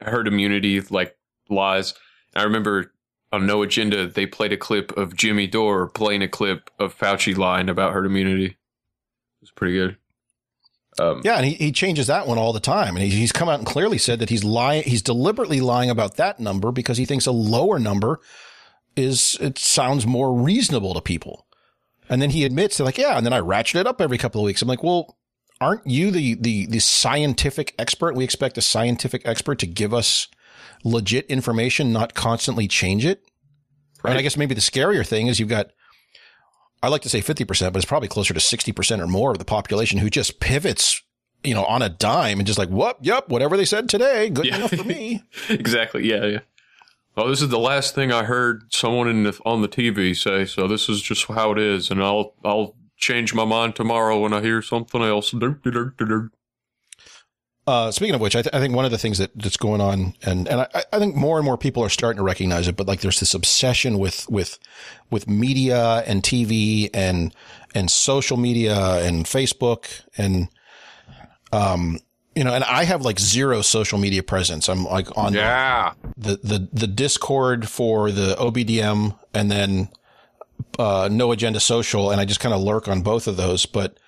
herd 0.00 0.26
immunity 0.26 0.80
like 0.80 1.16
lies. 1.48 1.94
I 2.34 2.42
remember 2.42 2.92
on 3.32 3.46
No 3.46 3.62
Agenda 3.62 4.06
they 4.06 4.26
played 4.26 4.52
a 4.52 4.56
clip 4.56 4.96
of 4.96 5.16
Jimmy 5.16 5.46
Dore 5.46 5.88
playing 5.88 6.22
a 6.22 6.28
clip 6.28 6.70
of 6.78 6.96
Fauci 6.96 7.36
lying 7.36 7.68
about 7.68 7.92
herd 7.92 8.04
immunity. 8.04 8.46
It 8.46 8.56
was 9.40 9.50
pretty 9.52 9.74
good. 9.74 9.96
Um, 10.98 11.22
Yeah, 11.24 11.36
and 11.36 11.46
he, 11.46 11.54
he 11.54 11.72
changes 11.72 12.06
that 12.08 12.26
one 12.26 12.38
all 12.38 12.52
the 12.52 12.60
time, 12.60 12.96
and 12.96 13.04
he, 13.04 13.10
he's 13.10 13.32
come 13.32 13.48
out 13.48 13.58
and 13.58 13.66
clearly 13.66 13.98
said 13.98 14.18
that 14.18 14.28
he's 14.30 14.44
lying. 14.44 14.82
He's 14.82 15.02
deliberately 15.02 15.60
lying 15.60 15.90
about 15.90 16.16
that 16.16 16.38
number 16.38 16.70
because 16.70 16.98
he 16.98 17.04
thinks 17.04 17.26
a 17.26 17.32
lower 17.32 17.78
number 17.78 18.20
is 18.94 19.38
it 19.40 19.58
sounds 19.58 20.06
more 20.06 20.34
reasonable 20.34 20.94
to 20.94 21.00
people. 21.00 21.46
And 22.08 22.20
then 22.20 22.30
he 22.30 22.44
admits 22.44 22.76
to 22.76 22.84
like, 22.84 22.98
yeah, 22.98 23.16
and 23.16 23.24
then 23.24 23.32
I 23.32 23.38
ratchet 23.38 23.80
it 23.80 23.86
up 23.86 24.00
every 24.00 24.18
couple 24.18 24.40
of 24.40 24.44
weeks. 24.44 24.60
I'm 24.60 24.68
like, 24.68 24.82
well, 24.82 25.16
aren't 25.62 25.86
you 25.86 26.10
the 26.10 26.34
the 26.34 26.66
the 26.66 26.80
scientific 26.80 27.74
expert? 27.78 28.14
We 28.14 28.24
expect 28.24 28.58
a 28.58 28.62
scientific 28.62 29.22
expert 29.24 29.58
to 29.60 29.66
give 29.66 29.94
us 29.94 30.28
legit 30.84 31.26
information, 31.26 31.92
not 31.92 32.14
constantly 32.14 32.68
change 32.68 33.06
it. 33.06 33.22
And 34.04 34.18
I 34.18 34.22
guess 34.22 34.36
maybe 34.36 34.54
the 34.54 34.60
scarier 34.60 35.06
thing 35.06 35.28
is 35.28 35.38
you've 35.38 35.48
got 35.48 35.68
I 36.82 36.88
like 36.88 37.02
to 37.02 37.08
say 37.08 37.20
50%, 37.20 37.46
but 37.72 37.76
it's 37.76 37.84
probably 37.84 38.08
closer 38.08 38.34
to 38.34 38.40
60% 38.40 39.00
or 39.00 39.06
more 39.06 39.30
of 39.32 39.38
the 39.38 39.44
population 39.44 39.98
who 39.98 40.10
just 40.10 40.40
pivots, 40.40 41.00
you 41.44 41.54
know, 41.54 41.64
on 41.64 41.80
a 41.82 41.88
dime 41.88 42.38
and 42.40 42.46
just 42.46 42.58
like, 42.58 42.68
whoop, 42.70 42.96
yep, 43.02 43.28
whatever 43.28 43.56
they 43.56 43.64
said 43.64 43.88
today, 43.88 44.28
good 44.30 44.46
Yeah. 44.46 44.56
enough 44.56 44.72
for 44.74 44.84
me. 44.84 45.22
exactly. 45.48 46.08
Yeah, 46.08 46.24
yeah. 46.26 46.38
Oh, 47.16 47.28
this 47.28 47.42
is 47.42 47.50
the 47.50 47.58
last 47.58 47.94
thing 47.94 48.10
I 48.10 48.24
heard 48.24 48.72
someone 48.72 49.06
in 49.06 49.22
the, 49.24 49.38
on 49.44 49.60
the 49.62 49.68
TV 49.68 50.16
say. 50.16 50.44
So 50.46 50.66
this 50.66 50.88
is 50.88 51.02
just 51.02 51.26
how 51.26 51.52
it 51.52 51.58
is, 51.58 51.90
and 51.90 52.02
I'll 52.02 52.34
I'll 52.42 52.74
change 52.96 53.34
my 53.34 53.44
mind 53.44 53.76
tomorrow 53.76 54.18
when 54.18 54.32
I 54.32 54.40
hear 54.40 54.62
something 54.62 55.02
else. 55.02 55.34
Uh, 57.64 57.92
speaking 57.92 58.14
of 58.14 58.20
which, 58.20 58.34
I, 58.34 58.42
th- 58.42 58.52
I 58.52 58.58
think 58.58 58.74
one 58.74 58.84
of 58.84 58.90
the 58.90 58.98
things 58.98 59.18
that, 59.18 59.30
that's 59.36 59.56
going 59.56 59.80
on, 59.80 60.14
and, 60.22 60.48
and 60.48 60.62
I, 60.62 60.82
I 60.92 60.98
think 60.98 61.14
more 61.14 61.38
and 61.38 61.44
more 61.44 61.56
people 61.56 61.84
are 61.84 61.88
starting 61.88 62.16
to 62.16 62.24
recognize 62.24 62.66
it, 62.66 62.76
but 62.76 62.88
like 62.88 63.02
there's 63.02 63.20
this 63.20 63.34
obsession 63.34 63.98
with, 63.98 64.28
with, 64.28 64.58
with 65.10 65.28
media 65.28 66.02
and 66.04 66.24
TV 66.24 66.90
and, 66.92 67.32
and 67.72 67.88
social 67.88 68.36
media 68.36 69.04
and 69.04 69.26
Facebook 69.26 70.02
and, 70.18 70.48
um, 71.52 72.00
you 72.34 72.42
know, 72.42 72.52
and 72.52 72.64
I 72.64 72.82
have 72.82 73.02
like 73.02 73.20
zero 73.20 73.62
social 73.62 73.98
media 73.98 74.24
presence. 74.24 74.68
I'm 74.68 74.84
like 74.84 75.16
on 75.16 75.32
yeah. 75.32 75.92
the, 76.16 76.40
the, 76.42 76.68
the 76.72 76.86
Discord 76.88 77.68
for 77.68 78.10
the 78.10 78.34
OBDM 78.40 79.16
and 79.34 79.50
then, 79.52 79.88
uh, 80.80 81.08
no 81.12 81.30
agenda 81.30 81.60
social. 81.60 82.10
And 82.10 82.20
I 82.20 82.24
just 82.24 82.40
kind 82.40 82.54
of 82.54 82.60
lurk 82.60 82.88
on 82.88 83.02
both 83.02 83.28
of 83.28 83.36
those, 83.36 83.66
but, 83.66 83.98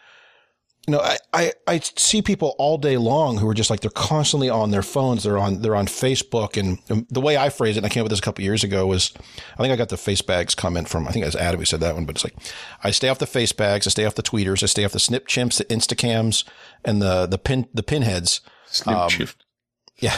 you 0.86 0.92
know, 0.92 1.00
I, 1.00 1.16
I, 1.32 1.52
I 1.66 1.78
see 1.80 2.20
people 2.20 2.54
all 2.58 2.76
day 2.76 2.96
long 2.98 3.38
who 3.38 3.48
are 3.48 3.54
just 3.54 3.70
like, 3.70 3.80
they're 3.80 3.90
constantly 3.90 4.50
on 4.50 4.70
their 4.70 4.82
phones. 4.82 5.22
They're 5.22 5.38
on, 5.38 5.62
they're 5.62 5.76
on 5.76 5.86
Facebook. 5.86 6.56
And 6.58 7.06
the 7.10 7.20
way 7.20 7.36
I 7.36 7.48
phrase 7.48 7.76
it, 7.76 7.78
and 7.78 7.86
I 7.86 7.88
came 7.88 8.02
up 8.02 8.04
with 8.04 8.10
this 8.10 8.18
a 8.18 8.22
couple 8.22 8.44
years 8.44 8.62
ago 8.62 8.86
was, 8.86 9.12
I 9.54 9.56
think 9.62 9.72
I 9.72 9.76
got 9.76 9.88
the 9.88 9.96
face 9.96 10.20
bags 10.20 10.54
comment 10.54 10.88
from, 10.88 11.08
I 11.08 11.12
think 11.12 11.22
it 11.22 11.26
was 11.26 11.36
Adam 11.36 11.58
who 11.60 11.64
said 11.64 11.80
that 11.80 11.94
one, 11.94 12.04
but 12.04 12.16
it's 12.16 12.24
like, 12.24 12.34
I 12.82 12.90
stay 12.90 13.08
off 13.08 13.18
the 13.18 13.26
face 13.26 13.52
bags. 13.52 13.86
I 13.86 13.90
stay 13.90 14.04
off 14.04 14.14
the 14.14 14.22
tweeters. 14.22 14.62
I 14.62 14.66
stay 14.66 14.84
off 14.84 14.92
the 14.92 15.00
snip 15.00 15.26
chimps, 15.26 15.56
the 15.56 15.64
instacams 15.66 16.44
and 16.84 17.00
the, 17.00 17.26
the 17.26 17.38
pin, 17.38 17.66
the 17.72 17.82
pinheads. 17.82 18.40
Snip 18.66 18.96
Um. 18.96 19.10
Yeah. 19.98 20.16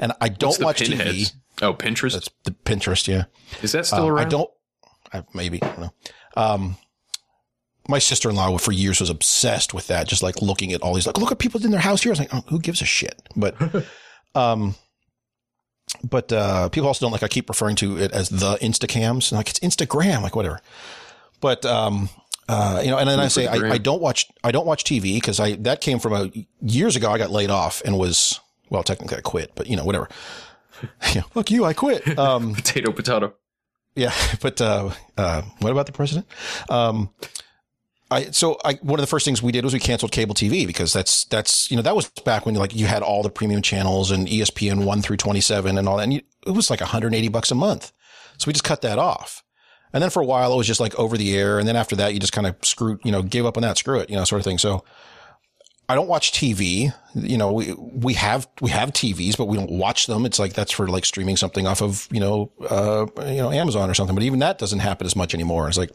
And 0.00 0.12
I 0.20 0.28
don't 0.28 0.60
watch 0.60 0.80
TV. 0.80 0.96
pinheads? 0.96 1.34
Oh, 1.60 1.74
Pinterest. 1.74 2.12
That's 2.14 2.30
the 2.44 2.52
Pinterest. 2.52 3.08
Yeah. 3.08 3.24
Is 3.62 3.72
that 3.72 3.86
still 3.86 4.04
Um, 4.04 4.10
around? 4.10 4.26
I 4.26 4.28
don't. 4.28 4.50
I, 5.12 5.24
maybe 5.34 5.62
I 5.62 5.66
don't 5.66 5.80
know. 5.80 5.92
Um, 6.36 6.76
my 7.88 7.98
sister 7.98 8.28
in 8.28 8.36
law 8.36 8.56
for 8.58 8.72
years 8.72 9.00
was 9.00 9.10
obsessed 9.10 9.72
with 9.74 9.86
that, 9.86 10.06
just 10.06 10.22
like 10.22 10.42
looking 10.42 10.72
at 10.72 10.82
all 10.82 10.94
these, 10.94 11.06
like, 11.06 11.18
look 11.18 11.32
at 11.32 11.38
people 11.38 11.64
in 11.64 11.70
their 11.70 11.80
house 11.80 12.02
here. 12.02 12.10
I 12.10 12.12
was 12.12 12.18
like, 12.20 12.34
oh, 12.34 12.44
who 12.48 12.60
gives 12.60 12.82
a 12.82 12.84
shit? 12.84 13.20
But, 13.34 13.56
um, 14.34 14.74
but 16.04 16.32
uh, 16.32 16.68
people 16.68 16.86
also 16.86 17.04
don't 17.04 17.12
like. 17.12 17.22
I 17.22 17.28
keep 17.28 17.48
referring 17.48 17.76
to 17.76 17.98
it 17.98 18.12
as 18.12 18.28
the 18.28 18.56
Instacams, 18.56 19.30
and 19.30 19.38
like 19.38 19.48
it's 19.48 19.60
Instagram, 19.60 20.22
like 20.22 20.36
whatever. 20.36 20.60
But 21.40 21.64
um, 21.64 22.10
uh, 22.48 22.80
you 22.84 22.90
know, 22.90 22.98
and 22.98 23.08
then 23.08 23.20
I 23.20 23.28
say 23.28 23.46
I, 23.46 23.72
I 23.72 23.78
don't 23.78 24.00
watch 24.00 24.26
I 24.44 24.50
don't 24.50 24.66
watch 24.66 24.84
TV 24.84 25.14
because 25.14 25.40
I 25.40 25.56
that 25.56 25.80
came 25.80 25.98
from 25.98 26.12
a 26.12 26.30
years 26.60 26.96
ago. 26.96 27.10
I 27.10 27.18
got 27.18 27.30
laid 27.30 27.50
off 27.50 27.82
and 27.84 27.98
was 27.98 28.40
well, 28.70 28.82
technically 28.82 29.18
I 29.18 29.20
quit, 29.20 29.52
but 29.54 29.66
you 29.66 29.76
know, 29.76 29.84
whatever. 29.84 30.08
yeah, 31.14 31.22
fuck 31.22 31.50
you, 31.50 31.64
I 31.64 31.72
quit. 31.72 32.18
Um, 32.18 32.54
potato, 32.56 32.92
potato. 32.92 33.34
yeah, 33.94 34.12
but 34.40 34.60
uh, 34.60 34.90
uh, 35.16 35.42
what 35.60 35.72
about 35.72 35.86
the 35.86 35.92
president? 35.92 36.26
Um, 36.68 37.10
I 38.10 38.30
so 38.30 38.58
I 38.64 38.74
one 38.82 38.98
of 38.98 39.02
the 39.02 39.08
first 39.08 39.24
things 39.24 39.42
we 39.42 39.52
did 39.52 39.64
was 39.64 39.74
we 39.74 39.80
canceled 39.80 40.12
cable 40.12 40.34
TV 40.34 40.66
because 40.66 40.92
that's 40.92 41.24
that's 41.26 41.70
you 41.70 41.76
know 41.76 41.82
that 41.82 41.94
was 41.94 42.08
back 42.24 42.46
when 42.46 42.54
like 42.54 42.74
you 42.74 42.86
had 42.86 43.02
all 43.02 43.22
the 43.22 43.30
premium 43.30 43.60
channels 43.60 44.10
and 44.10 44.26
ESPN 44.26 44.84
one 44.84 45.02
through 45.02 45.18
twenty 45.18 45.40
seven 45.40 45.76
and 45.76 45.88
all 45.88 45.98
that. 45.98 46.04
And 46.04 46.14
you, 46.14 46.22
it 46.46 46.52
was 46.52 46.70
like 46.70 46.80
one 46.80 46.88
hundred 46.88 47.14
eighty 47.14 47.28
bucks 47.28 47.50
a 47.50 47.54
month, 47.54 47.92
so 48.38 48.46
we 48.46 48.52
just 48.52 48.64
cut 48.64 48.82
that 48.82 48.98
off. 48.98 49.42
And 49.92 50.02
then 50.02 50.10
for 50.10 50.22
a 50.22 50.26
while 50.26 50.52
it 50.52 50.56
was 50.56 50.66
just 50.66 50.80
like 50.80 50.94
over 50.98 51.16
the 51.18 51.36
air, 51.36 51.58
and 51.58 51.68
then 51.68 51.76
after 51.76 51.96
that 51.96 52.14
you 52.14 52.20
just 52.20 52.32
kind 52.32 52.46
of 52.46 52.56
screw 52.62 52.98
you 53.04 53.12
know 53.12 53.22
gave 53.22 53.44
up 53.44 53.58
on 53.58 53.62
that, 53.62 53.76
screw 53.76 53.98
it, 53.98 54.08
you 54.08 54.16
know, 54.16 54.24
sort 54.24 54.40
of 54.40 54.44
thing. 54.44 54.58
So. 54.58 54.84
I 55.90 55.94
don't 55.94 56.06
watch 56.06 56.32
TV. 56.32 56.92
You 57.14 57.38
know, 57.38 57.50
we, 57.50 57.72
we 57.72 58.12
have, 58.12 58.46
we 58.60 58.68
have 58.68 58.92
TVs, 58.92 59.38
but 59.38 59.46
we 59.46 59.56
don't 59.56 59.70
watch 59.70 60.06
them. 60.06 60.26
It's 60.26 60.38
like, 60.38 60.52
that's 60.52 60.70
for 60.70 60.86
like 60.86 61.06
streaming 61.06 61.38
something 61.38 61.66
off 61.66 61.80
of, 61.80 62.06
you 62.10 62.20
know, 62.20 62.52
uh, 62.68 63.06
you 63.24 63.38
know, 63.38 63.50
Amazon 63.50 63.88
or 63.88 63.94
something. 63.94 64.14
But 64.14 64.22
even 64.22 64.40
that 64.40 64.58
doesn't 64.58 64.80
happen 64.80 65.06
as 65.06 65.16
much 65.16 65.32
anymore. 65.32 65.66
It's 65.66 65.78
like, 65.78 65.90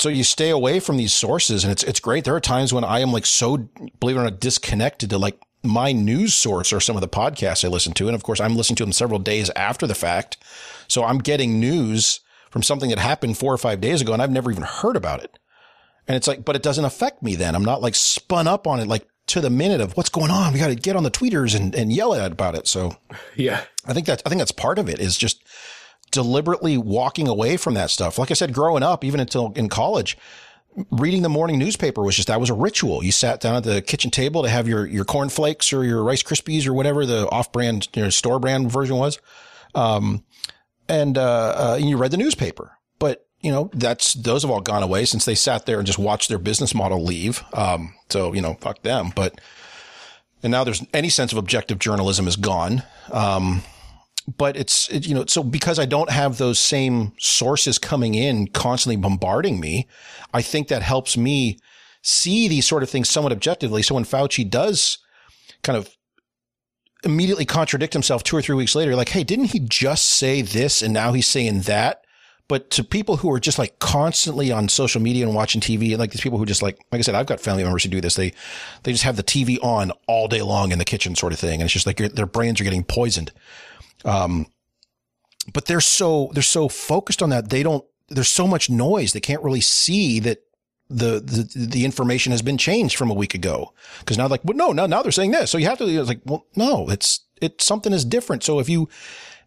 so 0.00 0.08
you 0.08 0.24
stay 0.24 0.50
away 0.50 0.80
from 0.80 0.96
these 0.96 1.12
sources 1.12 1.62
and 1.62 1.70
it's, 1.70 1.82
it's 1.82 2.00
great. 2.00 2.24
There 2.24 2.34
are 2.34 2.40
times 2.40 2.72
when 2.72 2.84
I 2.84 3.00
am 3.00 3.12
like 3.12 3.26
so, 3.26 3.68
believe 4.00 4.16
it 4.16 4.20
or 4.20 4.24
not, 4.24 4.40
disconnected 4.40 5.10
to 5.10 5.18
like 5.18 5.38
my 5.62 5.92
news 5.92 6.34
source 6.34 6.72
or 6.72 6.80
some 6.80 6.96
of 6.96 7.02
the 7.02 7.08
podcasts 7.08 7.64
I 7.64 7.68
listen 7.68 7.92
to. 7.94 8.06
And 8.06 8.14
of 8.14 8.22
course, 8.22 8.40
I'm 8.40 8.56
listening 8.56 8.76
to 8.76 8.84
them 8.84 8.92
several 8.92 9.18
days 9.18 9.50
after 9.50 9.86
the 9.86 9.94
fact. 9.94 10.38
So 10.88 11.04
I'm 11.04 11.18
getting 11.18 11.60
news 11.60 12.20
from 12.50 12.62
something 12.62 12.90
that 12.90 12.98
happened 12.98 13.36
four 13.36 13.52
or 13.52 13.58
five 13.58 13.80
days 13.80 14.00
ago 14.00 14.12
and 14.12 14.22
I've 14.22 14.30
never 14.30 14.50
even 14.50 14.62
heard 14.62 14.96
about 14.96 15.22
it. 15.22 15.38
And 16.08 16.16
it's 16.16 16.26
like, 16.26 16.44
but 16.44 16.56
it 16.56 16.62
doesn't 16.62 16.84
affect 16.84 17.22
me 17.22 17.36
then. 17.36 17.54
I'm 17.54 17.64
not 17.64 17.82
like 17.82 17.94
spun 17.94 18.48
up 18.48 18.66
on 18.66 18.80
it 18.80 18.88
like 18.88 19.06
to 19.28 19.40
the 19.40 19.50
minute 19.50 19.80
of 19.80 19.96
what's 19.96 20.08
going 20.08 20.30
on. 20.30 20.52
We 20.52 20.58
got 20.58 20.68
to 20.68 20.74
get 20.74 20.96
on 20.96 21.02
the 21.02 21.10
tweeters 21.10 21.54
and, 21.54 21.74
and 21.74 21.92
yell 21.92 22.14
at 22.14 22.32
about 22.32 22.54
it. 22.54 22.66
So 22.66 22.96
Yeah. 23.36 23.64
I 23.86 23.92
think 23.92 24.06
that, 24.06 24.22
I 24.24 24.30
think 24.30 24.40
that's 24.40 24.50
part 24.50 24.78
of 24.78 24.88
it 24.88 24.98
is 24.98 25.16
just 25.16 25.44
deliberately 26.10 26.76
walking 26.76 27.28
away 27.28 27.56
from 27.56 27.74
that 27.74 27.90
stuff. 27.90 28.18
Like 28.18 28.30
I 28.30 28.34
said, 28.34 28.52
growing 28.52 28.82
up, 28.82 29.04
even 29.04 29.20
until 29.20 29.52
in 29.56 29.68
college, 29.68 30.16
reading 30.90 31.22
the 31.22 31.28
morning 31.28 31.58
newspaper 31.58 32.02
was 32.02 32.16
just, 32.16 32.28
that 32.28 32.40
was 32.40 32.50
a 32.50 32.54
ritual. 32.54 33.02
You 33.02 33.12
sat 33.12 33.40
down 33.40 33.56
at 33.56 33.64
the 33.64 33.82
kitchen 33.82 34.10
table 34.10 34.42
to 34.42 34.48
have 34.48 34.68
your, 34.68 34.86
your 34.86 35.04
cornflakes 35.04 35.72
or 35.72 35.84
your 35.84 36.02
Rice 36.02 36.22
Krispies 36.22 36.66
or 36.66 36.74
whatever 36.74 37.06
the 37.06 37.28
off 37.30 37.52
brand, 37.52 37.88
you 37.94 38.02
know, 38.02 38.10
store 38.10 38.38
brand 38.38 38.70
version 38.70 38.96
was. 38.96 39.18
Um, 39.74 40.24
and, 40.88 41.18
uh, 41.18 41.54
uh, 41.56 41.76
and 41.78 41.88
you 41.88 41.96
read 41.96 42.10
the 42.10 42.16
newspaper. 42.16 42.76
But 42.98 43.26
you 43.40 43.50
know, 43.50 43.70
that's 43.72 44.14
those 44.14 44.42
have 44.42 44.50
all 44.50 44.60
gone 44.60 44.82
away 44.82 45.04
since 45.06 45.24
they 45.24 45.34
sat 45.34 45.66
there 45.66 45.78
and 45.78 45.86
just 45.86 45.98
watched 45.98 46.28
their 46.28 46.38
business 46.38 46.74
model 46.74 47.02
leave. 47.02 47.42
Um, 47.52 47.94
so 48.10 48.34
you 48.34 48.42
know, 48.42 48.54
fuck 48.60 48.82
them. 48.82 49.12
But 49.14 49.40
and 50.42 50.50
now 50.50 50.64
there's 50.64 50.84
any 50.92 51.08
sense 51.08 51.32
of 51.32 51.38
objective 51.38 51.78
journalism 51.78 52.28
is 52.28 52.36
gone. 52.36 52.82
Um, 53.10 53.62
but 54.36 54.56
it's 54.56 54.88
it, 54.90 55.06
you 55.06 55.14
know, 55.14 55.24
so 55.26 55.42
because 55.42 55.78
I 55.78 55.86
don't 55.86 56.10
have 56.10 56.38
those 56.38 56.58
same 56.58 57.12
sources 57.18 57.78
coming 57.78 58.14
in 58.14 58.48
constantly 58.48 58.96
bombarding 58.96 59.60
me, 59.60 59.88
I 60.32 60.42
think 60.42 60.68
that 60.68 60.82
helps 60.82 61.16
me 61.16 61.58
see 62.02 62.48
these 62.48 62.66
sort 62.66 62.82
of 62.82 62.90
things 62.90 63.08
somewhat 63.08 63.32
objectively. 63.32 63.82
So 63.82 63.94
when 63.94 64.04
Fauci 64.04 64.48
does 64.48 64.98
kind 65.62 65.76
of 65.76 65.94
immediately 67.04 67.44
contradict 67.44 67.92
himself 67.92 68.22
two 68.22 68.36
or 68.36 68.42
three 68.42 68.54
weeks 68.56 68.74
later, 68.74 68.94
like, 68.94 69.10
hey, 69.10 69.24
didn't 69.24 69.46
he 69.46 69.60
just 69.60 70.06
say 70.06 70.42
this 70.42 70.82
and 70.82 70.92
now 70.92 71.12
he's 71.12 71.26
saying 71.26 71.62
that? 71.62 72.04
But 72.48 72.68
to 72.70 72.82
people 72.82 73.18
who 73.18 73.30
are 73.32 73.38
just 73.38 73.60
like 73.60 73.78
constantly 73.78 74.50
on 74.50 74.68
social 74.68 75.00
media 75.00 75.24
and 75.24 75.36
watching 75.36 75.60
TV, 75.60 75.90
and 75.90 76.00
like 76.00 76.10
these 76.10 76.20
people 76.20 76.36
who 76.36 76.44
just 76.44 76.62
like, 76.62 76.80
like 76.90 76.98
I 76.98 77.02
said, 77.02 77.14
I've 77.14 77.26
got 77.26 77.38
family 77.40 77.62
members 77.62 77.84
who 77.84 77.90
do 77.90 78.00
this. 78.00 78.16
They, 78.16 78.32
they 78.82 78.90
just 78.90 79.04
have 79.04 79.16
the 79.16 79.22
TV 79.22 79.62
on 79.62 79.92
all 80.08 80.26
day 80.26 80.42
long 80.42 80.72
in 80.72 80.78
the 80.78 80.84
kitchen 80.84 81.14
sort 81.14 81.32
of 81.32 81.38
thing. 81.38 81.60
And 81.60 81.62
it's 81.62 81.72
just 81.72 81.86
like 81.86 81.98
their 81.98 82.26
brains 82.26 82.60
are 82.60 82.64
getting 82.64 82.82
poisoned. 82.82 83.30
Um, 84.04 84.46
but 85.52 85.66
they're 85.66 85.80
so, 85.80 86.30
they're 86.34 86.42
so 86.42 86.68
focused 86.68 87.22
on 87.22 87.30
that. 87.30 87.50
They 87.50 87.62
don't, 87.62 87.84
there's 88.08 88.28
so 88.28 88.46
much 88.46 88.70
noise. 88.70 89.12
They 89.12 89.20
can't 89.20 89.42
really 89.42 89.60
see 89.60 90.20
that 90.20 90.42
the, 90.88 91.20
the, 91.20 91.66
the 91.66 91.84
information 91.84 92.32
has 92.32 92.42
been 92.42 92.58
changed 92.58 92.96
from 92.96 93.10
a 93.10 93.14
week 93.14 93.34
ago. 93.34 93.72
Cause 94.04 94.18
now 94.18 94.26
like, 94.26 94.44
well, 94.44 94.56
no, 94.56 94.72
now, 94.72 94.86
now 94.86 95.02
they're 95.02 95.12
saying 95.12 95.30
this. 95.30 95.50
So 95.50 95.58
you 95.58 95.66
have 95.66 95.78
to, 95.78 95.84
it's 95.84 96.08
like, 96.08 96.20
well, 96.24 96.46
no, 96.56 96.88
it's, 96.88 97.26
it's 97.40 97.64
something 97.64 97.92
is 97.92 98.04
different. 98.04 98.42
So 98.42 98.58
if 98.58 98.68
you, 98.68 98.88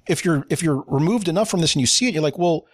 if 0.07 0.25
you're, 0.25 0.45
if 0.49 0.63
you're 0.63 0.83
removed 0.87 1.27
enough 1.27 1.49
from 1.49 1.61
this 1.61 1.73
and 1.75 1.81
you 1.81 1.87
see 1.87 2.07
it, 2.07 2.13
you're 2.13 2.23
like, 2.23 2.37
well, 2.37 2.65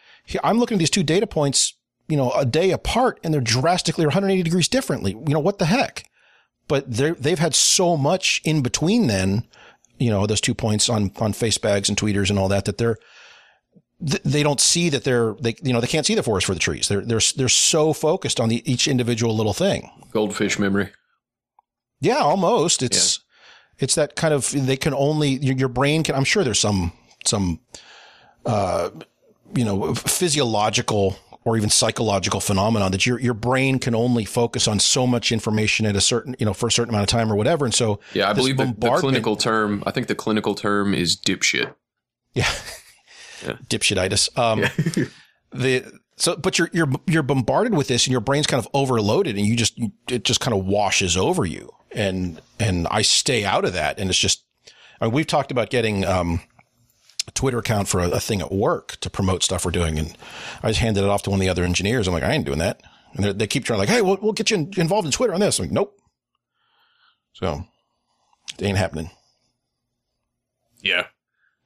I'm 0.44 0.60
looking 0.60 0.76
at 0.76 0.80
these 0.80 0.90
two 0.90 1.04
data 1.04 1.28
points, 1.28 1.74
you 2.08 2.18
know, 2.18 2.32
a 2.32 2.46
day 2.46 2.72
apart 2.72 3.20
and 3.24 3.34
they're 3.34 3.42
drastically 3.42 4.06
180 4.06 4.44
degrees 4.44 4.68
differently. 4.68 5.12
You 5.12 5.34
know, 5.34 5.40
what 5.40 5.60
the 5.60 5.66
heck? 5.66 6.10
But 6.68 6.92
they 6.92 7.12
they've 7.12 7.40
had 7.40 7.56
so 7.56 7.98
much 7.98 8.42
in 8.44 8.62
between 8.62 9.08
then, 9.08 9.48
you 10.00 10.10
know, 10.10 10.26
those 10.26 10.42
two 10.42 10.54
points 10.54 10.90
on, 10.90 11.12
on 11.20 11.34
face 11.34 11.58
bags 11.58 11.90
and 11.90 11.98
tweeters 11.98 12.30
and 12.30 12.40
all 12.40 12.48
that, 12.48 12.66
that 12.66 12.78
they're, 12.78 12.98
they 14.00 14.44
don't 14.44 14.62
see 14.62 14.90
that 14.90 15.04
they're, 15.04 15.34
they, 15.42 15.56
you 15.62 15.74
know, 15.74 15.82
they 15.82 15.88
can't 15.88 16.06
see 16.06 16.16
the 16.16 16.24
forest 16.24 16.48
for 16.48 16.54
the 16.54 16.60
trees. 16.60 16.88
They're, 16.88 17.02
they're, 17.02 17.20
they're 17.36 17.50
so 17.50 17.92
focused 17.92 18.40
on 18.40 18.48
the, 18.48 18.64
each 18.72 18.88
individual 18.88 19.36
little 19.36 19.54
thing. 19.54 19.92
Goldfish 20.12 20.58
memory. 20.58 20.92
Yeah, 22.00 22.20
almost. 22.20 22.82
It's, 22.82 23.18
yeah. 23.18 23.84
it's 23.84 23.96
that 23.96 24.16
kind 24.16 24.34
of, 24.34 24.50
they 24.52 24.78
can 24.78 24.94
only, 24.94 25.32
your, 25.32 25.56
your 25.56 25.70
brain 25.70 26.04
can, 26.04 26.16
I'm 26.16 26.24
sure 26.24 26.46
there's 26.46 26.60
some, 26.60 26.94
some, 27.26 27.60
uh, 28.46 28.90
you 29.54 29.66
know, 29.66 29.94
physiological 29.96 31.18
or 31.46 31.56
even 31.56 31.70
psychological 31.70 32.40
phenomenon 32.40 32.92
that 32.92 33.06
your, 33.06 33.20
your 33.20 33.34
brain 33.34 33.80
can 33.80 33.96
only 33.96 34.26
focus 34.26 34.68
on 34.68 34.80
so 34.80 35.08
much 35.08 35.32
information 35.32 35.86
at 35.86 35.96
a 35.96 36.02
certain, 36.02 36.36
you 36.38 36.46
know, 36.46 36.54
for 36.54 36.68
a 36.68 36.72
certain 36.72 36.94
amount 36.94 37.04
of 37.04 37.10
time 37.10 37.32
or 37.32 37.36
whatever. 37.36 37.66
And 37.66 37.74
so, 37.74 38.00
yeah, 38.14 38.30
I 38.30 38.34
believe 38.34 38.58
the, 38.58 38.76
the 38.78 38.92
clinical 38.98 39.36
term, 39.36 39.84
I 39.86 39.92
think 39.92 40.08
the 40.08 40.16
clinical 40.16 40.54
term 40.54 40.94
is 40.94 41.16
dipshit. 41.16 41.74
Yeah. 42.34 42.50
yeah. 43.46 43.54
Dipshititis. 43.70 44.38
Um, 44.38 44.60
yeah. 44.60 45.06
the, 45.52 46.00
so, 46.18 46.36
but 46.36 46.60
you're, 46.60 46.70
you're, 46.74 46.90
you're 47.08 47.24
bombarded 47.24 47.74
with 47.74 47.88
this 47.88 48.06
and 48.06 48.12
your 48.12 48.22
brain's 48.22 48.46
kind 48.46 48.64
of 48.64 48.70
overloaded 48.74 49.38
and 49.38 49.46
you 49.46 49.56
just, 49.56 49.80
it 50.10 50.26
just 50.26 50.42
kind 50.42 50.56
of 50.56 50.66
washes 50.66 51.16
over 51.16 51.46
you. 51.46 51.70
And, 51.94 52.42
and 52.60 52.86
I 52.92 53.02
stay 53.02 53.46
out 53.46 53.64
of 53.64 53.74
that. 53.74 53.98
And 53.98 54.10
it's 54.10 54.20
just, 54.20 54.44
I 55.00 55.06
mean, 55.06 55.14
we've 55.14 55.26
talked 55.26 55.52
about 55.52 55.70
getting, 55.70 56.04
um, 56.04 56.42
Twitter 57.32 57.60
account 57.60 57.88
for 57.88 58.00
a, 58.00 58.10
a, 58.10 58.20
thing 58.20 58.42
at 58.42 58.52
work 58.52 58.98
to 59.02 59.10
promote 59.10 59.44
stuff 59.44 59.66
we're 59.66 59.72
doing. 59.72 60.00
And 60.00 60.18
I 60.64 60.70
just 60.70 60.80
handed 60.80 61.04
it 61.04 61.10
off 61.10 61.24
to 61.24 61.30
one 61.30 61.40
of 61.40 61.42
the 61.42 61.50
other 61.50 61.64
engineers. 61.64 62.08
I'm 62.08 62.14
like, 62.14 62.24
I 62.24 62.32
ain't 62.32 62.46
doing 62.46 62.60
that. 62.60 62.82
And 63.14 63.26
they 63.40 63.48
keep 63.48 63.66
trying 63.66 63.80
like, 63.80 63.90
Hey, 63.90 64.02
we'll, 64.02 64.18
we'll 64.22 64.34
get 64.34 64.52
you 64.52 64.58
in, 64.58 64.72
involved 64.78 65.06
in 65.06 65.12
Twitter 65.12 65.34
on 65.34 65.40
this. 65.40 65.60
I'm 65.60 65.66
like, 65.66 65.72
nope. 65.72 66.00
So 67.34 67.64
it 68.58 68.66
ain't 68.66 68.78
happening. 68.78 69.10
Yeah. 70.82 71.06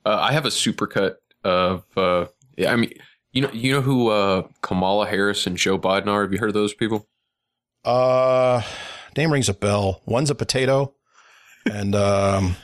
Uh, 0.05 0.17
I 0.19 0.33
have 0.33 0.45
a 0.45 0.49
supercut 0.49 1.15
of, 1.43 1.85
uh, 1.97 2.25
yeah, 2.57 2.71
I 2.71 2.75
mean, 2.75 2.93
you 3.31 3.41
know, 3.41 3.51
you 3.51 3.73
know 3.73 3.81
who, 3.81 4.09
uh, 4.09 4.47
Kamala 4.61 5.07
Harris 5.07 5.47
and 5.47 5.57
Joe 5.57 5.79
Biden 5.79 6.07
are? 6.07 6.21
Have 6.21 6.33
you 6.33 6.39
heard 6.39 6.49
of 6.49 6.53
those 6.53 6.73
people? 6.73 7.07
Uh, 7.83 8.61
name 9.17 9.31
rings 9.31 9.49
a 9.49 9.53
bell. 9.53 10.01
One's 10.05 10.29
a 10.29 10.35
potato 10.35 10.93
and, 11.65 11.95
um, 11.95 12.55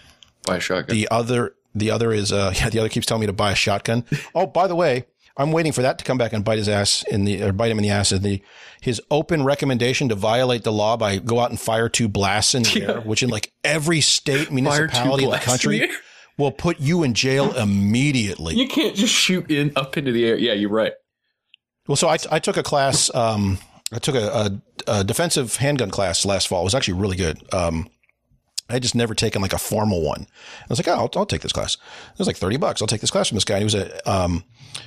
by 0.46 0.58
a 0.58 0.60
shotgun. 0.60 0.96
The 0.96 1.08
other, 1.10 1.56
the 1.76 1.92
other 1.92 2.12
is, 2.12 2.32
uh, 2.32 2.54
yeah, 2.58 2.70
the 2.70 2.80
other 2.80 2.90
keeps 2.90 3.06
telling 3.06 3.22
me 3.22 3.28
to 3.28 3.34
buy 3.34 3.52
a 3.52 3.56
shotgun. 3.56 4.06
oh, 4.36 4.48
by 4.48 4.68
the 4.68 4.76
way, 4.76 5.06
I'm 5.38 5.52
waiting 5.52 5.72
for 5.72 5.82
that 5.82 5.98
to 6.00 6.04
come 6.04 6.18
back 6.18 6.34
and 6.34 6.44
bite 6.44 6.58
his 6.58 6.68
ass 6.68 7.04
in 7.10 7.24
the, 7.24 7.42
or 7.44 7.54
bite 7.54 7.72
him 7.72 7.78
in 7.78 7.84
the 7.84 7.92
ass 7.92 8.12
in 8.12 8.22
the, 8.22 8.42
his 8.82 9.02
open 9.10 9.44
recommendation 9.44 10.10
to 10.10 10.16
violate 10.16 10.64
the 10.64 10.72
law 10.72 10.98
by 10.98 11.18
go 11.18 11.40
out 11.40 11.50
and 11.50 11.60
fire 11.60 11.88
two 11.88 12.10
blasts 12.10 12.56
in 12.56 12.64
the 12.64 12.80
yeah. 12.80 12.92
air, 12.92 13.02
which 13.02 13.24
in 13.24 13.30
like 13.30 13.52
every 13.64 14.02
state 14.02 14.52
municipality 14.52 15.24
in 15.24 15.32
the 15.32 15.38
country 15.38 15.84
in 15.84 15.90
will 16.38 16.52
put 16.52 16.80
you 16.80 17.04
in 17.04 17.14
jail 17.14 17.54
immediately. 17.56 18.56
You 18.56 18.68
can't 18.68 18.96
just 18.96 19.14
shoot 19.14 19.52
in 19.52 19.74
up 19.76 19.98
into 19.98 20.12
the 20.12 20.26
air. 20.26 20.38
Yeah, 20.38 20.54
you're 20.54 20.70
right. 20.70 20.94
Well, 21.88 21.96
so 21.96 22.08
I, 22.08 22.18
I 22.32 22.40
took 22.40 22.56
a 22.56 22.64
class, 22.64 23.14
um, 23.14 23.60
I 23.92 24.00
took 24.00 24.16
a, 24.16 24.28
a, 24.88 25.00
a, 25.00 25.04
defensive 25.04 25.56
handgun 25.56 25.90
class 25.90 26.24
last 26.24 26.48
fall. 26.48 26.62
It 26.62 26.66
was 26.66 26.76
actually 26.76 27.00
really 27.00 27.18
good. 27.18 27.42
Um, 27.54 27.90
I 28.70 28.80
just 28.80 28.96
never 28.96 29.16
taken 29.16 29.42
like 29.42 29.54
a 29.54 29.58
formal 29.58 30.02
one. 30.02 30.28
I 30.62 30.66
was 30.70 30.80
like, 30.80 30.88
oh, 30.88 31.02
I'll, 31.02 31.10
I'll, 31.16 31.26
take 31.26 31.42
this 31.42 31.52
class. 31.52 31.76
It 31.76 32.18
was 32.20 32.28
like 32.28 32.38
30 32.38 32.58
bucks. 32.58 32.82
I'll 32.82 32.88
take 32.88 33.02
this 33.02 33.12
class 33.12 33.30
from 33.30 33.36
this 33.36 33.46
guy. 33.46 33.56
And 33.56 33.62
he 33.62 33.66
was 33.66 33.76
a, 33.76 34.10
um, 34.10 34.44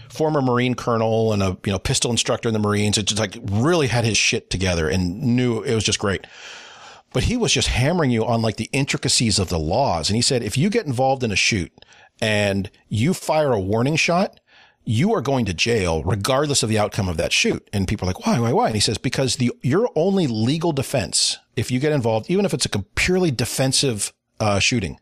former 0.09 0.41
Marine 0.43 0.75
colonel 0.75 1.33
and 1.33 1.43
a, 1.43 1.57
you 1.65 1.73
know, 1.73 1.79
pistol 1.79 2.11
instructor 2.11 2.49
in 2.49 2.53
the 2.53 2.61
Marines. 2.61 2.99
It 2.99 3.07
just 3.07 3.21
like 3.21 3.37
really 3.43 3.89
had 3.89 4.05
his 4.05 4.17
shit 4.17 4.51
together 4.51 4.89
and 4.89 5.23
knew 5.23 5.63
it 5.63 5.75
was 5.75 5.85
just 5.85 5.99
great. 5.99 6.27
But 7.13 7.25
he 7.25 7.37
was 7.37 7.53
just 7.53 7.69
hammering 7.69 8.11
you 8.11 8.25
on 8.25 8.41
like 8.41 8.57
the 8.57 8.71
intricacies 8.73 9.39
of 9.39 9.49
the 9.49 9.59
laws. 9.59 10.09
And 10.09 10.17
he 10.17 10.23
said, 10.23 10.43
if 10.43 10.57
you 10.57 10.71
get 10.71 10.87
involved 10.87 11.23
in 11.23 11.33
a 11.33 11.37
shoot 11.37 11.73
and 12.21 12.71
you 12.89 13.15
fire 13.15 13.53
a 13.53 13.61
warning 13.61 13.97
shot, 13.97 14.39
you 14.85 15.15
are 15.15 15.21
going 15.21 15.45
to 15.45 15.55
jail 15.55 16.03
regardless 16.03 16.63
of 16.63 16.69
the 16.69 16.79
outcome 16.79 17.09
of 17.09 17.17
that 17.17 17.33
shoot. 17.33 17.69
And 17.73 17.87
people 17.87 18.07
are 18.09 18.13
like, 18.13 18.27
why, 18.27 18.41
why, 18.41 18.53
why? 18.53 18.67
And 18.67 18.75
he 18.75 18.81
says, 18.81 18.99
because 18.99 19.37
the, 19.37 19.53
your 19.63 19.91
only 19.95 20.27
legal 20.27 20.73
defense, 20.73 21.39
if 21.57 21.71
you 21.71 21.81
get 21.81 21.93
involved, 21.93 22.31
even 22.31 22.45
if 22.45 22.55
it's 22.55 22.67
a 22.67 22.79
purely 22.95 23.31
defensive, 23.31 24.13
uh, 24.41 24.59
shooting, 24.59 24.99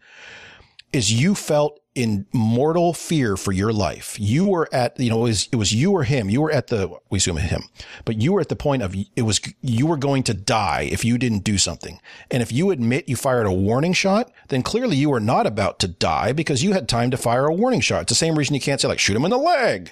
is 0.93 1.13
you 1.13 1.35
felt 1.35 1.81
in 1.95 2.27
mortal 2.33 2.93
fear 2.93 3.37
for 3.37 3.53
your 3.53 3.73
life. 3.73 4.17
You 4.19 4.47
were 4.47 4.69
at, 4.73 4.99
you 4.99 5.11
know, 5.11 5.21
it 5.21 5.29
was, 5.29 5.49
it 5.53 5.57
was 5.57 5.73
you 5.73 5.93
or 5.93 6.05
him. 6.05 6.31
You 6.31 6.41
were 6.41 6.51
at 6.51 6.69
the, 6.69 6.91
we 7.11 7.19
assume 7.19 7.37
him, 7.37 7.63
but 8.05 8.21
you 8.21 8.33
were 8.33 8.41
at 8.41 8.49
the 8.49 8.57
point 8.57 8.83
of 8.83 8.95
it 9.17 9.23
was, 9.23 9.41
you 9.61 9.87
were 9.87 9.97
going 9.97 10.23
to 10.25 10.35
die 10.35 10.89
if 10.91 11.05
you 11.05 11.19
didn't 11.19 11.41
do 11.41 11.59
something. 11.59 12.01
And 12.31 12.43
if 12.43 12.53
you 12.53 12.71
admit 12.71 13.09
you 13.09 13.17
fired 13.17 13.47
a 13.47 13.53
warning 13.53 13.93
shot, 13.93 14.33
then 14.49 14.63
clearly 14.63 14.97
you 14.97 15.11
were 15.11 15.21
not 15.21 15.47
about 15.47 15.79
to 15.81 15.89
die 15.89 16.33
because 16.33 16.63
you 16.63 16.73
had 16.73 16.89
time 16.89 17.11
to 17.11 17.17
fire 17.17 17.47
a 17.47 17.55
warning 17.55 17.81
shot. 17.81 18.03
It's 18.03 18.11
the 18.11 18.17
same 18.17 18.37
reason 18.37 18.55
you 18.55 18.61
can't 18.61 18.81
say 18.81 18.89
like, 18.89 19.01
shoot 19.01 19.17
him 19.17 19.25
in 19.25 19.31
the 19.31 19.39
leg. 19.39 19.91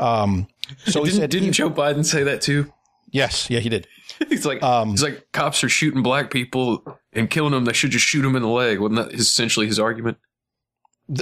Um, 0.00 0.48
so 0.84 1.04
he 1.04 1.10
said, 1.10 1.30
didn't 1.30 1.52
Joe 1.52 1.70
Biden 1.70 2.04
say 2.04 2.22
that 2.24 2.40
too? 2.42 2.72
Yes. 3.10 3.48
Yeah, 3.50 3.60
he 3.60 3.68
did. 3.68 3.86
he's 4.28 4.46
like, 4.46 4.62
um, 4.62 4.90
he's 4.90 5.02
like, 5.02 5.26
cops 5.32 5.62
are 5.64 5.68
shooting 5.68 6.02
black 6.02 6.30
people 6.30 6.98
and 7.12 7.30
killing 7.30 7.52
them. 7.52 7.64
They 7.64 7.72
should 7.72 7.90
just 7.90 8.06
shoot 8.06 8.22
them 8.22 8.36
in 8.36 8.42
the 8.42 8.48
leg. 8.48 8.80
Wasn't 8.80 8.96
that 8.96 9.18
essentially 9.18 9.66
his 9.66 9.78
argument? 9.78 10.18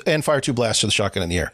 and 0.07 0.24
fire 0.24 0.40
two 0.40 0.53
blasts 0.53 0.82
of 0.82 0.88
the 0.88 0.92
shotgun 0.92 1.22
in 1.22 1.28
the 1.28 1.38
air. 1.38 1.53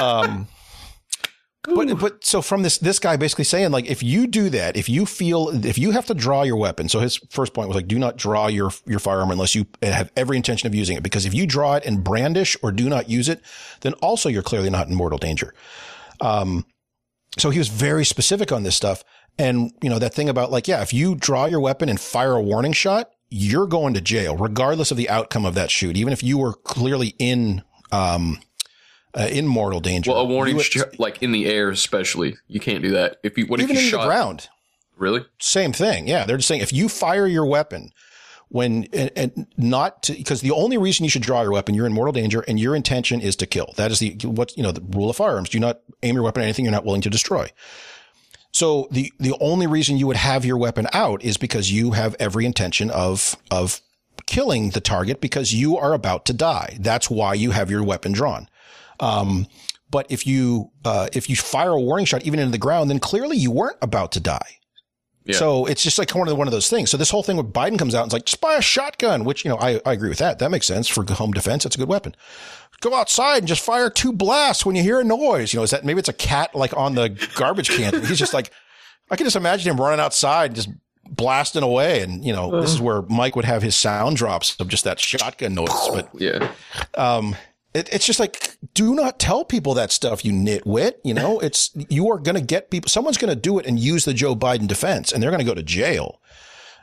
Um, 0.00 0.48
but 1.74 1.98
but 1.98 2.24
so 2.24 2.42
from 2.42 2.62
this 2.62 2.78
this 2.78 2.98
guy 2.98 3.16
basically 3.16 3.44
saying 3.44 3.70
like 3.70 3.86
if 3.86 4.02
you 4.02 4.26
do 4.26 4.50
that 4.50 4.76
if 4.76 4.88
you 4.88 5.06
feel 5.06 5.64
if 5.64 5.78
you 5.78 5.92
have 5.92 6.04
to 6.04 6.14
draw 6.14 6.42
your 6.42 6.56
weapon 6.56 6.88
so 6.88 6.98
his 6.98 7.18
first 7.30 7.54
point 7.54 7.68
was 7.68 7.76
like 7.76 7.86
do 7.86 8.00
not 8.00 8.16
draw 8.16 8.48
your 8.48 8.72
your 8.84 8.98
firearm 8.98 9.30
unless 9.30 9.54
you 9.54 9.64
have 9.80 10.10
every 10.16 10.36
intention 10.36 10.66
of 10.66 10.74
using 10.74 10.96
it 10.96 11.04
because 11.04 11.24
if 11.24 11.32
you 11.32 11.46
draw 11.46 11.76
it 11.76 11.86
and 11.86 12.02
brandish 12.02 12.56
or 12.64 12.72
do 12.72 12.88
not 12.88 13.08
use 13.08 13.28
it 13.28 13.40
then 13.82 13.92
also 13.94 14.28
you're 14.28 14.42
clearly 14.42 14.70
not 14.70 14.88
in 14.88 14.94
mortal 14.94 15.18
danger. 15.18 15.54
Um, 16.20 16.66
so 17.38 17.50
he 17.50 17.58
was 17.58 17.68
very 17.68 18.04
specific 18.04 18.50
on 18.50 18.64
this 18.64 18.74
stuff 18.74 19.04
and 19.38 19.72
you 19.82 19.90
know 19.90 19.98
that 19.98 20.14
thing 20.14 20.28
about 20.28 20.50
like 20.50 20.68
yeah 20.68 20.82
if 20.82 20.92
you 20.92 21.14
draw 21.14 21.46
your 21.46 21.60
weapon 21.60 21.88
and 21.88 22.00
fire 22.00 22.32
a 22.32 22.42
warning 22.42 22.72
shot 22.72 23.10
you're 23.34 23.66
going 23.66 23.94
to 23.94 24.00
jail 24.00 24.36
regardless 24.36 24.90
of 24.90 24.98
the 24.98 25.08
outcome 25.08 25.46
of 25.46 25.54
that 25.54 25.70
shoot, 25.70 25.96
even 25.96 26.12
if 26.12 26.22
you 26.22 26.36
were 26.36 26.52
clearly 26.52 27.14
in, 27.18 27.62
um, 27.90 28.38
uh, 29.16 29.26
in 29.30 29.46
mortal 29.46 29.80
danger. 29.80 30.10
Well, 30.10 30.20
a 30.20 30.24
warning, 30.24 30.56
would, 30.56 30.66
like 30.98 31.22
in 31.22 31.32
the 31.32 31.46
air, 31.46 31.70
especially, 31.70 32.36
you 32.46 32.60
can't 32.60 32.82
do 32.82 32.90
that. 32.90 33.16
If 33.22 33.38
you, 33.38 33.46
what 33.46 33.58
even 33.60 33.74
if 33.74 33.80
you 33.80 33.86
in 33.86 33.90
shot? 33.90 34.02
the 34.02 34.06
ground? 34.06 34.48
Really? 34.98 35.24
Same 35.40 35.72
thing. 35.72 36.06
Yeah. 36.06 36.26
They're 36.26 36.36
just 36.36 36.46
saying 36.46 36.60
if 36.60 36.74
you 36.74 36.90
fire 36.90 37.26
your 37.26 37.46
weapon 37.46 37.90
when, 38.48 38.86
and, 38.92 39.10
and 39.16 39.46
not 39.56 40.10
because 40.14 40.42
the 40.42 40.50
only 40.50 40.76
reason 40.76 41.04
you 41.04 41.10
should 41.10 41.22
draw 41.22 41.40
your 41.40 41.52
weapon, 41.52 41.74
you're 41.74 41.86
in 41.86 41.94
mortal 41.94 42.12
danger 42.12 42.44
and 42.46 42.60
your 42.60 42.76
intention 42.76 43.22
is 43.22 43.34
to 43.36 43.46
kill. 43.46 43.72
That 43.76 43.90
is 43.90 43.98
the, 43.98 44.14
what, 44.24 44.54
you 44.58 44.62
know, 44.62 44.72
the 44.72 44.82
rule 44.82 45.08
of 45.08 45.16
firearms. 45.16 45.48
Do 45.48 45.58
not 45.58 45.80
aim 46.02 46.16
your 46.16 46.24
weapon 46.24 46.42
at 46.42 46.44
anything 46.44 46.66
you're 46.66 46.72
not 46.72 46.84
willing 46.84 47.00
to 47.00 47.10
destroy. 47.10 47.48
So 48.52 48.88
the, 48.90 49.12
the 49.18 49.34
only 49.40 49.66
reason 49.66 49.96
you 49.96 50.06
would 50.06 50.16
have 50.16 50.44
your 50.44 50.56
weapon 50.58 50.86
out 50.92 51.22
is 51.24 51.36
because 51.36 51.72
you 51.72 51.92
have 51.92 52.14
every 52.18 52.44
intention 52.44 52.90
of, 52.90 53.36
of 53.50 53.80
killing 54.26 54.70
the 54.70 54.80
target 54.80 55.20
because 55.20 55.54
you 55.54 55.76
are 55.76 55.94
about 55.94 56.24
to 56.26 56.32
die. 56.32 56.76
That's 56.80 57.08
why 57.10 57.34
you 57.34 57.52
have 57.52 57.70
your 57.70 57.82
weapon 57.82 58.12
drawn. 58.12 58.48
Um, 59.00 59.46
But 59.90 60.06
if 60.10 60.26
you 60.26 60.70
uh, 60.86 61.08
if 61.12 61.28
you 61.28 61.36
fire 61.36 61.72
a 61.72 61.80
warning 61.80 62.06
shot 62.06 62.22
even 62.22 62.40
into 62.40 62.50
the 62.50 62.58
ground, 62.58 62.88
then 62.88 62.98
clearly 62.98 63.36
you 63.36 63.50
weren't 63.50 63.76
about 63.82 64.12
to 64.12 64.20
die. 64.20 64.58
Yeah. 65.26 65.36
So 65.36 65.66
it's 65.66 65.82
just 65.82 65.98
like 65.98 66.10
one 66.14 66.26
of 66.26 66.32
the, 66.32 66.34
one 66.34 66.48
of 66.48 66.52
those 66.52 66.70
things. 66.70 66.90
So 66.90 66.96
this 66.96 67.10
whole 67.10 67.22
thing 67.22 67.36
with 67.36 67.52
Biden 67.52 67.78
comes 67.78 67.94
out 67.94 68.02
and 68.02 68.08
it's 68.08 68.14
like 68.14 68.24
just 68.24 68.40
buy 68.40 68.54
a 68.54 68.62
shotgun, 68.62 69.24
which 69.24 69.44
you 69.44 69.50
know 69.50 69.58
I, 69.58 69.80
I 69.84 69.92
agree 69.92 70.08
with 70.08 70.18
that. 70.18 70.38
That 70.38 70.50
makes 70.50 70.66
sense 70.66 70.88
for 70.88 71.04
home 71.12 71.32
defense. 71.32 71.66
It's 71.66 71.76
a 71.76 71.78
good 71.78 71.88
weapon. 71.88 72.14
Go 72.82 72.94
outside 72.94 73.38
and 73.38 73.48
just 73.48 73.64
fire 73.64 73.88
two 73.88 74.12
blasts 74.12 74.66
when 74.66 74.76
you 74.76 74.82
hear 74.82 75.00
a 75.00 75.04
noise. 75.04 75.54
You 75.54 75.60
know, 75.60 75.64
is 75.64 75.70
that 75.70 75.84
maybe 75.84 76.00
it's 76.00 76.08
a 76.10 76.12
cat 76.12 76.54
like 76.54 76.76
on 76.76 76.94
the 76.94 77.08
garbage 77.34 77.70
can? 77.70 78.04
He's 78.04 78.18
just 78.18 78.34
like, 78.34 78.50
I 79.10 79.16
can 79.16 79.24
just 79.24 79.36
imagine 79.36 79.72
him 79.72 79.80
running 79.80 80.00
outside 80.00 80.46
and 80.46 80.56
just 80.56 80.68
blasting 81.08 81.62
away. 81.62 82.02
And 82.02 82.24
you 82.24 82.32
know, 82.32 82.60
this 82.60 82.72
is 82.74 82.80
where 82.80 83.02
Mike 83.02 83.36
would 83.36 83.44
have 83.46 83.62
his 83.62 83.74
sound 83.76 84.16
drops 84.18 84.58
of 84.60 84.68
just 84.68 84.84
that 84.84 85.00
shotgun 85.00 85.54
noise. 85.54 85.68
But 85.92 86.10
yeah, 86.14 86.50
um, 86.94 87.36
it, 87.74 87.88
it's 87.92 88.04
just 88.04 88.20
like, 88.20 88.56
do 88.74 88.94
not 88.94 89.18
tell 89.18 89.44
people 89.44 89.74
that 89.74 89.92
stuff, 89.92 90.24
you 90.24 90.32
nitwit. 90.32 90.94
You 91.04 91.14
know, 91.14 91.40
it's, 91.40 91.70
you 91.88 92.10
are 92.10 92.18
going 92.18 92.34
to 92.34 92.42
get 92.42 92.70
people, 92.70 92.88
someone's 92.88 93.18
going 93.18 93.32
to 93.32 93.40
do 93.40 93.58
it 93.58 93.66
and 93.66 93.78
use 93.78 94.04
the 94.04 94.14
Joe 94.14 94.36
Biden 94.36 94.66
defense 94.66 95.12
and 95.12 95.22
they're 95.22 95.30
going 95.30 95.40
to 95.40 95.46
go 95.46 95.54
to 95.54 95.62
jail. 95.62 96.20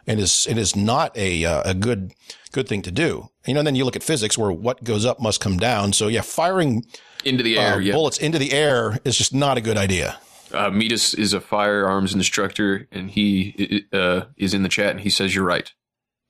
And 0.07 0.19
is, 0.19 0.47
it 0.49 0.57
is 0.57 0.75
not 0.75 1.15
a, 1.15 1.45
uh, 1.45 1.69
a 1.69 1.73
good, 1.75 2.13
good 2.51 2.67
thing 2.67 2.81
to 2.83 2.91
do. 2.91 3.29
You 3.49 3.55
know, 3.55 3.61
and 3.61 3.67
then 3.67 3.75
you 3.75 3.83
look 3.83 3.95
at 3.95 4.03
physics 4.03 4.37
where 4.37 4.51
what 4.51 4.83
goes 4.83 5.05
up 5.05 5.19
must 5.19 5.41
come 5.41 5.57
down. 5.57 5.91
So 5.91 6.07
yeah, 6.07 6.21
firing 6.21 6.85
into 7.25 7.43
the 7.43 7.57
air, 7.57 7.73
uh, 7.73 7.77
yeah. 7.79 7.93
bullets 7.93 8.19
into 8.19 8.37
the 8.37 8.53
air 8.53 8.99
is 9.03 9.17
just 9.17 9.33
not 9.33 9.57
a 9.57 9.61
good 9.61 9.75
idea. 9.75 10.19
Uh, 10.53 10.69
Metis 10.69 11.15
is 11.15 11.33
a 11.33 11.41
firearms 11.41 12.13
instructor, 12.13 12.87
and 12.91 13.09
he 13.09 13.85
uh, 13.91 14.21
is 14.37 14.53
in 14.53 14.61
the 14.61 14.69
chat, 14.69 14.91
and 14.91 15.01
he 15.01 15.09
says 15.09 15.33
you're 15.33 15.43
right. 15.43 15.73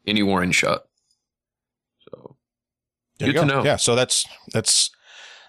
Any 0.08 0.24
warning 0.24 0.54
shot. 0.54 0.84
So 2.00 2.38
There 3.20 3.28
good 3.28 3.36
you 3.36 3.42
to 3.42 3.46
know. 3.46 3.66
Yeah. 3.66 3.76
So 3.76 3.96
that's, 3.96 4.26
that's, 4.54 4.90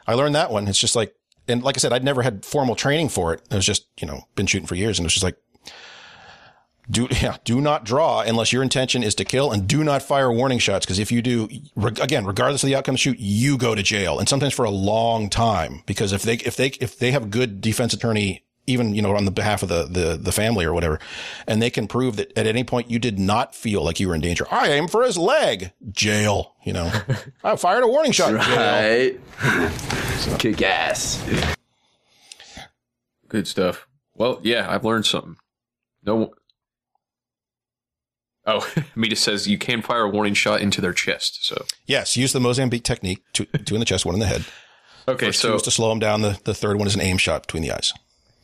I 0.08 0.14
learned 0.14 0.34
that 0.34 0.50
one. 0.50 0.66
It's 0.66 0.78
just 0.78 0.96
like, 0.96 1.14
and 1.46 1.62
like 1.62 1.76
I 1.76 1.78
said, 1.78 1.92
I'd 1.92 2.04
never 2.04 2.22
had 2.22 2.44
formal 2.44 2.74
training 2.74 3.10
for 3.10 3.32
it. 3.32 3.42
It 3.48 3.54
was 3.54 3.66
just, 3.66 3.86
you 4.00 4.08
know, 4.08 4.24
been 4.34 4.46
shooting 4.46 4.66
for 4.66 4.74
years 4.74 4.98
and 4.98 5.04
it 5.04 5.06
was 5.06 5.14
just 5.14 5.24
like, 5.24 5.36
do, 6.90 7.08
yeah, 7.22 7.36
do 7.44 7.60
not 7.60 7.84
draw 7.84 8.20
unless 8.20 8.52
your 8.52 8.62
intention 8.62 9.02
is 9.02 9.14
to 9.16 9.24
kill 9.24 9.52
and 9.52 9.68
do 9.68 9.84
not 9.84 10.02
fire 10.02 10.32
warning 10.32 10.58
shots. 10.58 10.86
Cause 10.86 10.98
if 10.98 11.12
you 11.12 11.22
do, 11.22 11.48
re- 11.76 11.92
again, 12.00 12.24
regardless 12.26 12.62
of 12.62 12.68
the 12.68 12.74
outcome 12.74 12.94
of 12.94 12.96
the 12.96 13.02
shoot, 13.02 13.18
you 13.18 13.56
go 13.56 13.74
to 13.74 13.82
jail 13.82 14.18
and 14.18 14.28
sometimes 14.28 14.54
for 14.54 14.64
a 14.64 14.70
long 14.70 15.30
time 15.30 15.82
because 15.86 16.12
if 16.12 16.22
they, 16.22 16.34
if 16.34 16.56
they, 16.56 16.68
if 16.80 16.98
they 16.98 17.12
have 17.12 17.24
a 17.24 17.28
good 17.28 17.60
defense 17.60 17.92
attorney, 17.92 18.44
even, 18.66 18.94
you 18.94 19.02
know, 19.02 19.16
on 19.16 19.24
the 19.24 19.30
behalf 19.30 19.62
of 19.62 19.68
the, 19.68 19.84
the, 19.84 20.16
the 20.16 20.30
family 20.32 20.64
or 20.64 20.72
whatever, 20.72 21.00
and 21.46 21.60
they 21.60 21.70
can 21.70 21.88
prove 21.88 22.16
that 22.16 22.36
at 22.38 22.46
any 22.46 22.62
point 22.62 22.90
you 22.90 22.98
did 22.98 23.18
not 23.18 23.54
feel 23.54 23.82
like 23.82 23.98
you 23.98 24.08
were 24.08 24.14
in 24.14 24.20
danger. 24.20 24.46
I 24.50 24.68
aim 24.68 24.86
for 24.86 25.02
his 25.02 25.18
leg, 25.18 25.72
jail, 25.90 26.54
you 26.64 26.72
know, 26.72 26.92
I 27.44 27.56
fired 27.56 27.82
a 27.82 27.88
warning 27.88 28.12
shot, 28.12 28.40
jail. 28.40 28.56
Right. 28.56 30.38
Kick 30.38 30.62
ass. 30.62 31.24
Good 33.28 33.48
stuff. 33.48 33.88
Well, 34.14 34.40
yeah, 34.42 34.66
I've 34.68 34.84
learned 34.84 35.06
something. 35.06 35.36
No. 36.04 36.34
Oh, 38.50 38.68
Metis 38.94 39.20
says 39.20 39.46
you 39.46 39.58
can 39.58 39.80
fire 39.82 40.02
a 40.02 40.08
warning 40.08 40.34
shot 40.34 40.60
into 40.60 40.80
their 40.80 40.92
chest. 40.92 41.44
So 41.44 41.64
Yes, 41.86 42.16
use 42.16 42.32
the 42.32 42.40
Mozambique 42.40 42.84
technique. 42.84 43.22
Two, 43.32 43.44
two 43.44 43.74
in 43.74 43.80
the 43.80 43.84
chest, 43.86 44.04
one 44.04 44.14
in 44.14 44.20
the 44.20 44.26
head. 44.26 44.44
Okay, 45.08 45.26
First 45.26 45.40
so- 45.40 45.50
two 45.50 45.54
is 45.56 45.62
to 45.62 45.70
slow 45.70 45.88
them 45.90 45.98
down. 45.98 46.22
The, 46.22 46.38
the 46.44 46.54
third 46.54 46.76
one 46.78 46.86
is 46.86 46.94
an 46.94 47.00
aim 47.00 47.16
shot 47.18 47.42
between 47.46 47.62
the 47.62 47.72
eyes. 47.72 47.92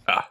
Ah. 0.08 0.28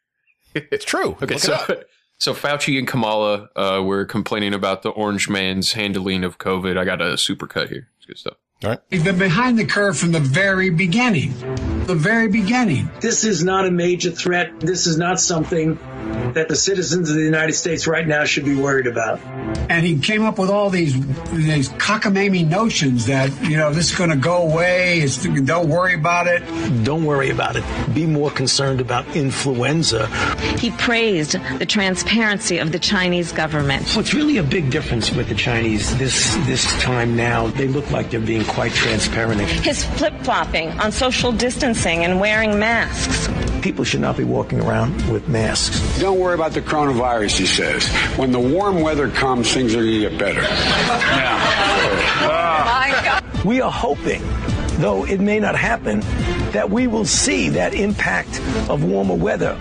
it's 0.54 0.84
true. 0.84 1.16
Okay, 1.22 1.34
Look 1.34 1.38
so 1.38 1.54
up. 1.54 1.70
so 2.18 2.34
Fauci 2.34 2.78
and 2.78 2.86
Kamala 2.88 3.48
uh, 3.56 3.82
were 3.84 4.04
complaining 4.04 4.54
about 4.54 4.82
the 4.82 4.90
orange 4.90 5.28
man's 5.28 5.72
handling 5.72 6.24
of 6.24 6.38
COVID. 6.38 6.76
I 6.76 6.84
got 6.84 7.00
a 7.00 7.14
supercut 7.14 7.68
here. 7.68 7.88
It's 7.98 8.06
good 8.06 8.18
stuff. 8.18 8.34
All 8.64 8.70
right. 8.70 8.80
We've 8.90 9.02
been 9.04 9.18
behind 9.18 9.58
the 9.58 9.64
curve 9.66 9.98
from 9.98 10.12
the 10.12 10.20
very 10.20 10.70
beginning. 10.70 11.32
The 11.86 11.96
very 11.96 12.28
beginning. 12.28 12.88
This 13.00 13.24
is 13.24 13.42
not 13.42 13.66
a 13.66 13.72
major 13.72 14.12
threat. 14.12 14.60
This 14.60 14.86
is 14.86 14.96
not 14.96 15.18
something 15.18 15.78
that 16.34 16.48
the 16.48 16.56
citizens 16.56 17.10
of 17.10 17.16
the 17.16 17.22
United 17.22 17.52
States 17.52 17.86
right 17.86 18.06
now 18.06 18.24
should 18.24 18.44
be 18.44 18.56
worried 18.56 18.86
about. 18.86 19.20
And 19.68 19.84
he 19.84 19.98
came 19.98 20.24
up 20.24 20.38
with 20.38 20.50
all 20.50 20.70
these 20.70 20.94
these 21.30 21.68
cockamamie 21.70 22.48
notions 22.48 23.06
that, 23.06 23.30
you 23.42 23.56
know, 23.56 23.72
this 23.72 23.92
is 23.92 23.98
going 23.98 24.10
to 24.10 24.16
go 24.16 24.50
away. 24.50 25.00
It's, 25.00 25.22
don't 25.24 25.68
worry 25.68 25.94
about 25.94 26.26
it. 26.26 26.40
Don't 26.84 27.04
worry 27.04 27.30
about 27.30 27.56
it. 27.56 27.64
Be 27.94 28.06
more 28.06 28.30
concerned 28.30 28.80
about 28.80 29.16
influenza. 29.16 30.06
He 30.58 30.70
praised 30.70 31.32
the 31.58 31.66
transparency 31.66 32.58
of 32.58 32.72
the 32.72 32.78
Chinese 32.78 33.32
government. 33.32 33.86
So 33.86 34.00
it's 34.00 34.14
really 34.14 34.38
a 34.38 34.42
big 34.42 34.70
difference 34.70 35.10
with 35.12 35.28
the 35.28 35.34
Chinese 35.34 35.96
this 35.98 36.34
this 36.46 36.64
time 36.82 37.16
now, 37.16 37.48
they 37.48 37.68
look 37.68 37.90
like 37.90 38.10
they're 38.10 38.20
being 38.20 38.44
quite 38.44 38.72
transparent. 38.72 39.40
His 39.40 39.84
flip 39.84 40.14
flopping 40.22 40.70
on 40.80 40.92
social 40.92 41.32
distancing 41.32 42.04
and 42.04 42.20
wearing 42.20 42.58
masks. 42.58 43.28
People 43.62 43.84
should 43.84 44.00
not 44.00 44.16
be 44.16 44.24
walking 44.24 44.60
around 44.60 45.10
with 45.10 45.28
masks. 45.28 45.80
Don't 46.00 46.18
worry 46.18 46.34
about 46.34 46.52
the 46.52 46.62
coronavirus, 46.62 47.38
he 47.38 47.46
says. 47.46 47.88
When 48.16 48.32
the 48.32 48.40
warm 48.40 48.80
weather 48.80 49.08
comes, 49.08 49.52
things 49.52 49.74
are 49.74 49.82
going 49.82 50.00
to 50.00 50.10
get 50.10 50.18
better. 50.18 50.42
We 53.44 53.60
are 53.60 53.70
hoping, 53.72 54.22
though 54.80 55.04
it 55.04 55.20
may 55.20 55.40
not 55.40 55.56
happen, 55.56 56.00
that 56.52 56.70
we 56.70 56.86
will 56.86 57.04
see 57.04 57.50
that 57.50 57.74
impact 57.74 58.40
of 58.68 58.84
warmer 58.84 59.14
weather. 59.14 59.56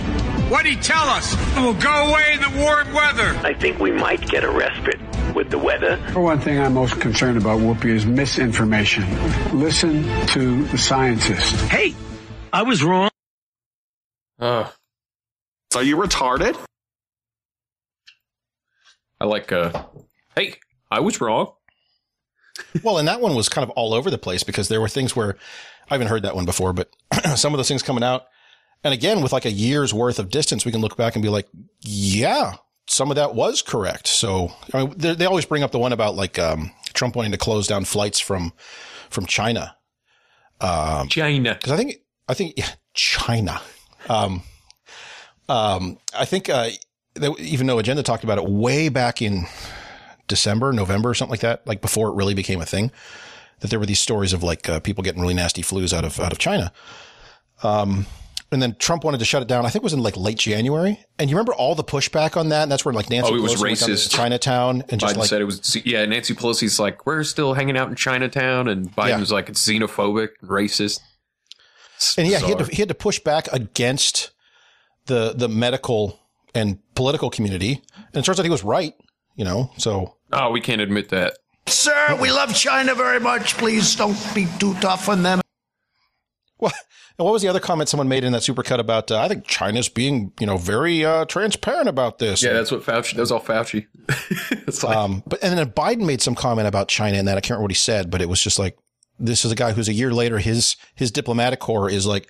What'd 0.50 0.72
he 0.72 0.78
tell 0.78 1.08
us? 1.10 1.34
It 1.58 1.62
will 1.62 1.74
go 1.74 2.10
away 2.10 2.34
in 2.34 2.42
the 2.42 2.60
warm 2.60 2.94
weather. 2.94 3.36
I 3.44 3.54
think 3.54 3.80
we 3.80 3.92
might 3.92 4.28
get 4.28 4.44
a 4.44 4.52
respite 4.52 5.00
with 5.34 5.50
the 5.50 5.58
weather. 5.58 5.98
For 6.12 6.22
one 6.22 6.40
thing 6.42 6.60
I'm 6.60 6.74
most 6.74 7.00
concerned 7.00 7.38
about, 7.38 7.60
Whoopi, 7.60 7.86
is 7.86 8.06
misinformation. 8.06 9.06
Listen 9.58 10.04
to 10.28 10.66
the 10.66 10.78
scientists. 10.78 11.60
Hey, 11.70 11.96
I 12.52 12.64
was 12.64 12.84
wrong. 12.84 13.10
Uh, 14.40 14.70
Are 15.76 15.84
you 15.84 15.98
retarded? 15.98 16.58
I 19.20 19.26
like. 19.26 19.52
Uh, 19.52 19.86
hey, 20.36 20.56
I 20.90 21.00
was 21.00 21.22
wrong. 21.22 21.54
well, 22.84 22.98
and 22.98 23.08
that 23.08 23.22
one 23.22 23.36
was 23.36 23.50
kind 23.50 23.64
of 23.64 23.70
all 23.72 23.94
over 23.94 24.10
the 24.10 24.18
place 24.18 24.44
because 24.44 24.68
there 24.68 24.82
were 24.82 24.90
things 24.90 25.16
where 25.16 25.38
I 25.90 25.94
haven't 25.94 26.08
heard 26.08 26.24
that 26.24 26.36
one 26.36 26.46
before, 26.46 26.74
but 26.74 26.90
some 27.36 27.54
of 27.54 27.58
those 27.58 27.68
things 27.68 27.84
coming 27.84 28.04
out. 28.04 28.24
And 28.84 28.94
again, 28.94 29.22
with 29.22 29.32
like 29.32 29.46
a 29.46 29.52
year's 29.52 29.94
worth 29.94 30.20
of 30.20 30.30
distance, 30.30 30.66
we 30.66 30.72
can 30.72 30.82
look 30.82 30.98
back 30.98 31.16
and 31.16 31.22
be 31.22 31.30
like, 31.30 31.48
yeah, 31.82 32.56
some 32.88 33.12
of 33.12 33.16
that 33.16 33.36
was 33.36 33.62
correct. 33.62 34.08
So 34.08 34.52
I 34.74 34.86
mean, 34.86 34.94
they, 34.98 35.14
they 35.14 35.26
always 35.26 35.46
bring 35.46 35.64
up 35.64 35.72
the 35.72 35.80
one 35.80 35.94
about 35.94 36.16
like, 36.16 36.40
um, 36.40 36.72
Trump 36.94 37.16
wanting 37.16 37.32
to 37.32 37.38
close 37.38 37.68
down 37.68 37.86
flights 37.86 38.20
from, 38.20 38.54
from 39.10 39.26
China. 39.28 39.76
Um, 40.60 41.08
China. 41.10 41.58
cause 41.62 41.72
I 41.72 41.78
think, 41.78 41.96
I 42.28 42.34
think 42.34 42.56
yeah, 42.58 42.70
China. 42.94 43.62
Um, 44.10 44.44
um, 45.52 45.98
I 46.18 46.26
think, 46.26 46.50
uh, 46.50 46.70
even 47.40 47.68
though 47.68 47.80
Agenda 47.80 48.04
talked 48.04 48.24
about 48.24 48.38
it 48.38 48.46
way 48.46 48.90
back 48.90 49.22
in 49.22 49.46
December, 50.28 50.72
November, 50.72 51.10
or 51.10 51.14
something 51.14 51.32
like 51.32 51.42
that, 51.42 51.68
like 51.68 51.82
before 51.82 52.08
it 52.08 52.16
really 52.16 52.34
became 52.34 52.62
a 52.62 52.66
thing, 52.66 52.92
that 53.60 53.70
there 53.70 53.80
were 53.80 53.86
these 53.86 54.00
stories 54.00 54.32
of 54.32 54.44
like 54.44 54.70
uh, 54.70 54.80
people 54.80 55.04
getting 55.04 55.22
really 55.22 55.34
nasty 55.34 55.62
flus 55.62 55.94
out 55.94 56.06
of 56.06 56.20
out 56.20 56.32
of 56.32 56.38
China. 56.38 56.72
Um, 57.64 58.06
and 58.52 58.62
then 58.62 58.76
Trump 58.80 59.04
wanted 59.04 59.20
to 59.20 59.26
shut 59.26 59.42
it 59.42 59.48
down. 59.48 59.66
I 59.66 59.70
think 59.70 59.82
it 59.82 59.84
was 59.84 59.94
in 59.94 60.02
like 60.04 60.18
late 60.18 60.38
January. 60.38 61.00
And 61.20 61.30
you 61.30 61.36
remember 61.36 61.54
all 61.54 61.76
the 61.76 61.84
pushback 61.84 62.36
on 62.36 62.50
that? 62.50 62.64
And 62.64 62.72
that's 62.72 62.84
where 62.84 62.94
like 62.94 63.10
Nancy 63.10 63.32
oh, 63.32 63.36
it 63.36 63.42
was 63.42 63.56
Pelosi 63.56 63.62
went 63.62 63.80
to. 63.80 64.10
Chinatown 64.10 64.84
and 64.90 65.00
just 65.00 65.16
Biden 65.16 65.20
like 65.20 65.30
said 65.30 65.42
it 65.42 65.46
was. 65.46 65.78
Yeah, 65.86 66.06
Nancy 66.06 66.34
Pelosi's 66.34 66.80
like, 66.80 67.06
we're 67.06 67.24
still 67.24 67.54
hanging 67.54 67.78
out 67.78 67.90
in 67.90 67.96
Chinatown, 67.96 68.68
and 68.68 68.92
Biden 68.94 69.10
Yeah. 69.10 69.20
was 69.20 69.32
like, 69.32 69.48
it's 69.50 69.66
xenophobic, 69.66 70.30
racist. 70.44 71.00
It's 71.96 72.18
and 72.18 72.28
yeah, 72.28 72.40
he 72.40 72.50
had 72.50 72.58
to 72.60 72.66
he 72.66 72.78
had 72.82 72.90
to 72.90 72.96
push 72.96 73.20
back 73.20 73.48
against 73.54 74.32
the 75.06 75.34
the 75.36 75.48
medical 75.48 76.20
and 76.54 76.80
political 76.96 77.30
community. 77.30 77.82
And 77.96 78.18
it 78.18 78.26
turns 78.26 78.40
out 78.40 78.44
he 78.44 78.50
was 78.50 78.64
right. 78.64 78.94
You 79.36 79.46
know, 79.46 79.72
so 79.78 80.18
Oh, 80.34 80.52
we 80.52 80.62
can't 80.62 80.82
admit 80.82 81.10
that. 81.10 81.38
Sir, 81.68 82.18
we 82.22 82.32
love 82.32 82.54
China 82.54 82.96
very 82.96 83.20
much. 83.20 83.56
Please 83.58 83.96
don't 83.96 84.18
be 84.36 84.48
too 84.60 84.74
tough 84.76 85.08
on 85.10 85.24
them. 85.24 85.42
Well, 86.60 86.72
and 87.18 87.26
what 87.26 87.34
was 87.34 87.42
the 87.42 87.48
other 87.48 87.60
comment 87.60 87.90
someone 87.90 88.08
made 88.08 88.24
in 88.24 88.32
that 88.34 88.42
supercut 88.42 88.80
about? 88.80 89.12
Uh, 89.12 89.20
I 89.20 89.28
think 89.28 89.46
China's 89.46 89.90
being, 89.90 90.32
you 90.40 90.48
know, 90.48 90.58
very 90.58 91.04
uh, 91.06 91.26
transparent 91.26 91.88
about 91.88 92.20
this. 92.20 92.42
Yeah, 92.42 92.54
that's 92.54 92.72
what 92.72 92.82
Fauci. 92.82 93.14
That 93.14 93.22
was 93.22 93.32
all 93.32 93.40
Fauci. 93.42 93.88
it's 94.68 94.84
like, 94.84 94.96
um, 94.96 95.24
but 95.26 95.44
and 95.44 95.58
then 95.58 95.70
Biden 95.72 96.06
made 96.06 96.22
some 96.22 96.36
comment 96.36 96.68
about 96.68 96.88
China 96.88 97.18
and 97.18 97.28
that 97.28 97.38
I 97.38 97.42
can't 97.42 97.52
remember 97.52 97.64
what 97.64 97.72
he 97.72 97.76
said, 97.76 98.10
but 98.10 98.22
it 98.22 98.30
was 98.30 98.42
just 98.42 98.60
like 98.60 98.78
this 99.20 99.46
is 99.46 99.52
a 99.52 99.56
guy 99.56 99.72
who's 99.74 99.88
a 99.88 99.94
year 99.94 100.12
later 100.14 100.40
his 100.40 100.76
his 100.96 101.12
diplomatic 101.12 101.60
corps 101.60 101.90
is 101.90 102.06
like 102.08 102.28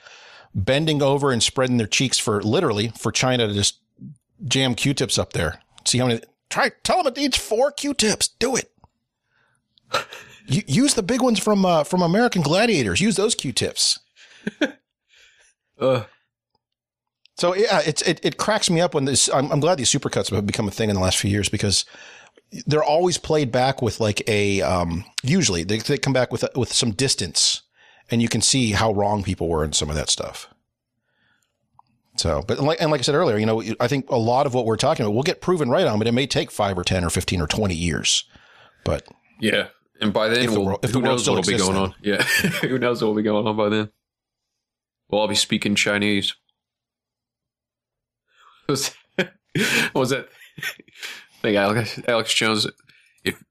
bending 0.54 1.02
over 1.02 1.32
and 1.32 1.42
spreading 1.42 1.78
their 1.78 1.88
cheeks 1.88 2.18
for 2.18 2.42
literally 2.42 2.90
for 2.98 3.12
China 3.12 3.48
to 3.48 3.54
just 3.54 3.80
jam 4.46 4.76
Q-tips 4.76 5.18
up 5.18 5.34
there. 5.34 5.62
See 5.86 5.98
how 5.98 6.08
many 6.08 6.22
try 6.50 6.72
tell 6.84 6.98
them 6.98 7.08
it 7.08 7.18
needs 7.18 7.38
four 7.38 7.72
Q-tips. 7.72 8.30
Do 8.40 8.56
it. 8.56 8.72
Use 10.48 10.96
the 10.96 11.04
big 11.04 11.22
ones 11.22 11.40
from 11.40 11.66
uh, 11.66 11.84
from 11.84 12.02
American 12.02 12.42
Gladiators. 12.42 13.00
Use 13.02 13.16
those 13.16 13.36
Q-tips. 13.36 14.00
uh, 15.80 16.04
So 17.38 17.56
yeah, 17.56 17.82
it's 17.86 18.02
it, 18.04 18.20
it 18.24 18.38
cracks 18.38 18.70
me 18.70 18.82
up 18.82 18.94
when 18.94 19.06
this. 19.06 19.30
I'm, 19.34 19.52
I'm 19.52 19.60
glad 19.60 19.78
these 19.78 19.92
supercuts 19.92 20.30
have 20.30 20.46
become 20.46 20.68
a 20.68 20.72
thing 20.72 20.90
in 20.90 20.96
the 20.96 21.02
last 21.02 21.18
few 21.18 21.32
years 21.32 21.50
because 21.50 21.86
they're 22.68 22.84
always 22.84 23.18
played 23.18 23.52
back 23.52 23.82
with 23.82 24.00
like 24.00 24.22
a 24.28 24.62
um. 24.62 25.06
Usually 25.24 25.64
they, 25.64 25.78
they 25.78 25.98
come 25.98 26.14
back 26.14 26.32
with 26.32 26.46
with 26.56 26.72
some 26.74 26.92
distance, 26.92 27.62
and 28.12 28.22
you 28.22 28.28
can 28.30 28.42
see 28.42 28.72
how 28.72 28.92
wrong 28.92 29.24
people 29.24 29.48
were 29.48 29.64
in 29.64 29.74
some 29.74 29.90
of 29.90 29.96
that 29.96 30.10
stuff. 30.10 30.48
So, 32.18 32.44
but 32.46 32.60
like, 32.60 32.82
and 32.82 32.92
like 32.92 33.00
I 33.00 33.04
said 33.04 33.16
earlier, 33.16 33.38
you 33.38 33.46
know, 33.46 33.64
I 33.80 33.88
think 33.88 34.10
a 34.10 34.18
lot 34.18 34.46
of 34.46 34.54
what 34.54 34.66
we're 34.66 34.76
talking 34.78 35.06
about 35.06 35.16
will 35.16 35.24
get 35.24 35.40
proven 35.42 35.70
right 35.70 35.88
on, 35.88 35.98
but 35.98 36.08
it 36.08 36.12
may 36.12 36.28
take 36.28 36.52
five 36.52 36.78
or 36.78 36.84
10 36.84 37.04
or 37.06 37.10
15 37.10 37.42
or 37.42 37.48
20 37.48 37.74
years. 37.74 38.26
But 38.84 39.08
Yeah, 39.40 39.68
and 40.02 40.12
by 40.12 40.28
then, 40.28 40.40
If 40.44 40.52
the 40.52 40.60
we'll, 40.60 40.66
world- 40.66 40.80
if 40.84 40.92
who 40.92 41.02
the 41.02 41.08
knows 41.08 41.22
still 41.22 41.36
what'll 41.36 41.52
be 41.52 41.58
going 41.58 41.78
on? 41.78 41.96
Yeah, 42.02 42.22
who 42.62 42.78
knows 42.78 43.02
what 43.02 43.08
will 43.08 43.16
be 43.16 43.24
going 43.24 43.48
on 43.48 43.56
by 43.56 43.70
then? 43.70 43.90
We'll 45.10 45.22
all 45.22 45.28
be 45.28 45.36
speaking 45.36 45.74
Chinese. 45.76 46.36
Was, 48.68 48.92
what 49.16 49.96
was 49.96 50.10
that 50.12 50.30
thing? 51.42 51.56
Alex, 51.58 52.00
Alex 52.08 52.34
Jones. 52.34 52.68
If 53.24 53.42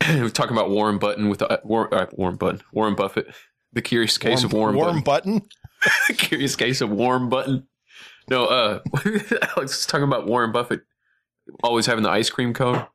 we're 0.08 0.28
talking 0.30 0.56
about 0.56 0.70
Warren 0.70 0.98
Button 0.98 1.28
with 1.28 1.40
the, 1.40 1.60
Warren, 1.64 1.92
uh, 1.92 2.06
Warren 2.12 2.36
Button, 2.36 2.60
Warren 2.72 2.94
Buffett, 2.94 3.26
the 3.76 3.82
curious 3.82 4.16
case 4.16 4.42
of 4.42 4.54
Warren, 4.54 4.74
warm 4.74 5.02
Button. 5.02 5.38
button. 5.38 6.16
curious 6.16 6.56
case 6.56 6.80
of 6.80 6.90
Warm 6.90 7.28
Button. 7.28 7.68
No, 8.28 8.46
uh, 8.46 8.80
Alex 9.56 9.78
is 9.80 9.86
talking 9.86 10.04
about 10.04 10.26
Warren 10.26 10.50
Buffett 10.50 10.80
always 11.62 11.84
having 11.84 12.02
the 12.02 12.10
ice 12.10 12.30
cream 12.30 12.54
cone. 12.54 12.86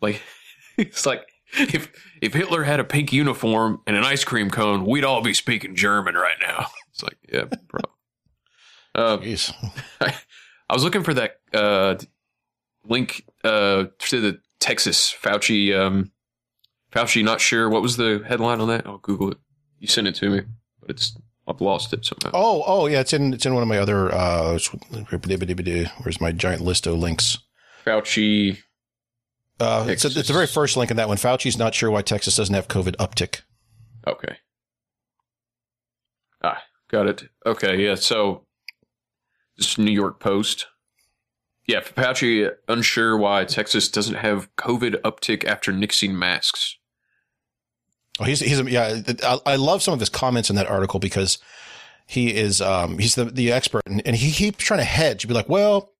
Like, 0.00 0.22
it's 0.78 1.04
like 1.06 1.28
if 1.58 1.92
if 2.22 2.32
Hitler 2.32 2.64
had 2.64 2.80
a 2.80 2.84
pink 2.84 3.12
uniform 3.12 3.82
and 3.86 3.94
an 3.94 4.02
ice 4.02 4.24
cream 4.24 4.50
cone, 4.50 4.86
we'd 4.86 5.04
all 5.04 5.20
be 5.20 5.34
speaking 5.34 5.76
German 5.76 6.14
right 6.14 6.38
now. 6.40 6.68
It's 6.90 7.02
like, 7.02 7.18
yeah, 7.30 7.44
bro. 7.68 7.80
Uh, 8.94 9.18
I, 10.00 10.16
I 10.68 10.74
was 10.74 10.84
looking 10.84 11.02
for 11.02 11.14
that 11.14 11.36
uh, 11.54 11.96
link 12.86 13.26
uh, 13.44 13.84
to 13.98 14.20
the 14.20 14.40
Texas 14.58 15.14
Fauci. 15.22 15.78
Um, 15.78 16.12
Fauci, 16.92 17.22
not 17.22 17.40
sure 17.40 17.68
what 17.68 17.82
was 17.82 17.96
the 17.96 18.22
headline 18.26 18.60
on 18.60 18.68
that. 18.68 18.86
I'll 18.86 18.98
Google 18.98 19.32
it. 19.32 19.38
You 19.82 19.88
sent 19.88 20.06
it 20.06 20.14
to 20.14 20.30
me, 20.30 20.42
but 20.80 20.90
it's 20.90 21.18
I've 21.48 21.60
lost 21.60 21.92
it 21.92 22.04
somehow. 22.04 22.30
Oh, 22.32 22.62
oh 22.64 22.86
yeah, 22.86 23.00
it's 23.00 23.12
in 23.12 23.34
it's 23.34 23.44
in 23.44 23.52
one 23.52 23.64
of 23.64 23.68
my 23.68 23.78
other. 23.78 24.14
Uh, 24.14 24.60
where's 26.02 26.20
my 26.20 26.30
giant 26.30 26.62
list 26.62 26.86
of 26.86 26.98
links? 26.98 27.38
Fauci. 27.84 28.58
Uh, 29.58 29.86
it's, 29.88 30.04
a, 30.04 30.08
it's 30.16 30.28
the 30.28 30.32
very 30.34 30.46
first 30.46 30.76
link 30.76 30.92
in 30.92 30.98
that 30.98 31.08
one. 31.08 31.16
Fauci's 31.16 31.58
not 31.58 31.74
sure 31.74 31.90
why 31.90 32.00
Texas 32.00 32.36
doesn't 32.36 32.54
have 32.54 32.68
COVID 32.68 32.94
uptick. 32.96 33.40
Okay. 34.06 34.36
Ah, 36.44 36.62
got 36.88 37.08
it. 37.08 37.24
Okay, 37.44 37.84
yeah. 37.84 37.96
So, 37.96 38.46
this 39.56 39.76
New 39.78 39.90
York 39.90 40.20
Post. 40.20 40.66
Yeah, 41.66 41.80
Fauci 41.80 42.52
unsure 42.68 43.16
why 43.16 43.46
Texas 43.46 43.88
doesn't 43.88 44.14
have 44.14 44.48
COVID 44.54 45.00
uptick 45.02 45.44
after 45.44 45.72
nixing 45.72 46.12
masks. 46.12 46.76
Oh, 48.22 48.24
he's 48.24 48.38
he's 48.38 48.60
yeah. 48.70 49.00
I, 49.24 49.38
I 49.46 49.56
love 49.56 49.82
some 49.82 49.94
of 49.94 49.98
his 49.98 50.08
comments 50.08 50.48
in 50.48 50.54
that 50.54 50.68
article 50.68 51.00
because 51.00 51.38
he 52.06 52.32
is 52.32 52.60
um 52.60 52.98
he's 52.98 53.16
the 53.16 53.24
the 53.24 53.50
expert 53.50 53.82
and, 53.84 54.00
and 54.06 54.14
he 54.14 54.30
keeps 54.30 54.64
trying 54.64 54.78
to 54.78 54.84
hedge. 54.84 55.22
He'd 55.22 55.28
be 55.28 55.34
like, 55.34 55.48
well, 55.48 55.90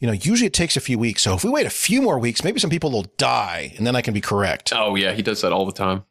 you 0.00 0.08
know, 0.08 0.12
usually 0.12 0.48
it 0.48 0.54
takes 0.54 0.76
a 0.76 0.80
few 0.80 0.98
weeks. 0.98 1.22
So 1.22 1.34
if 1.34 1.44
we 1.44 1.50
wait 1.50 1.66
a 1.66 1.70
few 1.70 2.02
more 2.02 2.18
weeks, 2.18 2.42
maybe 2.42 2.58
some 2.58 2.70
people 2.70 2.90
will 2.90 3.06
die, 3.16 3.74
and 3.76 3.86
then 3.86 3.94
I 3.94 4.02
can 4.02 4.12
be 4.12 4.20
correct. 4.20 4.72
Oh 4.74 4.96
yeah, 4.96 5.12
he 5.12 5.22
does 5.22 5.40
that 5.42 5.52
all 5.52 5.66
the 5.66 5.72
time. 5.72 6.02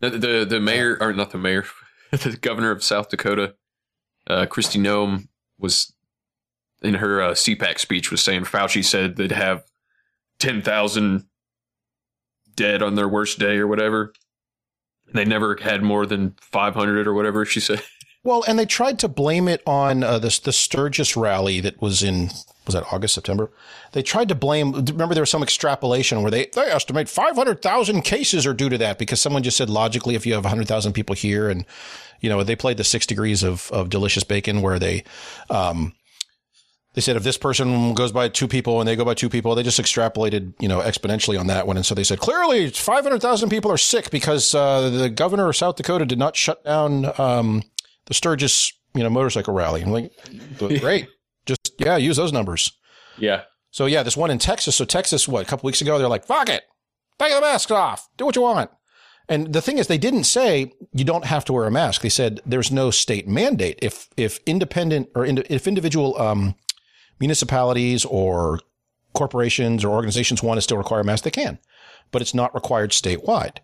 The 0.00 0.10
the, 0.10 0.46
the 0.48 0.60
mayor 0.60 0.96
or 0.98 1.12
not 1.12 1.30
the 1.30 1.38
mayor, 1.38 1.66
the 2.10 2.38
governor 2.40 2.70
of 2.70 2.82
South 2.82 3.10
Dakota, 3.10 3.54
uh, 4.28 4.46
Kristi 4.46 4.80
Noem 4.80 5.28
was 5.58 5.92
in 6.80 6.94
her 6.94 7.20
uh, 7.20 7.30
CPAC 7.32 7.78
speech 7.80 8.10
was 8.10 8.22
saying 8.22 8.44
Fauci 8.44 8.82
said 8.82 9.16
they'd 9.16 9.32
have 9.32 9.62
ten 10.38 10.62
thousand 10.62 11.26
dead 12.58 12.82
on 12.82 12.96
their 12.96 13.08
worst 13.08 13.38
day 13.38 13.56
or 13.56 13.66
whatever. 13.66 14.12
They 15.14 15.24
never 15.24 15.56
had 15.56 15.82
more 15.82 16.04
than 16.04 16.34
five 16.40 16.74
hundred 16.74 17.06
or 17.06 17.14
whatever 17.14 17.46
she 17.46 17.60
said. 17.60 17.82
Well, 18.24 18.44
and 18.46 18.58
they 18.58 18.66
tried 18.66 18.98
to 18.98 19.08
blame 19.08 19.48
it 19.48 19.62
on 19.64 20.02
uh, 20.02 20.18
the 20.18 20.30
Sturgis 20.30 21.16
rally 21.16 21.60
that 21.60 21.80
was 21.80 22.02
in 22.02 22.30
was 22.66 22.74
that 22.74 22.84
August 22.92 23.14
September. 23.14 23.50
They 23.92 24.02
tried 24.02 24.28
to 24.28 24.34
blame. 24.34 24.72
Remember, 24.72 25.14
there 25.14 25.22
was 25.22 25.30
some 25.30 25.42
extrapolation 25.42 26.20
where 26.20 26.30
they 26.30 26.46
they 26.52 26.62
estimate 26.62 27.08
five 27.08 27.36
hundred 27.36 27.62
thousand 27.62 28.02
cases 28.02 28.44
are 28.44 28.52
due 28.52 28.68
to 28.68 28.76
that 28.78 28.98
because 28.98 29.20
someone 29.20 29.44
just 29.44 29.56
said 29.56 29.70
logically, 29.70 30.14
if 30.14 30.26
you 30.26 30.34
have 30.34 30.44
hundred 30.44 30.68
thousand 30.68 30.92
people 30.92 31.14
here, 31.14 31.48
and 31.48 31.64
you 32.20 32.28
know 32.28 32.42
they 32.42 32.56
played 32.56 32.76
the 32.76 32.84
six 32.84 33.06
degrees 33.06 33.42
of 33.42 33.70
of 33.72 33.88
delicious 33.88 34.24
bacon 34.24 34.60
where 34.60 34.78
they. 34.78 35.04
Um, 35.48 35.94
they 36.98 37.02
said 37.02 37.14
if 37.14 37.22
this 37.22 37.38
person 37.38 37.94
goes 37.94 38.10
by 38.10 38.28
two 38.28 38.48
people 38.48 38.80
and 38.80 38.88
they 38.88 38.96
go 38.96 39.04
by 39.04 39.14
two 39.14 39.28
people, 39.28 39.54
they 39.54 39.62
just 39.62 39.80
extrapolated, 39.80 40.52
you 40.58 40.66
know, 40.66 40.80
exponentially 40.80 41.38
on 41.38 41.46
that 41.46 41.64
one. 41.64 41.76
And 41.76 41.86
so 41.86 41.94
they 41.94 42.02
said 42.02 42.18
clearly 42.18 42.70
500,000 42.70 43.48
people 43.50 43.70
are 43.70 43.78
sick 43.78 44.10
because 44.10 44.52
uh, 44.52 44.90
the 44.90 45.08
governor 45.08 45.48
of 45.48 45.54
South 45.54 45.76
Dakota 45.76 46.04
did 46.04 46.18
not 46.18 46.34
shut 46.34 46.64
down 46.64 47.12
um, 47.20 47.62
the 48.06 48.14
Sturgis, 48.14 48.72
you 48.96 49.04
know, 49.04 49.10
motorcycle 49.10 49.54
rally. 49.54 49.82
I'm 49.82 49.92
like, 49.92 50.10
great, 50.58 51.06
just 51.46 51.70
yeah, 51.78 51.98
use 51.98 52.16
those 52.16 52.32
numbers. 52.32 52.72
Yeah. 53.16 53.42
So 53.70 53.86
yeah, 53.86 54.02
this 54.02 54.16
one 54.16 54.32
in 54.32 54.38
Texas. 54.38 54.74
So 54.74 54.84
Texas, 54.84 55.28
what 55.28 55.46
a 55.46 55.48
couple 55.48 55.68
weeks 55.68 55.80
ago, 55.80 56.00
they're 56.00 56.08
like, 56.08 56.26
fuck 56.26 56.48
it, 56.48 56.64
take 57.20 57.32
the 57.32 57.40
masks 57.40 57.70
off, 57.70 58.08
do 58.16 58.26
what 58.26 58.34
you 58.34 58.42
want. 58.42 58.72
And 59.28 59.52
the 59.52 59.62
thing 59.62 59.78
is, 59.78 59.86
they 59.86 59.98
didn't 59.98 60.24
say 60.24 60.72
you 60.92 61.04
don't 61.04 61.26
have 61.26 61.44
to 61.44 61.52
wear 61.52 61.66
a 61.66 61.70
mask. 61.70 62.02
They 62.02 62.08
said 62.08 62.40
there's 62.44 62.72
no 62.72 62.90
state 62.90 63.28
mandate. 63.28 63.78
If 63.80 64.08
if 64.16 64.40
independent 64.46 65.10
or 65.14 65.24
ind- 65.24 65.46
if 65.48 65.68
individual 65.68 66.20
um, 66.20 66.56
municipalities 67.20 68.04
or 68.04 68.60
corporations 69.14 69.84
or 69.84 69.90
organizations 69.90 70.42
want 70.42 70.58
to 70.58 70.62
still 70.62 70.78
require 70.78 71.02
masks, 71.02 71.24
they 71.24 71.30
can, 71.30 71.58
but 72.10 72.22
it's 72.22 72.34
not 72.34 72.54
required 72.54 72.90
statewide. 72.90 73.58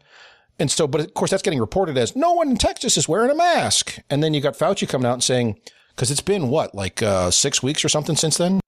And 0.59 0.71
so, 0.71 0.87
but 0.87 1.01
of 1.01 1.15
course, 1.15 1.31
that's 1.31 1.43
getting 1.43 1.61
reported 1.61 1.99
as 1.99 2.15
no 2.15 2.33
one 2.33 2.51
in 2.51 2.57
Texas 2.57 2.97
is 2.97 3.09
wearing 3.09 3.31
a 3.31 3.35
mask. 3.35 3.99
And 4.09 4.23
then 4.23 4.35
you 4.35 4.41
got 4.41 4.55
Fauci 4.55 4.89
coming 4.89 5.07
out 5.07 5.15
and 5.15 5.25
saying, 5.25 5.59
because 5.95 6.11
it's 6.11 6.21
been 6.21 6.49
what, 6.49 6.75
like 6.75 7.03
uh, 7.03 7.31
six 7.31 7.63
weeks 7.63 7.85
or 7.85 7.89
something 7.89 8.17
since 8.17 8.37
then? 8.37 8.61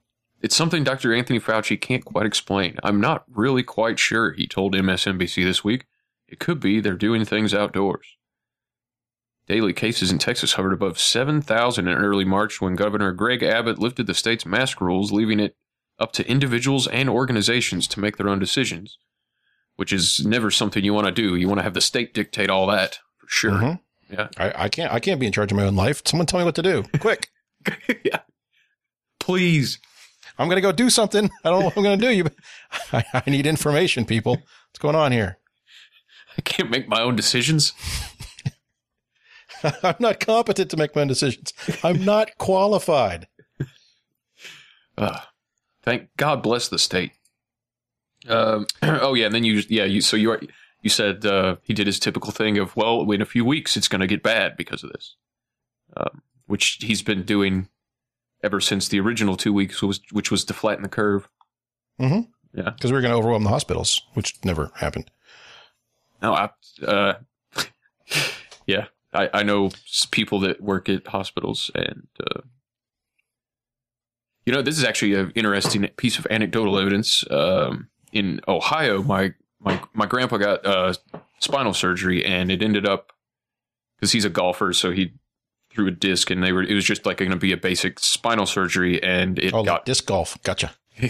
It's 0.42 0.56
something 0.56 0.84
Dr. 0.84 1.14
Anthony 1.14 1.40
Fauci 1.40 1.80
can't 1.80 2.04
quite 2.04 2.26
explain. 2.26 2.76
I'm 2.82 3.00
not 3.00 3.24
really 3.32 3.62
quite 3.62 3.98
sure, 3.98 4.32
he 4.32 4.46
told 4.46 4.74
MSNBC 4.74 5.44
this 5.44 5.64
week. 5.64 5.86
It 6.28 6.40
could 6.40 6.60
be 6.60 6.80
they're 6.80 6.94
doing 6.94 7.24
things 7.24 7.54
outdoors. 7.54 8.16
Daily 9.46 9.72
cases 9.72 10.10
in 10.10 10.18
Texas 10.18 10.54
hovered 10.54 10.72
above 10.72 10.98
7,000 10.98 11.86
in 11.86 11.94
early 11.96 12.24
March 12.24 12.60
when 12.60 12.74
Governor 12.74 13.12
Greg 13.12 13.42
Abbott 13.42 13.78
lifted 13.78 14.06
the 14.08 14.14
state's 14.14 14.44
mask 14.44 14.80
rules, 14.80 15.12
leaving 15.12 15.38
it 15.38 15.56
up 16.00 16.12
to 16.12 16.28
individuals 16.28 16.88
and 16.88 17.08
organizations 17.08 17.86
to 17.88 18.00
make 18.00 18.16
their 18.16 18.28
own 18.28 18.40
decisions, 18.40 18.98
which 19.76 19.92
is 19.92 20.24
never 20.26 20.50
something 20.50 20.84
you 20.84 20.92
want 20.92 21.06
to 21.06 21.12
do. 21.12 21.36
You 21.36 21.46
want 21.48 21.60
to 21.60 21.64
have 21.64 21.74
the 21.74 21.80
state 21.80 22.12
dictate 22.12 22.50
all 22.50 22.66
that, 22.66 22.98
for 23.18 23.28
sure. 23.28 23.52
Mhm. 23.52 23.80
Yeah. 24.10 24.28
I, 24.36 24.64
I 24.64 24.68
can't. 24.68 24.92
I 24.92 25.00
can't 25.00 25.20
be 25.20 25.26
in 25.26 25.32
charge 25.32 25.52
of 25.52 25.56
my 25.58 25.64
own 25.64 25.76
life. 25.76 26.02
Someone 26.04 26.26
tell 26.26 26.40
me 26.40 26.44
what 26.44 26.54
to 26.56 26.62
do, 26.62 26.84
quick. 27.00 27.28
yeah. 28.04 28.20
Please. 29.20 29.78
I'm 30.38 30.48
going 30.48 30.56
to 30.56 30.60
go 30.62 30.72
do 30.72 30.90
something. 30.90 31.30
I 31.44 31.50
don't 31.50 31.60
know 31.60 31.64
what 31.66 31.76
I'm 31.76 31.82
going 31.82 31.98
to 31.98 32.06
do. 32.06 32.12
You, 32.12 32.26
I, 32.92 33.04
I 33.26 33.30
need 33.30 33.46
information, 33.46 34.04
people. 34.04 34.32
What's 34.34 34.78
going 34.78 34.94
on 34.94 35.10
here? 35.10 35.38
I 36.36 36.42
can't 36.42 36.70
make 36.70 36.88
my 36.88 37.00
own 37.00 37.16
decisions. 37.16 37.72
I'm 39.82 39.96
not 39.98 40.20
competent 40.20 40.70
to 40.70 40.76
make 40.76 40.94
my 40.94 41.02
own 41.02 41.08
decisions. 41.08 41.52
I'm 41.82 42.04
not 42.04 42.36
qualified. 42.38 43.28
Uh, 44.98 45.20
thank 45.82 46.08
God 46.16 46.42
bless 46.42 46.68
the 46.68 46.78
state. 46.78 47.12
Um, 48.26 48.66
oh 48.82 49.12
yeah, 49.12 49.26
and 49.26 49.34
then 49.34 49.44
you 49.44 49.62
yeah 49.68 49.84
you 49.84 50.00
so 50.00 50.16
you 50.16 50.30
are, 50.30 50.40
you 50.80 50.88
said 50.88 51.26
uh, 51.26 51.56
he 51.60 51.74
did 51.74 51.86
his 51.86 51.98
typical 51.98 52.32
thing 52.32 52.56
of 52.56 52.74
well 52.76 53.10
in 53.12 53.20
a 53.20 53.26
few 53.26 53.44
weeks 53.44 53.76
it's 53.76 53.88
going 53.88 54.00
to 54.00 54.06
get 54.06 54.22
bad 54.22 54.56
because 54.56 54.82
of 54.82 54.90
this, 54.90 55.16
um, 55.98 56.22
which 56.46 56.78
he's 56.80 57.02
been 57.02 57.24
doing 57.24 57.68
ever 58.42 58.58
since 58.58 58.88
the 58.88 58.98
original 58.98 59.36
two 59.36 59.52
weeks 59.52 59.82
was 59.82 60.00
which 60.12 60.30
was 60.30 60.46
to 60.46 60.54
flatten 60.54 60.82
the 60.82 60.88
curve. 60.88 61.28
Mm-hmm. 62.00 62.30
Yeah, 62.58 62.70
because 62.70 62.90
we 62.90 62.96
were 62.96 63.02
going 63.02 63.12
to 63.12 63.18
overwhelm 63.18 63.44
the 63.44 63.50
hospitals, 63.50 64.00
which 64.14 64.42
never 64.46 64.70
happened. 64.76 65.10
No, 66.22 66.32
I 66.32 66.48
uh, 66.86 67.14
yeah 68.66 68.86
I 69.16 69.40
I 69.40 69.42
know 69.42 69.70
people 70.10 70.40
that 70.40 70.60
work 70.60 70.88
at 70.88 71.06
hospitals 71.06 71.70
and. 71.74 72.06
Uh, 72.20 72.40
you 74.44 74.52
know, 74.52 74.62
this 74.62 74.78
is 74.78 74.84
actually 74.84 75.14
an 75.14 75.32
interesting 75.34 75.88
piece 75.96 76.20
of 76.20 76.26
anecdotal 76.30 76.78
evidence. 76.78 77.24
Um, 77.32 77.88
in 78.12 78.40
Ohio, 78.46 79.02
my 79.02 79.34
my 79.58 79.82
my 79.92 80.06
grandpa 80.06 80.36
got 80.36 80.64
uh, 80.64 80.94
spinal 81.40 81.74
surgery, 81.74 82.24
and 82.24 82.52
it 82.52 82.62
ended 82.62 82.86
up 82.88 83.12
because 83.96 84.12
he's 84.12 84.24
a 84.24 84.30
golfer, 84.30 84.72
so 84.72 84.92
he 84.92 85.14
threw 85.72 85.88
a 85.88 85.90
disc, 85.90 86.30
and 86.30 86.44
they 86.44 86.52
were 86.52 86.62
it 86.62 86.74
was 86.74 86.84
just 86.84 87.04
like 87.04 87.16
going 87.18 87.32
to 87.32 87.36
be 87.36 87.50
a 87.52 87.56
basic 87.56 87.98
spinal 87.98 88.46
surgery, 88.46 89.02
and 89.02 89.38
it 89.40 89.52
Oh, 89.52 89.64
got 89.64 89.84
disc 89.84 90.06
golf. 90.06 90.40
Gotcha. 90.44 90.72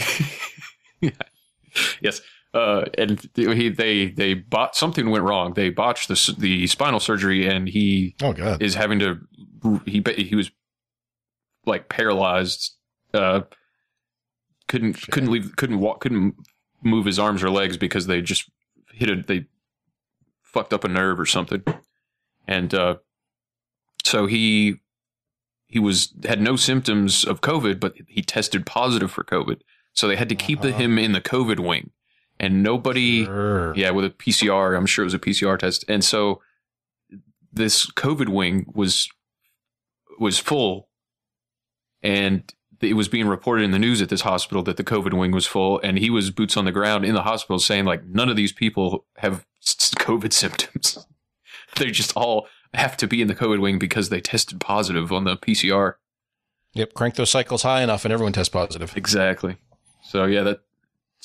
yes. 2.01 2.23
Uh, 2.57 2.87
and 2.97 3.29
he 3.35 3.69
they 3.69 4.09
they 4.09 4.33
bought 4.33 4.75
something 4.75 5.11
went 5.11 5.25
wrong. 5.25 5.53
They 5.53 5.69
botched 5.69 6.09
the 6.09 6.35
the 6.39 6.67
spinal 6.67 7.01
surgery, 7.01 7.47
and 7.47 7.69
he 7.69 8.15
oh 8.23 8.33
god 8.33 8.63
is 8.63 8.75
having 8.75 8.99
to 9.01 9.19
he 9.85 10.03
he 10.17 10.35
was 10.35 10.51
like 11.67 11.91
paralyzed. 11.91 12.77
Uh, 13.13 13.43
couldn't 14.69 14.95
couldn't 15.11 15.31
leave 15.31 15.55
couldn't 15.57 15.81
walk 15.81 16.01
couldn't 16.01 16.35
move 16.83 17.05
his 17.05 17.19
arms 17.19 17.43
or 17.43 17.51
legs 17.51 17.77
because 17.77 18.07
they 18.07 18.23
just 18.23 18.51
hit 18.91 19.11
a 19.11 19.17
they 19.17 19.45
fucked 20.41 20.73
up 20.73 20.85
a 20.85 20.89
nerve 20.89 21.21
or 21.21 21.27
something. 21.27 21.63
and 22.49 22.73
uh, 22.73 22.97
so 24.03 24.25
he 24.25 24.77
he 25.67 25.79
was 25.79 26.15
had 26.25 26.41
no 26.41 26.57
symptoms 26.57 27.23
of 27.23 27.43
COVID, 27.43 27.81
but 27.81 27.97
he 28.09 28.23
tested 28.23 28.65
positive 28.65 29.11
for 29.11 29.25
COVID. 29.25 29.61
So 29.93 30.09
they 30.09 30.17
had 30.17 30.31
to 30.31 30.35
keep 30.35 30.63
the, 30.63 30.73
him 30.73 30.99
in 30.99 31.13
the 31.13 31.21
COVID 31.21 31.61
wing, 31.61 31.91
and 32.39 32.63
nobody, 32.63 33.27
yeah, 33.77 33.91
with 33.91 34.05
a 34.05 34.11
PCR. 34.11 34.77
I'm 34.77 34.87
sure 34.87 35.03
it 35.03 35.07
was 35.07 35.15
a 35.15 35.19
PCR 35.19 35.59
test, 35.59 35.85
and 35.89 36.05
so 36.05 36.43
this 37.53 37.91
COVID 37.93 38.29
wing 38.29 38.67
was 38.75 39.09
was 40.19 40.39
full, 40.39 40.89
and 42.03 42.53
it 42.81 42.95
was 42.95 43.09
being 43.09 43.27
reported 43.27 43.63
in 43.65 43.71
the 43.71 43.79
news 43.79 44.03
at 44.03 44.09
this 44.09 44.21
hospital 44.21 44.63
that 44.65 44.77
the 44.77 44.85
COVID 44.85 45.15
wing 45.15 45.33
was 45.33 45.47
full, 45.47 45.81
and 45.83 45.99
he 45.99 46.11
was 46.11 46.31
boots 46.31 46.57
on 46.57 46.65
the 46.65 46.73
ground 46.73 47.05
in 47.05 47.15
the 47.15 47.23
hospital 47.23 47.59
saying 47.59 47.85
like 47.85 48.05
none 48.05 48.29
of 48.29 48.37
these 48.37 48.53
people 48.53 49.07
have 49.17 49.47
COVID 49.65 50.33
symptoms. 50.33 51.07
they 51.77 51.91
just 51.91 52.17
all 52.17 52.47
have 52.75 52.97
to 52.99 53.07
be 53.07 53.23
in 53.23 53.29
the 53.29 53.35
COVID 53.35 53.61
wing 53.61 53.79
because 53.79 54.09
they 54.09 54.21
tested 54.21 54.61
positive 54.61 55.13
on 55.13 55.25
the 55.25 55.37
PCR. 55.37 55.95
Yep, 56.75 56.93
crank 56.93 57.15
those 57.15 57.31
cycles 57.31 57.63
high 57.63 57.83
enough, 57.83 58.05
and 58.05 58.13
everyone 58.13 58.35
tests 58.35 58.51
positive. 58.51 58.95
Exactly. 58.97 59.57
So 60.03 60.25
yeah, 60.25 60.43
that's 60.43 60.61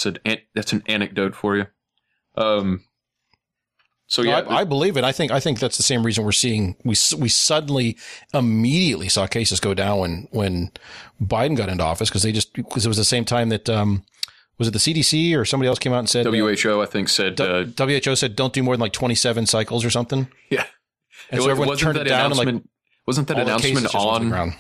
an 0.06 0.18
an- 0.26 0.42
that's 0.56 0.74
an 0.74 0.84
anecdote 0.88 1.36
for 1.36 1.58
you. 1.58 1.68
Um. 2.36 2.84
So 4.08 4.24
No, 4.24 4.30
yeah, 4.32 4.40
I, 4.40 4.58
I 4.60 4.64
believe 4.66 4.98
it. 4.98 5.06
I 5.06 5.14
think 5.14 5.32
I 5.32 5.40
think 5.40 5.60
that's 5.60 5.78
the 5.78 5.84
same 5.84 6.06
reason 6.06 6.26
we're 6.26 6.34
seeing 6.34 6.76
we 6.84 6.96
we 7.18 7.30
suddenly 7.30 7.98
immediately 8.34 9.08
saw 9.08 9.26
cases 9.26 9.60
go 9.62 9.74
down 9.74 10.00
when 10.00 10.28
when 10.32 10.72
Biden 11.22 11.56
got 11.56 11.70
into 11.70 11.84
office 11.86 12.10
because 12.10 12.24
they 12.24 12.34
just 12.34 12.54
because 12.54 12.86
it 12.86 12.90
was 12.90 12.98
the 12.98 13.06
same 13.06 13.24
time 13.24 13.48
that 13.50 13.70
um 13.70 14.04
was 14.60 14.68
it 14.68 14.72
the 14.72 14.80
CDC 14.80 15.34
or 15.38 15.46
somebody 15.46 15.70
else 15.70 15.80
came 15.80 15.94
out 15.94 16.00
and 16.00 16.10
said 16.10 16.26
WHO 16.26 16.82
I 16.82 16.86
think 16.88 17.08
said 17.08 17.40
uh, 17.40 17.64
WHO 17.64 18.16
said 18.18 18.36
don't 18.36 18.52
do 18.54 18.62
more 18.64 18.74
than 18.76 18.82
like 18.82 18.92
twenty 18.92 19.16
seven 19.16 19.46
cycles 19.46 19.86
or 19.86 19.90
something. 19.90 20.28
Yeah. 20.50 20.66
And 21.30 21.40
It 21.40 21.44
so 21.44 21.50
everyone 21.50 21.70
wasn't 21.70 21.86
turned 21.86 21.98
that 21.98 22.08
it 22.08 22.10
down 22.10 22.26
and 22.32 22.38
like 22.38 22.48
announcement- 22.50 22.70
wasn't 23.08 23.28
that 23.30 23.40
announcement 23.40 23.80
just 23.82 23.94
went 23.96 24.24
to 24.24 24.30
the 24.30 24.36
on? 24.36 24.54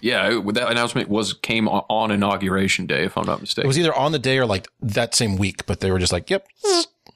Yeah, 0.00 0.40
that 0.52 0.70
announcement 0.70 1.08
was 1.08 1.32
came 1.32 1.68
on, 1.68 1.84
on 1.88 2.10
inauguration 2.10 2.86
day, 2.86 3.04
if 3.04 3.16
I'm 3.16 3.26
not 3.26 3.40
mistaken. 3.40 3.66
It 3.66 3.68
was 3.68 3.78
either 3.78 3.94
on 3.94 4.12
the 4.12 4.18
day 4.18 4.38
or 4.38 4.46
like 4.46 4.68
that 4.80 5.14
same 5.14 5.36
week, 5.36 5.64
but 5.66 5.80
they 5.80 5.90
were 5.90 5.98
just 5.98 6.12
like, 6.12 6.28
"Yep, 6.30 6.46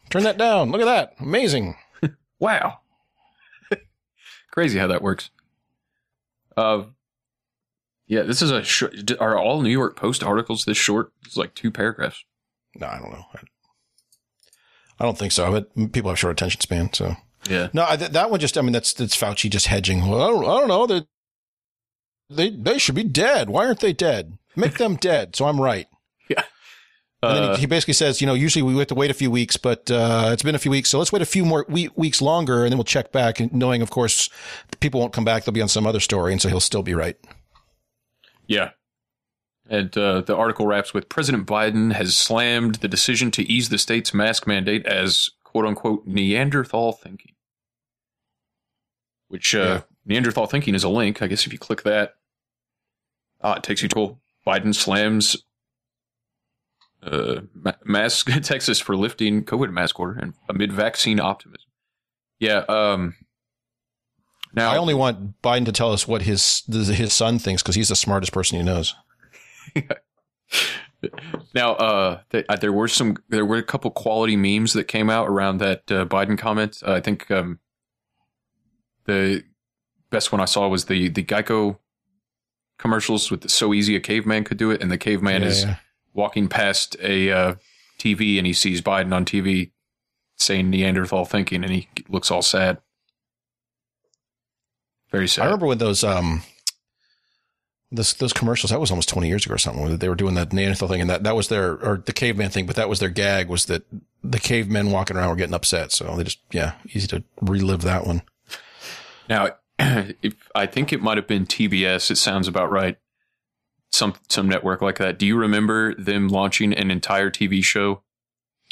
turn 0.08 0.22
that 0.22 0.38
down. 0.38 0.70
Look 0.70 0.80
at 0.80 0.86
that, 0.86 1.14
amazing." 1.20 1.76
wow, 2.38 2.78
crazy 4.50 4.78
how 4.78 4.86
that 4.86 5.02
works. 5.02 5.30
Uh, 6.56 6.84
yeah, 8.06 8.22
this 8.22 8.42
is 8.42 8.50
a 8.50 8.62
short. 8.64 8.94
Are 9.20 9.38
all 9.38 9.60
New 9.62 9.70
York 9.70 9.94
Post 9.96 10.22
articles 10.24 10.64
this 10.64 10.76
short? 10.78 11.12
It's 11.24 11.36
like 11.36 11.54
two 11.54 11.70
paragraphs. 11.70 12.24
No, 12.76 12.86
I 12.86 12.98
don't 12.98 13.12
know. 13.12 13.24
I 14.98 15.04
don't 15.04 15.18
think 15.18 15.32
so. 15.32 15.50
But 15.50 15.92
people 15.92 16.10
have 16.10 16.18
short 16.18 16.32
attention 16.32 16.60
span, 16.60 16.92
so 16.92 17.16
Yeah. 17.48 17.68
no. 17.72 17.86
I, 17.88 17.96
th- 17.96 18.10
that 18.12 18.30
one 18.30 18.40
just. 18.40 18.58
I 18.58 18.62
mean, 18.62 18.72
that's 18.72 18.92
that's 18.94 19.16
Fauci 19.16 19.48
just 19.50 19.66
hedging. 19.66 20.08
Well, 20.08 20.22
I 20.22 20.26
don't, 20.28 20.44
I 20.44 20.66
don't 20.66 20.68
know. 20.68 21.04
They 22.30 22.50
they 22.50 22.78
should 22.78 22.94
be 22.94 23.04
dead. 23.04 23.50
Why 23.50 23.66
aren't 23.66 23.80
they 23.80 23.92
dead? 23.92 24.38
Make 24.56 24.78
them 24.78 24.96
dead. 25.00 25.36
So 25.36 25.44
I'm 25.46 25.60
right. 25.60 25.86
Yeah. 26.28 26.44
And 27.22 27.36
then 27.36 27.42
Uh, 27.50 27.54
he, 27.56 27.60
he 27.62 27.66
basically 27.66 27.94
says, 27.94 28.20
you 28.22 28.26
know, 28.26 28.32
usually 28.34 28.62
we 28.62 28.74
have 28.78 28.86
to 28.86 28.94
wait 28.94 29.10
a 29.10 29.14
few 29.14 29.30
weeks, 29.30 29.58
but 29.58 29.90
uh, 29.90 30.30
it's 30.32 30.42
been 30.42 30.54
a 30.54 30.58
few 30.58 30.70
weeks, 30.70 30.88
so 30.88 30.98
let's 30.98 31.12
wait 31.12 31.20
a 31.20 31.26
few 31.26 31.44
more 31.44 31.66
we- 31.68 31.90
weeks 31.94 32.22
longer, 32.22 32.62
and 32.64 32.72
then 32.72 32.78
we'll 32.78 32.84
check 32.84 33.12
back, 33.12 33.40
and 33.40 33.52
knowing, 33.52 33.82
of 33.82 33.90
course, 33.90 34.30
people 34.80 35.00
won't 35.00 35.12
come 35.12 35.24
back; 35.24 35.44
they'll 35.44 35.52
be 35.52 35.60
on 35.60 35.68
some 35.68 35.86
other 35.86 36.00
story, 36.00 36.32
and 36.32 36.40
so 36.40 36.48
he'll 36.48 36.60
still 36.60 36.82
be 36.82 36.94
right. 36.94 37.16
Yeah. 38.46 38.70
And 39.68 39.96
uh, 39.98 40.22
the 40.22 40.34
article 40.34 40.66
wraps 40.66 40.94
with 40.94 41.08
President 41.10 41.46
Biden 41.46 41.92
has 41.92 42.16
slammed 42.16 42.76
the 42.76 42.88
decision 42.88 43.30
to 43.32 43.42
ease 43.42 43.68
the 43.68 43.78
state's 43.78 44.14
mask 44.14 44.46
mandate 44.46 44.86
as 44.86 45.28
quote 45.44 45.66
unquote 45.66 46.06
Neanderthal 46.06 46.92
thinking. 46.92 47.32
Which 49.28 49.54
uh, 49.54 49.82
Neanderthal 50.06 50.46
thinking 50.46 50.74
is 50.74 50.82
a 50.84 50.88
link. 50.88 51.22
I 51.22 51.26
guess 51.28 51.46
if 51.46 51.52
you 51.52 51.58
click 51.58 51.82
that, 51.84 52.14
ah, 53.42 53.56
it 53.56 53.62
takes 53.62 53.82
you 53.82 53.88
to 53.90 54.18
Biden 54.46 54.74
slams 54.74 55.36
uh, 57.02 57.40
mask 57.84 58.26
Texas 58.42 58.78
for 58.78 58.96
lifting 58.96 59.44
COVID 59.44 59.72
mask 59.72 59.98
order 59.98 60.18
and 60.18 60.34
amid 60.48 60.72
vaccine 60.72 61.20
optimism. 61.20 61.68
Yeah. 62.38 62.64
Um, 62.68 63.16
now 64.54 64.70
I 64.70 64.76
only 64.76 64.94
want 64.94 65.40
Biden 65.42 65.64
to 65.66 65.72
tell 65.72 65.92
us 65.92 66.08
what 66.08 66.22
his 66.22 66.62
his 66.68 67.12
son 67.12 67.38
thinks 67.38 67.62
because 67.62 67.74
he's 67.74 67.88
the 67.88 67.96
smartest 67.96 68.32
person 68.32 68.58
he 68.58 68.64
knows. 68.64 68.94
Now, 71.54 71.72
uh, 71.76 72.20
th- 72.30 72.44
uh, 72.48 72.56
there 72.56 72.72
were 72.72 72.88
some, 72.88 73.16
there 73.30 73.46
were 73.46 73.56
a 73.56 73.62
couple 73.62 73.90
quality 73.90 74.36
memes 74.36 74.74
that 74.74 74.84
came 74.84 75.08
out 75.08 75.28
around 75.28 75.58
that 75.58 75.90
uh, 75.90 76.04
Biden 76.04 76.36
comment. 76.36 76.82
Uh, 76.86 76.92
I 76.92 77.00
think 77.00 77.30
um, 77.30 77.58
the 79.06 79.42
best 80.10 80.30
one 80.30 80.40
I 80.40 80.44
saw 80.44 80.68
was 80.68 80.86
the 80.86 81.08
the 81.08 81.24
Geico 81.24 81.78
commercials 82.80 83.30
with 83.30 83.48
"So 83.50 83.72
easy 83.72 83.94
a 83.94 84.00
caveman 84.00 84.44
could 84.44 84.56
do 84.58 84.70
it," 84.70 84.82
and 84.82 84.90
the 84.90 84.98
caveman 84.98 85.42
Yeah, 85.42 85.48
is 85.48 85.64
yeah. 85.64 85.76
walking 86.14 86.48
past 86.48 86.96
a 87.00 87.30
uh, 87.30 87.54
TV 87.98 88.38
and 88.38 88.46
he 88.46 88.52
sees 88.52 88.80
Biden 88.82 89.12
on 89.14 89.24
TV 89.24 89.70
saying 90.36 90.70
Neanderthal 90.70 91.24
thinking, 91.26 91.62
and 91.62 91.72
he 91.72 91.88
looks 92.08 92.30
all 92.30 92.42
sad. 92.42 92.78
Very 95.10 95.28
sad. 95.28 95.42
I 95.42 95.44
remember 95.46 95.66
when 95.66 95.78
those 95.78 96.02
um 96.04 96.42
those 97.92 98.14
those 98.14 98.32
commercials 98.32 98.70
that 98.70 98.80
was 98.80 98.90
almost 98.90 99.08
twenty 99.08 99.28
years 99.28 99.44
ago 99.44 99.54
or 99.54 99.58
something. 99.58 99.96
They 99.98 100.08
were 100.08 100.14
doing 100.14 100.34
that 100.34 100.52
Neanderthal 100.52 100.88
thing, 100.88 101.00
and 101.00 101.10
that 101.10 101.24
that 101.24 101.36
was 101.36 101.48
their 101.48 101.72
or 101.84 102.02
the 102.04 102.12
caveman 102.12 102.50
thing, 102.50 102.66
but 102.66 102.76
that 102.76 102.88
was 102.88 103.00
their 103.00 103.08
gag 103.08 103.48
was 103.48 103.66
that 103.66 103.82
the 104.22 104.38
cavemen 104.38 104.90
walking 104.90 105.16
around 105.16 105.28
were 105.30 105.36
getting 105.36 105.54
upset. 105.54 105.92
So 105.92 106.16
they 106.16 106.24
just 106.24 106.38
yeah, 106.52 106.74
easy 106.86 107.06
to 107.08 107.24
relive 107.40 107.82
that 107.82 108.06
one. 108.06 108.22
Now, 109.28 109.48
if 110.22 110.34
I 110.54 110.66
think 110.66 110.92
it 110.92 111.02
might 111.02 111.16
have 111.16 111.26
been 111.26 111.46
TBS. 111.46 112.10
It 112.10 112.16
sounds 112.16 112.48
about 112.48 112.70
right. 112.70 112.96
Some 113.92 114.14
some 114.28 114.48
network 114.48 114.82
like 114.82 114.98
that. 114.98 115.18
Do 115.18 115.26
you 115.26 115.36
remember 115.36 115.94
them 115.96 116.28
launching 116.28 116.72
an 116.72 116.90
entire 116.90 117.30
TV 117.30 117.62
show? 117.62 118.02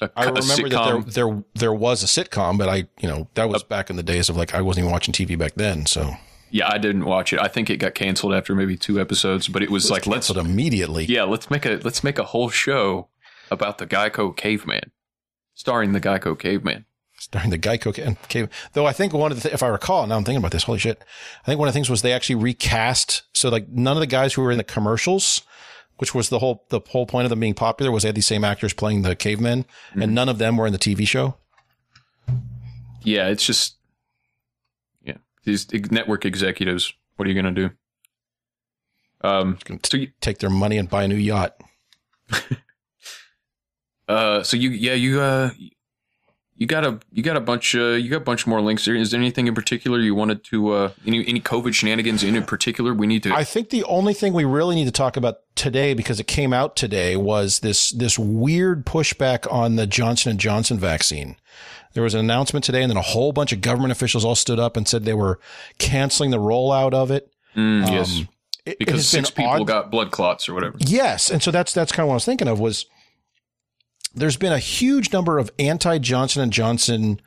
A, 0.01 0.11
I 0.17 0.27
remember 0.27 0.69
that 0.69 0.85
there, 0.85 1.27
there 1.27 1.45
there 1.55 1.73
was 1.73 2.05
a 2.05 2.07
sitcom, 2.07 2.57
but 2.57 2.69
I 2.69 2.89
you 3.01 3.09
know 3.09 3.27
that 3.35 3.49
was 3.49 3.65
back 3.65 3.91
in 3.91 3.97
the 3.97 4.03
days 4.05 4.29
of 4.29 4.37
like 4.37 4.55
I 4.55 4.61
wasn't 4.61 4.85
even 4.85 4.93
watching 4.93 5.13
TV 5.13 5.37
back 5.37 5.55
then. 5.55 5.87
So 5.87 6.15
Yeah, 6.51 6.71
I 6.71 6.79
didn't 6.79 7.05
watch 7.05 7.33
it. 7.33 7.41
I 7.41 7.49
think 7.49 7.69
it 7.69 7.79
got 7.79 7.95
canceled 7.95 8.33
after 8.33 8.55
maybe 8.55 8.77
two 8.77 9.01
episodes. 9.01 9.49
But 9.49 9.63
it 9.63 9.71
was, 9.71 9.85
was 9.85 9.91
like 9.91 10.07
let's 10.07 10.29
canceled 10.29 10.47
immediately. 10.47 11.07
yeah, 11.07 11.25
let's 11.25 11.51
make 11.51 11.67
a 11.67 11.81
let's 11.83 12.05
make 12.05 12.19
a 12.19 12.25
whole 12.25 12.49
show 12.49 13.09
about 13.51 13.79
the 13.79 13.87
Geico 13.87 14.37
caveman, 14.37 14.93
starring 15.55 15.93
the 15.93 16.01
Geico 16.01 16.39
caveman. 16.39 16.85
Starring 17.29 17.51
the 17.51 17.59
Geico 17.59 17.95
ca- 17.95 18.03
and 18.03 18.21
cave. 18.29 18.49
Though 18.73 18.87
I 18.87 18.93
think 18.93 19.13
one 19.13 19.31
of 19.31 19.39
the 19.39 19.43
th- 19.43 19.55
if 19.55 19.63
I 19.63 19.69
recall 19.69 20.07
now 20.07 20.17
I'm 20.17 20.25
thinking 20.25 20.39
about 20.39 20.53
this. 20.53 20.65
Holy 20.65 20.79
shit! 20.79 21.03
I 21.43 21.47
think 21.47 21.59
one 21.59 21.69
of 21.69 21.75
the 21.75 21.77
things 21.77 21.91
was 21.91 22.03
they 22.03 22.13
actually 22.13 22.37
recast. 22.37 23.23
So 23.35 23.49
like 23.49 23.69
none 23.69 23.97
of 23.97 24.01
the 24.01 24.07
guys 24.07 24.35
who 24.35 24.43
were 24.43 24.51
in 24.51 24.59
the 24.59 24.65
commercials, 24.65 25.43
which 25.99 26.15
was 26.15 26.29
the 26.29 26.39
whole 26.39 26.65
the 26.71 26.81
whole 26.89 27.07
point 27.07 27.25
of 27.27 27.31
them 27.31 27.41
being 27.41 27.55
popular, 27.55 27.91
was 27.93 28.03
they 28.03 28.09
had 28.09 28.17
these 28.17 28.27
same 28.27 28.45
actors 28.45 28.73
playing 28.73 29.03
the 29.03 29.15
cavemen, 29.15 29.67
and 29.95 30.15
none 30.15 30.29
of 30.29 30.39
them 30.39 30.57
were 30.57 30.67
in 30.67 30.73
the 30.73 30.79
TV 30.79 31.07
show. 31.07 31.37
Yeah, 33.03 33.29
it's 33.29 33.45
just 33.45 33.77
yeah, 35.03 35.19
these 35.45 35.71
network 35.91 36.25
executives. 36.25 36.93
What 37.17 37.27
are 37.27 37.31
you 37.31 37.41
gonna 37.41 37.55
do? 37.55 37.71
Um, 39.21 39.59
so 39.83 39.97
you, 39.97 40.09
Take 40.21 40.39
their 40.39 40.51
money 40.51 40.79
and 40.79 40.89
buy 40.89 41.05
a 41.05 41.09
new 41.09 41.17
yacht. 41.17 41.61
Uh, 44.09 44.43
so 44.43 44.57
you, 44.57 44.71
yeah, 44.71 44.95
you, 44.95 45.21
uh, 45.21 45.51
you 46.59 46.67
got 46.67 46.85
a, 46.85 46.99
you 47.13 47.23
got 47.23 47.37
a 47.37 47.41
bunch, 47.41 47.75
uh, 47.75 47.93
you 47.93 48.11
got 48.11 48.17
a 48.19 48.21
bunch 48.21 48.47
more 48.47 48.61
links 48.61 48.85
there. 48.85 48.95
Is 48.97 49.11
there 49.13 49.21
anything 49.21 49.47
in 49.47 49.55
particular 49.55 49.99
you 50.01 50.15
wanted 50.15 50.45
to, 50.45 50.73
uh, 50.73 50.91
any, 51.07 51.27
any 51.27 51.41
COVID 51.41 51.73
shenanigans 51.73 52.23
in 52.23 52.43
particular 52.43 52.93
we 52.93 53.07
need 53.07 53.23
to? 53.23 53.33
I 53.35 53.45
think 53.45 53.71
the 53.71 53.85
only 53.85 54.13
thing 54.13 54.33
we 54.33 54.45
really 54.45 54.75
need 54.75 54.87
to 54.87 54.91
talk 54.91 55.17
about 55.17 55.37
today, 55.55 55.95
because 55.95 56.19
it 56.21 56.27
came 56.27 56.53
out 56.53 56.77
today, 56.77 57.17
was 57.17 57.61
this 57.61 57.91
this 57.93 58.19
weird 58.19 58.85
pushback 58.85 59.51
on 59.53 59.77
the 59.77 59.87
Johnson 59.87 60.31
and 60.33 60.41
Johnson 60.41 60.79
vaccine. 60.79 61.37
There 61.95 62.03
was 62.03 62.13
an 62.15 62.21
announcement 62.21 62.65
today, 62.65 62.83
and 62.83 62.91
then 62.91 62.97
a 62.99 63.03
whole 63.03 63.33
bunch 63.33 63.53
of 63.53 63.61
government 63.61 63.93
officials 63.93 64.25
all 64.25 64.35
stood 64.35 64.59
up 64.61 64.77
and 64.77 64.87
said 64.87 65.05
they 65.05 65.15
were 65.15 65.41
canceling 65.79 66.31
the 66.31 66.39
rollout 66.39 66.93
of 66.93 67.11
it. 67.11 67.33
Mm, 67.57 67.91
yes, 67.91 68.19
Um, 68.19 68.29
it- 68.67 68.73
it 68.73 68.79
because 68.81 68.95
been 69.13 69.25
six 69.25 69.31
people 69.31 69.51
odd- 69.53 69.67
got 69.67 69.91
blood 69.91 70.11
clots 70.11 70.49
or 70.49 70.55
whatever. 70.55 70.77
Yes, 70.81 71.31
and 71.31 71.43
so 71.43 71.51
that's 71.51 71.73
that's 71.73 71.91
kind 71.93 72.03
of 72.05 72.09
what 72.09 72.15
I 72.15 72.17
was 72.17 72.25
thinking 72.25 72.47
of 72.49 72.61
was 72.61 72.85
there's 74.15 74.37
been 74.37 74.53
a 74.53 74.59
huge 74.59 75.13
number 75.13 75.39
of 75.39 75.51
anti 75.59 75.99
Johnson 75.99 76.43
and 76.43 76.53
Johnson 76.53 77.21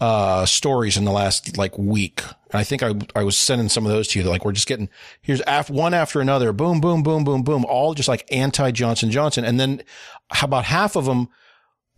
uh, 0.00 0.46
stories 0.46 0.96
in 0.96 1.04
the 1.04 1.12
last 1.12 1.56
like 1.56 1.76
week. 1.76 2.22
I 2.52 2.64
think 2.64 2.82
I 2.82 2.94
I 3.14 3.24
was 3.24 3.36
sending 3.36 3.68
some 3.68 3.84
of 3.84 3.92
those 3.92 4.08
to 4.08 4.20
you. 4.20 4.24
Like 4.24 4.44
we're 4.44 4.52
just 4.52 4.68
getting 4.68 4.88
here's 5.20 5.40
after 5.42 5.72
one 5.72 5.94
after 5.94 6.20
another, 6.20 6.52
boom, 6.52 6.80
boom, 6.80 7.02
boom, 7.02 7.24
boom, 7.24 7.42
boom, 7.42 7.64
all 7.64 7.94
just 7.94 8.08
like 8.08 8.24
anti 8.32 8.70
Johnson 8.70 9.10
Johnson, 9.10 9.44
and 9.44 9.58
then 9.58 9.82
about 10.42 10.64
half 10.64 10.96
of 10.96 11.04
them 11.04 11.28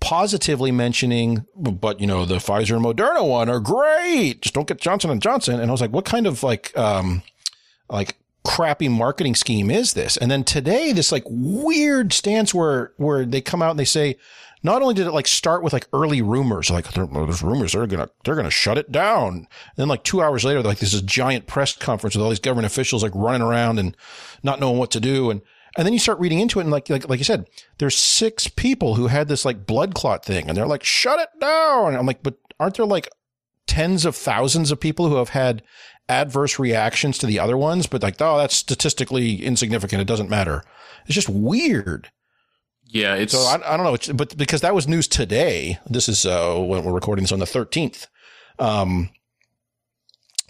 positively 0.00 0.72
mentioning, 0.72 1.44
but 1.54 2.00
you 2.00 2.06
know 2.06 2.24
the 2.24 2.36
Pfizer 2.36 2.76
and 2.76 2.84
Moderna 2.84 3.26
one 3.26 3.48
are 3.48 3.60
great. 3.60 4.42
Just 4.42 4.54
don't 4.54 4.66
get 4.66 4.80
Johnson 4.80 5.10
and 5.10 5.22
Johnson. 5.22 5.60
And 5.60 5.70
I 5.70 5.72
was 5.72 5.80
like, 5.80 5.92
what 5.92 6.04
kind 6.04 6.26
of 6.26 6.42
like 6.42 6.76
um 6.76 7.22
like 7.88 8.16
crappy 8.44 8.88
marketing 8.88 9.34
scheme 9.34 9.70
is 9.70 9.92
this? 9.94 10.16
And 10.16 10.30
then 10.30 10.44
today, 10.44 10.92
this 10.92 11.12
like 11.12 11.24
weird 11.26 12.12
stance 12.12 12.54
where, 12.54 12.92
where 12.96 13.24
they 13.24 13.40
come 13.40 13.62
out 13.62 13.70
and 13.70 13.78
they 13.78 13.84
say, 13.84 14.16
not 14.62 14.82
only 14.82 14.94
did 14.94 15.06
it 15.06 15.12
like 15.12 15.26
start 15.26 15.62
with 15.62 15.72
like 15.72 15.88
early 15.92 16.20
rumors, 16.20 16.70
like 16.70 16.92
there's 16.92 17.42
rumors 17.42 17.72
they're 17.72 17.86
gonna 17.86 18.10
they're 18.24 18.34
gonna 18.34 18.50
shut 18.50 18.76
it 18.76 18.92
down. 18.92 19.34
And 19.34 19.48
then 19.76 19.88
like 19.88 20.04
two 20.04 20.20
hours 20.20 20.44
later, 20.44 20.62
like 20.62 20.78
this 20.78 20.92
is 20.92 21.02
giant 21.02 21.46
press 21.46 21.74
conference 21.74 22.14
with 22.14 22.22
all 22.22 22.28
these 22.28 22.40
government 22.40 22.66
officials 22.66 23.02
like 23.02 23.12
running 23.14 23.42
around 23.42 23.78
and 23.78 23.96
not 24.42 24.60
knowing 24.60 24.78
what 24.78 24.90
to 24.90 25.00
do. 25.00 25.30
And 25.30 25.40
and 25.76 25.86
then 25.86 25.92
you 25.92 25.98
start 25.98 26.18
reading 26.18 26.40
into 26.40 26.58
it, 26.58 26.64
and 26.64 26.70
like 26.70 26.90
like 26.90 27.08
like 27.08 27.18
you 27.18 27.24
said, 27.24 27.48
there's 27.78 27.96
six 27.96 28.48
people 28.48 28.96
who 28.96 29.06
had 29.06 29.28
this 29.28 29.44
like 29.44 29.66
blood 29.66 29.94
clot 29.94 30.24
thing, 30.24 30.48
and 30.48 30.56
they're 30.56 30.66
like, 30.66 30.84
shut 30.84 31.20
it 31.20 31.28
down. 31.40 31.88
And 31.88 31.96
I'm 31.96 32.06
like, 32.06 32.22
but 32.22 32.36
aren't 32.58 32.76
there 32.76 32.86
like 32.86 33.08
tens 33.66 34.04
of 34.04 34.16
thousands 34.16 34.70
of 34.70 34.80
people 34.80 35.08
who 35.08 35.16
have 35.16 35.30
had 35.30 35.62
adverse 36.10 36.58
reactions 36.58 37.18
to 37.18 37.26
the 37.26 37.38
other 37.38 37.56
ones? 37.56 37.86
But 37.86 38.02
like, 38.02 38.16
oh, 38.20 38.38
that's 38.38 38.56
statistically 38.56 39.44
insignificant. 39.44 40.02
It 40.02 40.08
doesn't 40.08 40.30
matter. 40.30 40.64
It's 41.06 41.14
just 41.14 41.28
weird. 41.28 42.10
Yeah, 42.86 43.14
it's 43.14 43.32
So 43.32 43.38
I, 43.38 43.74
I 43.74 43.76
don't 43.76 43.86
know, 43.86 43.94
it's, 43.94 44.08
but 44.08 44.36
because 44.36 44.62
that 44.62 44.74
was 44.74 44.88
news 44.88 45.06
today. 45.06 45.78
This 45.86 46.08
is 46.08 46.26
uh, 46.26 46.56
when 46.56 46.84
we're 46.84 46.92
recording 46.92 47.22
this 47.22 47.32
on 47.32 47.38
the 47.38 47.44
13th. 47.44 48.08
Um, 48.58 49.10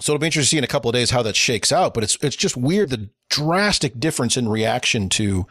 so 0.01 0.13
it'll 0.13 0.21
be 0.21 0.27
interesting 0.27 0.47
to 0.47 0.51
see 0.51 0.59
in 0.59 0.65
a 0.65 0.69
couple 0.69 0.89
of 0.89 0.95
days 0.95 1.11
how 1.11 1.23
that 1.23 1.37
shakes 1.37 1.71
out. 1.71 1.93
But 1.93 2.05
it's 2.05 2.17
it's 2.23 2.37
just 2.37 2.57
weird 2.57 2.91
the 2.91 3.11
drastic 3.29 4.01
difference 4.01 4.37
in 4.37 4.49
reaction 4.49 5.09
to, 5.11 5.47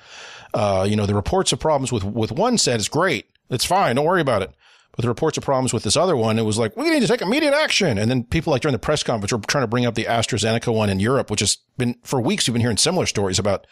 uh, 0.54 0.86
you 0.90 0.96
know, 0.96 1.06
the 1.06 1.14
reports 1.14 1.52
of 1.52 1.60
problems 1.60 1.92
with 1.92 2.04
with 2.04 2.32
one 2.32 2.58
set 2.58 2.80
it's 2.80 2.90
great, 2.90 3.28
it's 3.50 3.66
fine, 3.66 3.96
don't 3.96 4.06
worry 4.06 4.22
about 4.22 4.42
it. 4.42 4.52
The 5.02 5.08
reports 5.08 5.38
of 5.38 5.46
problems 5.46 5.72
with 5.72 5.84
this 5.84 5.96
other 5.96 6.18
one, 6.18 6.38
it 6.38 6.44
was 6.44 6.58
like 6.58 6.76
we 6.76 6.90
need 6.90 7.00
to 7.00 7.08
take 7.08 7.22
immediate 7.22 7.54
action. 7.54 7.98
And 7.98 8.12
then 8.12 8.24
people 8.26 8.52
like 8.52 8.62
during 8.62 8.74
the 8.74 8.80
press 8.80 9.02
conference 9.02 9.32
were 9.32 9.40
trying 9.40 9.64
to 9.64 9.68
bring 9.68 9.86
up 9.86 9.96
the 9.96 10.04
AstraZeneca 10.04 10.74
one 10.74 10.90
in 10.90 11.00
Europe, 11.00 11.32
which 11.32 11.40
has 11.40 11.58
been 11.78 11.96
for 12.04 12.20
weeks. 12.20 12.48
You've 12.48 12.54
been 12.54 12.62
hearing 12.62 12.78
similar 12.78 13.06
stories 13.06 13.40
about 13.40 13.66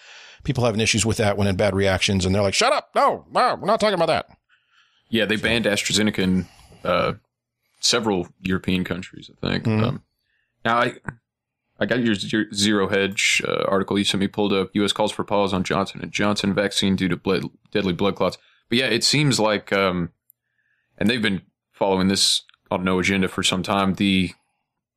people 0.43 0.63
having 0.63 0.79
issues 0.79 1.05
with 1.05 1.17
that 1.17 1.37
one 1.37 1.47
and 1.47 1.57
bad 1.57 1.75
reactions, 1.75 2.25
and 2.25 2.33
they're 2.33 2.41
like, 2.41 2.53
"Shut 2.53 2.71
up! 2.71 2.91
No, 2.95 3.25
no, 3.31 3.55
we're 3.59 3.67
not 3.67 3.79
talking 3.81 3.95
about 3.95 4.07
that." 4.07 4.27
Yeah, 5.09 5.25
they 5.25 5.35
banned 5.35 5.65
AstraZeneca 5.65 6.19
in 6.19 6.47
uh, 6.85 7.13
several 7.81 8.27
European 8.41 8.83
countries, 8.83 9.29
I 9.43 9.47
think. 9.49 9.65
Mhm. 9.65 9.83
Um, 9.83 10.03
now, 10.63 10.77
I 10.77 10.93
I 11.79 11.85
got 11.85 11.99
your 12.03 12.15
Zero 12.53 12.87
Hedge 12.87 13.41
uh, 13.47 13.63
article 13.67 13.97
you 13.97 14.05
sent 14.05 14.21
me 14.21 14.27
pulled 14.27 14.53
up. 14.53 14.69
U.S. 14.73 14.93
calls 14.93 15.11
for 15.11 15.23
pause 15.23 15.53
on 15.53 15.63
Johnson 15.63 15.99
and 16.01 16.11
Johnson 16.11 16.53
vaccine 16.53 16.95
due 16.95 17.09
to 17.09 17.17
blood, 17.17 17.43
deadly 17.71 17.93
blood 17.93 18.15
clots. 18.15 18.37
But 18.69 18.79
yeah, 18.79 18.87
it 18.87 19.03
seems 19.03 19.39
like, 19.39 19.71
um, 19.71 20.09
and 20.97 21.09
they've 21.09 21.21
been 21.21 21.41
following 21.71 22.07
this 22.07 22.43
on 22.71 22.83
no 22.83 22.99
agenda 22.99 23.27
for 23.27 23.43
some 23.43 23.63
time. 23.63 23.95
The 23.95 24.31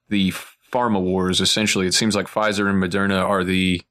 the 0.09 0.33
pharma 0.73 1.01
wars, 1.01 1.41
essentially, 1.41 1.87
it 1.87 1.95
seems 1.95 2.17
like 2.17 2.27
Pfizer 2.27 2.69
and 2.69 2.83
Moderna 2.83 3.23
are 3.23 3.45
the 3.45 3.83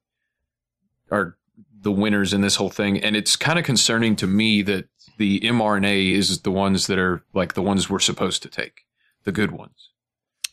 are 1.11 1.37
the 1.81 1.91
winners 1.91 2.33
in 2.33 2.41
this 2.41 2.55
whole 2.55 2.69
thing. 2.69 3.01
And 3.01 3.15
it's 3.15 3.35
kind 3.35 3.57
of 3.57 3.65
concerning 3.65 4.15
to 4.17 4.27
me 4.27 4.61
that 4.63 4.89
the 5.17 5.39
mRNA 5.41 6.13
is 6.13 6.41
the 6.41 6.51
ones 6.51 6.87
that 6.87 6.99
are 6.99 7.23
like 7.33 7.53
the 7.53 7.61
ones 7.61 7.89
we're 7.89 7.99
supposed 7.99 8.41
to 8.43 8.49
take, 8.49 8.85
the 9.23 9.31
good 9.31 9.51
ones. 9.51 9.89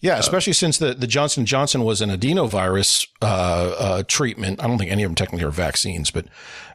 Yeah, 0.01 0.19
especially 0.19 0.53
since 0.53 0.77
the, 0.77 0.93
the 0.93 1.07
Johnson 1.07 1.47
Johnson 1.47 1.83
was 1.83 2.03
an 2.03 2.11
adenovirus 2.11 3.09
uh, 3.23 3.75
uh, 3.79 4.03
treatment. 4.07 4.63
I 4.63 4.67
don't 4.67 4.77
think 4.77 4.91
any 4.91 5.03
of 5.03 5.09
them 5.09 5.15
technically 5.15 5.45
are 5.47 5.51
vaccines, 5.51 6.11
but 6.11 6.27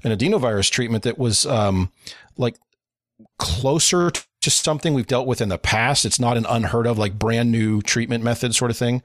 an 0.03 0.11
adenovirus 0.11 0.71
treatment 0.71 1.03
that 1.03 1.19
was 1.19 1.45
um, 1.45 1.91
like 2.35 2.57
closer 3.37 4.11
to 4.41 4.49
something 4.49 4.93
we've 4.93 5.07
dealt 5.07 5.27
with 5.27 5.41
in 5.41 5.49
the 5.49 5.57
past. 5.57 6.05
It's 6.05 6.19
not 6.19 6.37
an 6.37 6.45
unheard 6.47 6.87
of, 6.87 6.97
like 6.97 7.17
brand 7.17 7.51
new 7.51 7.81
treatment 7.81 8.23
method 8.23 8.53
sort 8.55 8.71
of 8.71 8.77
thing. 8.77 9.03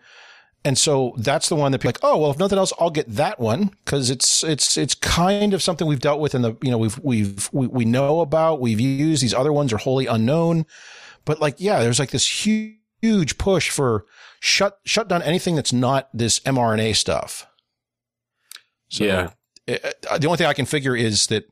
And 0.65 0.77
so 0.77 1.15
that's 1.19 1.49
the 1.49 1.55
one 1.55 1.71
that 1.73 1.79
people 1.79 1.91
like, 1.91 2.01
oh 2.03 2.17
well, 2.19 2.31
if 2.33 2.39
nothing 2.39 2.59
else, 2.59 2.73
I'll 2.81 2.91
get 2.91 3.09
that 3.15 3.39
one 3.39 3.71
because 3.85 4.11
it's 4.11 4.43
it's 4.43 4.77
it's 4.77 4.95
kind 4.97 5.55
of 5.55 5.63
something 5.63 5.87
we've 5.87 6.01
dealt 6.01 6.19
with 6.21 6.35
in 6.35 6.43
the 6.43 6.57
you 6.63 6.71
know 6.73 6.79
we've 6.79 6.99
we've 7.05 7.49
we, 7.53 7.67
we 7.69 7.85
know 7.85 8.21
about 8.21 8.61
we've 8.61 8.81
used 8.81 9.23
these 9.23 9.35
other 9.35 9.53
ones 9.53 9.73
are 9.73 9.77
wholly 9.79 10.07
unknown, 10.07 10.67
but 11.25 11.41
like 11.41 11.57
yeah, 11.59 11.81
there's 11.81 12.01
like 12.01 12.11
this 12.11 12.45
huge 12.45 12.75
huge 13.03 13.37
push 13.39 13.71
for 13.71 14.07
shut 14.41 14.79
shut 14.85 15.07
down 15.07 15.23
anything 15.23 15.55
that's 15.55 15.73
not 15.73 16.09
this 16.13 16.41
mRNA 16.41 16.97
stuff. 16.97 17.47
So 18.89 19.05
Yeah. 19.05 19.31
it- 19.67 20.07
uh, 20.11 20.19
the 20.19 20.27
only 20.27 20.39
thing 20.39 20.47
I 20.47 20.53
can 20.55 20.67
figure 20.67 20.97
is 20.97 21.27
that 21.29 21.45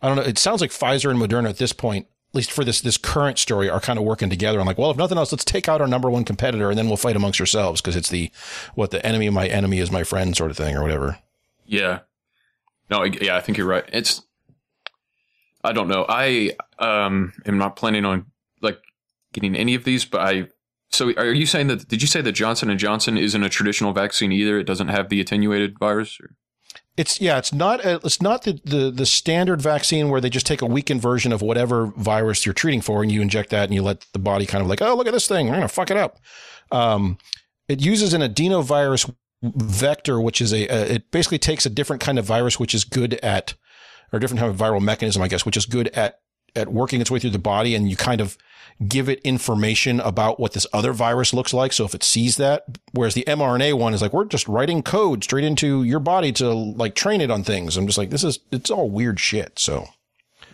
I 0.00 0.06
don't 0.08 0.16
know. 0.16 0.22
It 0.22 0.38
sounds 0.38 0.60
like 0.60 0.70
Pfizer 0.70 1.10
and 1.10 1.20
Moderna 1.20 1.48
at 1.50 1.58
this 1.58 1.72
point, 1.72 2.06
at 2.32 2.36
least 2.36 2.50
for 2.50 2.64
this 2.64 2.80
this 2.80 2.96
current 2.96 3.38
story, 3.38 3.68
are 3.68 3.78
kind 3.78 3.98
of 3.98 4.06
working 4.06 4.30
together. 4.30 4.58
I'm 4.58 4.66
like, 4.66 4.78
well, 4.78 4.90
if 4.90 4.96
nothing 4.96 5.18
else, 5.18 5.32
let's 5.32 5.44
take 5.44 5.68
out 5.68 5.82
our 5.82 5.86
number 5.86 6.10
one 6.10 6.24
competitor 6.24 6.70
and 6.70 6.78
then 6.78 6.86
we'll 6.88 6.96
fight 6.96 7.14
amongst 7.14 7.38
ourselves 7.40 7.82
because 7.82 7.94
it's 7.94 8.08
the 8.08 8.30
what 8.74 8.90
the 8.90 9.04
enemy 9.04 9.26
of 9.26 9.34
my 9.34 9.46
enemy 9.46 9.80
is 9.80 9.90
my 9.90 10.02
friend 10.02 10.34
sort 10.34 10.50
of 10.50 10.56
thing 10.56 10.74
or 10.74 10.80
whatever. 10.80 11.18
Yeah. 11.66 12.00
No, 12.88 13.04
yeah, 13.04 13.36
I 13.36 13.40
think 13.40 13.58
you're 13.58 13.66
right. 13.66 13.84
It's 13.92 14.22
I 15.62 15.72
don't 15.72 15.88
know. 15.88 16.06
I 16.08 16.52
um 16.78 17.34
am 17.44 17.58
not 17.58 17.76
planning 17.76 18.06
on 18.06 18.24
like 18.62 18.80
getting 19.34 19.54
any 19.54 19.74
of 19.74 19.84
these, 19.84 20.06
but 20.06 20.22
I 20.22 20.48
so 20.88 21.12
are 21.18 21.34
you 21.34 21.44
saying 21.44 21.66
that 21.66 21.86
did 21.86 22.00
you 22.00 22.08
say 22.08 22.22
that 22.22 22.32
Johnson 22.32 22.70
and 22.70 22.80
Johnson 22.80 23.18
isn't 23.18 23.42
a 23.42 23.50
traditional 23.50 23.92
vaccine 23.92 24.32
either? 24.32 24.58
It 24.58 24.64
doesn't 24.64 24.88
have 24.88 25.10
the 25.10 25.20
attenuated 25.20 25.78
virus 25.78 26.18
or 26.18 26.34
It's 26.96 27.20
yeah, 27.20 27.38
it's 27.38 27.54
not 27.54 27.84
a, 27.84 28.00
it's 28.04 28.20
not 28.20 28.42
the, 28.42 28.60
the 28.64 28.90
the 28.90 29.06
standard 29.06 29.62
vaccine 29.62 30.10
where 30.10 30.20
they 30.20 30.28
just 30.28 30.46
take 30.46 30.60
a 30.60 30.66
weakened 30.66 31.00
version 31.00 31.32
of 31.32 31.40
whatever 31.40 31.86
virus 31.86 32.44
you're 32.44 32.52
treating 32.52 32.82
for 32.82 33.02
and 33.02 33.10
you 33.10 33.22
inject 33.22 33.50
that 33.50 33.64
and 33.64 33.74
you 33.74 33.82
let 33.82 34.06
the 34.12 34.18
body 34.18 34.44
kind 34.44 34.60
of 34.62 34.68
like, 34.68 34.82
oh, 34.82 34.94
look 34.94 35.06
at 35.06 35.12
this 35.12 35.26
thing, 35.26 35.48
we're 35.48 35.54
gonna 35.54 35.68
fuck 35.68 35.90
it 35.90 35.96
up. 35.96 36.18
Um, 36.70 37.16
it 37.68 37.80
uses 37.80 38.12
an 38.12 38.20
adenovirus 38.20 39.14
vector, 39.42 40.20
which 40.20 40.40
is 40.42 40.52
a, 40.52 40.68
a 40.68 40.94
it 40.94 41.10
basically 41.10 41.38
takes 41.38 41.64
a 41.64 41.70
different 41.70 42.02
kind 42.02 42.18
of 42.18 42.26
virus, 42.26 42.60
which 42.60 42.74
is 42.74 42.84
good 42.84 43.14
at 43.22 43.54
or 44.12 44.18
different 44.18 44.40
kind 44.40 44.52
of 44.52 44.58
viral 44.58 44.82
mechanism, 44.82 45.22
I 45.22 45.28
guess, 45.28 45.46
which 45.46 45.56
is 45.56 45.64
good 45.64 45.88
at 45.88 46.20
at 46.54 46.68
working 46.68 47.00
its 47.00 47.10
way 47.10 47.18
through 47.18 47.30
the 47.30 47.38
body, 47.38 47.74
and 47.74 47.88
you 47.88 47.96
kind 47.96 48.20
of 48.20 48.36
give 48.88 49.08
it 49.08 49.20
information 49.20 50.00
about 50.00 50.40
what 50.40 50.52
this 50.52 50.66
other 50.72 50.92
virus 50.92 51.32
looks 51.32 51.54
like. 51.54 51.72
So 51.72 51.84
if 51.84 51.94
it 51.94 52.02
sees 52.02 52.36
that, 52.36 52.64
whereas 52.92 53.14
the 53.14 53.24
mRNA 53.26 53.78
one 53.78 53.94
is 53.94 54.02
like, 54.02 54.12
we're 54.12 54.24
just 54.24 54.48
writing 54.48 54.82
code 54.82 55.24
straight 55.24 55.44
into 55.44 55.82
your 55.82 56.00
body 56.00 56.32
to 56.32 56.52
like 56.52 56.94
train 56.94 57.20
it 57.20 57.30
on 57.30 57.44
things. 57.44 57.76
I'm 57.76 57.86
just 57.86 57.98
like, 57.98 58.10
this 58.10 58.24
is, 58.24 58.38
it's 58.50 58.70
all 58.70 58.90
weird 58.90 59.20
shit. 59.20 59.58
So, 59.58 59.88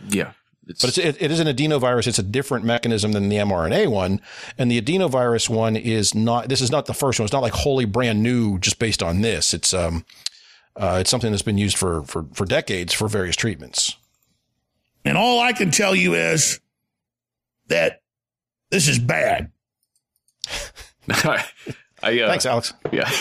yeah. 0.09 0.33
but 0.67 0.85
it's, 0.85 0.99
it, 0.99 1.21
it 1.21 1.31
is 1.31 1.41
an 1.41 1.47
adenovirus. 1.47 2.07
It's 2.07 2.19
a 2.19 2.23
different 2.23 2.65
mechanism 2.65 3.13
than 3.13 3.29
the 3.29 3.37
mRNA 3.37 3.91
one. 3.91 4.21
And 4.59 4.71
the 4.71 4.81
adenovirus 4.81 5.49
one 5.49 5.77
is 5.77 6.15
not, 6.15 6.49
this 6.49 6.61
is 6.61 6.71
not 6.71 6.87
the 6.87 6.95
first 6.95 7.19
one. 7.19 7.25
It's 7.25 7.33
not 7.33 7.43
like 7.43 7.55
wholly 7.55 7.87
brand 7.87 8.23
new 8.23 8.59
just 8.59 8.79
based 8.79 9.03
on 9.03 9.23
this. 9.23 9.55
It's, 9.55 9.73
um, 9.73 10.05
uh, 10.77 10.99
it's 11.01 11.11
something 11.11 11.31
that's 11.31 11.43
been 11.43 11.59
used 11.59 11.77
for, 11.77 12.03
for, 12.05 12.27
for 12.35 12.45
decades 12.45 12.93
for 12.93 13.09
various 13.09 13.37
treatments. 13.37 13.97
And 15.05 15.17
all 15.17 15.41
I 15.41 15.53
can 15.53 15.71
tell 15.71 15.95
you 15.95 16.15
is 16.15 16.61
that 17.69 18.03
this 18.71 18.89
is 18.89 18.99
bad. 18.99 19.51
I, 21.11 21.45
I 22.03 22.21
uh, 22.21 22.29
Thanks, 22.29 22.47
Alex. 22.47 22.75
Yeah. 22.93 23.11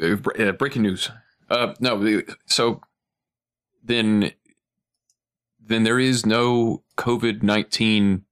Uh, 0.00 0.52
breaking 0.52 0.80
news. 0.80 1.10
Uh, 1.50 1.74
no, 1.78 2.22
so 2.46 2.80
then, 3.84 4.32
then 5.62 5.82
there 5.84 5.98
is 5.98 6.24
no 6.24 6.82
COVID 6.96 7.42
nineteen 7.42 8.24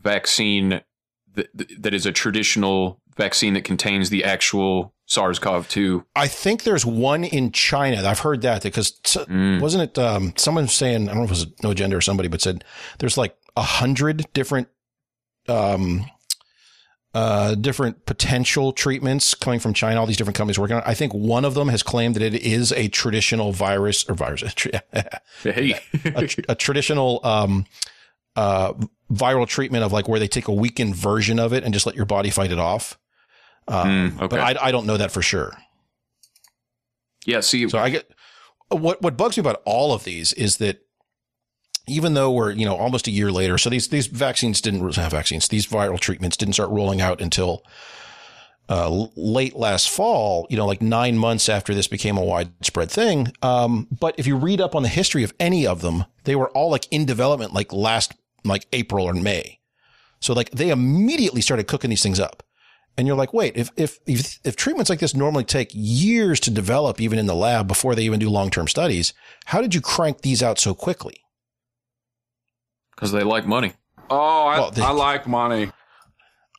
vaccine 0.00 0.80
that 1.34 1.48
that 1.78 1.92
is 1.92 2.06
a 2.06 2.12
traditional 2.12 3.02
vaccine 3.18 3.52
that 3.52 3.64
contains 3.64 4.08
the 4.08 4.24
actual 4.24 4.94
SARS-CoV-2. 5.04 6.04
I 6.16 6.26
think 6.26 6.62
there's 6.62 6.86
one 6.86 7.22
in 7.24 7.52
China. 7.52 8.02
I've 8.08 8.20
heard 8.20 8.40
that 8.40 8.62
because 8.62 8.98
s- 9.04 9.28
wasn't 9.28 9.82
it 9.90 9.98
um, 9.98 10.32
someone 10.36 10.68
saying 10.68 11.10
I 11.10 11.12
don't 11.12 11.18
know 11.18 11.24
if 11.24 11.30
it 11.30 11.32
was 11.32 11.46
No 11.62 11.70
Agenda 11.72 11.96
or 11.96 12.00
somebody, 12.00 12.30
but 12.30 12.40
said 12.40 12.64
there's 12.98 13.18
like 13.18 13.36
a 13.58 13.62
hundred 13.62 14.26
different 14.32 14.68
um, 15.48 16.06
uh, 17.14 17.54
different 17.54 18.04
potential 18.04 18.72
treatments 18.72 19.34
coming 19.34 19.58
from 19.58 19.72
China. 19.72 20.00
All 20.00 20.06
these 20.06 20.16
different 20.18 20.36
companies 20.36 20.58
working 20.58 20.76
on. 20.76 20.82
it. 20.82 20.88
I 20.88 20.94
think 20.94 21.14
one 21.14 21.44
of 21.44 21.54
them 21.54 21.68
has 21.68 21.82
claimed 21.82 22.14
that 22.16 22.22
it 22.22 22.34
is 22.34 22.72
a 22.72 22.88
traditional 22.88 23.52
virus 23.52 24.08
or 24.08 24.14
virus, 24.14 24.42
hey. 25.42 25.80
a, 26.04 26.28
a 26.50 26.54
traditional 26.54 27.20
um, 27.24 27.64
uh, 28.36 28.74
viral 29.10 29.46
treatment 29.46 29.82
of 29.82 29.92
like 29.92 30.08
where 30.08 30.20
they 30.20 30.28
take 30.28 30.48
a 30.48 30.52
weakened 30.52 30.94
version 30.94 31.38
of 31.38 31.52
it 31.52 31.64
and 31.64 31.72
just 31.72 31.86
let 31.86 31.96
your 31.96 32.06
body 32.06 32.30
fight 32.30 32.52
it 32.52 32.58
off. 32.58 32.98
Um, 33.68 34.10
Hmm, 34.10 34.18
okay. 34.18 34.36
But 34.36 34.40
I, 34.40 34.66
I 34.68 34.70
don't 34.70 34.86
know 34.86 34.96
that 34.96 35.10
for 35.10 35.22
sure. 35.22 35.56
Yeah, 37.24 37.40
see, 37.40 37.68
so 37.68 37.78
I 37.78 37.90
get 37.90 38.10
what 38.68 39.02
what 39.02 39.16
bugs 39.16 39.36
me 39.36 39.40
about 39.40 39.62
all 39.64 39.92
of 39.92 40.04
these 40.04 40.32
is 40.34 40.58
that 40.58 40.85
even 41.86 42.14
though 42.14 42.30
we're 42.30 42.50
you 42.52 42.64
know 42.64 42.76
almost 42.76 43.06
a 43.06 43.10
year 43.10 43.30
later, 43.30 43.58
so 43.58 43.70
these 43.70 43.88
these 43.88 44.06
vaccines 44.06 44.60
didn't 44.60 44.94
have 44.96 45.12
vaccines, 45.12 45.48
these 45.48 45.66
viral 45.66 45.98
treatments 45.98 46.36
didn't 46.36 46.54
start 46.54 46.70
rolling 46.70 47.00
out 47.00 47.20
until 47.20 47.62
uh, 48.68 49.06
late 49.16 49.56
last 49.56 49.88
fall. 49.88 50.46
You 50.50 50.56
know, 50.56 50.66
like 50.66 50.82
nine 50.82 51.16
months 51.16 51.48
after 51.48 51.74
this 51.74 51.88
became 51.88 52.16
a 52.16 52.24
widespread 52.24 52.90
thing. 52.90 53.32
Um, 53.42 53.86
but 53.98 54.14
if 54.18 54.26
you 54.26 54.36
read 54.36 54.60
up 54.60 54.74
on 54.74 54.82
the 54.82 54.88
history 54.88 55.22
of 55.22 55.32
any 55.38 55.66
of 55.66 55.80
them, 55.82 56.04
they 56.24 56.36
were 56.36 56.50
all 56.50 56.70
like 56.70 56.86
in 56.90 57.04
development 57.04 57.52
like 57.52 57.72
last 57.72 58.14
like 58.44 58.66
April 58.72 59.06
or 59.06 59.14
May. 59.14 59.60
So 60.20 60.32
like 60.32 60.50
they 60.50 60.70
immediately 60.70 61.40
started 61.40 61.66
cooking 61.66 61.90
these 61.90 62.02
things 62.02 62.20
up. 62.20 62.42
And 62.98 63.06
you're 63.06 63.16
like, 63.16 63.34
wait, 63.34 63.54
if, 63.56 63.70
if, 63.76 63.98
if, 64.06 64.38
if 64.42 64.56
treatments 64.56 64.88
like 64.88 65.00
this 65.00 65.14
normally 65.14 65.44
take 65.44 65.70
years 65.74 66.40
to 66.40 66.50
develop, 66.50 66.98
even 66.98 67.18
in 67.18 67.26
the 67.26 67.34
lab 67.34 67.68
before 67.68 67.94
they 67.94 68.04
even 68.04 68.18
do 68.18 68.30
long 68.30 68.50
term 68.50 68.66
studies, 68.68 69.12
how 69.44 69.60
did 69.60 69.74
you 69.74 69.82
crank 69.82 70.22
these 70.22 70.42
out 70.42 70.58
so 70.58 70.74
quickly? 70.74 71.20
Because 72.96 73.12
they 73.12 73.22
like 73.22 73.46
money. 73.46 73.74
Oh, 74.10 74.46
I, 74.46 74.58
Well, 74.58 74.70
they- 74.72 74.82
I 74.82 74.90
like 74.90 75.26
money. 75.28 75.70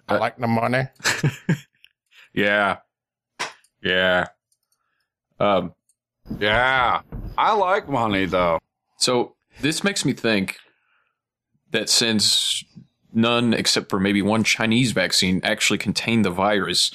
I 0.07 0.18
like 0.18 0.38
the 0.38 0.47
money. 0.47 0.84
Yeah. 2.34 2.77
Yeah. 3.81 4.27
Um, 5.39 5.73
Yeah. 6.39 7.01
I 7.38 7.53
like 7.53 7.89
money 7.89 8.26
though. 8.26 8.59
So 8.97 9.35
this 9.61 9.84
makes 9.84 10.05
me 10.05 10.14
think 10.14 10.57
that 11.72 11.89
since 11.89 12.64
none 13.11 13.53
except 13.55 13.89
for 13.89 13.99
maybe 13.99 14.22
one 14.22 14.43
Chinese 14.43 14.91
vaccine 14.91 15.41
actually 15.43 15.80
contained 15.80 16.26
the 16.26 16.30
virus, 16.30 16.91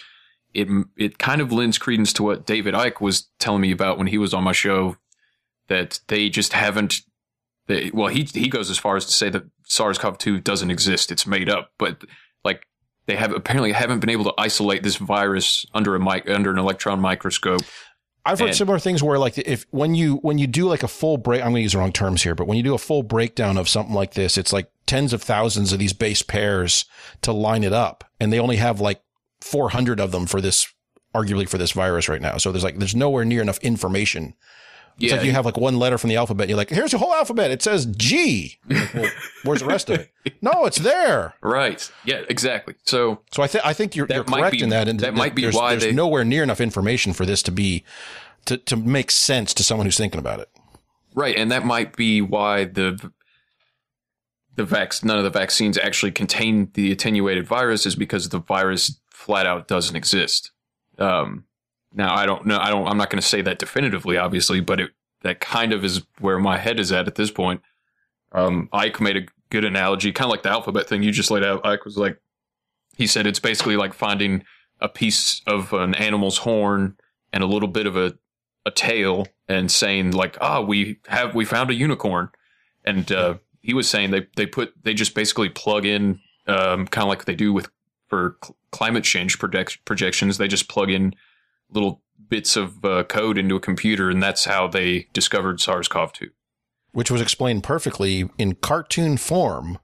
it 0.54 0.68
it 0.96 1.18
kind 1.18 1.40
of 1.40 1.50
lends 1.50 1.76
credence 1.78 2.12
to 2.14 2.22
what 2.22 2.46
David 2.46 2.74
Icke 2.74 3.00
was 3.00 3.28
telling 3.40 3.62
me 3.62 3.72
about 3.72 3.98
when 3.98 4.06
he 4.06 4.18
was 4.18 4.32
on 4.32 4.44
my 4.44 4.52
show 4.52 4.96
that 5.66 5.98
they 6.06 6.28
just 6.28 6.52
haven't. 6.52 7.00
They, 7.66 7.90
well, 7.94 8.08
he 8.08 8.24
he 8.24 8.48
goes 8.48 8.70
as 8.70 8.78
far 8.78 8.96
as 8.96 9.06
to 9.06 9.12
say 9.12 9.30
that 9.30 9.44
SARS-CoV-2 9.64 10.42
doesn't 10.42 10.70
exist; 10.70 11.12
it's 11.12 11.26
made 11.26 11.48
up. 11.48 11.70
But 11.78 12.02
like 12.44 12.66
they 13.06 13.16
have 13.16 13.32
apparently 13.32 13.72
haven't 13.72 14.00
been 14.00 14.10
able 14.10 14.24
to 14.24 14.34
isolate 14.38 14.82
this 14.82 14.96
virus 14.96 15.64
under 15.74 15.94
a 15.94 16.00
mic 16.00 16.28
under 16.28 16.50
an 16.50 16.58
electron 16.58 17.00
microscope. 17.00 17.62
I've 18.24 18.38
heard 18.38 18.48
And- 18.48 18.56
similar 18.56 18.78
things 18.78 19.02
where 19.02 19.18
like 19.18 19.36
if 19.38 19.66
when 19.70 19.94
you 19.94 20.16
when 20.16 20.38
you 20.38 20.46
do 20.46 20.68
like 20.68 20.82
a 20.82 20.88
full 20.88 21.16
break 21.16 21.40
I'm 21.40 21.48
going 21.48 21.56
to 21.56 21.62
use 21.62 21.72
the 21.72 21.78
wrong 21.78 21.92
terms 21.92 22.22
here 22.22 22.36
but 22.36 22.46
when 22.46 22.56
you 22.56 22.62
do 22.62 22.74
a 22.74 22.78
full 22.78 23.02
breakdown 23.02 23.58
of 23.58 23.68
something 23.68 23.94
like 23.94 24.14
this 24.14 24.38
it's 24.38 24.52
like 24.52 24.70
tens 24.86 25.12
of 25.12 25.22
thousands 25.22 25.72
of 25.72 25.80
these 25.80 25.92
base 25.92 26.22
pairs 26.22 26.84
to 27.22 27.32
line 27.32 27.64
it 27.64 27.72
up 27.72 28.04
and 28.20 28.32
they 28.32 28.38
only 28.38 28.56
have 28.56 28.80
like 28.80 29.02
400 29.40 29.98
of 29.98 30.12
them 30.12 30.26
for 30.26 30.40
this 30.40 30.72
arguably 31.12 31.48
for 31.48 31.58
this 31.58 31.72
virus 31.72 32.08
right 32.08 32.22
now 32.22 32.36
so 32.36 32.52
there's 32.52 32.62
like 32.62 32.78
there's 32.78 32.94
nowhere 32.94 33.24
near 33.24 33.42
enough 33.42 33.58
information 33.58 34.34
it's 34.96 35.04
Yeah. 35.10 35.16
like 35.16 35.26
you 35.26 35.32
have 35.32 35.44
like 35.44 35.56
one 35.56 35.78
letter 35.78 35.98
from 35.98 36.08
the 36.10 36.16
alphabet 36.16 36.44
and 36.44 36.50
you're 36.50 36.56
like 36.56 36.70
here's 36.70 36.90
the 36.92 36.98
whole 36.98 37.12
alphabet 37.14 37.50
it 37.50 37.62
says 37.62 37.86
G 37.86 38.58
like, 38.68 38.94
well, 38.94 39.10
where's 39.44 39.60
the 39.60 39.66
rest 39.66 39.90
of 39.90 40.00
it 40.00 40.10
no 40.42 40.64
it's 40.66 40.78
there 40.78 41.34
Right. 41.42 41.90
Yeah. 42.04 42.22
Exactly. 42.28 42.74
So 42.84 43.20
so 43.32 43.42
I 43.42 43.46
think 43.46 43.66
I 43.66 43.72
think 43.72 43.96
you're, 43.96 44.06
you're 44.10 44.24
correct 44.24 44.52
be- 44.52 44.62
in 44.62 44.68
that 44.70 44.88
and 44.88 45.00
that 45.00 45.14
might 45.14 45.34
be 45.34 45.42
there's, 45.42 45.54
why 45.54 45.70
there's 45.70 45.84
they- 45.84 45.92
nowhere 45.92 46.24
near 46.24 46.42
enough 46.42 46.60
information 46.60 47.12
for 47.12 47.24
this 47.26 47.42
to 47.44 47.52
be 47.52 47.84
to 48.46 48.56
to 48.58 48.76
make 48.76 49.10
sense 49.10 49.54
to 49.54 49.64
someone 49.64 49.86
who's 49.86 49.96
thinking 49.96 50.18
about 50.20 50.40
it 50.40 50.48
Right, 51.14 51.36
and 51.36 51.50
that 51.52 51.66
might 51.66 51.94
be 51.94 52.22
why 52.22 52.64
the 52.64 53.10
the 54.56 54.64
vac- 54.64 55.02
none 55.04 55.18
of 55.18 55.24
the 55.24 55.30
vaccines 55.30 55.78
actually 55.78 56.12
contain 56.12 56.70
the 56.74 56.92
attenuated 56.92 57.46
virus 57.46 57.86
is 57.86 57.96
because 57.96 58.28
the 58.28 58.38
virus 58.38 59.00
flat 59.10 59.46
out 59.46 59.68
doesn't 59.68 59.96
exist. 59.96 60.50
Um, 60.98 61.44
now 61.94 62.14
I 62.14 62.26
don't 62.26 62.46
know. 62.46 62.58
I 62.58 62.70
don't. 62.70 62.86
I'm 62.86 62.96
not 62.96 63.10
going 63.10 63.20
to 63.20 63.26
say 63.26 63.42
that 63.42 63.58
definitively, 63.58 64.16
obviously, 64.16 64.60
but 64.60 64.80
it 64.80 64.90
that 65.22 65.40
kind 65.40 65.72
of 65.72 65.84
is 65.84 66.02
where 66.18 66.38
my 66.38 66.58
head 66.58 66.80
is 66.80 66.92
at 66.92 67.06
at 67.06 67.14
this 67.14 67.30
point. 67.30 67.62
Um, 68.32 68.68
Ike 68.72 69.00
made 69.00 69.16
a 69.16 69.26
good 69.50 69.64
analogy, 69.64 70.12
kind 70.12 70.26
of 70.26 70.30
like 70.30 70.42
the 70.42 70.50
alphabet 70.50 70.88
thing 70.88 71.02
you 71.02 71.12
just 71.12 71.30
laid 71.30 71.44
out. 71.44 71.64
Ike 71.66 71.84
was 71.84 71.96
like, 71.96 72.18
he 72.96 73.06
said 73.06 73.26
it's 73.26 73.38
basically 73.38 73.76
like 73.76 73.92
finding 73.92 74.44
a 74.80 74.88
piece 74.88 75.42
of 75.46 75.72
an 75.72 75.94
animal's 75.94 76.38
horn 76.38 76.96
and 77.32 77.44
a 77.44 77.46
little 77.46 77.68
bit 77.68 77.86
of 77.86 77.96
a 77.96 78.14
a 78.64 78.70
tail 78.70 79.26
and 79.48 79.70
saying 79.70 80.12
like, 80.12 80.36
ah, 80.40 80.60
we 80.60 80.98
have 81.08 81.34
we 81.34 81.44
found 81.44 81.70
a 81.70 81.74
unicorn, 81.74 82.30
and 82.84 83.10
uh, 83.12 83.34
he 83.60 83.74
was 83.74 83.88
saying 83.88 84.10
they 84.10 84.26
they 84.36 84.46
put 84.46 84.72
they 84.82 84.94
just 84.94 85.14
basically 85.14 85.48
plug 85.48 85.84
in 85.84 86.20
um, 86.46 86.86
kind 86.86 87.04
of 87.04 87.08
like 87.08 87.24
they 87.24 87.34
do 87.34 87.52
with 87.52 87.68
for 88.08 88.36
cl- 88.42 88.56
climate 88.70 89.04
change 89.04 89.38
project- 89.38 89.84
projections. 89.84 90.38
They 90.38 90.48
just 90.48 90.68
plug 90.68 90.90
in 90.90 91.14
little 91.72 92.02
bits 92.28 92.56
of 92.56 92.84
uh, 92.84 93.04
code 93.04 93.36
into 93.38 93.56
a 93.56 93.60
computer, 93.60 94.08
and 94.10 94.22
that's 94.22 94.44
how 94.46 94.66
they 94.66 95.08
discovered 95.12 95.60
SARS-CoV-2. 95.60 96.30
which 96.92 97.10
was 97.10 97.20
explained 97.20 97.62
perfectly 97.62 98.28
in 98.38 98.54
cartoon 98.54 99.16
form 99.16 99.78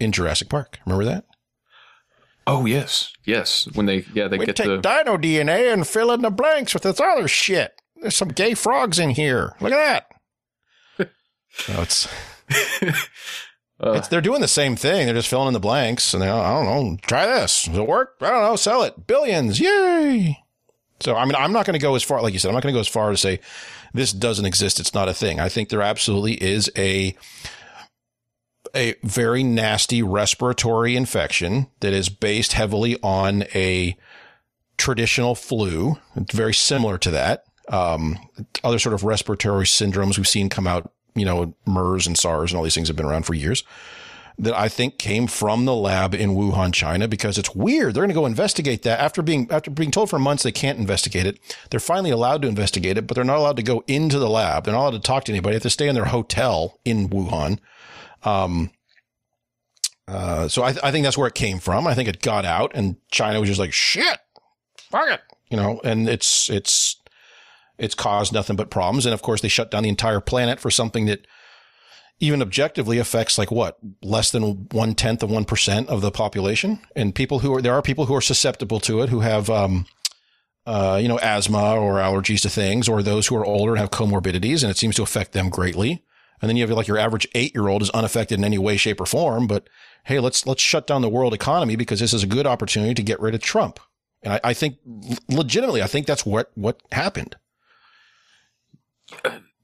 in 0.00 0.12
Jurassic 0.12 0.48
Park. 0.48 0.78
Remember 0.86 1.04
that? 1.04 1.24
Oh 2.46 2.66
yes, 2.66 3.12
yes. 3.24 3.66
When 3.74 3.86
they 3.86 4.04
yeah 4.12 4.28
they 4.28 4.36
we 4.36 4.44
get 4.46 4.56
take 4.56 4.66
the 4.66 4.76
dino 4.76 5.16
DNA 5.16 5.72
and 5.72 5.86
fill 5.86 6.12
in 6.12 6.20
the 6.22 6.30
blanks 6.30 6.74
with 6.74 6.82
this 6.82 7.00
other 7.00 7.26
shit. 7.26 7.80
There's 7.96 8.16
some 8.16 8.28
gay 8.28 8.54
frogs 8.54 8.98
in 8.98 9.10
here. 9.10 9.54
Look 9.60 9.72
at 9.72 10.06
that. 10.98 11.08
no, 11.68 11.82
it's, 11.82 12.06
it's 13.80 14.08
they're 14.08 14.20
doing 14.20 14.42
the 14.42 14.48
same 14.48 14.76
thing. 14.76 15.06
They're 15.06 15.14
just 15.14 15.28
filling 15.28 15.48
in 15.48 15.54
the 15.54 15.60
blanks, 15.60 16.12
and 16.12 16.22
they 16.22 16.28
I 16.28 16.62
don't 16.62 16.66
know. 16.66 16.96
Try 17.02 17.24
this. 17.24 17.64
Does 17.64 17.78
it 17.78 17.86
work? 17.88 18.16
I 18.20 18.30
don't 18.30 18.42
know. 18.42 18.56
Sell 18.56 18.82
it. 18.82 19.06
Billions. 19.06 19.58
Yay. 19.58 20.43
So 21.04 21.14
I 21.14 21.26
mean, 21.26 21.34
I'm 21.34 21.52
not 21.52 21.66
going 21.66 21.74
to 21.74 21.82
go 21.82 21.94
as 21.94 22.02
far, 22.02 22.22
like 22.22 22.32
you 22.32 22.38
said, 22.38 22.48
I'm 22.48 22.54
not 22.54 22.62
going 22.62 22.72
to 22.72 22.76
go 22.76 22.80
as 22.80 22.88
far 22.88 23.10
to 23.10 23.16
say 23.16 23.40
this 23.92 24.12
doesn't 24.12 24.46
exist. 24.46 24.80
It's 24.80 24.94
not 24.94 25.08
a 25.08 25.14
thing. 25.14 25.38
I 25.38 25.50
think 25.50 25.68
there 25.68 25.82
absolutely 25.82 26.42
is 26.42 26.70
a 26.76 27.14
a 28.74 28.94
very 29.02 29.44
nasty 29.44 30.02
respiratory 30.02 30.96
infection 30.96 31.68
that 31.80 31.92
is 31.92 32.08
based 32.08 32.54
heavily 32.54 32.96
on 33.02 33.42
a 33.54 33.96
traditional 34.78 35.34
flu. 35.34 35.96
It's 36.16 36.34
very 36.34 36.54
similar 36.54 36.96
to 36.98 37.10
that. 37.12 37.44
Um, 37.68 38.18
other 38.64 38.78
sort 38.78 38.94
of 38.94 39.04
respiratory 39.04 39.66
syndromes 39.66 40.16
we've 40.16 40.26
seen 40.26 40.48
come 40.48 40.66
out, 40.66 40.90
you 41.14 41.24
know, 41.24 41.54
MERS 41.66 42.06
and 42.06 42.18
SARS 42.18 42.50
and 42.50 42.56
all 42.56 42.64
these 42.64 42.74
things 42.74 42.88
have 42.88 42.96
been 42.96 43.06
around 43.06 43.26
for 43.26 43.34
years 43.34 43.62
that 44.38 44.58
I 44.58 44.68
think 44.68 44.98
came 44.98 45.26
from 45.26 45.64
the 45.64 45.74
lab 45.74 46.14
in 46.14 46.30
Wuhan, 46.30 46.74
China, 46.74 47.06
because 47.06 47.38
it's 47.38 47.54
weird. 47.54 47.94
They're 47.94 48.02
going 48.02 48.08
to 48.08 48.14
go 48.14 48.26
investigate 48.26 48.82
that 48.82 48.98
after 48.98 49.22
being, 49.22 49.48
after 49.50 49.70
being 49.70 49.92
told 49.92 50.10
for 50.10 50.18
months 50.18 50.42
they 50.42 50.52
can't 50.52 50.78
investigate 50.78 51.26
it. 51.26 51.38
They're 51.70 51.78
finally 51.78 52.10
allowed 52.10 52.42
to 52.42 52.48
investigate 52.48 52.98
it, 52.98 53.06
but 53.06 53.14
they're 53.14 53.24
not 53.24 53.38
allowed 53.38 53.56
to 53.56 53.62
go 53.62 53.84
into 53.86 54.18
the 54.18 54.28
lab. 54.28 54.64
They're 54.64 54.74
not 54.74 54.80
allowed 54.80 54.90
to 54.92 54.98
talk 54.98 55.24
to 55.24 55.32
anybody. 55.32 55.52
They 55.52 55.56
have 55.56 55.62
to 55.62 55.70
stay 55.70 55.88
in 55.88 55.94
their 55.94 56.06
hotel 56.06 56.80
in 56.84 57.08
Wuhan. 57.10 57.60
Um, 58.24 58.70
uh, 60.08 60.48
so 60.48 60.62
I, 60.62 60.74
I 60.82 60.90
think 60.90 61.04
that's 61.04 61.16
where 61.16 61.28
it 61.28 61.34
came 61.34 61.60
from. 61.60 61.86
I 61.86 61.94
think 61.94 62.08
it 62.08 62.20
got 62.20 62.44
out 62.44 62.72
and 62.74 62.96
China 63.10 63.38
was 63.38 63.48
just 63.48 63.60
like, 63.60 63.72
shit, 63.72 64.18
fuck 64.90 65.08
it, 65.10 65.20
you 65.48 65.56
know, 65.56 65.80
and 65.84 66.08
it's, 66.08 66.50
it's, 66.50 67.00
it's 67.78 67.94
caused 67.94 68.32
nothing 68.32 68.56
but 68.56 68.70
problems. 68.70 69.06
And 69.06 69.14
of 69.14 69.22
course 69.22 69.40
they 69.40 69.48
shut 69.48 69.70
down 69.70 69.84
the 69.84 69.88
entire 69.88 70.20
planet 70.20 70.58
for 70.58 70.70
something 70.70 71.06
that 71.06 71.26
even 72.20 72.40
objectively 72.40 72.98
affects 72.98 73.38
like 73.38 73.50
what 73.50 73.78
less 74.02 74.30
than 74.30 74.68
one 74.70 74.94
tenth 74.94 75.22
of 75.22 75.30
one 75.30 75.44
percent 75.44 75.88
of 75.88 76.00
the 76.00 76.10
population 76.10 76.80
and 76.94 77.14
people 77.14 77.40
who 77.40 77.54
are, 77.54 77.62
there 77.62 77.74
are 77.74 77.82
people 77.82 78.06
who 78.06 78.14
are 78.14 78.20
susceptible 78.20 78.80
to 78.80 79.02
it, 79.02 79.08
who 79.08 79.20
have, 79.20 79.50
um, 79.50 79.86
uh, 80.66 80.98
you 81.00 81.08
know, 81.08 81.18
asthma 81.18 81.74
or 81.74 81.94
allergies 81.94 82.40
to 82.40 82.48
things, 82.48 82.88
or 82.88 83.02
those 83.02 83.26
who 83.26 83.36
are 83.36 83.44
older 83.44 83.72
and 83.72 83.80
have 83.80 83.90
comorbidities, 83.90 84.62
and 84.62 84.70
it 84.70 84.78
seems 84.78 84.96
to 84.96 85.02
affect 85.02 85.32
them 85.32 85.50
greatly. 85.50 86.02
And 86.40 86.48
then 86.48 86.56
you 86.56 86.66
have 86.66 86.76
like 86.76 86.88
your 86.88 86.98
average 86.98 87.26
eight 87.34 87.54
year 87.54 87.68
old 87.68 87.82
is 87.82 87.90
unaffected 87.90 88.38
in 88.38 88.44
any 88.44 88.58
way, 88.58 88.76
shape, 88.76 89.00
or 89.00 89.06
form. 89.06 89.46
But 89.46 89.68
hey, 90.04 90.20
let's 90.20 90.46
let's 90.46 90.62
shut 90.62 90.86
down 90.86 91.02
the 91.02 91.08
world 91.08 91.34
economy 91.34 91.76
because 91.76 92.00
this 92.00 92.12
is 92.12 92.22
a 92.22 92.26
good 92.26 92.46
opportunity 92.46 92.94
to 92.94 93.02
get 93.02 93.20
rid 93.20 93.34
of 93.34 93.40
Trump. 93.40 93.80
And 94.22 94.34
I, 94.34 94.40
I 94.44 94.54
think 94.54 94.78
legitimately, 95.28 95.82
I 95.82 95.86
think 95.86 96.06
that's 96.06 96.24
what 96.24 96.50
what 96.54 96.80
happened. 96.92 97.36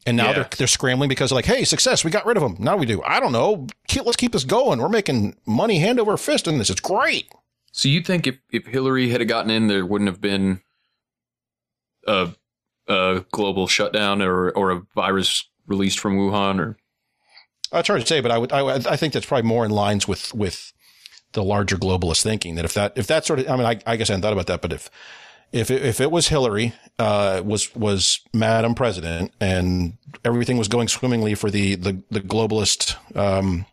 And 0.07 0.17
now 0.17 0.29
Yeah. 0.29 0.33
they're 0.35 0.49
they're 0.59 0.67
scrambling 0.67 1.09
because 1.09 1.31
like, 1.31 1.45
hey, 1.45 1.65
success, 1.65 2.05
we 2.05 2.11
got 2.11 2.25
rid 2.27 2.37
of 2.37 2.43
him. 2.43 2.57
Now 2.59 2.77
we 2.77 2.87
do. 2.87 3.03
I 3.03 3.21
don't 3.21 3.33
know. 3.33 3.67
Keep, 3.89 4.05
let's 4.07 4.17
keep 4.17 4.33
this 4.33 4.45
going. 4.45 4.81
We're 4.81 4.89
making 4.89 5.37
money 5.47 5.79
hand 5.79 6.01
over 6.01 6.17
fist 6.17 6.49
in 6.49 6.57
this. 6.59 6.71
It's 6.71 6.81
great. 6.81 7.31
So 7.73 7.89
you 7.89 8.01
think 8.01 8.27
if, 8.27 8.39
if 8.51 8.67
Hillary 8.67 9.11
had 9.11 9.27
gotten 9.29 9.51
in, 9.51 9.69
there 9.69 9.85
wouldn't 9.85 10.09
have 10.09 10.21
been 10.21 10.63
a, 12.07 12.31
a 12.89 13.25
global 13.31 13.67
shutdown 13.67 14.23
or 14.23 14.51
or 14.51 14.71
a 14.71 14.83
virus 14.95 15.47
released 15.67 15.99
from 16.01 16.17
Wuhan 16.17 16.59
or 16.61 16.77
It's 17.73 17.89
hard 17.89 18.01
to 18.01 18.07
say, 18.07 18.21
but 18.21 18.31
I 18.31 18.39
would, 18.39 18.53
I, 18.53 18.61
I 18.77 18.97
think 18.97 19.13
that's 19.13 19.27
probably 19.27 19.47
more 19.47 19.65
in 19.65 19.71
lines 19.71 20.09
with, 20.09 20.35
with 20.35 20.73
the 21.33 21.45
larger 21.45 21.77
globalist 21.77 22.23
thinking 22.23 22.57
that 22.57 22.65
if 22.65 22.75
that, 22.75 22.95
if 22.97 23.07
that 23.07 23.25
sort 23.25 23.39
of, 23.39 23.49
I 23.49 23.57
mean, 23.57 23.67
I, 23.67 23.79
I 23.87 23.97
guess 23.97 24.11
I 24.11 24.15
hadn't 24.15 24.23
thought 24.23 24.33
about 24.33 24.49
that, 24.49 24.63
but 24.63 24.73
if, 24.73 24.91
if 25.53 25.71
it, 25.71 25.85
if 25.85 26.01
it 26.01 26.11
was 26.11 26.29
Hillary, 26.29 26.75
uh, 26.99 27.43
was, 27.45 27.75
was 27.75 28.21
Madam 28.33 28.75
President 28.75 29.33
and 29.41 29.99
everything 30.25 30.59
was 30.59 30.69
going 30.69 30.89
swimmingly 30.89 31.35
for 31.35 31.51
the, 31.51 31.75
the, 31.75 32.03
the 32.11 32.21
globalist, 32.21 32.97
um, 33.17 33.67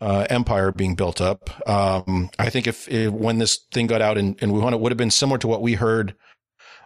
uh, 0.00 0.26
empire 0.28 0.72
being 0.72 0.96
built 0.96 1.20
up. 1.20 1.68
Um, 1.68 2.28
I 2.38 2.50
think 2.50 2.66
if, 2.66 2.88
if, 2.88 3.12
when 3.12 3.38
this 3.38 3.56
thing 3.70 3.86
got 3.86 4.02
out 4.02 4.18
in, 4.18 4.34
in 4.40 4.50
Wuhan, 4.50 4.72
it 4.72 4.80
would 4.80 4.90
have 4.90 4.98
been 4.98 5.12
similar 5.12 5.38
to 5.38 5.46
what 5.46 5.62
we 5.62 5.74
heard 5.74 6.14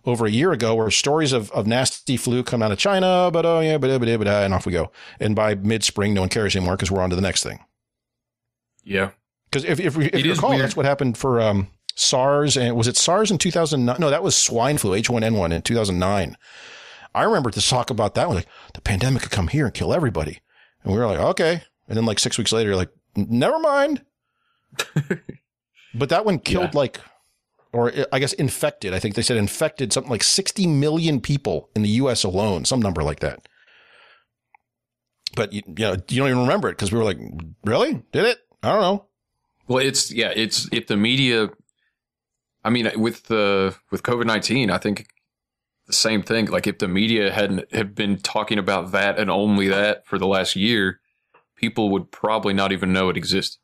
over 0.05 0.27
a 0.27 0.31
year 0.31 0.53
ago 0.53 0.75
where 0.75 0.91
stories 0.91 1.33
of, 1.33 1.51
of 1.53 1.67
nasty 1.67 2.17
flu 2.17 2.43
come 2.43 2.63
out 2.63 2.71
of 2.71 2.79
China, 2.79 3.31
but 3.33 3.45
oh 3.45 3.61
yeah, 3.61 3.79
but, 3.79 3.99
but, 3.99 4.19
but, 4.19 4.29
and 4.29 4.55
off 4.55 4.67
we 4.67 4.73
go. 4.73 4.93
And 5.19 5.35
by 5.35 5.55
mid 5.55 5.83
spring, 5.83 6.15
no 6.15 6.21
one 6.21 6.29
cares 6.29 6.55
anymore 6.55 6.77
because 6.77 6.91
we're 6.91 7.03
on 7.03 7.11
to 7.11 7.17
the 7.17 7.23
next 7.23 7.43
thing. 7.43 7.59
yeah. 8.85 9.11
Because 9.51 9.65
if, 9.65 9.81
if, 9.81 9.97
if 9.99 10.25
you 10.25 10.33
recall, 10.33 10.51
weird. 10.51 10.63
that's 10.63 10.77
what 10.77 10.87
happened 10.87 11.17
for, 11.17 11.41
um, 11.41 11.69
SARS 11.97 12.57
and 12.57 12.77
was 12.77 12.87
it 12.87 12.97
SARS 12.97 13.31
in 13.31 13.39
2009? 13.39 13.97
No, 13.99 14.11
that 14.11 14.23
was 14.23 14.37
swine 14.37 14.79
flu, 14.79 14.93
H1N1 14.93 15.53
in 15.53 15.63
2009. 15.63 16.37
I 17.15 17.23
remember 17.25 17.51
to 17.51 17.61
talk 17.61 17.91
about 17.91 18.15
that 18.15 18.29
one, 18.29 18.37
like 18.37 18.47
the 18.75 18.81
pandemic 18.81 19.23
could 19.23 19.31
come 19.33 19.49
here 19.49 19.65
and 19.65 19.75
kill 19.75 19.93
everybody. 19.93 20.41
And 20.85 20.93
we 20.93 20.99
were 20.99 21.07
like, 21.07 21.19
okay. 21.19 21.63
And 21.89 21.97
then 21.97 22.07
like 22.07 22.19
six 22.19 22.39
weeks 22.39 22.53
later, 22.53 22.69
you're 22.69 22.77
like, 22.77 22.93
never 23.17 23.59
mind. 23.59 24.05
but 25.95 26.11
that 26.11 26.25
one 26.25 26.39
killed 26.39 26.75
like 26.75 27.01
or 27.73 27.91
uh, 27.93 28.05
I 28.13 28.19
guess 28.19 28.33
infected. 28.33 28.95
I 28.95 28.99
think 28.99 29.15
they 29.15 29.23
said 29.23 29.37
infected 29.37 29.93
something 29.93 30.11
like 30.11 30.23
60 30.23 30.67
million 30.67 31.21
people 31.21 31.71
in 31.75 31.83
the 31.83 31.89
U.S. 31.91 32.25
alone, 32.25 32.65
some 32.65 32.81
number 32.81 33.03
like 33.03 33.21
that. 33.21 33.47
But 35.35 35.53
you, 35.53 35.63
you 35.67 35.75
know, 35.85 35.93
you 36.09 36.19
don't 36.19 36.29
even 36.29 36.39
remember 36.41 36.69
it 36.69 36.73
because 36.73 36.91
we 36.91 36.99
were 36.99 37.05
like, 37.05 37.19
really? 37.65 38.03
Did 38.13 38.25
it? 38.25 38.39
I 38.63 38.73
don't 38.73 38.81
know. 38.81 39.07
Well, 39.69 39.85
it's 39.85 40.13
yeah, 40.13 40.33
it's 40.35 40.69
if 40.73 40.87
the 40.87 40.97
media. 40.97 41.51
I 42.67 42.71
mean, 42.71 42.91
with 42.97 43.25
the 43.29 43.77
with 43.93 44.03
COVID 44.03 44.27
nineteen, 44.27 44.71
I 44.71 44.79
think 44.79 45.07
the 45.87 45.93
same 45.93 46.23
thing. 46.23 46.47
Like 46.47 46.67
if 46.67 46.79
the 46.79 46.89
media 46.89 47.33
hadn't 47.33 47.73
had 47.73 47.95
been 47.95 48.19
talking 48.19 48.59
about 48.59 48.91
that 48.91 49.21
and 49.21 49.31
only 49.31 49.69
that 49.69 50.05
for 50.05 50.19
the 50.19 50.27
last 50.27 50.57
year, 50.57 50.99
people 51.55 51.91
would 51.91 52.11
probably 52.11 52.53
not 52.53 52.73
even 52.73 52.93
know 52.93 53.09
it 53.09 53.17
existed. 53.17 53.61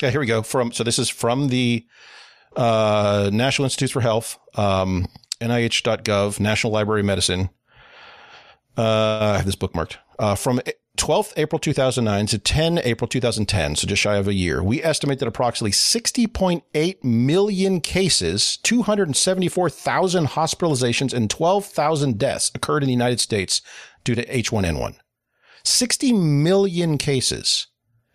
Yeah, 0.00 0.10
here 0.10 0.20
we 0.20 0.26
go. 0.26 0.42
From 0.42 0.70
so 0.70 0.84
this 0.84 0.96
is 0.96 1.08
from 1.08 1.48
the 1.48 1.84
uh, 2.56 3.30
National 3.32 3.64
Institutes 3.64 3.90
for 3.90 4.00
Health, 4.00 4.38
um, 4.54 5.08
NIH.gov, 5.40 6.38
National 6.38 6.72
Library 6.72 7.00
of 7.00 7.06
Medicine. 7.06 7.50
Uh, 8.78 9.32
I 9.34 9.36
have 9.38 9.46
this 9.46 9.56
bookmarked. 9.56 9.96
Uh, 10.20 10.36
from 10.36 10.60
12th 11.00 11.32
April 11.36 11.58
2009 11.58 12.26
to 12.26 12.38
10 12.38 12.78
April 12.84 13.08
2010, 13.08 13.76
so 13.76 13.86
just 13.86 14.02
shy 14.02 14.16
of 14.16 14.28
a 14.28 14.34
year, 14.34 14.62
we 14.62 14.82
estimate 14.82 15.18
that 15.18 15.26
approximately 15.28 15.72
60.8 15.72 17.02
million 17.02 17.80
cases, 17.80 18.58
274,000 18.58 20.26
hospitalizations, 20.28 21.14
and 21.14 21.30
12,000 21.30 22.18
deaths 22.18 22.50
occurred 22.54 22.82
in 22.82 22.88
the 22.88 22.92
United 22.92 23.18
States 23.20 23.62
due 24.04 24.14
to 24.14 24.26
H1N1. 24.26 24.96
60 25.64 26.12
million 26.12 26.98
cases. 26.98 27.66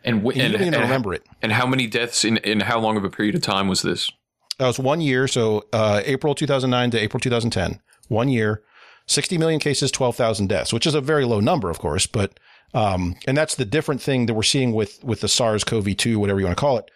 And, 0.03 0.17
w- 0.23 0.39
And 0.39 0.51
you 0.53 0.57
don't 0.59 0.67
even 0.67 0.81
remember 0.81 1.13
it. 1.13 1.23
And 1.41 1.51
how 1.51 1.65
many 1.65 1.87
deaths 1.87 2.23
in 2.23 2.37
in 2.37 2.59
how 2.59 2.79
long 2.79 2.97
of 2.97 3.03
a 3.03 3.09
period 3.09 3.33
of 3.35 3.41
time 3.41 3.67
was 3.67 3.81
this? 3.81 4.11
That 4.59 4.67
was 4.67 4.79
one 4.79 5.01
year. 5.01 5.27
So 5.27 5.65
uh, 5.73 6.01
April 6.05 6.35
2009 6.35 6.91
to 6.91 6.99
April 6.99 7.19
2010, 7.19 7.81
one 8.07 8.29
year, 8.29 8.61
60 9.07 9.37
million 9.37 9.59
cases, 9.59 9.91
12,000 9.91 10.47
deaths, 10.47 10.71
which 10.71 10.87
is 10.87 10.95
a 10.95 11.01
very 11.01 11.25
low 11.25 11.39
number, 11.39 11.69
of 11.69 11.79
course. 11.79 12.05
But 12.05 12.39
um, 12.75 13.15
and 13.27 13.35
that's 13.35 13.55
the 13.55 13.65
different 13.65 14.01
thing 14.01 14.25
that 14.27 14.33
we're 14.35 14.43
seeing 14.43 14.73
with 14.73 15.03
with 15.03 15.21
the 15.21 15.27
SARS-CoV-2, 15.27 16.17
whatever 16.17 16.39
you 16.39 16.45
want 16.45 16.57
to 16.57 16.61
call 16.61 16.77
it, 16.77 16.91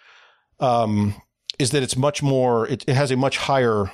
um, 0.60 1.16
is 1.58 1.72
that 1.72 1.82
it's 1.82 1.96
much 1.98 2.22
more. 2.22 2.68
It, 2.68 2.84
it 2.88 2.96
has 2.96 3.10
a 3.12 3.16
much 3.18 3.38
higher. 3.38 3.92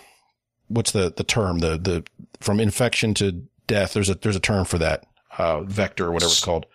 What's 0.67 0.91
the 0.91 1.13
the 1.15 1.23
term? 1.23 1.59
The 1.59 1.77
the 1.77 2.03
from 2.41 2.59
infection 2.59 3.13
to 3.15 3.43
death. 3.67 3.93
There's 3.93 4.09
a 4.09 4.15
there's 4.15 4.35
a 4.35 4.39
term 4.41 4.65
for 4.65 4.77
that 4.79 5.05
uh, 5.37 5.61
vector, 5.61 6.07
or 6.07 6.11
whatever 6.11 6.31
it's 6.31 6.43
called. 6.43 6.65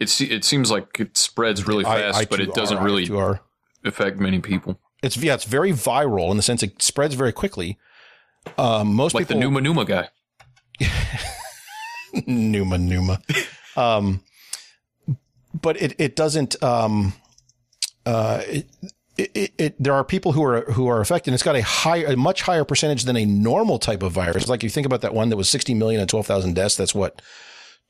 It 0.00 0.20
it 0.20 0.44
seems 0.44 0.70
like 0.70 0.98
it 0.98 1.16
spreads 1.16 1.66
really 1.66 1.84
I- 1.84 2.12
fast, 2.12 2.30
but 2.30 2.40
it 2.40 2.48
I2R, 2.48 2.54
doesn't 2.54 2.82
really 2.82 3.06
I2R. 3.06 3.40
affect 3.84 4.18
many 4.18 4.40
people. 4.40 4.80
It's 5.02 5.16
yeah, 5.16 5.34
it's 5.34 5.44
very 5.44 5.72
viral 5.72 6.30
in 6.30 6.36
the 6.38 6.42
sense 6.42 6.62
it 6.62 6.80
spreads 6.80 7.14
very 7.14 7.32
quickly. 7.32 7.78
Um, 8.56 8.94
most 8.94 9.14
Like 9.14 9.28
people 9.28 9.36
the 9.36 9.40
Numa 9.46 9.60
Numa 9.60 9.84
guy. 9.84 10.08
Numa 12.26 12.78
Numa. 12.78 13.20
Um, 13.76 14.22
but 15.54 15.80
it, 15.80 15.94
it 15.98 16.16
doesn't, 16.16 16.62
um, 16.62 17.12
uh, 18.06 18.42
it, 18.46 18.68
it, 19.18 19.52
it, 19.58 19.82
there 19.82 19.92
are 19.92 20.04
people 20.04 20.32
who 20.32 20.42
are, 20.42 20.62
who 20.72 20.86
are 20.88 21.00
affected. 21.00 21.34
It's 21.34 21.42
got 21.42 21.56
a 21.56 21.62
high, 21.62 21.98
a 21.98 22.16
much 22.16 22.42
higher 22.42 22.64
percentage 22.64 23.04
than 23.04 23.16
a 23.16 23.24
normal 23.26 23.78
type 23.78 24.02
of 24.02 24.12
virus. 24.12 24.48
Like 24.48 24.62
you 24.62 24.70
think 24.70 24.86
about 24.86 25.02
that 25.02 25.14
one 25.14 25.28
that 25.28 25.36
was 25.36 25.50
60 25.50 25.74
million 25.74 26.00
and 26.00 26.08
12,000 26.08 26.54
deaths. 26.54 26.76
That's 26.76 26.94
what 26.94 27.20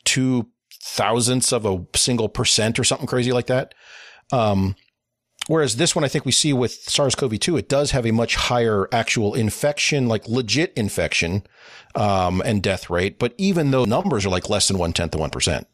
two 0.05 0.49
thousandths 0.83 1.53
of 1.53 1.65
a 1.65 1.87
single 1.97 2.29
percent 2.29 2.79
or 2.79 2.85
something 2.85 3.07
crazy 3.07 3.33
like 3.33 3.47
that. 3.47 3.75
Um, 4.33 4.75
Whereas 5.49 5.77
this 5.77 5.97
one, 5.97 6.05
I 6.05 6.09
think 6.09 6.25
we 6.25 6.33
see 6.33 6.53
with 6.53 6.73
SARS-CoV-2, 6.73 7.59
it 7.59 7.69
does 7.69 7.91
have 7.91 8.07
a 8.07 8.13
much 8.13 8.37
higher 8.37 8.89
actual 8.93 9.35
infection, 9.35 10.07
like 10.07 10.29
legit 10.29 10.73
infection, 10.75 11.43
um, 11.95 12.41
and 12.45 12.63
death 12.63 12.89
rate. 12.89 13.19
But 13.19 13.35
even 13.39 13.73
though 13.73 13.85
numbers 13.85 14.25
are 14.25 14.31
like 14.31 14.49
less 14.49 14.69
than 14.69 14.79
one 14.79 14.93
tenth 14.93 15.15
of 15.15 15.21
one 15.21 15.31
percent, 15.31 15.67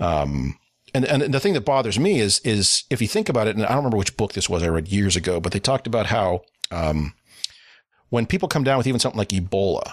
um, 0.00 0.58
and 0.94 1.04
and 1.04 1.34
the 1.34 1.40
thing 1.40 1.54
that 1.54 1.64
bothers 1.64 1.98
me 1.98 2.20
is 2.20 2.40
is 2.40 2.84
if 2.90 3.00
you 3.00 3.08
think 3.08 3.28
about 3.28 3.46
it, 3.46 3.56
and 3.56 3.64
I 3.64 3.68
don't 3.68 3.78
remember 3.78 3.96
which 3.96 4.16
book 4.16 4.32
this 4.32 4.48
was 4.48 4.62
I 4.62 4.68
read 4.68 4.88
years 4.88 5.16
ago, 5.16 5.40
but 5.40 5.52
they 5.52 5.60
talked 5.60 5.86
about 5.86 6.06
how 6.06 6.42
um, 6.70 7.14
when 8.08 8.26
people 8.26 8.48
come 8.48 8.64
down 8.64 8.78
with 8.78 8.86
even 8.86 9.00
something 9.00 9.18
like 9.18 9.28
Ebola, 9.28 9.84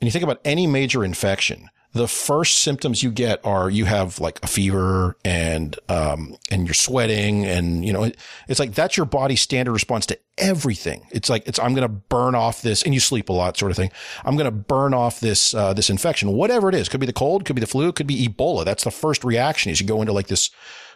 and 0.00 0.06
you 0.06 0.10
think 0.10 0.24
about 0.24 0.40
any 0.44 0.66
major 0.66 1.04
infection, 1.04 1.68
the 1.94 2.08
first 2.08 2.56
symptoms 2.56 3.04
you 3.04 3.10
get 3.10 3.44
are 3.46 3.70
you 3.70 3.84
have 3.84 4.18
like 4.18 4.40
a 4.42 4.48
fever 4.48 5.16
and 5.24 5.78
um 5.88 6.36
and 6.50 6.66
you're 6.66 6.74
sweating 6.74 7.44
and 7.44 7.84
you 7.84 7.92
know 7.92 8.02
it, 8.02 8.18
it's 8.48 8.58
like 8.58 8.74
that's 8.74 8.96
your 8.96 9.06
body's 9.06 9.40
standard 9.40 9.72
response 9.72 10.04
to 10.06 10.18
everything. 10.36 11.06
It's 11.12 11.30
like 11.30 11.46
it's 11.46 11.58
I'm 11.60 11.72
going 11.72 11.88
to 11.88 11.94
burn 11.94 12.34
off 12.34 12.62
this 12.62 12.82
and 12.82 12.92
you 12.92 13.00
sleep 13.00 13.28
a 13.28 13.32
lot 13.32 13.56
sort 13.56 13.70
of 13.70 13.76
thing. 13.76 13.92
I'm 14.24 14.36
going 14.36 14.46
to 14.46 14.50
burn 14.50 14.92
off 14.92 15.20
this 15.20 15.54
uh 15.54 15.72
this 15.72 15.88
infection, 15.88 16.32
whatever 16.32 16.68
it 16.68 16.74
is. 16.74 16.88
Could 16.88 17.00
be 17.00 17.06
the 17.06 17.12
cold, 17.12 17.44
could 17.44 17.56
be 17.56 17.60
the 17.60 17.66
flu, 17.66 17.92
could 17.92 18.08
be 18.08 18.26
Ebola. 18.26 18.64
That's 18.64 18.84
the 18.84 18.90
first 18.90 19.24
reaction 19.24 19.70
is 19.70 19.80
you 19.80 19.86
go 19.86 20.02
into 20.02 20.12
like 20.12 20.26
this 20.26 20.50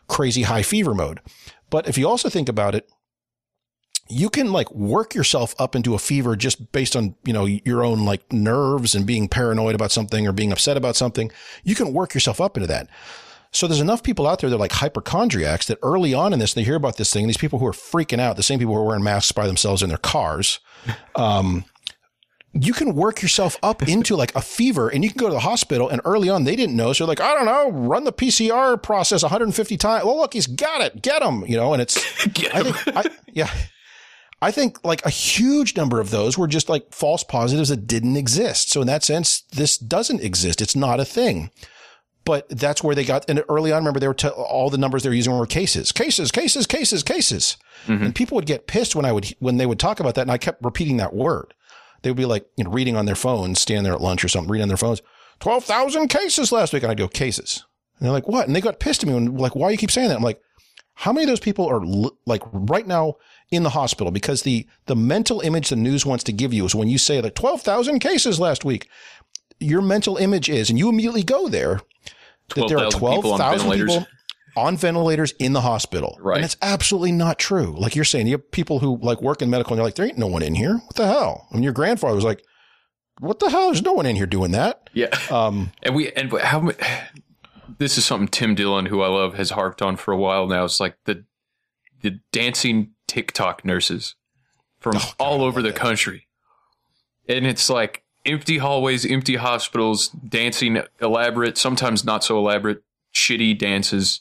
crazy 0.09 0.43
high 0.43 0.63
fever 0.63 0.95
mode. 0.95 1.21
But 1.71 1.87
if 1.87 1.97
you 1.97 2.09
also 2.09 2.29
think 2.29 2.49
about 2.49 2.75
it, 2.75 2.91
you 4.09 4.31
can 4.31 4.53
like 4.53 4.71
work 4.73 5.15
yourself 5.15 5.55
up 5.59 5.77
into 5.77 5.95
a 5.95 5.99
fever 5.99 6.37
just 6.37 6.73
based 6.73 6.97
on, 6.97 7.15
you 7.25 7.33
know, 7.33 7.45
your 7.45 7.85
own 7.85 8.05
like 8.05 8.33
nerves 8.33 8.95
and 8.95 9.07
being 9.07 9.29
paranoid 9.29 9.75
about 9.75 9.93
something 9.93 10.27
or 10.27 10.33
being 10.33 10.53
upset 10.53 10.77
about 10.77 10.97
something. 10.97 11.31
You 11.65 11.75
can 11.75 11.93
work 11.93 12.15
yourself 12.15 12.41
up 12.41 12.57
into 12.57 12.67
that. 12.69 12.89
So 13.51 13.67
there's 13.67 13.81
enough 13.81 14.03
people 14.03 14.27
out 14.27 14.41
there 14.41 14.51
that 14.51 14.57
are 14.57 14.61
like 14.61 14.73
hypochondriacs 14.73 15.67
that 15.67 15.79
early 15.83 16.13
on 16.13 16.33
in 16.33 16.39
this, 16.39 16.53
they 16.53 16.65
hear 16.65 16.77
about 16.77 16.97
this 16.97 17.13
thing, 17.13 17.27
these 17.27 17.39
people 17.39 17.59
who 17.59 17.67
are 17.67 17.73
freaking 17.73 18.21
out, 18.21 18.37
the 18.37 18.43
same 18.43 18.59
people 18.59 18.75
who 18.75 18.81
are 18.81 18.87
wearing 18.87 19.05
masks 19.05 19.33
by 19.33 19.47
themselves 19.47 19.83
in 19.83 19.89
their 19.89 19.99
cars. 19.99 20.61
Um, 21.17 21.65
you 22.53 22.73
can 22.73 22.95
work 22.95 23.21
yourself 23.21 23.59
up 23.63 23.87
into 23.87 24.17
like 24.17 24.35
a 24.35 24.41
fever 24.41 24.89
and 24.89 25.05
you 25.05 25.11
can 25.11 25.19
go 25.19 25.27
to 25.27 25.35
the 25.35 25.41
hospital 25.41 25.89
and 25.89 26.01
early 26.05 26.31
on 26.31 26.45
they 26.45 26.57
didn't 26.57 26.77
know. 26.77 26.93
So 26.93 27.05
like, 27.05 27.21
I 27.21 27.35
don't 27.35 27.45
know, 27.45 27.71
run 27.71 28.05
the 28.05 28.13
PCR 28.13 28.83
process 28.83 29.23
150 29.23 29.77
times. 29.77 30.05
Well, 30.05 30.17
look, 30.17 30.33
he's 30.33 30.47
got 30.47 30.81
it. 30.81 31.03
Get 31.03 31.23
him, 31.23 31.45
you 31.47 31.57
know, 31.57 31.73
and 31.73 31.83
it's, 31.83 31.97
I 32.55 32.63
think, 32.63 32.97
I, 32.97 33.11
yeah. 33.33 33.51
I 34.41 34.51
think 34.51 34.85
like 34.85 35.05
a 35.05 35.11
huge 35.11 35.77
number 35.77 36.01
of 36.01 36.11
those 36.11 36.39
were 36.39 36.47
just 36.47 36.69
like 36.69 36.93
false 36.93 37.25
positives 37.25 37.71
that 37.71 37.87
didn't 37.87 38.17
exist. 38.17 38.71
So 38.71 38.81
in 38.81 38.87
that 38.87 39.03
sense, 39.03 39.43
this 39.53 39.77
doesn't 39.77 40.23
exist. 40.23 40.61
It's 40.61 40.77
not 40.77 41.01
a 41.01 41.05
thing. 41.05 41.51
But 42.25 42.47
that's 42.51 42.85
where 42.85 42.95
they 42.95 43.05
got, 43.05 43.29
and 43.29 43.43
early 43.49 43.73
on, 43.73 43.79
remember 43.79 44.01
they 44.01 44.07
were, 44.07 44.13
t- 44.13 44.29
all 44.29 44.69
the 44.69 44.77
numbers 44.77 45.03
they 45.03 45.09
were 45.09 45.15
using 45.15 45.37
were 45.37 45.47
cases, 45.47 45.93
cases, 45.93 46.31
cases, 46.31 46.67
cases, 46.67 47.03
cases. 47.03 47.57
Mm-hmm. 47.87 48.05
And 48.05 48.15
people 48.15 48.37
would 48.37 48.45
get 48.45 48.67
pissed 48.67 48.95
when 48.95 49.07
I 49.07 49.13
would, 49.13 49.35
when 49.39 49.57
they 49.57 49.65
would 49.65 49.79
talk 49.79 49.99
about 49.99 50.15
that. 50.17 50.23
And 50.23 50.31
I 50.31 50.37
kept 50.37 50.63
repeating 50.63 50.99
that 50.99 51.15
word. 51.15 51.55
They 52.03 52.11
would 52.11 52.19
be 52.19 52.27
like, 52.27 52.47
you 52.57 52.65
know, 52.65 52.71
reading 52.71 52.97
on 52.97 53.07
their 53.07 53.15
phones, 53.15 53.61
standing 53.61 53.85
there 53.85 53.95
at 53.95 54.03
lunch 54.03 54.23
or 54.25 54.29
something, 54.29 54.51
reading 54.51 54.65
on 54.65 54.69
their 54.69 54.77
phones, 54.77 55.01
12,000 55.41 56.09
cases 56.09 56.53
last 56.53 56.73
week. 56.73 56.83
And 56.83 56.93
I'd 56.93 56.99
go, 56.99 57.09
cases. 57.09 57.65
And 57.99 58.05
they're 58.05 58.13
like, 58.13 58.29
what? 58.29 58.47
And 58.47 58.55
they 58.55 58.61
got 58.61 58.79
pissed 58.79 59.03
at 59.03 59.09
me 59.09 59.17
and 59.17 59.41
like, 59.41 59.57
why 59.57 59.69
do 59.69 59.73
you 59.73 59.79
keep 59.79 59.91
saying 59.91 60.09
that? 60.09 60.17
I'm 60.17 60.23
like, 60.23 60.41
how 60.95 61.13
many 61.13 61.25
of 61.25 61.29
those 61.29 61.41
people 61.41 61.67
are 61.67 61.81
li- 61.81 62.11
like 62.27 62.43
right 62.53 62.87
now 62.87 63.15
in 63.51 63.63
the 63.63 63.71
hospital? 63.71 64.11
Because 64.11 64.43
the, 64.43 64.67
the 64.87 64.97
mental 64.97 65.41
image 65.41 65.69
the 65.69 65.77
news 65.77 66.05
wants 66.05 66.25
to 66.25 66.33
give 66.33 66.53
you 66.53 66.65
is 66.65 66.75
when 66.75 66.89
you 66.89 66.99
say 66.99 67.21
like 67.21 67.35
12,000 67.35 67.99
cases 67.99 68.39
last 68.39 68.65
week, 68.65 68.89
your 69.61 69.83
mental 69.83 70.17
image 70.17 70.49
is, 70.49 70.71
and 70.71 70.79
you 70.79 70.89
immediately 70.89 71.23
go 71.23 71.49
there, 71.49 71.81
that 72.55 72.69
there 72.69 72.79
are 72.79 72.91
12,000 72.91 73.17
people 73.17 73.33
on 73.33 73.39
ventilators. 73.39 73.95
people 73.95 74.07
on 74.57 74.77
ventilators 74.77 75.33
in 75.39 75.53
the 75.53 75.61
hospital. 75.61 76.19
Right. 76.21 76.37
And 76.37 76.45
it's 76.45 76.57
absolutely 76.63 77.13
not 77.13 77.39
true. 77.39 77.75
Like 77.79 77.95
you're 77.95 78.05
saying, 78.05 78.27
you 78.27 78.33
have 78.33 78.51
people 78.51 78.81
who 78.81 78.99
like 78.99 79.23
work 79.23 79.43
in 79.43 79.51
medical 79.51 79.73
and 79.73 79.79
they're 79.79 79.87
like, 79.87 79.95
there 79.95 80.07
ain't 80.07 80.19
no 80.19 80.27
one 80.27 80.43
in 80.43 80.55
here. 80.55 80.75
What 80.75 80.97
the 80.97 81.07
hell? 81.07 81.47
And 81.53 81.63
your 81.63 81.73
grandfather 81.73 82.15
was 82.15 82.25
like, 82.25 82.43
what 83.21 83.39
the 83.39 83.51
hell? 83.51 83.67
There's 83.67 83.83
no 83.83 83.93
one 83.93 84.07
in 84.07 84.17
here 84.17 84.27
doing 84.27 84.53
that. 84.53 84.91
Yeah. 84.93 85.17
Um, 85.31 85.73
and 85.83 85.95
we 85.95 86.13
and 86.13 86.33
how 86.41 86.71
this 87.79 87.99
is 87.99 88.05
something 88.05 88.29
Tim 88.29 88.55
Dillon, 88.55 88.87
who 88.87 89.03
I 89.03 89.09
love, 89.09 89.35
has 89.35 89.51
harped 89.51 89.83
on 89.83 89.97
for 89.97 90.13
a 90.13 90.17
while 90.17 90.47
now. 90.47 90.65
It's 90.65 90.81
like 90.81 90.97
the 91.05 91.25
the 92.01 92.21
dancing 92.33 92.93
TikTok 93.09 93.65
nurses 93.65 94.15
from 94.79 94.97
Oh, 94.97 95.13
all 95.19 95.43
over 95.43 95.61
the 95.61 95.73
country, 95.73 96.29
and 97.29 97.45
it's 97.47 97.69
like 97.69 98.05
empty 98.25 98.59
hallways, 98.59 99.05
empty 99.05 99.37
hospitals, 99.37 100.09
dancing 100.09 100.83
elaborate, 101.01 101.59
sometimes 101.59 102.05
not 102.05 102.23
so 102.23 102.39
elaborate, 102.39 102.83
shitty 103.13 103.59
dances, 103.59 104.21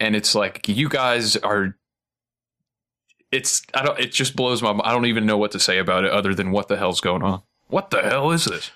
and 0.00 0.16
it's 0.16 0.34
like 0.34 0.66
you 0.68 0.88
guys 0.88 1.36
are. 1.36 1.76
It's 3.30 3.62
I 3.74 3.84
don't. 3.84 3.98
It 4.00 4.12
just 4.12 4.34
blows 4.34 4.62
my. 4.62 4.70
I 4.82 4.92
don't 4.92 5.06
even 5.06 5.26
know 5.26 5.36
what 5.36 5.50
to 5.52 5.60
say 5.60 5.78
about 5.78 6.04
it 6.04 6.10
other 6.10 6.34
than 6.34 6.50
what 6.50 6.68
the 6.68 6.78
hell's 6.78 7.02
going 7.02 7.22
on. 7.22 7.42
What 7.66 7.90
the 7.90 8.02
hell 8.02 8.30
is 8.30 8.46
this? 8.46 8.70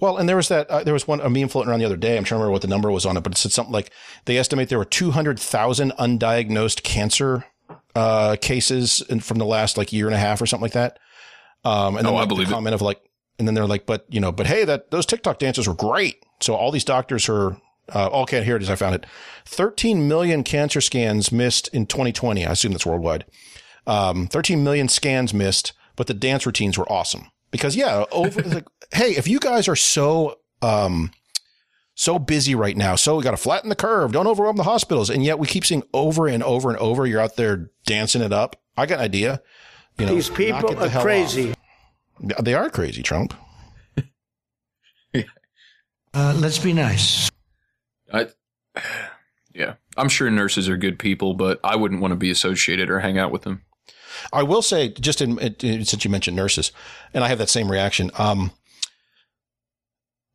Well, 0.00 0.16
and 0.16 0.28
there 0.28 0.36
was 0.36 0.48
that, 0.48 0.70
uh, 0.70 0.84
there 0.84 0.94
was 0.94 1.08
one, 1.08 1.20
a 1.20 1.28
meme 1.28 1.48
floating 1.48 1.70
around 1.70 1.80
the 1.80 1.86
other 1.86 1.96
day. 1.96 2.16
I'm 2.16 2.24
trying 2.24 2.38
to 2.38 2.42
remember 2.42 2.52
what 2.52 2.62
the 2.62 2.68
number 2.68 2.90
was 2.90 3.04
on 3.04 3.16
it, 3.16 3.22
but 3.22 3.32
it 3.32 3.38
said 3.38 3.50
something 3.50 3.72
like 3.72 3.90
they 4.26 4.38
estimate 4.38 4.68
there 4.68 4.78
were 4.78 4.84
200,000 4.84 5.92
undiagnosed 5.98 6.84
cancer, 6.84 7.46
uh, 7.94 8.36
cases 8.40 9.02
in, 9.08 9.20
from 9.20 9.38
the 9.38 9.44
last 9.46 9.76
like 9.78 9.92
year 9.92 10.06
and 10.06 10.14
a 10.14 10.18
half 10.18 10.40
or 10.40 10.46
something 10.46 10.62
like 10.62 10.72
that. 10.72 10.98
Um, 11.64 11.96
and 11.96 12.06
then 12.06 12.12
Oh, 12.14 12.16
I 12.16 12.20
like, 12.20 12.28
the 12.28 12.34
believe 12.34 12.48
it. 12.48 12.52
comment 12.52 12.74
of 12.74 12.82
like, 12.82 13.00
and 13.38 13.46
then 13.46 13.54
they're 13.54 13.66
like, 13.66 13.86
but 13.86 14.04
you 14.08 14.20
know, 14.20 14.32
but 14.32 14.46
hey, 14.46 14.64
that 14.64 14.90
those 14.90 15.06
TikTok 15.06 15.38
dances 15.38 15.66
were 15.68 15.74
great. 15.74 16.24
So 16.40 16.54
all 16.54 16.70
these 16.70 16.84
doctors 16.84 17.28
are, 17.28 17.56
uh, 17.94 18.08
okay, 18.22 18.42
here 18.44 18.56
it 18.56 18.62
is. 18.62 18.70
I 18.70 18.76
found 18.76 18.94
it. 18.94 19.06
13 19.46 20.06
million 20.08 20.44
cancer 20.44 20.80
scans 20.80 21.32
missed 21.32 21.68
in 21.68 21.86
2020. 21.86 22.44
I 22.46 22.52
assume 22.52 22.72
that's 22.72 22.86
worldwide. 22.86 23.24
Um, 23.86 24.26
13 24.26 24.62
million 24.62 24.88
scans 24.88 25.32
missed, 25.32 25.72
but 25.96 26.06
the 26.06 26.14
dance 26.14 26.44
routines 26.46 26.76
were 26.76 26.90
awesome 26.92 27.30
because 27.50 27.74
yeah, 27.76 28.04
over 28.12 28.42
like, 28.46 28.66
hey, 28.92 29.16
if 29.16 29.26
you 29.26 29.38
guys 29.40 29.68
are 29.68 29.76
so 29.76 30.38
um 30.62 31.10
so 32.00 32.16
busy 32.16 32.54
right 32.54 32.76
now, 32.76 32.94
so 32.94 33.16
we 33.16 33.24
got 33.24 33.32
to 33.32 33.36
flatten 33.36 33.68
the 33.70 33.74
curve, 33.74 34.12
don't 34.12 34.28
overwhelm 34.28 34.56
the 34.56 34.62
hospitals, 34.62 35.10
and 35.10 35.24
yet 35.24 35.40
we 35.40 35.48
keep 35.48 35.66
seeing 35.66 35.82
over 35.92 36.28
and 36.28 36.44
over 36.44 36.70
and 36.70 36.78
over, 36.78 37.04
you're 37.06 37.20
out 37.20 37.34
there 37.34 37.72
dancing 37.86 38.22
it 38.22 38.32
up. 38.32 38.54
I 38.76 38.86
got 38.86 39.00
an 39.00 39.04
idea. 39.04 39.42
You 39.98 40.06
know, 40.06 40.14
These 40.14 40.30
people 40.30 40.74
the 40.76 40.96
are 40.96 41.02
crazy. 41.02 41.50
off. 41.50 42.44
They 42.44 42.54
are 42.54 42.70
crazy, 42.70 43.02
Trump. 43.02 43.34
Uh, 46.14 46.34
let's 46.38 46.58
be 46.58 46.72
nice. 46.72 47.30
I, 48.12 48.28
yeah, 49.54 49.74
I'm 49.96 50.08
sure 50.08 50.30
nurses 50.30 50.66
are 50.68 50.76
good 50.78 50.98
people, 50.98 51.34
but 51.34 51.60
I 51.62 51.76
wouldn't 51.76 52.00
want 52.00 52.12
to 52.12 52.16
be 52.16 52.30
associated 52.30 52.88
or 52.88 53.00
hang 53.00 53.18
out 53.18 53.30
with 53.30 53.42
them. 53.42 53.62
I 54.32 54.42
will 54.42 54.62
say, 54.62 54.88
just 54.88 55.20
in, 55.20 55.38
in- 55.38 55.84
since 55.84 56.04
you 56.04 56.10
mentioned 56.10 56.34
nurses, 56.36 56.72
and 57.12 57.22
I 57.22 57.28
have 57.28 57.38
that 57.38 57.50
same 57.50 57.70
reaction. 57.70 58.10
Um, 58.18 58.52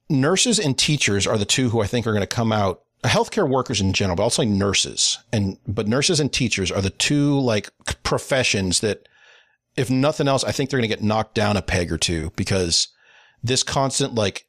nurses 0.09 0.59
and 0.59 0.77
teachers 0.77 1.25
are 1.27 1.37
the 1.37 1.45
two 1.45 1.69
who 1.69 1.81
I 1.81 1.87
think 1.87 2.05
are 2.07 2.11
going 2.11 2.21
to 2.21 2.27
come 2.27 2.51
out. 2.51 2.81
Healthcare 3.03 3.49
workers 3.49 3.81
in 3.81 3.91
general, 3.91 4.15
but 4.15 4.29
say 4.29 4.45
nurses 4.45 5.19
and 5.33 5.57
but 5.67 5.89
nurses 5.89 6.21
and 6.21 6.31
teachers 6.31 6.71
are 6.71 6.81
the 6.81 6.89
two 6.89 7.37
like 7.37 7.69
professions 8.03 8.79
that, 8.79 9.09
if 9.75 9.89
nothing 9.89 10.27
else, 10.27 10.43
I 10.45 10.53
think 10.53 10.69
they're 10.69 10.79
going 10.79 10.89
to 10.89 10.95
get 10.95 11.03
knocked 11.03 11.35
down 11.35 11.57
a 11.57 11.61
peg 11.61 11.91
or 11.91 11.97
two 11.97 12.31
because 12.37 12.87
this 13.43 13.61
constant 13.61 14.15
like 14.15 14.45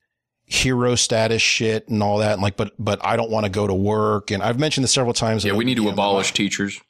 hero 0.47 0.95
status 0.95 1.43
shit 1.43 1.89
and 1.89 2.03
all 2.03 2.19
that, 2.19 2.35
and 2.35 2.43
like, 2.43 2.57
but 2.57 2.73
but 2.79 3.05
I 3.05 3.17
don't 3.17 3.31
want 3.31 3.45
to 3.45 3.51
go 3.51 3.67
to 3.67 3.75
work, 3.75 4.31
and 4.31 4.43
I've 4.43 4.59
mentioned 4.59 4.85
this 4.85 4.93
several 4.93 5.15
times. 5.15 5.45
Yeah, 5.45 5.55
we 5.55 5.65
need 5.65 5.77
to 5.77 5.89
abolish 5.89 6.33
teachers. 6.33 6.81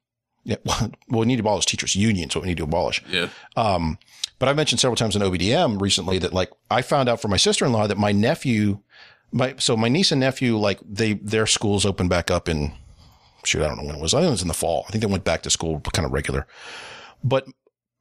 Yeah, 0.44 0.56
well, 0.64 0.90
we 1.08 1.26
need 1.26 1.36
to 1.36 1.42
abolish 1.42 1.66
teachers' 1.66 1.96
unions. 1.96 2.34
What 2.34 2.42
we 2.42 2.48
need 2.48 2.58
to 2.58 2.64
abolish. 2.64 3.02
Yeah. 3.08 3.28
Um, 3.56 3.98
but 4.38 4.48
I've 4.48 4.56
mentioned 4.56 4.80
several 4.80 4.96
times 4.96 5.16
in 5.16 5.22
OBDM 5.22 5.80
recently 5.80 6.18
that 6.18 6.32
like 6.32 6.50
I 6.70 6.82
found 6.82 7.08
out 7.08 7.20
from 7.20 7.30
my 7.30 7.36
sister 7.36 7.64
in 7.64 7.72
law 7.72 7.86
that 7.86 7.98
my 7.98 8.12
nephew, 8.12 8.80
my 9.32 9.54
so 9.58 9.76
my 9.76 9.88
niece 9.88 10.12
and 10.12 10.20
nephew 10.20 10.56
like 10.56 10.80
they 10.88 11.14
their 11.14 11.46
schools 11.46 11.86
opened 11.86 12.10
back 12.10 12.30
up 12.30 12.48
in 12.48 12.72
shoot 13.44 13.62
I 13.62 13.68
don't 13.68 13.78
know 13.78 13.84
when 13.84 13.96
it 13.96 14.02
was. 14.02 14.14
I 14.14 14.18
think 14.18 14.28
it 14.28 14.32
was 14.32 14.42
in 14.42 14.48
the 14.48 14.54
fall. 14.54 14.84
I 14.88 14.92
think 14.92 15.02
they 15.02 15.10
went 15.10 15.24
back 15.24 15.42
to 15.42 15.50
school 15.50 15.80
kind 15.92 16.06
of 16.06 16.12
regular, 16.12 16.46
but 17.22 17.46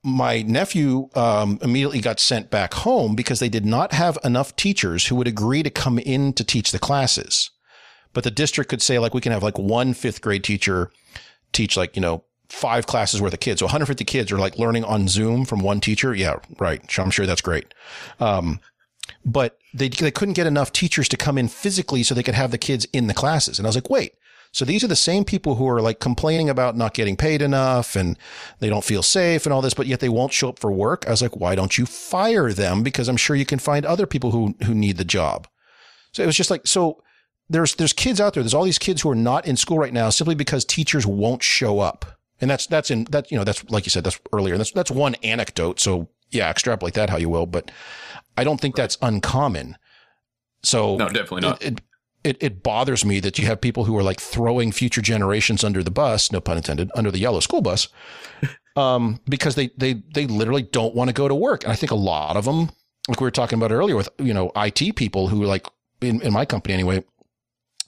my 0.03 0.41
nephew 0.41 1.09
um, 1.15 1.57
immediately 1.61 2.01
got 2.01 2.19
sent 2.19 2.49
back 2.49 2.73
home 2.73 3.15
because 3.15 3.39
they 3.39 3.47
did 3.47 3.65
not 3.65 3.93
have 3.93 4.17
enough 4.23 4.53
teachers 4.57 5.07
who 5.07 5.15
would 5.15 5.29
agree 5.29 5.63
to 5.63 5.69
come 5.69 5.97
in 5.97 6.33
to 6.33 6.43
teach 6.43 6.73
the 6.73 6.79
classes. 6.79 7.51
But 8.11 8.25
the 8.25 8.31
district 8.31 8.69
could 8.69 8.81
say 8.81 8.99
like 8.99 9.13
we 9.13 9.21
can 9.21 9.31
have 9.31 9.43
like 9.43 9.57
one 9.57 9.93
fifth 9.93 10.21
grade 10.21 10.43
teacher 10.43 10.91
teach 11.53 11.77
like 11.77 11.95
you 11.95 12.01
know 12.01 12.23
five 12.53 12.85
classes 12.85 13.19
worth 13.19 13.33
of 13.33 13.39
kids. 13.39 13.59
So 13.59 13.65
150 13.65 14.05
kids 14.05 14.31
are 14.31 14.37
like 14.37 14.59
learning 14.59 14.83
on 14.83 15.07
Zoom 15.07 15.43
from 15.43 15.59
one 15.59 15.81
teacher. 15.81 16.13
Yeah, 16.13 16.35
right. 16.59 16.81
I'm 16.99 17.09
sure 17.09 17.25
that's 17.25 17.41
great. 17.41 17.73
Um, 18.19 18.59
but 19.25 19.57
they 19.73 19.89
they 19.89 20.11
couldn't 20.11 20.35
get 20.35 20.47
enough 20.47 20.71
teachers 20.71 21.09
to 21.09 21.17
come 21.17 21.37
in 21.37 21.47
physically 21.47 22.03
so 22.03 22.13
they 22.13 22.23
could 22.23 22.35
have 22.35 22.51
the 22.51 22.57
kids 22.59 22.85
in 22.93 23.07
the 23.07 23.13
classes. 23.13 23.57
And 23.57 23.65
I 23.65 23.69
was 23.69 23.75
like, 23.75 23.89
wait. 23.89 24.13
So 24.51 24.65
these 24.65 24.83
are 24.83 24.87
the 24.87 24.95
same 24.95 25.25
people 25.25 25.55
who 25.55 25.67
are 25.67 25.81
like 25.81 25.99
complaining 25.99 26.47
about 26.47 26.77
not 26.77 26.93
getting 26.93 27.17
paid 27.17 27.41
enough 27.41 27.95
and 27.95 28.19
they 28.59 28.69
don't 28.69 28.83
feel 28.83 29.01
safe 29.01 29.47
and 29.47 29.53
all 29.53 29.63
this, 29.63 29.73
but 29.73 29.87
yet 29.87 29.99
they 29.99 30.09
won't 30.09 30.31
show 30.31 30.49
up 30.49 30.59
for 30.59 30.71
work. 30.71 31.07
I 31.07 31.09
was 31.09 31.23
like, 31.23 31.35
why 31.35 31.55
don't 31.55 31.75
you 31.75 31.87
fire 31.87 32.53
them? 32.53 32.83
Because 32.83 33.07
I'm 33.07 33.17
sure 33.17 33.35
you 33.35 33.47
can 33.47 33.57
find 33.57 33.83
other 33.83 34.05
people 34.05 34.29
who 34.29 34.53
who 34.63 34.75
need 34.75 34.97
the 34.97 35.05
job. 35.05 35.47
So 36.11 36.21
it 36.21 36.27
was 36.27 36.37
just 36.37 36.51
like 36.51 36.67
so 36.67 37.01
there's 37.49 37.73
there's 37.75 37.93
kids 37.93 38.21
out 38.21 38.35
there. 38.35 38.43
There's 38.43 38.53
all 38.53 38.63
these 38.63 38.77
kids 38.77 39.01
who 39.01 39.09
are 39.09 39.15
not 39.15 39.47
in 39.47 39.57
school 39.57 39.79
right 39.79 39.93
now 39.93 40.11
simply 40.11 40.35
because 40.35 40.63
teachers 40.63 41.07
won't 41.07 41.41
show 41.41 41.79
up. 41.79 42.05
And 42.41 42.49
that's 42.49 42.67
that's 42.67 42.91
in 42.91 43.05
that 43.05 43.31
you 43.31 43.37
know 43.37 43.43
that's 43.43 43.69
like 43.69 43.85
you 43.85 43.89
said 43.89 44.03
that's 44.03 44.19
earlier. 44.31 44.57
That's 44.57 44.71
that's 44.71 44.91
one 44.91 45.15
anecdote. 45.15 45.79
So 45.79 46.09
yeah, 46.31 46.49
extrapolate 46.49 46.95
that 46.95 47.09
how 47.09 47.17
you 47.17 47.29
will, 47.29 47.45
but 47.45 47.71
I 48.37 48.43
don't 48.43 48.59
think 48.59 48.75
that's 48.75 48.97
uncommon. 49.01 49.77
So 50.63 50.97
No, 50.97 51.07
definitely 51.07 51.41
not. 51.41 51.63
It, 51.63 51.81
it 52.23 52.37
it 52.41 52.63
bothers 52.63 53.03
me 53.05 53.19
that 53.19 53.37
you 53.37 53.45
have 53.45 53.61
people 53.61 53.83
who 53.83 53.97
are 53.97 54.03
like 54.03 54.19
throwing 54.19 54.71
future 54.71 55.01
generations 55.01 55.63
under 55.63 55.83
the 55.83 55.91
bus, 55.91 56.31
no 56.31 56.39
pun 56.39 56.57
intended, 56.57 56.89
under 56.95 57.11
the 57.11 57.19
yellow 57.19 57.39
school 57.39 57.61
bus, 57.61 57.89
um, 58.75 59.19
because 59.27 59.55
they 59.55 59.69
they 59.77 60.01
they 60.13 60.25
literally 60.25 60.63
don't 60.63 60.95
want 60.95 61.09
to 61.09 61.13
go 61.13 61.27
to 61.27 61.35
work. 61.35 61.63
And 61.63 61.71
I 61.71 61.75
think 61.75 61.91
a 61.91 61.95
lot 61.95 62.37
of 62.37 62.45
them, 62.45 62.71
like 63.07 63.19
we 63.19 63.25
were 63.25 63.31
talking 63.31 63.59
about 63.59 63.71
earlier, 63.71 63.95
with 63.95 64.09
you 64.19 64.33
know 64.33 64.51
IT 64.55 64.95
people 64.95 65.27
who 65.27 65.43
like 65.43 65.67
in, 66.01 66.21
in 66.21 66.33
my 66.33 66.45
company 66.45 66.73
anyway, 66.73 67.03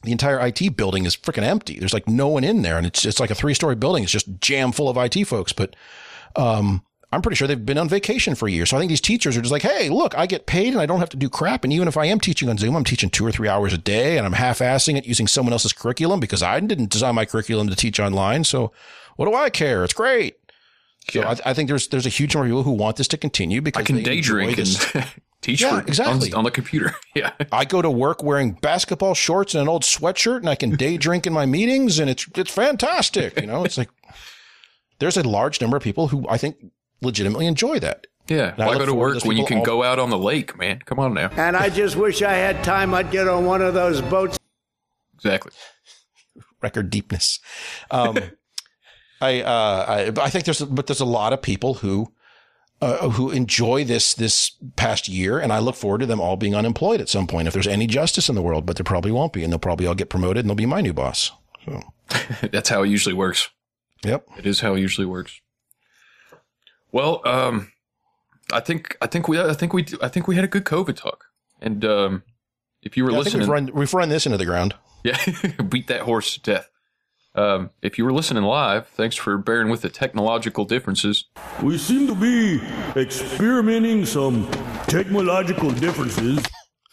the 0.05 0.11
entire 0.11 0.39
IT 0.45 0.77
building 0.77 1.05
is 1.05 1.15
freaking 1.15 1.43
empty. 1.43 1.79
There's 1.79 1.93
like 1.93 2.07
no 2.07 2.27
one 2.27 2.43
in 2.43 2.61
there, 2.61 2.77
and 2.77 2.85
it's 2.85 3.05
it's 3.05 3.19
like 3.19 3.31
a 3.31 3.35
three 3.35 3.53
story 3.53 3.75
building. 3.75 4.03
It's 4.03 4.11
just 4.11 4.39
jam 4.39 4.71
full 4.71 4.89
of 4.89 4.97
IT 4.97 5.25
folks. 5.25 5.53
But 5.53 5.75
um, 6.35 6.83
I'm 7.11 7.21
pretty 7.21 7.35
sure 7.35 7.47
they've 7.47 7.65
been 7.65 7.77
on 7.77 7.89
vacation 7.89 8.35
for 8.35 8.47
a 8.47 8.51
year. 8.51 8.65
So 8.65 8.77
I 8.77 8.79
think 8.79 8.89
these 8.89 9.01
teachers 9.01 9.37
are 9.37 9.41
just 9.41 9.51
like, 9.51 9.61
hey, 9.61 9.89
look, 9.89 10.17
I 10.17 10.25
get 10.25 10.45
paid 10.45 10.73
and 10.73 10.81
I 10.81 10.85
don't 10.85 10.99
have 10.99 11.09
to 11.09 11.17
do 11.17 11.29
crap. 11.29 11.63
And 11.63 11.71
even 11.71 11.87
if 11.87 11.97
I 11.97 12.05
am 12.05 12.19
teaching 12.19 12.49
on 12.49 12.57
Zoom, 12.57 12.75
I'm 12.75 12.83
teaching 12.83 13.09
two 13.09 13.25
or 13.25 13.31
three 13.31 13.47
hours 13.47 13.73
a 13.73 13.77
day, 13.77 14.17
and 14.17 14.25
I'm 14.25 14.33
half 14.33 14.59
assing 14.59 14.97
it 14.97 15.05
using 15.05 15.27
someone 15.27 15.53
else's 15.53 15.73
curriculum 15.73 16.19
because 16.19 16.43
I 16.43 16.59
didn't 16.59 16.89
design 16.89 17.15
my 17.15 17.25
curriculum 17.25 17.69
to 17.69 17.75
teach 17.75 17.99
online. 17.99 18.43
So 18.43 18.71
what 19.15 19.25
do 19.25 19.35
I 19.35 19.49
care? 19.49 19.83
It's 19.83 19.93
great. 19.93 20.37
So 21.11 21.21
I, 21.21 21.35
I 21.45 21.53
think 21.53 21.69
there's 21.69 21.87
there's 21.89 22.05
a 22.05 22.09
huge 22.09 22.33
number 22.33 22.45
of 22.45 22.49
people 22.49 22.63
who 22.63 22.71
want 22.71 22.97
this 22.97 23.07
to 23.09 23.17
continue 23.17 23.61
because 23.61 23.81
I 23.81 23.85
can 23.85 23.97
they 23.97 24.03
day 24.03 24.21
drink 24.21 24.57
and 24.57 24.67
teach 25.45 25.61
Yeah, 25.61 25.81
for, 25.81 25.87
exactly. 25.87 26.31
on, 26.33 26.39
on 26.39 26.43
the 26.43 26.51
computer. 26.51 26.95
yeah. 27.15 27.31
I 27.51 27.65
go 27.65 27.81
to 27.81 27.89
work 27.89 28.23
wearing 28.23 28.53
basketball 28.53 29.13
shorts 29.13 29.53
and 29.53 29.61
an 29.61 29.67
old 29.69 29.83
sweatshirt, 29.83 30.37
and 30.37 30.49
I 30.49 30.55
can 30.55 30.71
day 30.75 30.97
drink 30.97 31.25
in 31.27 31.33
my 31.33 31.45
meetings, 31.45 31.99
and 31.99 32.09
it's 32.09 32.27
it's 32.35 32.51
fantastic. 32.51 33.39
You 33.39 33.47
know, 33.47 33.63
it's 33.63 33.77
like 33.77 33.89
there's 34.99 35.17
a 35.17 35.23
large 35.23 35.61
number 35.61 35.77
of 35.77 35.83
people 35.83 36.07
who 36.07 36.25
I 36.29 36.37
think 36.37 36.57
legitimately 37.01 37.45
enjoy 37.47 37.79
that. 37.79 38.07
Yeah. 38.27 38.55
I 38.57 38.65
Why 38.65 38.69
look 38.71 38.79
go 38.79 38.85
to 38.85 38.91
forward 38.91 39.09
to 39.09 39.15
work 39.19 39.25
when 39.25 39.37
you 39.37 39.45
can 39.45 39.59
all- 39.59 39.65
go 39.65 39.83
out 39.83 39.99
on 39.99 40.09
the 40.09 40.17
lake, 40.17 40.57
man? 40.57 40.79
Come 40.85 40.99
on 40.99 41.13
now. 41.13 41.29
And 41.35 41.55
I 41.55 41.69
just 41.69 41.95
wish 41.95 42.21
I 42.23 42.33
had 42.33 42.63
time. 42.63 42.93
I'd 42.93 43.11
get 43.11 43.27
on 43.27 43.45
one 43.45 43.61
of 43.61 43.73
those 43.75 44.01
boats. 44.01 44.39
Exactly. 45.15 45.51
record 46.61 46.89
deepness. 46.89 47.39
Um, 47.91 48.17
I, 49.21 49.41
uh, 49.41 49.85
I, 50.17 50.23
I 50.23 50.29
think 50.29 50.45
there's, 50.45 50.61
but 50.61 50.87
there's 50.87 50.99
a 51.01 51.05
lot 51.05 51.33
of 51.33 51.41
people 51.41 51.75
who, 51.75 52.11
uh, 52.81 53.09
who 53.09 53.31
enjoy 53.31 53.83
this, 53.83 54.13
this 54.13 54.51
past 54.75 55.07
year. 55.07 55.39
And 55.39 55.51
I 55.53 55.59
look 55.59 55.75
forward 55.75 55.99
to 55.99 56.05
them 56.05 56.19
all 56.19 56.35
being 56.35 56.55
unemployed 56.55 57.01
at 57.01 57.09
some 57.09 57.27
point 57.27 57.47
if 57.47 57.53
there's 57.53 57.67
any 57.67 57.87
justice 57.87 58.29
in 58.29 58.35
the 58.35 58.41
world, 58.41 58.65
but 58.65 58.75
there 58.77 58.83
probably 58.83 59.11
won't 59.11 59.33
be. 59.33 59.43
And 59.43 59.51
they'll 59.51 59.59
probably 59.59 59.87
all 59.87 59.95
get 59.95 60.09
promoted 60.09 60.39
and 60.43 60.49
they'll 60.49 60.55
be 60.55 60.65
my 60.65 60.81
new 60.81 60.93
boss. 60.93 61.31
So, 61.65 61.81
That's 62.51 62.69
how 62.69 62.83
it 62.83 62.89
usually 62.89 63.15
works. 63.15 63.49
Yep. 64.03 64.27
It 64.37 64.45
is 64.45 64.59
how 64.59 64.75
it 64.75 64.79
usually 64.79 65.07
works. 65.07 65.41
Well, 66.91 67.21
um, 67.25 67.71
I 68.53 68.59
think 68.59 68.95
I 69.01 69.07
think 69.07 69.27
we 69.27 69.39
I 69.39 69.53
think 69.53 69.73
we 69.73 69.85
I 70.01 70.07
think 70.07 70.27
we 70.27 70.35
had 70.35 70.45
a 70.45 70.47
good 70.47 70.63
COVID 70.65 70.95
talk. 70.95 71.25
And 71.61 71.83
um, 71.83 72.23
if 72.83 72.95
you 72.95 73.03
were 73.03 73.11
Yeah, 73.11 73.17
listening, 73.17 73.41
we've 73.41 73.49
run, 73.49 73.71
we've 73.73 73.93
run 73.93 74.09
this 74.09 74.25
into 74.25 74.37
the 74.37 74.45
ground. 74.45 74.75
Yeah, 75.03 75.19
beat 75.69 75.85
that 75.85 76.01
horse 76.01 76.33
to 76.33 76.41
death. 76.41 76.67
Um, 77.35 77.69
if 77.81 77.97
you 77.97 78.05
were 78.05 78.13
listening 78.13 78.43
live, 78.43 78.87
thanks 78.87 79.15
for 79.15 79.37
bearing 79.37 79.69
with 79.69 79.81
the 79.81 79.89
technological 79.89 80.63
differences. 80.63 81.25
We 81.61 81.77
seem 81.77 82.07
to 82.07 82.15
be 82.15 82.61
experimenting 82.95 84.05
some 84.05 84.49
technological 84.87 85.71
differences. 85.71 86.39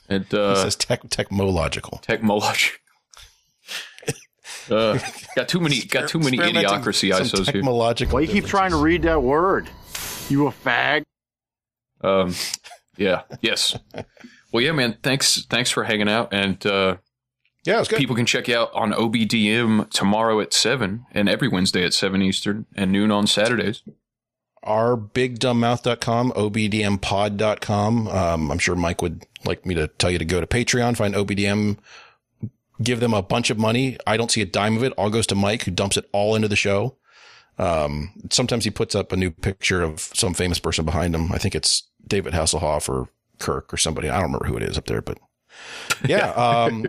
And 0.08 0.32
uh, 0.34 0.56
He 0.56 0.62
says 0.62 0.76
tech, 0.76 1.08
technological. 1.10 1.98
Technological. 2.02 2.78
uh, 4.70 4.98
got 5.36 5.48
too 5.48 5.60
many 5.60 5.82
got 5.82 6.08
too 6.08 6.18
many 6.18 6.38
idiocracy 6.38 7.12
some 7.12 7.26
ISOs 7.26 7.44
here. 7.44 7.54
technological. 7.54 8.14
Why 8.14 8.20
you 8.22 8.28
keep 8.28 8.46
trying 8.46 8.70
to 8.72 8.78
read 8.78 9.02
that 9.02 9.22
word? 9.22 9.68
You 10.28 10.48
a 10.48 10.50
fag? 10.50 11.04
Um, 12.00 12.34
yeah, 12.96 13.22
yes. 13.40 13.78
Well, 14.52 14.62
yeah, 14.62 14.72
man. 14.72 14.98
Thanks, 15.02 15.44
thanks 15.46 15.70
for 15.70 15.84
hanging 15.84 16.08
out, 16.08 16.32
and 16.32 16.64
uh, 16.66 16.96
yeah, 17.64 17.78
it's 17.78 17.88
good. 17.88 17.98
People 17.98 18.16
can 18.16 18.26
check 18.26 18.48
you 18.48 18.56
out 18.56 18.72
on 18.74 18.92
OBDM 18.92 19.88
tomorrow 19.90 20.40
at 20.40 20.52
seven, 20.52 21.06
and 21.12 21.28
every 21.28 21.48
Wednesday 21.48 21.84
at 21.84 21.94
seven 21.94 22.22
Eastern, 22.22 22.66
and 22.74 22.90
noon 22.90 23.10
on 23.10 23.26
Saturdays. 23.26 23.82
Our 24.64 24.96
bigdumbmouth.com, 24.96 26.32
obdmpod.com. 26.32 28.08
Um, 28.08 28.50
I'm 28.50 28.58
sure 28.58 28.76
Mike 28.76 29.02
would 29.02 29.26
like 29.44 29.66
me 29.66 29.74
to 29.74 29.88
tell 29.88 30.10
you 30.10 30.18
to 30.18 30.24
go 30.24 30.40
to 30.40 30.46
Patreon, 30.46 30.96
find 30.96 31.14
OBDM, 31.14 31.78
give 32.82 33.00
them 33.00 33.14
a 33.14 33.22
bunch 33.22 33.50
of 33.50 33.58
money. 33.58 33.98
I 34.06 34.16
don't 34.16 34.30
see 34.30 34.40
a 34.40 34.46
dime 34.46 34.76
of 34.76 34.84
it. 34.84 34.92
All 34.92 35.10
goes 35.10 35.26
to 35.28 35.34
Mike, 35.34 35.62
who 35.62 35.70
dumps 35.72 35.96
it 35.96 36.08
all 36.12 36.34
into 36.36 36.48
the 36.48 36.56
show. 36.56 36.96
Um, 37.58 38.12
sometimes 38.30 38.64
he 38.64 38.70
puts 38.70 38.94
up 38.94 39.12
a 39.12 39.16
new 39.16 39.30
picture 39.30 39.82
of 39.82 40.00
some 40.00 40.34
famous 40.34 40.58
person 40.58 40.84
behind 40.84 41.14
him. 41.14 41.32
I 41.32 41.38
think 41.38 41.54
it's 41.54 41.88
David 42.06 42.32
Hasselhoff 42.32 42.88
or 42.88 43.08
Kirk 43.38 43.72
or 43.72 43.76
somebody. 43.76 44.08
I 44.08 44.14
don't 44.14 44.32
remember 44.32 44.46
who 44.46 44.56
it 44.56 44.62
is 44.62 44.78
up 44.78 44.86
there, 44.86 45.02
but 45.02 45.18
yeah. 46.06 46.32
Um, 46.36 46.86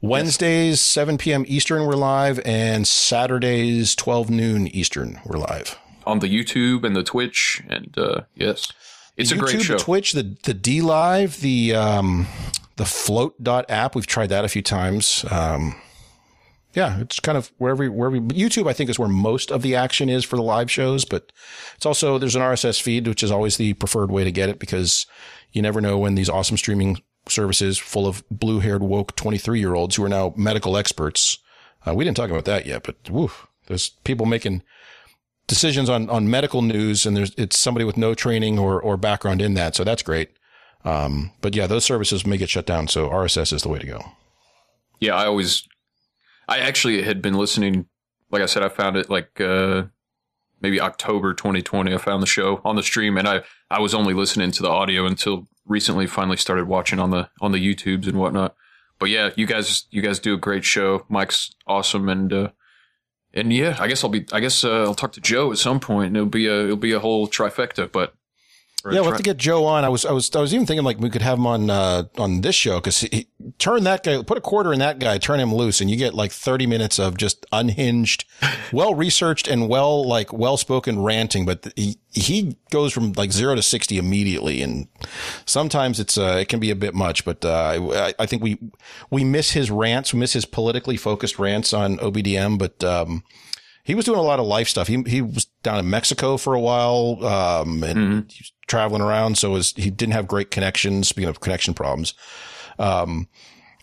Wednesdays, 0.00 0.80
7 0.80 1.18
p.m. 1.18 1.44
Eastern, 1.46 1.86
we're 1.86 1.94
live, 1.94 2.40
and 2.44 2.86
Saturdays, 2.86 3.94
12 3.94 4.30
noon 4.30 4.66
Eastern, 4.68 5.20
we're 5.26 5.38
live. 5.38 5.78
on 6.06 6.20
the 6.20 6.26
YouTube 6.28 6.84
and 6.84 6.96
the 6.96 7.02
Twitch, 7.02 7.62
and 7.68 7.96
uh, 7.98 8.22
yes, 8.34 8.72
it's 9.16 9.30
The 9.30 9.36
a 9.36 9.38
great 9.38 9.60
show. 9.62 9.74
The 9.74 9.78
Twitch, 9.78 10.12
the 10.12 10.22
the 10.44 10.54
DLive, 10.54 11.40
the 11.40 11.74
um, 11.74 12.26
the 12.76 12.86
Float 12.86 13.42
dot 13.42 13.66
app. 13.68 13.94
We've 13.94 14.06
tried 14.06 14.30
that 14.30 14.44
a 14.44 14.48
few 14.48 14.62
times. 14.62 15.24
Um, 15.30 15.74
yeah, 16.72 17.00
it's 17.00 17.20
kind 17.20 17.36
of 17.36 17.52
wherever 17.58 17.90
wherever 17.90 18.16
YouTube 18.16 18.68
I 18.68 18.72
think 18.72 18.88
is 18.88 18.98
where 18.98 19.08
most 19.08 19.50
of 19.50 19.60
the 19.60 19.74
action 19.76 20.08
is 20.08 20.24
for 20.24 20.36
the 20.36 20.42
live 20.42 20.70
shows, 20.70 21.04
but 21.04 21.30
it's 21.76 21.84
also 21.84 22.16
there's 22.16 22.36
an 22.36 22.42
RSS 22.42 22.80
feed 22.80 23.06
which 23.06 23.22
is 23.22 23.30
always 23.30 23.58
the 23.58 23.74
preferred 23.74 24.10
way 24.10 24.24
to 24.24 24.32
get 24.32 24.48
it 24.48 24.58
because 24.58 25.04
you 25.52 25.60
never 25.60 25.80
know 25.80 25.98
when 25.98 26.14
these 26.14 26.30
awesome 26.30 26.56
streaming 26.56 27.02
services 27.28 27.78
full 27.78 28.06
of 28.06 28.24
blue-haired 28.30 28.82
woke 28.82 29.16
23-year-olds 29.16 29.96
who 29.96 30.04
are 30.04 30.08
now 30.08 30.34
medical 30.36 30.76
experts. 30.76 31.38
Uh, 31.86 31.94
we 31.94 32.04
didn't 32.04 32.16
talk 32.16 32.30
about 32.30 32.44
that 32.46 32.66
yet, 32.66 32.82
but 32.82 32.96
woo, 33.10 33.30
there's 33.66 33.90
people 34.04 34.26
making 34.26 34.62
decisions 35.46 35.90
on 35.90 36.08
on 36.08 36.30
medical 36.30 36.62
news 36.62 37.04
and 37.04 37.16
there's 37.16 37.34
it's 37.36 37.58
somebody 37.58 37.84
with 37.84 37.96
no 37.96 38.14
training 38.14 38.56
or 38.56 38.80
or 38.80 38.96
background 38.96 39.42
in 39.42 39.54
that, 39.54 39.74
so 39.74 39.84
that's 39.84 40.02
great. 40.02 40.30
Um, 40.84 41.32
but 41.40 41.54
yeah, 41.54 41.66
those 41.66 41.84
services 41.84 42.26
may 42.26 42.36
get 42.36 42.48
shut 42.48 42.66
down, 42.66 42.88
so 42.88 43.08
RSS 43.08 43.52
is 43.52 43.62
the 43.62 43.68
way 43.68 43.78
to 43.78 43.86
go. 43.86 44.02
Yeah, 44.98 45.14
I 45.14 45.26
always, 45.26 45.66
I 46.48 46.58
actually 46.58 47.02
had 47.02 47.20
been 47.20 47.34
listening. 47.34 47.86
Like 48.30 48.42
I 48.42 48.46
said, 48.46 48.62
I 48.62 48.68
found 48.68 48.96
it 48.96 49.10
like 49.10 49.40
uh, 49.40 49.84
maybe 50.60 50.80
October 50.80 51.34
2020. 51.34 51.92
I 51.92 51.98
found 51.98 52.22
the 52.22 52.26
show 52.26 52.60
on 52.64 52.76
the 52.76 52.82
stream, 52.82 53.18
and 53.18 53.28
I 53.28 53.42
I 53.70 53.80
was 53.80 53.94
only 53.94 54.14
listening 54.14 54.50
to 54.52 54.62
the 54.62 54.70
audio 54.70 55.06
until 55.06 55.48
recently. 55.66 56.06
Finally, 56.06 56.36
started 56.36 56.66
watching 56.66 56.98
on 56.98 57.10
the 57.10 57.30
on 57.40 57.52
the 57.52 57.58
YouTubes 57.58 58.06
and 58.06 58.18
whatnot. 58.18 58.54
But 58.98 59.10
yeah, 59.10 59.30
you 59.36 59.46
guys 59.46 59.86
you 59.90 60.02
guys 60.02 60.18
do 60.18 60.34
a 60.34 60.38
great 60.38 60.64
show. 60.64 61.06
Mike's 61.08 61.54
awesome, 61.66 62.08
and 62.08 62.32
uh, 62.32 62.50
and 63.32 63.52
yeah, 63.52 63.76
I 63.78 63.88
guess 63.88 64.04
I'll 64.04 64.10
be 64.10 64.26
I 64.32 64.40
guess 64.40 64.62
uh, 64.62 64.82
I'll 64.82 64.94
talk 64.94 65.12
to 65.12 65.20
Joe 65.20 65.52
at 65.52 65.58
some 65.58 65.80
point, 65.80 66.08
and 66.08 66.16
it'll 66.16 66.28
be 66.28 66.46
a 66.46 66.64
it'll 66.64 66.76
be 66.76 66.92
a 66.92 67.00
whole 67.00 67.26
trifecta. 67.26 67.90
But 67.90 68.14
Yeah, 68.84 69.00
we'll 69.00 69.10
have 69.10 69.16
to 69.18 69.22
get 69.22 69.36
Joe 69.36 69.66
on. 69.66 69.84
I 69.84 69.88
was, 69.88 70.04
I 70.06 70.12
was, 70.12 70.34
I 70.34 70.40
was 70.40 70.54
even 70.54 70.66
thinking 70.66 70.84
like 70.84 70.98
we 70.98 71.10
could 71.10 71.22
have 71.22 71.38
him 71.38 71.46
on, 71.46 71.70
uh, 71.70 72.04
on 72.16 72.40
this 72.40 72.54
show 72.54 72.76
because 72.76 73.00
he 73.00 73.28
turn 73.58 73.84
that 73.84 74.02
guy, 74.02 74.22
put 74.22 74.38
a 74.38 74.40
quarter 74.40 74.72
in 74.72 74.78
that 74.78 74.98
guy, 74.98 75.18
turn 75.18 75.38
him 75.40 75.54
loose, 75.54 75.80
and 75.80 75.90
you 75.90 75.96
get 75.96 76.14
like 76.14 76.32
30 76.32 76.66
minutes 76.66 76.98
of 76.98 77.16
just 77.16 77.44
unhinged, 77.52 78.24
well 78.72 78.94
researched 78.94 79.48
and 79.48 79.68
well, 79.68 80.06
like 80.06 80.32
well 80.32 80.56
spoken 80.56 81.02
ranting. 81.02 81.44
But 81.44 81.72
he, 81.76 81.98
he 82.10 82.56
goes 82.70 82.92
from 82.92 83.12
like 83.12 83.32
zero 83.32 83.54
to 83.54 83.62
60 83.62 83.98
immediately. 83.98 84.62
And 84.62 84.88
sometimes 85.44 86.00
it's, 86.00 86.16
uh, 86.16 86.38
it 86.40 86.48
can 86.48 86.60
be 86.60 86.70
a 86.70 86.76
bit 86.76 86.94
much, 86.94 87.24
but, 87.24 87.44
uh, 87.44 87.90
I, 87.92 88.14
I 88.18 88.26
think 88.26 88.42
we, 88.42 88.58
we 89.10 89.24
miss 89.24 89.52
his 89.52 89.70
rants, 89.70 90.14
we 90.14 90.20
miss 90.20 90.32
his 90.32 90.44
politically 90.44 90.96
focused 90.96 91.38
rants 91.38 91.72
on 91.72 91.98
OBDM, 91.98 92.58
but, 92.58 92.82
um, 92.82 93.24
he 93.90 93.96
was 93.96 94.04
doing 94.04 94.20
a 94.20 94.22
lot 94.22 94.38
of 94.38 94.46
life 94.46 94.68
stuff. 94.68 94.86
He 94.86 95.02
he 95.04 95.20
was 95.20 95.46
down 95.64 95.80
in 95.80 95.90
Mexico 95.90 96.36
for 96.36 96.54
a 96.54 96.60
while, 96.60 97.24
um, 97.24 97.82
and 97.82 98.30
he 98.30 98.40
was 98.40 98.52
traveling 98.68 99.02
around. 99.02 99.36
So 99.36 99.56
his, 99.56 99.72
he 99.72 99.90
didn't 99.90 100.12
have 100.12 100.28
great 100.28 100.52
connections. 100.52 101.08
Speaking 101.08 101.28
of 101.28 101.40
connection 101.40 101.74
problems, 101.74 102.14
um, 102.78 103.26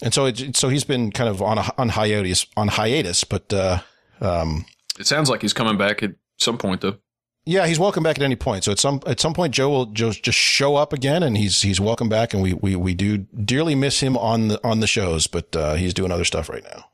and 0.02 0.14
so 0.14 0.28
it, 0.28 0.56
so 0.56 0.70
he's 0.70 0.86
been 0.86 1.12
kind 1.12 1.30
of 1.30 1.42
on 1.42 1.58
a, 1.58 1.70
on 1.78 1.90
hiatus 1.90 2.46
on 2.56 2.70
hiatus. 2.70 3.26
But 3.26 3.52
uh, 3.52 3.80
um, 4.22 4.66
it 4.98 5.08
sounds 5.08 5.30
like 5.30 5.42
he's 5.42 5.52
coming 5.52 5.78
back 5.78 6.02
at 6.02 6.12
some 6.38 6.58
point 6.58 6.80
though. 6.80 7.00
yeah, 7.44 7.68
he's 7.68 7.78
welcome 7.78 8.04
back 8.04 8.18
at 8.18 8.24
any 8.24 8.38
point. 8.38 8.64
So 8.64 8.72
at 8.72 8.80
some 8.80 9.02
at 9.06 9.20
some 9.20 9.34
point, 9.34 9.54
Joe 9.54 9.70
will 9.70 9.86
Joe 9.88 10.12
just 10.12 10.38
show 10.38 10.78
up 10.78 10.94
again, 10.94 11.22
and 11.22 11.36
he's 11.38 11.64
he's 11.64 11.82
welcome 11.82 12.08
back. 12.08 12.34
And 12.34 12.42
we 12.42 12.54
we 12.54 12.78
we 12.78 12.94
do 12.94 13.18
dearly 13.18 13.76
miss 13.76 14.00
him 14.00 14.16
on 14.16 14.48
the 14.48 14.66
on 14.66 14.80
the 14.80 14.88
shows, 14.88 15.28
but 15.28 15.54
uh, 15.54 15.74
he's 15.74 15.94
doing 15.94 16.14
other 16.14 16.24
stuff 16.24 16.48
right 16.48 16.64
now. 16.64 16.86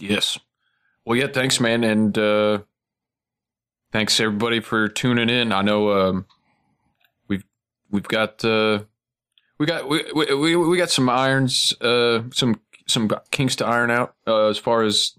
Yes. 0.00 0.36
Well, 1.08 1.16
yeah, 1.16 1.28
thanks, 1.28 1.58
man, 1.58 1.84
and 1.84 2.18
uh, 2.18 2.58
thanks 3.92 4.20
everybody 4.20 4.60
for 4.60 4.88
tuning 4.90 5.30
in. 5.30 5.52
I 5.52 5.62
know 5.62 5.90
um, 5.90 6.26
we've 7.28 7.44
we've 7.90 8.06
got 8.06 8.44
uh, 8.44 8.80
we 9.58 9.64
got 9.64 9.88
we, 9.88 10.04
we 10.12 10.54
we 10.54 10.76
got 10.76 10.90
some 10.90 11.08
irons, 11.08 11.72
uh, 11.80 12.24
some 12.34 12.60
some 12.86 13.10
kinks 13.30 13.56
to 13.56 13.66
iron 13.66 13.90
out 13.90 14.16
uh, 14.26 14.48
as 14.48 14.58
far 14.58 14.82
as 14.82 15.18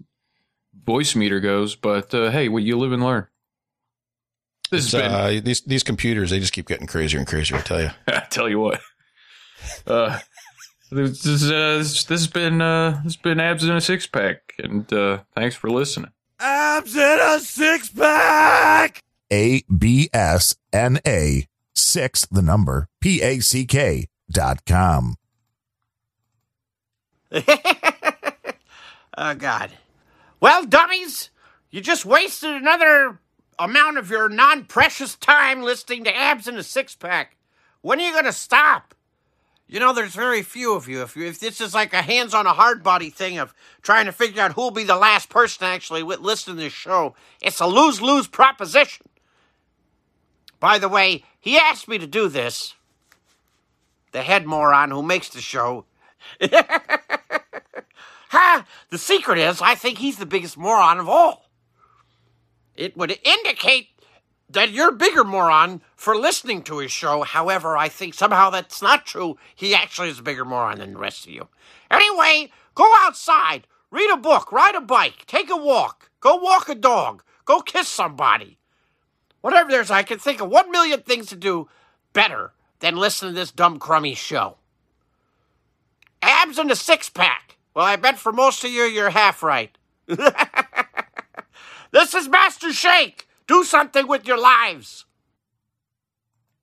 Voicemeeter 0.86 1.42
goes. 1.42 1.74
But 1.74 2.14
uh, 2.14 2.30
hey, 2.30 2.48
well, 2.48 2.62
you 2.62 2.78
live 2.78 2.92
and 2.92 3.02
learn. 3.02 3.26
This 4.70 4.84
It's, 4.84 4.92
has 4.92 5.02
been 5.02 5.12
uh, 5.12 5.40
these 5.42 5.62
these 5.62 5.82
computers 5.82 6.30
they 6.30 6.38
just 6.38 6.52
keep 6.52 6.68
getting 6.68 6.86
crazier 6.86 7.18
and 7.18 7.26
crazier. 7.26 7.56
I 7.56 7.62
tell 7.62 7.82
you. 7.82 7.90
I 8.06 8.26
tell 8.30 8.48
you 8.48 8.60
what. 8.60 8.80
Uh, 9.88 10.20
this, 10.90 11.24
is, 11.26 11.50
uh, 11.50 11.78
this, 11.78 12.04
this 12.04 12.20
has 12.20 12.26
been 12.26 12.60
uh, 12.60 13.00
this 13.04 13.14
has 13.14 13.16
been 13.16 13.40
abs 13.40 13.64
in 13.64 13.70
a 13.70 13.80
six 13.80 14.06
pack, 14.06 14.54
and 14.58 14.90
uh, 14.92 15.18
thanks 15.34 15.54
for 15.56 15.70
listening. 15.70 16.10
Abs 16.38 16.96
in 16.96 17.18
a 17.20 17.40
six 17.40 17.88
pack. 17.90 19.02
A 19.32 19.62
B 19.74 20.08
S 20.12 20.56
N 20.72 20.98
A 21.06 21.46
six 21.74 22.26
the 22.26 22.42
number 22.42 22.88
P 23.00 23.22
A 23.22 23.40
C 23.40 23.64
K 23.64 24.08
dot 24.30 24.64
com. 24.64 25.16
Oh, 29.22 29.34
God. 29.34 29.72
Well, 30.40 30.64
dummies, 30.64 31.28
you 31.70 31.82
just 31.82 32.06
wasted 32.06 32.52
another 32.52 33.20
amount 33.58 33.98
of 33.98 34.08
your 34.08 34.30
non 34.30 34.64
precious 34.64 35.14
time 35.14 35.62
listening 35.62 36.04
to 36.04 36.16
Abs 36.16 36.48
in 36.48 36.56
a 36.56 36.62
Six 36.62 36.94
Pack. 36.94 37.36
When 37.82 38.00
are 38.00 38.02
you 38.02 38.12
going 38.12 38.24
to 38.24 38.32
stop? 38.32 38.94
You 39.70 39.78
know, 39.78 39.92
there's 39.92 40.16
very 40.16 40.42
few 40.42 40.74
of 40.74 40.88
you. 40.88 41.02
If, 41.02 41.16
you. 41.16 41.26
if 41.26 41.38
this 41.38 41.60
is 41.60 41.74
like 41.74 41.92
a 41.92 42.02
hands 42.02 42.34
on 42.34 42.44
a 42.44 42.52
hard 42.52 42.82
body 42.82 43.08
thing 43.08 43.38
of 43.38 43.54
trying 43.82 44.06
to 44.06 44.12
figure 44.12 44.42
out 44.42 44.54
who'll 44.54 44.72
be 44.72 44.82
the 44.82 44.96
last 44.96 45.28
person 45.28 45.64
actually 45.64 46.02
listen 46.02 46.56
to 46.56 46.60
this 46.60 46.72
show, 46.72 47.14
it's 47.40 47.60
a 47.60 47.68
lose 47.68 48.02
lose 48.02 48.26
proposition. 48.26 49.06
By 50.58 50.78
the 50.78 50.88
way, 50.88 51.22
he 51.38 51.56
asked 51.56 51.86
me 51.86 51.98
to 51.98 52.06
do 52.08 52.26
this. 52.28 52.74
The 54.10 54.22
head 54.22 54.44
moron 54.44 54.90
who 54.90 55.04
makes 55.04 55.28
the 55.28 55.40
show. 55.40 55.84
Ha! 58.30 58.64
The 58.90 58.98
secret 58.98 59.38
is, 59.38 59.60
I 59.60 59.74
think 59.74 59.98
he's 59.98 60.18
the 60.18 60.26
biggest 60.26 60.56
moron 60.56 61.00
of 61.00 61.08
all. 61.08 61.50
It 62.76 62.96
would 62.96 63.18
indicate 63.24 63.88
that 64.52 64.70
you're 64.70 64.88
a 64.88 64.92
bigger 64.92 65.24
moron 65.24 65.80
for 65.94 66.16
listening 66.16 66.62
to 66.62 66.78
his 66.78 66.90
show. 66.90 67.22
However, 67.22 67.76
I 67.76 67.88
think 67.88 68.14
somehow 68.14 68.50
that's 68.50 68.82
not 68.82 69.06
true. 69.06 69.36
He 69.54 69.74
actually 69.74 70.08
is 70.08 70.18
a 70.18 70.24
bigger 70.24 70.44
moron 70.44 70.78
than 70.78 70.94
the 70.94 70.98
rest 70.98 71.26
of 71.26 71.32
you. 71.32 71.48
Anyway, 71.90 72.50
go 72.74 72.92
outside, 72.98 73.66
read 73.90 74.12
a 74.12 74.16
book, 74.16 74.52
ride 74.52 74.74
a 74.74 74.80
bike, 74.80 75.24
take 75.26 75.50
a 75.50 75.56
walk, 75.56 76.10
go 76.20 76.36
walk 76.36 76.68
a 76.68 76.74
dog, 76.74 77.22
go 77.44 77.60
kiss 77.60 77.88
somebody. 77.88 78.58
Whatever 79.40 79.70
there's, 79.70 79.90
I 79.90 80.02
can 80.02 80.18
think 80.18 80.40
of 80.40 80.50
one 80.50 80.70
million 80.70 81.02
things 81.02 81.28
to 81.28 81.36
do 81.36 81.68
better 82.12 82.52
than 82.80 82.96
listen 82.96 83.28
to 83.28 83.34
this 83.34 83.52
dumb 83.52 83.78
crummy 83.78 84.14
show. 84.14 84.56
Abs 86.22 86.58
in 86.58 86.70
a 86.70 86.76
six 86.76 87.08
pack. 87.08 87.56
Well, 87.74 87.86
I 87.86 87.96
bet 87.96 88.18
for 88.18 88.32
most 88.32 88.64
of 88.64 88.70
you, 88.70 88.82
you're 88.82 89.10
half 89.10 89.42
right. 89.42 89.76
this 90.06 90.34
is 92.14 92.28
Master 92.28 92.72
Shake. 92.72 93.28
Do 93.50 93.64
something 93.64 94.06
with 94.06 94.28
your 94.28 94.38
lives. 94.38 95.06